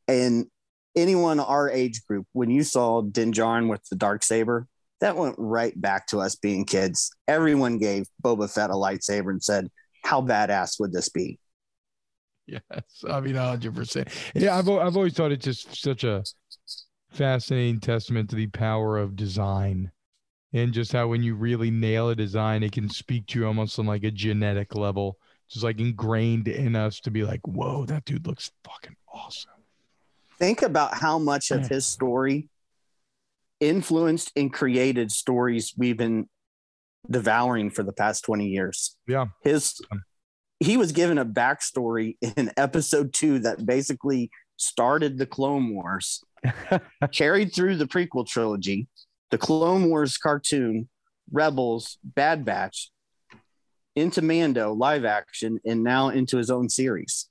And 0.07 0.47
anyone 0.95 1.39
our 1.39 1.69
age 1.69 2.05
group, 2.05 2.27
when 2.33 2.49
you 2.49 2.63
saw 2.63 3.01
Din 3.01 3.31
Djarin 3.31 3.69
with 3.69 3.87
the 3.89 3.95
dark 3.95 4.23
saber, 4.23 4.67
that 5.01 5.17
went 5.17 5.35
right 5.37 5.79
back 5.79 6.07
to 6.07 6.19
us 6.19 6.35
being 6.35 6.65
kids. 6.65 7.11
Everyone 7.27 7.77
gave 7.77 8.07
Boba 8.23 8.51
Fett 8.51 8.69
a 8.69 8.73
lightsaber 8.73 9.29
and 9.29 9.43
said, 9.43 9.69
"How 10.03 10.21
badass 10.21 10.79
would 10.79 10.93
this 10.93 11.09
be?" 11.09 11.39
Yes, 12.47 12.61
I 13.09 13.19
mean, 13.21 13.35
hundred 13.35 13.75
percent. 13.75 14.09
Yeah, 14.33 14.57
I've 14.57 14.69
I've 14.69 14.95
always 14.95 15.13
thought 15.13 15.31
it's 15.31 15.45
just 15.45 15.81
such 15.81 16.03
a 16.03 16.23
fascinating 17.09 17.79
testament 17.79 18.29
to 18.29 18.35
the 18.35 18.47
power 18.47 18.97
of 18.97 19.15
design, 19.15 19.91
and 20.53 20.73
just 20.73 20.91
how 20.91 21.07
when 21.07 21.23
you 21.23 21.35
really 21.35 21.71
nail 21.71 22.09
a 22.09 22.15
design, 22.15 22.63
it 22.63 22.71
can 22.71 22.89
speak 22.89 23.27
to 23.27 23.39
you 23.39 23.47
almost 23.47 23.79
on 23.79 23.85
like 23.85 24.03
a 24.03 24.11
genetic 24.11 24.75
level, 24.75 25.17
just 25.49 25.63
like 25.63 25.79
ingrained 25.79 26.47
in 26.47 26.75
us 26.75 26.99
to 27.01 27.11
be 27.11 27.23
like, 27.23 27.41
"Whoa, 27.45 27.85
that 27.85 28.05
dude 28.05 28.27
looks 28.27 28.51
fucking 28.63 28.95
awesome." 29.11 29.51
think 30.37 30.61
about 30.61 30.93
how 30.97 31.17
much 31.17 31.51
of 31.51 31.67
his 31.67 31.85
story 31.85 32.49
influenced 33.59 34.31
and 34.35 34.51
created 34.51 35.11
stories 35.11 35.73
we've 35.77 35.97
been 35.97 36.27
devouring 37.09 37.69
for 37.69 37.83
the 37.83 37.93
past 37.93 38.25
20 38.25 38.47
years. 38.47 38.97
Yeah. 39.07 39.25
His 39.43 39.79
um, 39.91 40.03
he 40.59 40.77
was 40.77 40.91
given 40.91 41.17
a 41.17 41.25
backstory 41.25 42.17
in 42.21 42.51
episode 42.57 43.13
two 43.13 43.39
that 43.39 43.65
basically 43.65 44.29
started 44.57 45.17
the 45.17 45.25
Clone 45.25 45.73
Wars, 45.73 46.23
carried 47.11 47.53
through 47.53 47.75
the 47.77 47.87
prequel 47.87 48.25
trilogy, 48.25 48.87
the 49.31 49.37
Clone 49.37 49.89
Wars 49.89 50.17
cartoon, 50.17 50.87
Rebels, 51.31 51.97
Bad 52.03 52.45
Batch, 52.45 52.89
into 53.95 54.21
Mando 54.21 54.73
live 54.73 55.05
action, 55.05 55.59
and 55.65 55.83
now 55.83 56.09
into 56.09 56.37
his 56.37 56.49
own 56.49 56.69
series 56.69 57.29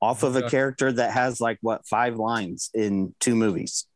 off 0.00 0.22
of 0.22 0.36
a 0.36 0.48
character 0.48 0.92
that 0.92 1.12
has 1.12 1.40
like 1.40 1.58
what 1.62 1.86
five 1.86 2.16
lines 2.16 2.70
in 2.74 3.14
two 3.18 3.34
movies. 3.34 3.86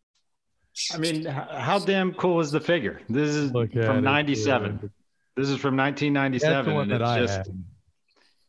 I 0.93 0.99
mean, 0.99 1.25
how 1.25 1.79
damn 1.79 2.15
cool 2.15 2.41
is 2.41 2.51
the 2.51 2.61
figure? 2.61 3.01
This 3.09 3.31
is 3.35 3.53
Look 3.53 3.73
from 3.73 4.03
'97. 4.05 4.91
This 5.37 5.49
is 5.49 5.59
from 5.59 5.77
That's 5.77 6.01
the 6.01 6.11
1997, 6.11 6.75
one 6.75 6.83
and 6.83 6.91
that 6.93 7.01
it's 7.01 7.11
I 7.11 7.19
just 7.21 7.37
had. 7.49 7.65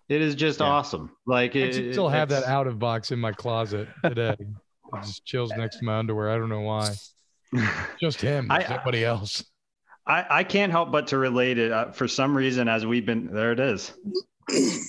it 0.10 0.22
is 0.22 0.36
just 0.36 0.60
Yeah. 0.60 0.68
awesome. 0.68 1.12
Like 1.26 1.56
I 1.56 1.60
it, 1.60 1.68
actually 1.68 1.92
still 1.94 2.10
have 2.10 2.30
that 2.30 2.44
out 2.46 2.68
of 2.68 2.80
box 2.80 3.12
in 3.12 3.20
my 3.20 3.32
closet 3.32 3.88
today. 4.04 4.36
it 4.40 5.04
just 5.04 5.26
chills 5.26 5.52
next 5.56 5.78
to 5.80 5.86
my 5.86 5.98
underwear. 6.00 6.30
I 6.30 6.38
don't 6.38 6.50
know 6.50 6.62
why. 6.62 6.94
Just 8.00 8.22
him. 8.22 8.48
I- 8.50 8.66
nobody 8.70 9.04
else. 9.04 9.44
I, 10.08 10.26
I 10.30 10.44
can't 10.44 10.72
help 10.72 10.92
but 10.92 11.08
to 11.08 11.18
relate 11.18 11.58
it 11.60 11.72
uh, 11.72 11.92
for 11.92 12.08
some 12.08 12.36
reason 12.36 12.68
as 12.68 12.86
we've 12.86 13.06
been 13.06 13.28
there 13.32 13.52
it 13.52 13.60
is 13.60 13.94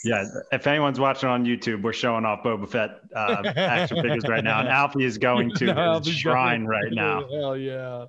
yeah 0.04 0.24
if 0.50 0.66
anyone's 0.66 0.98
watching 0.98 1.28
on 1.28 1.44
youtube 1.44 1.82
we're 1.82 1.92
showing 1.92 2.24
off 2.24 2.42
boba 2.42 2.68
fett 2.68 3.00
uh, 3.14 3.42
action 3.56 4.00
figures 4.02 4.26
right 4.26 4.44
now 4.44 4.60
and 4.60 4.68
alfie 4.80 5.04
is 5.04 5.18
going 5.18 5.50
to 5.54 5.66
No, 5.74 5.98
his 5.98 6.08
shrine 6.08 6.64
right 6.64 6.92
now. 6.92 7.28
Hell 7.28 7.56
yeah. 7.56 8.06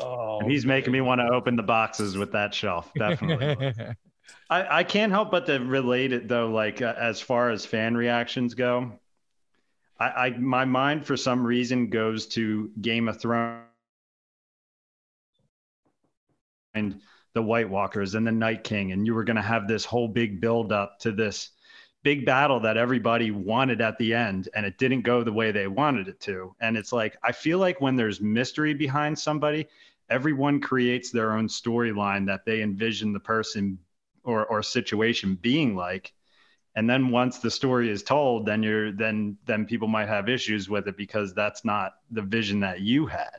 Oh, 0.00 0.38
and 0.40 0.50
he's 0.50 0.64
making 0.66 0.92
me 0.92 1.00
want 1.00 1.20
to 1.20 1.28
open 1.28 1.56
the 1.56 1.62
boxes 1.62 2.16
with 2.16 2.32
that 2.32 2.54
shelf 2.54 2.90
definitely. 2.98 3.72
I, 4.50 4.78
I 4.78 4.84
can't 4.84 5.12
help 5.12 5.30
but 5.30 5.46
to 5.46 5.58
relate 5.58 6.12
it 6.12 6.28
though 6.28 6.48
like 6.48 6.82
uh, 6.82 6.94
as 6.98 7.20
far 7.20 7.50
as 7.50 7.64
fan 7.64 7.96
reactions 7.96 8.54
go 8.54 8.92
I, 10.00 10.26
I 10.26 10.30
my 10.38 10.64
mind 10.64 11.06
for 11.06 11.16
some 11.16 11.46
reason 11.46 11.90
goes 11.90 12.26
to 12.28 12.70
Game 12.80 13.08
of 13.08 13.20
Thrones. 13.20 13.66
And 16.72 17.00
the 17.32 17.42
White 17.42 17.70
Walkers 17.70 18.14
and 18.14 18.26
the 18.26 18.32
Night 18.32 18.64
King, 18.64 18.92
and 18.92 19.06
you 19.06 19.14
were 19.14 19.24
going 19.24 19.36
to 19.36 19.42
have 19.42 19.68
this 19.68 19.84
whole 19.84 20.08
big 20.08 20.40
build 20.40 20.72
up 20.72 20.98
to 21.00 21.12
this 21.12 21.50
big 22.02 22.24
battle 22.24 22.60
that 22.60 22.76
everybody 22.76 23.30
wanted 23.30 23.80
at 23.80 23.98
the 23.98 24.14
end, 24.14 24.48
and 24.54 24.66
it 24.66 24.78
didn't 24.78 25.02
go 25.02 25.22
the 25.22 25.32
way 25.32 25.52
they 25.52 25.66
wanted 25.66 26.08
it 26.08 26.20
to. 26.20 26.54
And 26.60 26.76
it's 26.76 26.92
like 26.92 27.16
I 27.22 27.32
feel 27.32 27.58
like 27.58 27.80
when 27.80 27.96
there's 27.96 28.20
mystery 28.20 28.74
behind 28.74 29.18
somebody, 29.18 29.66
everyone 30.08 30.60
creates 30.60 31.10
their 31.10 31.32
own 31.36 31.48
storyline 31.48 32.26
that 32.26 32.44
they 32.44 32.62
envision 32.62 33.12
the 33.12 33.20
person 33.20 33.78
or 34.24 34.46
or 34.46 34.62
situation 34.62 35.34
being 35.36 35.74
like 35.74 36.12
and 36.74 36.88
then 36.88 37.10
once 37.10 37.38
the 37.38 37.50
story 37.50 37.90
is 37.90 38.02
told 38.02 38.46
then 38.46 38.62
you're 38.62 38.92
then 38.92 39.36
then 39.46 39.64
people 39.64 39.88
might 39.88 40.08
have 40.08 40.28
issues 40.28 40.68
with 40.68 40.86
it 40.88 40.96
because 40.96 41.32
that's 41.34 41.64
not 41.64 41.92
the 42.10 42.22
vision 42.22 42.60
that 42.60 42.80
you 42.80 43.06
had 43.06 43.38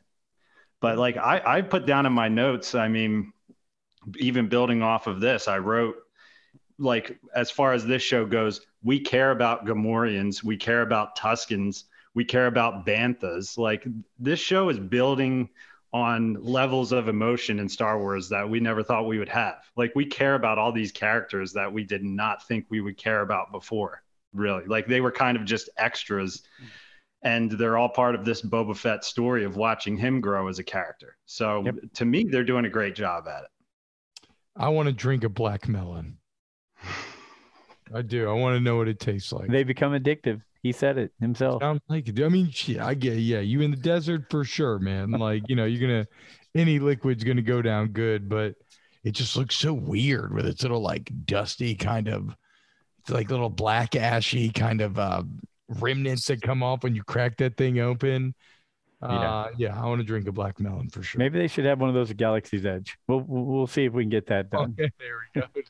but 0.79 0.97
like 0.97 1.17
i 1.17 1.41
i 1.45 1.61
put 1.61 1.85
down 1.85 2.05
in 2.05 2.13
my 2.13 2.27
notes 2.27 2.73
i 2.73 2.87
mean 2.87 3.31
even 4.17 4.47
building 4.47 4.81
off 4.81 5.07
of 5.07 5.19
this 5.19 5.47
i 5.47 5.57
wrote 5.57 5.95
like 6.77 7.19
as 7.35 7.51
far 7.51 7.73
as 7.73 7.85
this 7.85 8.01
show 8.01 8.25
goes 8.25 8.61
we 8.83 8.99
care 8.99 9.31
about 9.31 9.65
gamorreans 9.65 10.43
we 10.43 10.57
care 10.57 10.81
about 10.81 11.17
tuskens 11.17 11.83
we 12.13 12.25
care 12.25 12.47
about 12.47 12.85
banthas 12.85 13.57
like 13.57 13.85
this 14.19 14.39
show 14.39 14.69
is 14.69 14.79
building 14.79 15.49
on 15.93 16.35
levels 16.35 16.91
of 16.91 17.09
emotion 17.09 17.59
in 17.59 17.67
Star 17.67 17.99
Wars 17.99 18.29
that 18.29 18.49
we 18.49 18.59
never 18.59 18.81
thought 18.81 19.07
we 19.07 19.19
would 19.19 19.29
have. 19.29 19.57
Like 19.75 19.91
we 19.95 20.05
care 20.05 20.35
about 20.35 20.57
all 20.57 20.71
these 20.71 20.91
characters 20.91 21.51
that 21.53 21.71
we 21.71 21.83
did 21.83 22.03
not 22.03 22.47
think 22.47 22.65
we 22.69 22.81
would 22.81 22.97
care 22.97 23.21
about 23.21 23.51
before. 23.51 24.03
Really, 24.33 24.65
like 24.65 24.87
they 24.87 25.01
were 25.01 25.11
kind 25.11 25.35
of 25.35 25.43
just 25.43 25.69
extras, 25.77 26.43
and 27.21 27.51
they're 27.51 27.77
all 27.77 27.89
part 27.89 28.15
of 28.15 28.23
this 28.23 28.41
Boba 28.41 28.77
Fett 28.77 29.03
story 29.03 29.43
of 29.43 29.57
watching 29.57 29.97
him 29.97 30.21
grow 30.21 30.47
as 30.47 30.57
a 30.57 30.63
character. 30.63 31.17
So 31.25 31.63
yep. 31.65 31.75
to 31.95 32.05
me, 32.05 32.23
they're 32.23 32.45
doing 32.45 32.63
a 32.63 32.69
great 32.69 32.95
job 32.95 33.27
at 33.27 33.43
it. 33.43 33.49
I 34.55 34.69
want 34.69 34.87
to 34.87 34.93
drink 34.93 35.23
a 35.23 35.29
black 35.29 35.67
melon. 35.67 36.17
I 37.93 38.01
do. 38.01 38.29
I 38.29 38.33
want 38.33 38.55
to 38.55 38.59
know 38.61 38.77
what 38.77 38.87
it 38.87 38.99
tastes 38.99 39.31
like. 39.31 39.49
They 39.49 39.63
become 39.63 39.93
addictive. 39.93 40.41
He 40.63 40.71
said 40.71 40.97
it 40.97 41.11
himself. 41.19 41.61
Sounds 41.61 41.81
like 41.89 42.07
it. 42.07 42.21
I 42.21 42.29
mean, 42.29 42.51
yeah, 42.65 42.85
I 42.85 42.93
get. 42.93 43.17
Yeah, 43.17 43.39
you 43.39 43.61
in 43.61 43.71
the 43.71 43.77
desert 43.77 44.25
for 44.29 44.43
sure, 44.43 44.79
man. 44.79 45.11
Like 45.19 45.43
you 45.47 45.55
know, 45.55 45.65
you're 45.65 45.81
gonna 45.81 46.07
any 46.55 46.79
liquid's 46.79 47.23
gonna 47.23 47.41
go 47.41 47.61
down 47.61 47.89
good, 47.89 48.29
but 48.29 48.55
it 49.03 49.11
just 49.11 49.35
looks 49.35 49.55
so 49.55 49.73
weird 49.73 50.33
with 50.33 50.45
its 50.45 50.61
little 50.61 50.81
like 50.81 51.11
dusty 51.25 51.75
kind 51.75 52.07
of, 52.07 52.35
it's 52.99 53.09
like 53.09 53.31
little 53.31 53.49
black 53.49 53.95
ashy 53.95 54.51
kind 54.51 54.81
of 54.81 54.99
uh, 54.99 55.23
remnants 55.67 56.27
that 56.27 56.41
come 56.41 56.61
off 56.61 56.83
when 56.83 56.95
you 56.95 57.03
crack 57.03 57.37
that 57.37 57.57
thing 57.57 57.79
open. 57.79 58.35
Uh, 59.01 59.47
yeah, 59.57 59.69
yeah 59.69 59.81
I 59.81 59.85
want 59.87 59.99
to 59.99 60.05
drink 60.05 60.27
a 60.27 60.31
black 60.31 60.59
melon 60.59 60.89
for 60.89 61.01
sure. 61.01 61.19
Maybe 61.19 61.39
they 61.39 61.47
should 61.47 61.65
have 61.65 61.79
one 61.79 61.89
of 61.89 61.95
those 61.95 62.11
at 62.11 62.17
Galaxy's 62.17 62.65
Edge. 62.65 62.97
We'll 63.07 63.23
we'll 63.27 63.67
see 63.67 63.85
if 63.85 63.93
we 63.93 64.03
can 64.03 64.09
get 64.09 64.27
that 64.27 64.49
done. 64.49 64.75
Okay, 64.79 64.91
there 64.99 65.17
we 65.35 65.41
go. 65.41 65.47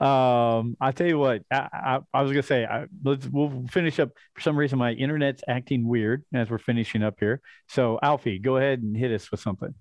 Um, 0.00 0.76
I'll 0.80 0.92
tell 0.92 1.08
you 1.08 1.18
what, 1.18 1.42
I, 1.50 1.68
I, 1.72 1.98
I 2.14 2.22
was 2.22 2.30
gonna 2.30 2.44
say, 2.44 2.64
I, 2.64 2.86
let's 3.02 3.26
we'll 3.26 3.64
finish 3.68 3.98
up. 3.98 4.10
For 4.34 4.42
some 4.42 4.56
reason, 4.56 4.78
my 4.78 4.92
internet's 4.92 5.42
acting 5.48 5.88
weird 5.88 6.24
as 6.32 6.48
we're 6.48 6.58
finishing 6.58 7.02
up 7.02 7.16
here. 7.18 7.40
So, 7.66 7.98
Alfie, 8.00 8.38
go 8.38 8.58
ahead 8.58 8.80
and 8.80 8.96
hit 8.96 9.10
us 9.10 9.28
with 9.32 9.40
something. 9.40 9.74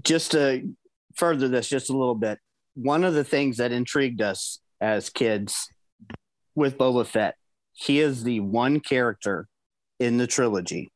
Just 0.00 0.30
to 0.30 0.72
further 1.14 1.48
this 1.48 1.68
just 1.68 1.90
a 1.90 1.92
little 1.92 2.14
bit, 2.14 2.38
one 2.74 3.04
of 3.04 3.12
the 3.12 3.24
things 3.24 3.58
that 3.58 3.70
intrigued 3.70 4.22
us 4.22 4.60
as 4.80 5.10
kids 5.10 5.68
with 6.54 6.78
Boba 6.78 7.06
Fett, 7.06 7.34
he 7.74 8.00
is 8.00 8.24
the 8.24 8.40
one 8.40 8.80
character 8.80 9.46
in 9.98 10.16
the 10.16 10.26
trilogy 10.26 10.92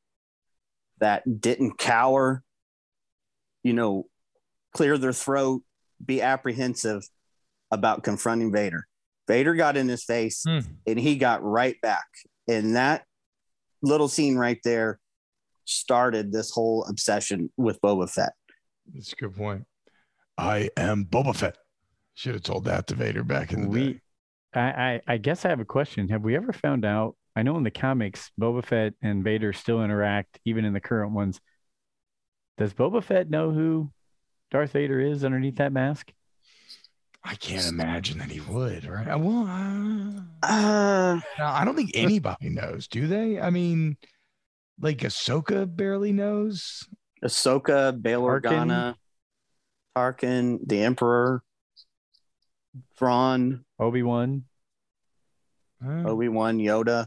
that 1.01 1.41
didn't 1.41 1.79
cower, 1.79 2.43
you 3.62 3.73
know, 3.73 4.07
clear 4.75 4.99
their 4.99 5.12
throat, 5.12 5.62
be 6.05 6.23
apprehensive 6.23 7.03
about 7.70 8.03
confronting 8.03 8.53
Vader. 8.53 8.87
Vader 9.27 9.55
got 9.55 9.77
in 9.77 9.89
his 9.89 10.05
face 10.05 10.45
mm. 10.47 10.65
and 10.87 10.99
he 10.99 11.16
got 11.16 11.43
right 11.43 11.77
back. 11.83 12.07
And 12.49 12.77
that 12.77 13.05
little 13.83 14.09
scene 14.09 14.37
right 14.37 14.59
there 14.65 14.99
started 15.65 16.33
this 16.33 16.51
whole 16.51 16.85
obsession 16.89 17.51
with 17.57 17.81
Boba 17.81 18.11
Fett. 18.11 18.33
That's 18.93 19.12
a 19.12 19.16
good 19.16 19.37
point. 19.37 19.66
I 20.39 20.70
am 20.77 21.05
Boba 21.05 21.37
Fett. 21.37 21.57
Should 22.15 22.35
have 22.35 22.43
told 22.43 22.65
that 22.65 22.87
to 22.89 22.95
Vader 22.95 23.23
back 23.23 23.53
in 23.53 23.62
the 23.62 23.69
we, 23.69 23.93
day. 23.93 24.01
I, 24.55 24.61
I, 24.61 25.01
I 25.07 25.16
guess 25.19 25.45
I 25.45 25.51
have 25.51 25.61
a 25.61 25.65
question. 25.65 26.09
Have 26.09 26.23
we 26.23 26.35
ever 26.35 26.53
found 26.53 26.85
out? 26.85 27.16
I 27.39 27.43
know 27.43 27.56
in 27.56 27.62
the 27.62 27.70
comics, 27.70 28.32
Boba 28.40 28.65
Fett 28.65 28.94
and 29.01 29.23
Vader 29.23 29.52
still 29.52 29.85
interact, 29.85 30.40
even 30.44 30.65
in 30.65 30.73
the 30.73 30.81
current 30.81 31.12
ones. 31.12 31.40
Does 32.56 32.74
Boba 32.74 33.01
Fett 33.01 33.31
know 33.31 33.52
who 33.52 33.93
Darth 34.51 34.73
Vader 34.73 34.98
is 34.98 35.24
underneath 35.24 35.59
that 35.59 35.73
mask? 35.73 36.12
I 37.23 37.36
can't 37.36 37.69
imagine 37.69 38.19
that 38.19 38.32
he 38.32 38.40
would, 38.40 38.86
right? 38.86 39.06
Uh, 39.06 39.19
well, 39.19 39.47
uh, 39.47 40.47
uh, 40.48 41.20
I 41.39 41.65
don't 41.65 41.77
think 41.77 41.93
anybody 41.94 42.48
knows, 42.48 42.89
do 42.89 43.06
they? 43.06 43.39
I 43.39 43.51
mean, 43.51 43.97
like 44.81 44.98
Ahsoka 44.98 45.65
barely 45.65 46.12
knows. 46.12 46.89
Ahsoka, 47.24 48.02
Bail 48.02 48.23
Organa, 48.23 48.97
Tarkin, 49.97 50.59
the 50.66 50.82
Emperor, 50.82 51.44
Thrawn, 52.98 53.65
Obi 53.78 54.02
Wan, 54.02 54.43
oh. 55.86 56.09
Obi 56.09 56.28
Wan, 56.28 56.59
Yoda. 56.59 57.06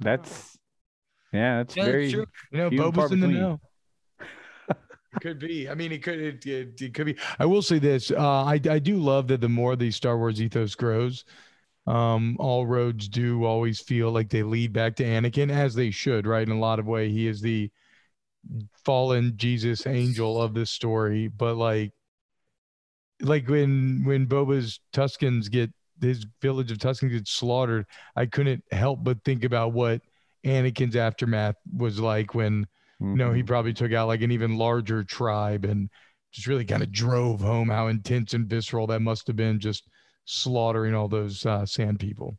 That's 0.00 0.58
yeah, 1.32 1.58
that's 1.58 1.76
yeah, 1.76 1.84
very. 1.84 2.12
True. 2.12 2.26
You 2.52 2.58
know, 2.58 2.70
Boba's 2.70 3.12
in 3.12 3.20
the 3.20 3.28
know 3.28 3.60
could 5.20 5.38
be. 5.38 5.68
I 5.68 5.74
mean, 5.74 5.92
it 5.92 6.02
could. 6.02 6.20
It, 6.20 6.46
it, 6.46 6.80
it, 6.80 6.94
could 6.94 7.06
be. 7.06 7.16
I 7.38 7.46
will 7.46 7.62
say 7.62 7.78
this. 7.78 8.10
Uh, 8.10 8.44
I 8.44 8.60
I 8.70 8.78
do 8.78 8.96
love 8.96 9.28
that 9.28 9.40
the 9.40 9.48
more 9.48 9.76
the 9.76 9.90
Star 9.90 10.16
Wars 10.16 10.40
ethos 10.40 10.74
grows, 10.74 11.24
um, 11.86 12.36
all 12.38 12.66
roads 12.66 13.08
do 13.08 13.44
always 13.44 13.80
feel 13.80 14.10
like 14.10 14.30
they 14.30 14.42
lead 14.42 14.72
back 14.72 14.96
to 14.96 15.04
Anakin, 15.04 15.50
as 15.50 15.74
they 15.74 15.90
should, 15.90 16.26
right? 16.26 16.46
In 16.46 16.54
a 16.54 16.60
lot 16.60 16.78
of 16.78 16.86
way, 16.86 17.10
he 17.10 17.26
is 17.26 17.40
the 17.40 17.70
fallen 18.84 19.32
Jesus 19.36 19.86
angel 19.86 20.40
of 20.40 20.54
this 20.54 20.70
story. 20.70 21.28
But 21.28 21.56
like, 21.56 21.92
like 23.20 23.48
when 23.48 24.04
when 24.04 24.26
Boba's 24.26 24.80
Tuskens 24.92 25.50
get 25.50 25.72
his 26.04 26.26
village 26.40 26.70
of 26.70 26.78
Tuskens 26.78 27.10
gets 27.10 27.32
slaughtered, 27.32 27.86
I 28.14 28.26
couldn't 28.26 28.62
help 28.70 29.02
but 29.02 29.24
think 29.24 29.44
about 29.44 29.72
what 29.72 30.02
Anakin's 30.44 30.96
aftermath 30.96 31.56
was 31.72 31.98
like 31.98 32.34
when 32.34 32.66
Mm-hmm. 33.04 33.12
You 33.12 33.16
know, 33.16 33.32
he 33.32 33.42
probably 33.42 33.72
took 33.72 33.92
out 33.92 34.08
like 34.08 34.22
an 34.22 34.30
even 34.30 34.56
larger 34.56 35.04
tribe 35.04 35.64
and 35.64 35.90
just 36.32 36.46
really 36.46 36.64
kind 36.64 36.82
of 36.82 36.92
drove 36.92 37.40
home 37.40 37.68
how 37.68 37.88
intense 37.88 38.34
and 38.34 38.46
visceral 38.46 38.86
that 38.88 39.00
must 39.00 39.26
have 39.26 39.36
been 39.36 39.60
just 39.60 39.88
slaughtering 40.24 40.94
all 40.94 41.08
those 41.08 41.44
uh, 41.44 41.66
sand 41.66 42.00
people. 42.00 42.38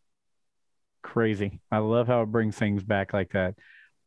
Crazy. 1.02 1.60
I 1.72 1.80
love 1.80 2.08
how 2.08 2.24
it 2.24 2.28
brings 2.28 2.56
things 2.56 2.84
back 2.84 3.14
like 3.14 3.32
that. 3.34 3.56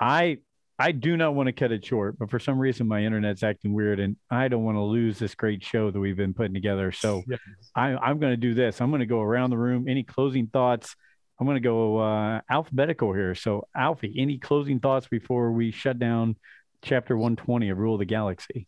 I 0.01 0.39
I 0.80 0.92
do 0.92 1.16
not 1.16 1.34
want 1.34 1.48
to 1.48 1.52
cut 1.52 1.72
it 1.72 1.84
short, 1.84 2.18
but 2.18 2.30
for 2.30 2.38
some 2.38 2.59
reason 2.59 2.86
my 2.86 3.05
internet's 3.05 3.42
acting 3.42 3.72
weird 3.72 3.98
and 3.98 4.16
I 4.30 4.46
don't 4.46 4.62
want 4.62 4.76
to 4.76 4.82
lose 4.82 5.18
this 5.18 5.34
great 5.34 5.64
show 5.64 5.90
that 5.90 5.98
we've 5.98 6.16
been 6.16 6.34
putting 6.34 6.55
together. 6.55 6.92
So 6.92 7.24
yes. 7.28 7.40
I, 7.74 7.96
I'm 7.96 8.20
going 8.20 8.32
to 8.32 8.36
do 8.36 8.55
this. 8.55 8.80
I'm 8.80 8.90
going 8.90 9.00
to 9.00 9.06
go 9.06 9.20
around 9.20 9.50
the 9.50 9.59
room. 9.59 9.88
Any 9.88 10.05
closing 10.05 10.46
thoughts? 10.46 10.94
I'm 11.40 11.46
going 11.46 11.56
to 11.56 11.60
go 11.60 11.98
uh, 11.98 12.40
alphabetical 12.50 13.12
here. 13.12 13.34
So, 13.34 13.68
Alfie, 13.76 14.14
any 14.18 14.38
closing 14.38 14.80
thoughts 14.80 15.06
before 15.06 15.52
we 15.52 15.70
shut 15.70 15.98
down 15.98 16.36
chapter 16.82 17.16
120 17.16 17.70
of 17.70 17.78
Rule 17.78 17.94
of 17.94 18.00
the 18.00 18.06
Galaxy? 18.06 18.66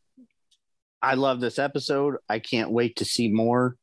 I 1.03 1.15
love 1.15 1.41
this 1.41 1.59
episode. 1.59 2.17
I 2.29 2.39
can't 2.39 2.71
wait 2.71 2.97
to 2.97 3.05
see 3.05 3.29
more. 3.29 3.77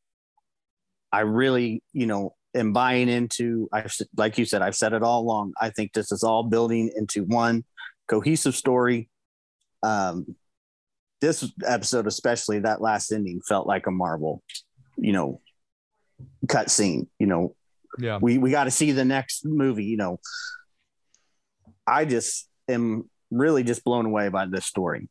I 1.12 1.22
really, 1.22 1.84
you 1.92 2.06
know, 2.06 2.36
am 2.56 2.72
buying 2.72 3.10
into. 3.10 3.68
I've 3.74 3.94
like 4.16 4.38
you 4.38 4.46
said, 4.46 4.62
I've 4.62 4.76
said 4.76 4.94
it 4.94 5.04
all 5.04 5.22
along. 5.22 5.54
I 5.60 5.70
think 5.70 5.92
this 5.92 6.12
is 6.12 6.24
all 6.24 6.44
building 6.44 6.92
into 6.96 7.24
one 7.24 7.66
cohesive 8.08 8.56
story. 8.56 9.10
Um, 9.84 10.36
this 11.22 11.50
episode, 11.66 12.08
especially 12.08 12.60
that 12.60 12.82
last 12.82 13.12
ending, 13.12 13.42
felt 13.48 13.68
like 13.68 13.88
a 13.88 13.92
Marvel, 13.92 14.44
you 14.98 15.14
know, 15.14 15.42
cut 16.48 16.70
scene. 16.70 17.08
You 17.20 17.28
know, 17.28 17.56
yeah 17.98 18.20
we 18.22 18.38
we 18.38 18.52
got 18.52 18.66
to 18.66 18.72
see 18.72 18.92
the 18.92 19.06
next 19.06 19.46
movie 19.46 19.86
you 19.86 19.98
know 19.98 20.20
i 21.86 22.06
just 22.06 22.48
am 22.68 23.10
really 23.32 23.64
just 23.64 23.84
blown 23.84 24.06
away 24.06 24.30
by 24.30 24.46
this 24.46 24.66
story 24.66 25.10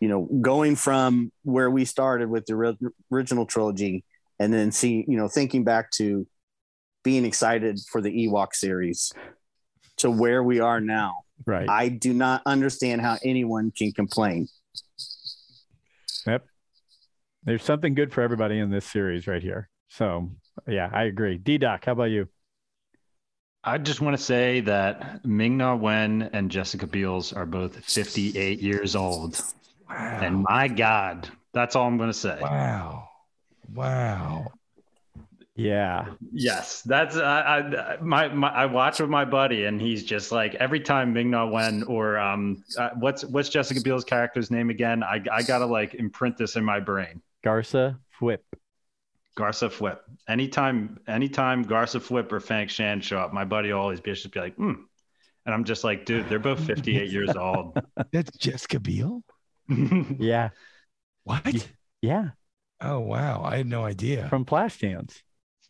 you 0.00 0.08
know 0.08 0.28
going 0.40 0.76
from 0.76 1.32
where 1.42 1.70
we 1.70 1.84
started 1.84 2.28
with 2.28 2.46
the 2.46 2.76
original 3.12 3.46
trilogy 3.46 4.04
and 4.38 4.52
then 4.52 4.70
see 4.70 5.04
you 5.08 5.16
know 5.16 5.28
thinking 5.28 5.64
back 5.64 5.90
to 5.90 6.26
being 7.02 7.24
excited 7.24 7.78
for 7.90 8.00
the 8.00 8.26
ewok 8.26 8.54
series 8.54 9.12
to 9.96 10.10
where 10.10 10.42
we 10.42 10.60
are 10.60 10.80
now 10.80 11.23
right 11.46 11.68
i 11.68 11.88
do 11.88 12.12
not 12.12 12.42
understand 12.46 13.00
how 13.00 13.18
anyone 13.22 13.70
can 13.70 13.92
complain 13.92 14.48
yep 16.26 16.46
there's 17.44 17.62
something 17.62 17.94
good 17.94 18.12
for 18.12 18.22
everybody 18.22 18.58
in 18.58 18.70
this 18.70 18.86
series 18.86 19.26
right 19.26 19.42
here 19.42 19.68
so 19.88 20.30
yeah, 20.66 20.90
I 20.92 21.04
agree. 21.04 21.38
D 21.38 21.58
Doc, 21.58 21.84
how 21.84 21.92
about 21.92 22.04
you? 22.04 22.28
I 23.62 23.78
just 23.78 24.00
want 24.00 24.16
to 24.16 24.22
say 24.22 24.60
that 24.60 25.24
Ming 25.24 25.56
Na 25.56 25.74
Wen 25.74 26.30
and 26.32 26.50
Jessica 26.50 26.86
Biels 26.86 27.34
are 27.34 27.46
both 27.46 27.82
58 27.84 28.60
years 28.60 28.94
old. 28.94 29.40
Wow. 29.88 30.20
And 30.22 30.44
my 30.48 30.68
God, 30.68 31.28
that's 31.52 31.74
all 31.76 31.86
I'm 31.86 31.96
going 31.96 32.10
to 32.10 32.14
say. 32.18 32.38
wow. 32.40 33.08
Wow. 33.72 34.52
Yeah. 35.56 36.06
Yes, 36.32 36.82
that's 36.82 37.16
I, 37.16 37.60
I 37.60 37.96
my, 38.00 38.28
my 38.28 38.48
I 38.48 38.66
watch 38.66 38.98
with 38.98 39.10
my 39.10 39.24
buddy, 39.24 39.66
and 39.66 39.80
he's 39.80 40.02
just 40.02 40.32
like 40.32 40.56
every 40.56 40.80
time 40.80 41.12
Ming 41.12 41.30
Na 41.30 41.46
Wen 41.46 41.84
or 41.84 42.18
um 42.18 42.64
uh, 42.76 42.90
what's 42.98 43.24
what's 43.24 43.48
Jessica 43.48 43.80
Biel's 43.80 44.04
character's 44.04 44.50
name 44.50 44.70
again? 44.70 45.04
I 45.04 45.22
I 45.30 45.42
gotta 45.42 45.66
like 45.66 45.94
imprint 45.94 46.36
this 46.36 46.56
in 46.56 46.64
my 46.64 46.80
brain. 46.80 47.22
Garsa 47.44 47.98
Fwip. 48.20 48.38
Garsa 49.36 49.70
Flip. 49.70 50.02
Anytime 50.28 50.98
anytime 51.06 51.64
Garsa 51.64 52.00
Flip 52.00 52.30
or 52.32 52.40
Fang 52.40 52.66
Shan 52.66 53.00
show 53.00 53.18
up, 53.18 53.32
my 53.32 53.44
buddy 53.44 53.72
will 53.72 53.80
always 53.80 54.00
be 54.00 54.12
just 54.12 54.30
be 54.32 54.40
like, 54.40 54.56
hmm. 54.56 54.72
And 55.46 55.54
I'm 55.54 55.64
just 55.64 55.84
like, 55.84 56.06
dude, 56.06 56.28
they're 56.28 56.38
both 56.38 56.64
58 56.64 57.10
years 57.10 57.30
old. 57.36 57.78
That's 58.12 58.36
Jessica 58.38 58.80
Biel? 58.80 59.22
Yeah. 60.18 60.50
What? 61.24 61.68
Yeah. 62.00 62.30
Oh 62.80 63.00
wow. 63.00 63.42
I 63.44 63.58
had 63.58 63.66
no 63.66 63.84
idea. 63.84 64.28
From 64.28 64.44
Flashdance. 64.44 65.22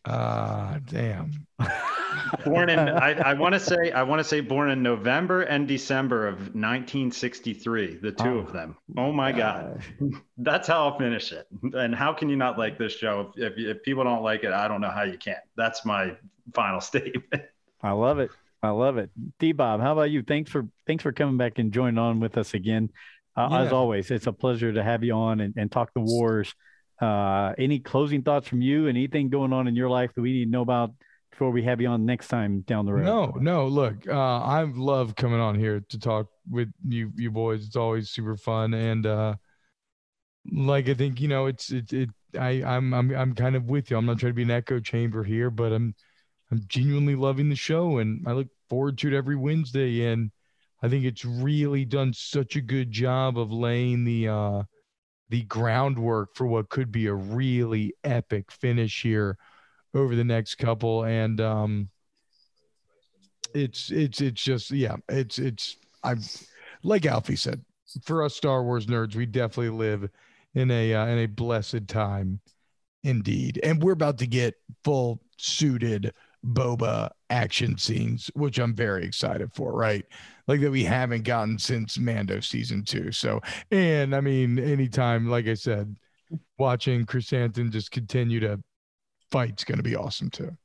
Ah, 0.07 0.77
damn. 0.85 1.31
born 2.45 2.69
in 2.69 2.77
I, 2.79 3.13
I 3.13 3.33
want 3.33 3.53
to 3.53 3.59
say 3.59 3.91
I 3.91 4.03
want 4.03 4.19
to 4.19 4.23
say 4.23 4.39
born 4.39 4.69
in 4.69 4.83
November 4.83 5.41
and 5.43 5.67
December 5.67 6.27
of 6.27 6.35
1963, 6.53 7.97
the 8.01 8.11
two 8.11 8.23
Oh. 8.25 8.37
of 8.39 8.53
them. 8.53 8.77
Oh 8.97 9.11
my 9.11 9.31
god. 9.31 9.81
Uh, 10.01 10.05
That's 10.37 10.67
how 10.67 10.87
I'll 10.89 10.97
finish 10.97 11.31
it. 11.31 11.47
And 11.73 11.95
how 11.95 12.13
can 12.13 12.29
you 12.29 12.35
not 12.35 12.57
like 12.57 12.77
this 12.77 12.93
show? 12.93 13.31
If, 13.35 13.53
if, 13.53 13.57
if 13.77 13.83
people 13.83 14.03
don't 14.03 14.21
like 14.21 14.43
it, 14.43 14.51
I 14.53 14.67
don't 14.67 14.81
know 14.81 14.89
how 14.91 15.03
you 15.03 15.17
can. 15.17 15.37
That's 15.57 15.85
my 15.85 16.15
final 16.53 16.81
statement. 16.81 17.43
I 17.81 17.91
love 17.91 18.19
it. 18.19 18.31
I 18.61 18.69
love 18.69 18.97
it. 18.97 19.09
D 19.39 19.51
Bob, 19.51 19.81
how 19.81 19.93
about 19.93 20.11
you? 20.11 20.23
Thanks 20.23 20.49
for 20.51 20.67
thanks 20.87 21.03
for 21.03 21.11
coming 21.11 21.37
back 21.37 21.59
and 21.59 21.71
joining 21.71 21.97
on 21.99 22.19
with 22.19 22.37
us 22.37 22.53
again. 22.53 22.89
Uh, 23.37 23.65
As 23.65 23.73
always, 23.73 24.11
it's 24.11 24.27
a 24.27 24.33
pleasure 24.33 24.71
to 24.71 24.81
have 24.81 25.03
you 25.03 25.13
on 25.13 25.41
and, 25.41 25.53
and 25.57 25.69
talk 25.71 25.91
the 25.93 25.99
wars. 25.99 26.53
Uh, 27.01 27.53
any 27.57 27.79
closing 27.79 28.21
thoughts 28.21 28.47
from 28.47 28.61
you? 28.61 28.87
Anything 28.87 29.29
going 29.29 29.53
on 29.53 29.67
in 29.67 29.75
your 29.75 29.89
life 29.89 30.13
that 30.15 30.21
we 30.21 30.31
need 30.31 30.45
to 30.45 30.51
know 30.51 30.61
about 30.61 30.91
before 31.31 31.51
we 31.51 31.63
have 31.63 31.81
you 31.81 31.87
on 31.89 32.05
next 32.05 32.29
time 32.29 32.61
down 32.61 32.85
the 32.85 32.93
road? 32.93 33.03
No, 33.03 33.33
no. 33.39 33.67
Look, 33.67 34.07
uh, 34.07 34.13
I 34.13 34.63
love 34.63 35.15
coming 35.15 35.39
on 35.39 35.59
here 35.59 35.83
to 35.89 35.99
talk 35.99 36.27
with 36.49 36.71
you, 36.87 37.11
you 37.15 37.31
boys. 37.31 37.65
It's 37.65 37.75
always 37.75 38.09
super 38.09 38.37
fun, 38.37 38.73
and 38.73 39.05
uh, 39.05 39.35
like 40.51 40.87
I 40.87 40.93
think 40.93 41.19
you 41.19 41.27
know, 41.27 41.47
it's 41.47 41.71
it, 41.71 41.91
it. 41.91 42.09
I 42.39 42.63
I'm 42.63 42.93
I'm 42.93 43.13
I'm 43.13 43.35
kind 43.35 43.55
of 43.55 43.65
with 43.65 43.91
you. 43.91 43.97
I'm 43.97 44.05
not 44.05 44.19
trying 44.19 44.31
to 44.31 44.35
be 44.35 44.43
an 44.43 44.51
echo 44.51 44.79
chamber 44.79 45.23
here, 45.23 45.49
but 45.49 45.73
I'm 45.73 45.95
I'm 46.51 46.61
genuinely 46.67 47.15
loving 47.15 47.49
the 47.49 47.55
show, 47.55 47.97
and 47.97 48.25
I 48.27 48.31
look 48.31 48.47
forward 48.69 48.97
to 48.99 49.07
it 49.07 49.13
every 49.13 49.35
Wednesday. 49.35 50.05
And 50.05 50.31
I 50.81 50.89
think 50.89 51.03
it's 51.05 51.25
really 51.25 51.83
done 51.83 52.13
such 52.13 52.55
a 52.55 52.61
good 52.61 52.91
job 52.91 53.37
of 53.37 53.51
laying 53.51 54.05
the 54.05 54.29
uh, 54.29 54.63
the 55.29 55.43
groundwork 55.43 56.35
for 56.35 56.45
what 56.45 56.69
could 56.69 56.91
be 56.91 57.07
a 57.07 57.13
really 57.13 57.93
epic 58.03 58.51
finish 58.51 59.01
here 59.01 59.37
over 59.93 60.15
the 60.15 60.23
next 60.23 60.55
couple. 60.55 61.03
And 61.03 61.41
um, 61.41 61.89
it's 63.53 63.91
it's 63.91 64.21
it's 64.21 64.41
just 64.41 64.71
yeah, 64.71 64.97
it's 65.09 65.39
it's 65.39 65.77
I'm 66.03 66.21
like 66.83 67.05
Alfie 67.05 67.35
said, 67.35 67.63
for 68.03 68.23
us 68.23 68.35
Star 68.35 68.63
Wars 68.63 68.85
nerds, 68.85 69.15
we 69.15 69.25
definitely 69.25 69.69
live 69.69 70.09
in 70.53 70.69
a 70.71 70.93
uh, 70.93 71.05
in 71.07 71.19
a 71.19 71.25
blessed 71.25 71.87
time 71.87 72.39
indeed. 73.03 73.59
And 73.63 73.81
we're 73.81 73.93
about 73.93 74.17
to 74.19 74.27
get 74.27 74.55
full 74.83 75.21
suited 75.37 76.13
boba 76.45 77.09
action 77.29 77.77
scenes, 77.77 78.29
which 78.35 78.59
I'm 78.59 78.73
very 78.73 79.05
excited 79.05 79.51
for, 79.53 79.73
right? 79.73 80.05
Like 80.47 80.61
that 80.61 80.71
we 80.71 80.83
haven't 80.83 81.23
gotten 81.23 81.57
since 81.57 81.97
Mando 81.97 82.39
season 82.39 82.83
two. 82.83 83.11
So, 83.11 83.41
and 83.71 84.15
I 84.15 84.21
mean, 84.21 84.59
anytime, 84.59 85.29
like 85.29 85.47
I 85.47 85.55
said, 85.55 85.95
watching 86.57 87.05
Chrysanthemum 87.05 87.71
just 87.71 87.91
continue 87.91 88.39
to 88.41 88.61
fight's 89.31 89.63
going 89.63 89.77
to 89.77 89.83
be 89.83 89.95
awesome 89.95 90.29
too. 90.29 90.55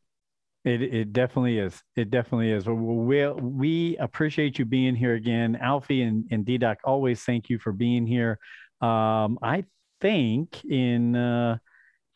It 0.65 0.83
it 0.83 1.13
definitely 1.15 1.59
is. 1.59 1.83
It 1.97 2.11
definitely 2.11 2.51
is. 2.51 2.67
Well, 2.67 2.77
we 2.77 3.27
we 3.29 3.97
appreciate 3.97 4.59
you 4.59 4.67
being 4.67 4.95
here 4.95 5.15
again, 5.15 5.57
Alfie 5.57 6.03
and 6.03 6.27
and 6.31 6.45
DDoc. 6.45 6.77
Always 6.85 7.23
thank 7.23 7.49
you 7.49 7.59
for 7.59 7.73
being 7.73 8.07
here. 8.07 8.39
Um, 8.83 9.39
I 9.43 9.65
think 10.03 10.63
in 10.65 11.17
uh, 11.17 11.59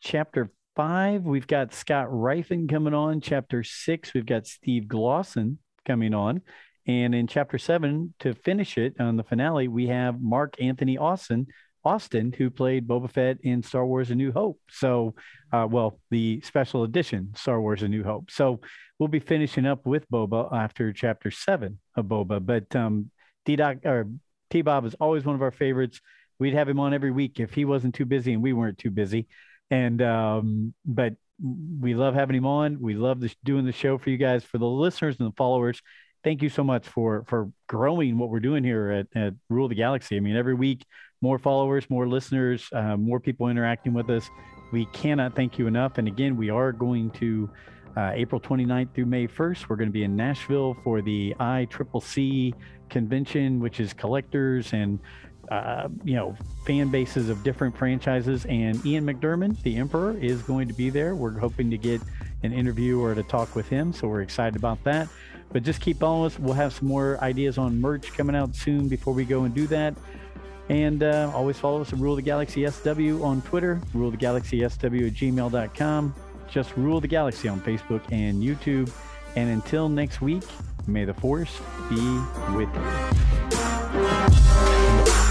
chapter 0.01 0.51
five 0.75 1.23
we've 1.23 1.47
got 1.47 1.73
Scott 1.73 2.07
Rifen 2.09 2.69
coming 2.69 2.93
on. 2.93 3.21
Chapter 3.21 3.63
six 3.63 4.13
we've 4.13 4.25
got 4.25 4.47
Steve 4.47 4.83
Glosson 4.83 5.57
coming 5.85 6.13
on, 6.13 6.41
and 6.85 7.15
in 7.15 7.27
chapter 7.27 7.57
seven 7.57 8.13
to 8.19 8.33
finish 8.33 8.77
it 8.77 8.99
on 8.99 9.15
the 9.15 9.23
finale 9.23 9.67
we 9.67 9.87
have 9.87 10.21
Mark 10.21 10.55
Anthony 10.61 10.97
Austin. 10.97 11.47
Austin, 11.83 12.33
who 12.35 12.49
played 12.49 12.87
Boba 12.87 13.07
Fett 13.11 13.37
in 13.43 13.61
Star 13.61 13.85
Wars: 13.85 14.09
A 14.09 14.15
New 14.15 14.31
Hope. 14.31 14.59
So, 14.71 15.13
uh, 15.53 15.67
well, 15.69 15.99
the 16.09 16.41
special 16.41 16.83
edition 16.83 17.31
Star 17.35 17.61
Wars: 17.61 17.83
A 17.83 17.87
New 17.87 18.03
Hope. 18.03 18.31
So 18.31 18.59
we'll 18.97 19.07
be 19.07 19.19
finishing 19.19 19.67
up 19.67 19.85
with 19.85 20.09
Boba 20.09 20.51
after 20.51 20.91
Chapter 20.91 21.29
Seven 21.29 21.79
of 21.95 22.05
Boba. 22.05 22.43
But 22.43 22.75
um, 22.75 23.11
or 23.47 24.07
T 24.49 24.63
Bob 24.63 24.85
is 24.85 24.95
always 24.95 25.25
one 25.25 25.35
of 25.35 25.43
our 25.43 25.51
favorites. 25.51 26.01
We'd 26.39 26.55
have 26.55 26.67
him 26.67 26.79
on 26.79 26.93
every 26.93 27.11
week 27.11 27.39
if 27.39 27.53
he 27.53 27.65
wasn't 27.65 27.93
too 27.93 28.05
busy 28.05 28.33
and 28.33 28.41
we 28.41 28.53
weren't 28.53 28.79
too 28.79 28.91
busy. 28.91 29.27
And 29.71 30.01
um, 30.01 30.73
but 30.85 31.15
we 31.41 31.95
love 31.95 32.13
having 32.13 32.35
him 32.35 32.45
on. 32.45 32.79
We 32.79 32.93
love 32.93 33.19
this, 33.19 33.35
doing 33.43 33.65
the 33.65 33.71
show 33.71 33.97
for 33.97 34.09
you 34.09 34.17
guys, 34.17 34.43
for 34.43 34.57
the 34.57 34.65
listeners 34.65 35.17
and 35.19 35.27
the 35.27 35.35
followers. 35.35 35.81
Thank 36.23 36.41
you 36.41 36.49
so 36.49 36.63
much 36.63 36.87
for 36.87 37.23
for 37.27 37.51
growing 37.67 38.17
what 38.17 38.29
we're 38.29 38.39
doing 38.39 38.63
here 38.63 38.89
at, 38.91 39.07
at 39.15 39.33
Rule 39.49 39.67
the 39.67 39.75
Galaxy. 39.75 40.17
I 40.17 40.19
mean, 40.19 40.35
every 40.35 40.55
week 40.55 40.85
more 41.21 41.39
followers, 41.39 41.89
more 41.89 42.07
listeners, 42.07 42.67
uh, 42.73 42.95
more 42.97 43.19
people 43.19 43.47
interacting 43.47 43.93
with 43.93 44.09
us. 44.09 44.29
We 44.71 44.85
cannot 44.87 45.35
thank 45.35 45.57
you 45.57 45.67
enough. 45.67 45.97
And 45.97 46.07
again, 46.07 46.35
we 46.35 46.49
are 46.49 46.71
going 46.71 47.09
to 47.11 47.49
uh, 47.97 48.11
April 48.13 48.41
29th 48.41 48.93
through 48.93 49.05
May 49.05 49.27
1st. 49.27 49.69
We're 49.69 49.75
going 49.77 49.89
to 49.89 49.93
be 49.93 50.03
in 50.03 50.15
Nashville 50.15 50.75
for 50.83 51.01
the 51.01 51.33
ICCC 51.39 52.53
convention, 52.89 53.59
which 53.59 53.79
is 53.79 53.93
collectors 53.93 54.73
and 54.73 54.99
uh, 55.49 55.87
you 56.03 56.15
know 56.15 56.35
fan 56.65 56.89
bases 56.89 57.29
of 57.29 57.43
different 57.43 57.77
franchises. 57.77 58.45
And 58.45 58.83
Ian 58.85 59.05
McDiarmid, 59.05 59.61
the 59.63 59.77
Emperor, 59.77 60.17
is 60.17 60.41
going 60.41 60.67
to 60.67 60.73
be 60.73 60.89
there. 60.89 61.15
We're 61.15 61.37
hoping 61.37 61.69
to 61.71 61.77
get 61.77 62.01
an 62.43 62.53
interview 62.53 62.99
or 62.99 63.15
to 63.15 63.23
talk 63.23 63.55
with 63.55 63.67
him, 63.67 63.93
so 63.93 64.07
we're 64.07 64.21
excited 64.21 64.55
about 64.55 64.83
that. 64.83 65.07
But 65.51 65.63
just 65.63 65.81
keep 65.81 65.99
following 65.99 66.27
us. 66.27 66.39
We'll 66.39 66.53
have 66.53 66.73
some 66.73 66.87
more 66.87 67.19
ideas 67.21 67.57
on 67.57 67.79
merch 67.79 68.13
coming 68.13 68.35
out 68.35 68.55
soon 68.55 68.87
before 68.87 69.13
we 69.13 69.25
go 69.25 69.43
and 69.43 69.53
do 69.53 69.67
that. 69.67 69.95
And 70.69 71.03
uh, 71.03 71.31
always 71.33 71.59
follow 71.59 71.81
us 71.81 71.93
at 71.93 71.99
Rule 71.99 72.15
the 72.15 72.21
Galaxy 72.21 72.67
SW 72.67 73.23
on 73.23 73.41
Twitter, 73.43 73.79
Rule 73.93 74.09
the 74.09 74.17
Galaxy 74.17 74.67
SW 74.67 74.83
at 74.83 75.13
gmail.com. 75.13 76.15
Just 76.49 76.75
Rule 76.75 76.99
the 76.99 77.07
Galaxy 77.07 77.47
on 77.47 77.61
Facebook 77.61 78.01
and 78.11 78.41
YouTube. 78.41 78.91
And 79.35 79.49
until 79.49 79.89
next 79.89 80.21
week, 80.21 80.43
may 80.87 81.05
the 81.05 81.13
Force 81.13 81.59
be 81.89 82.19
with 82.55 82.69
you. 82.73 82.81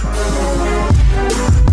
Música 0.05 1.64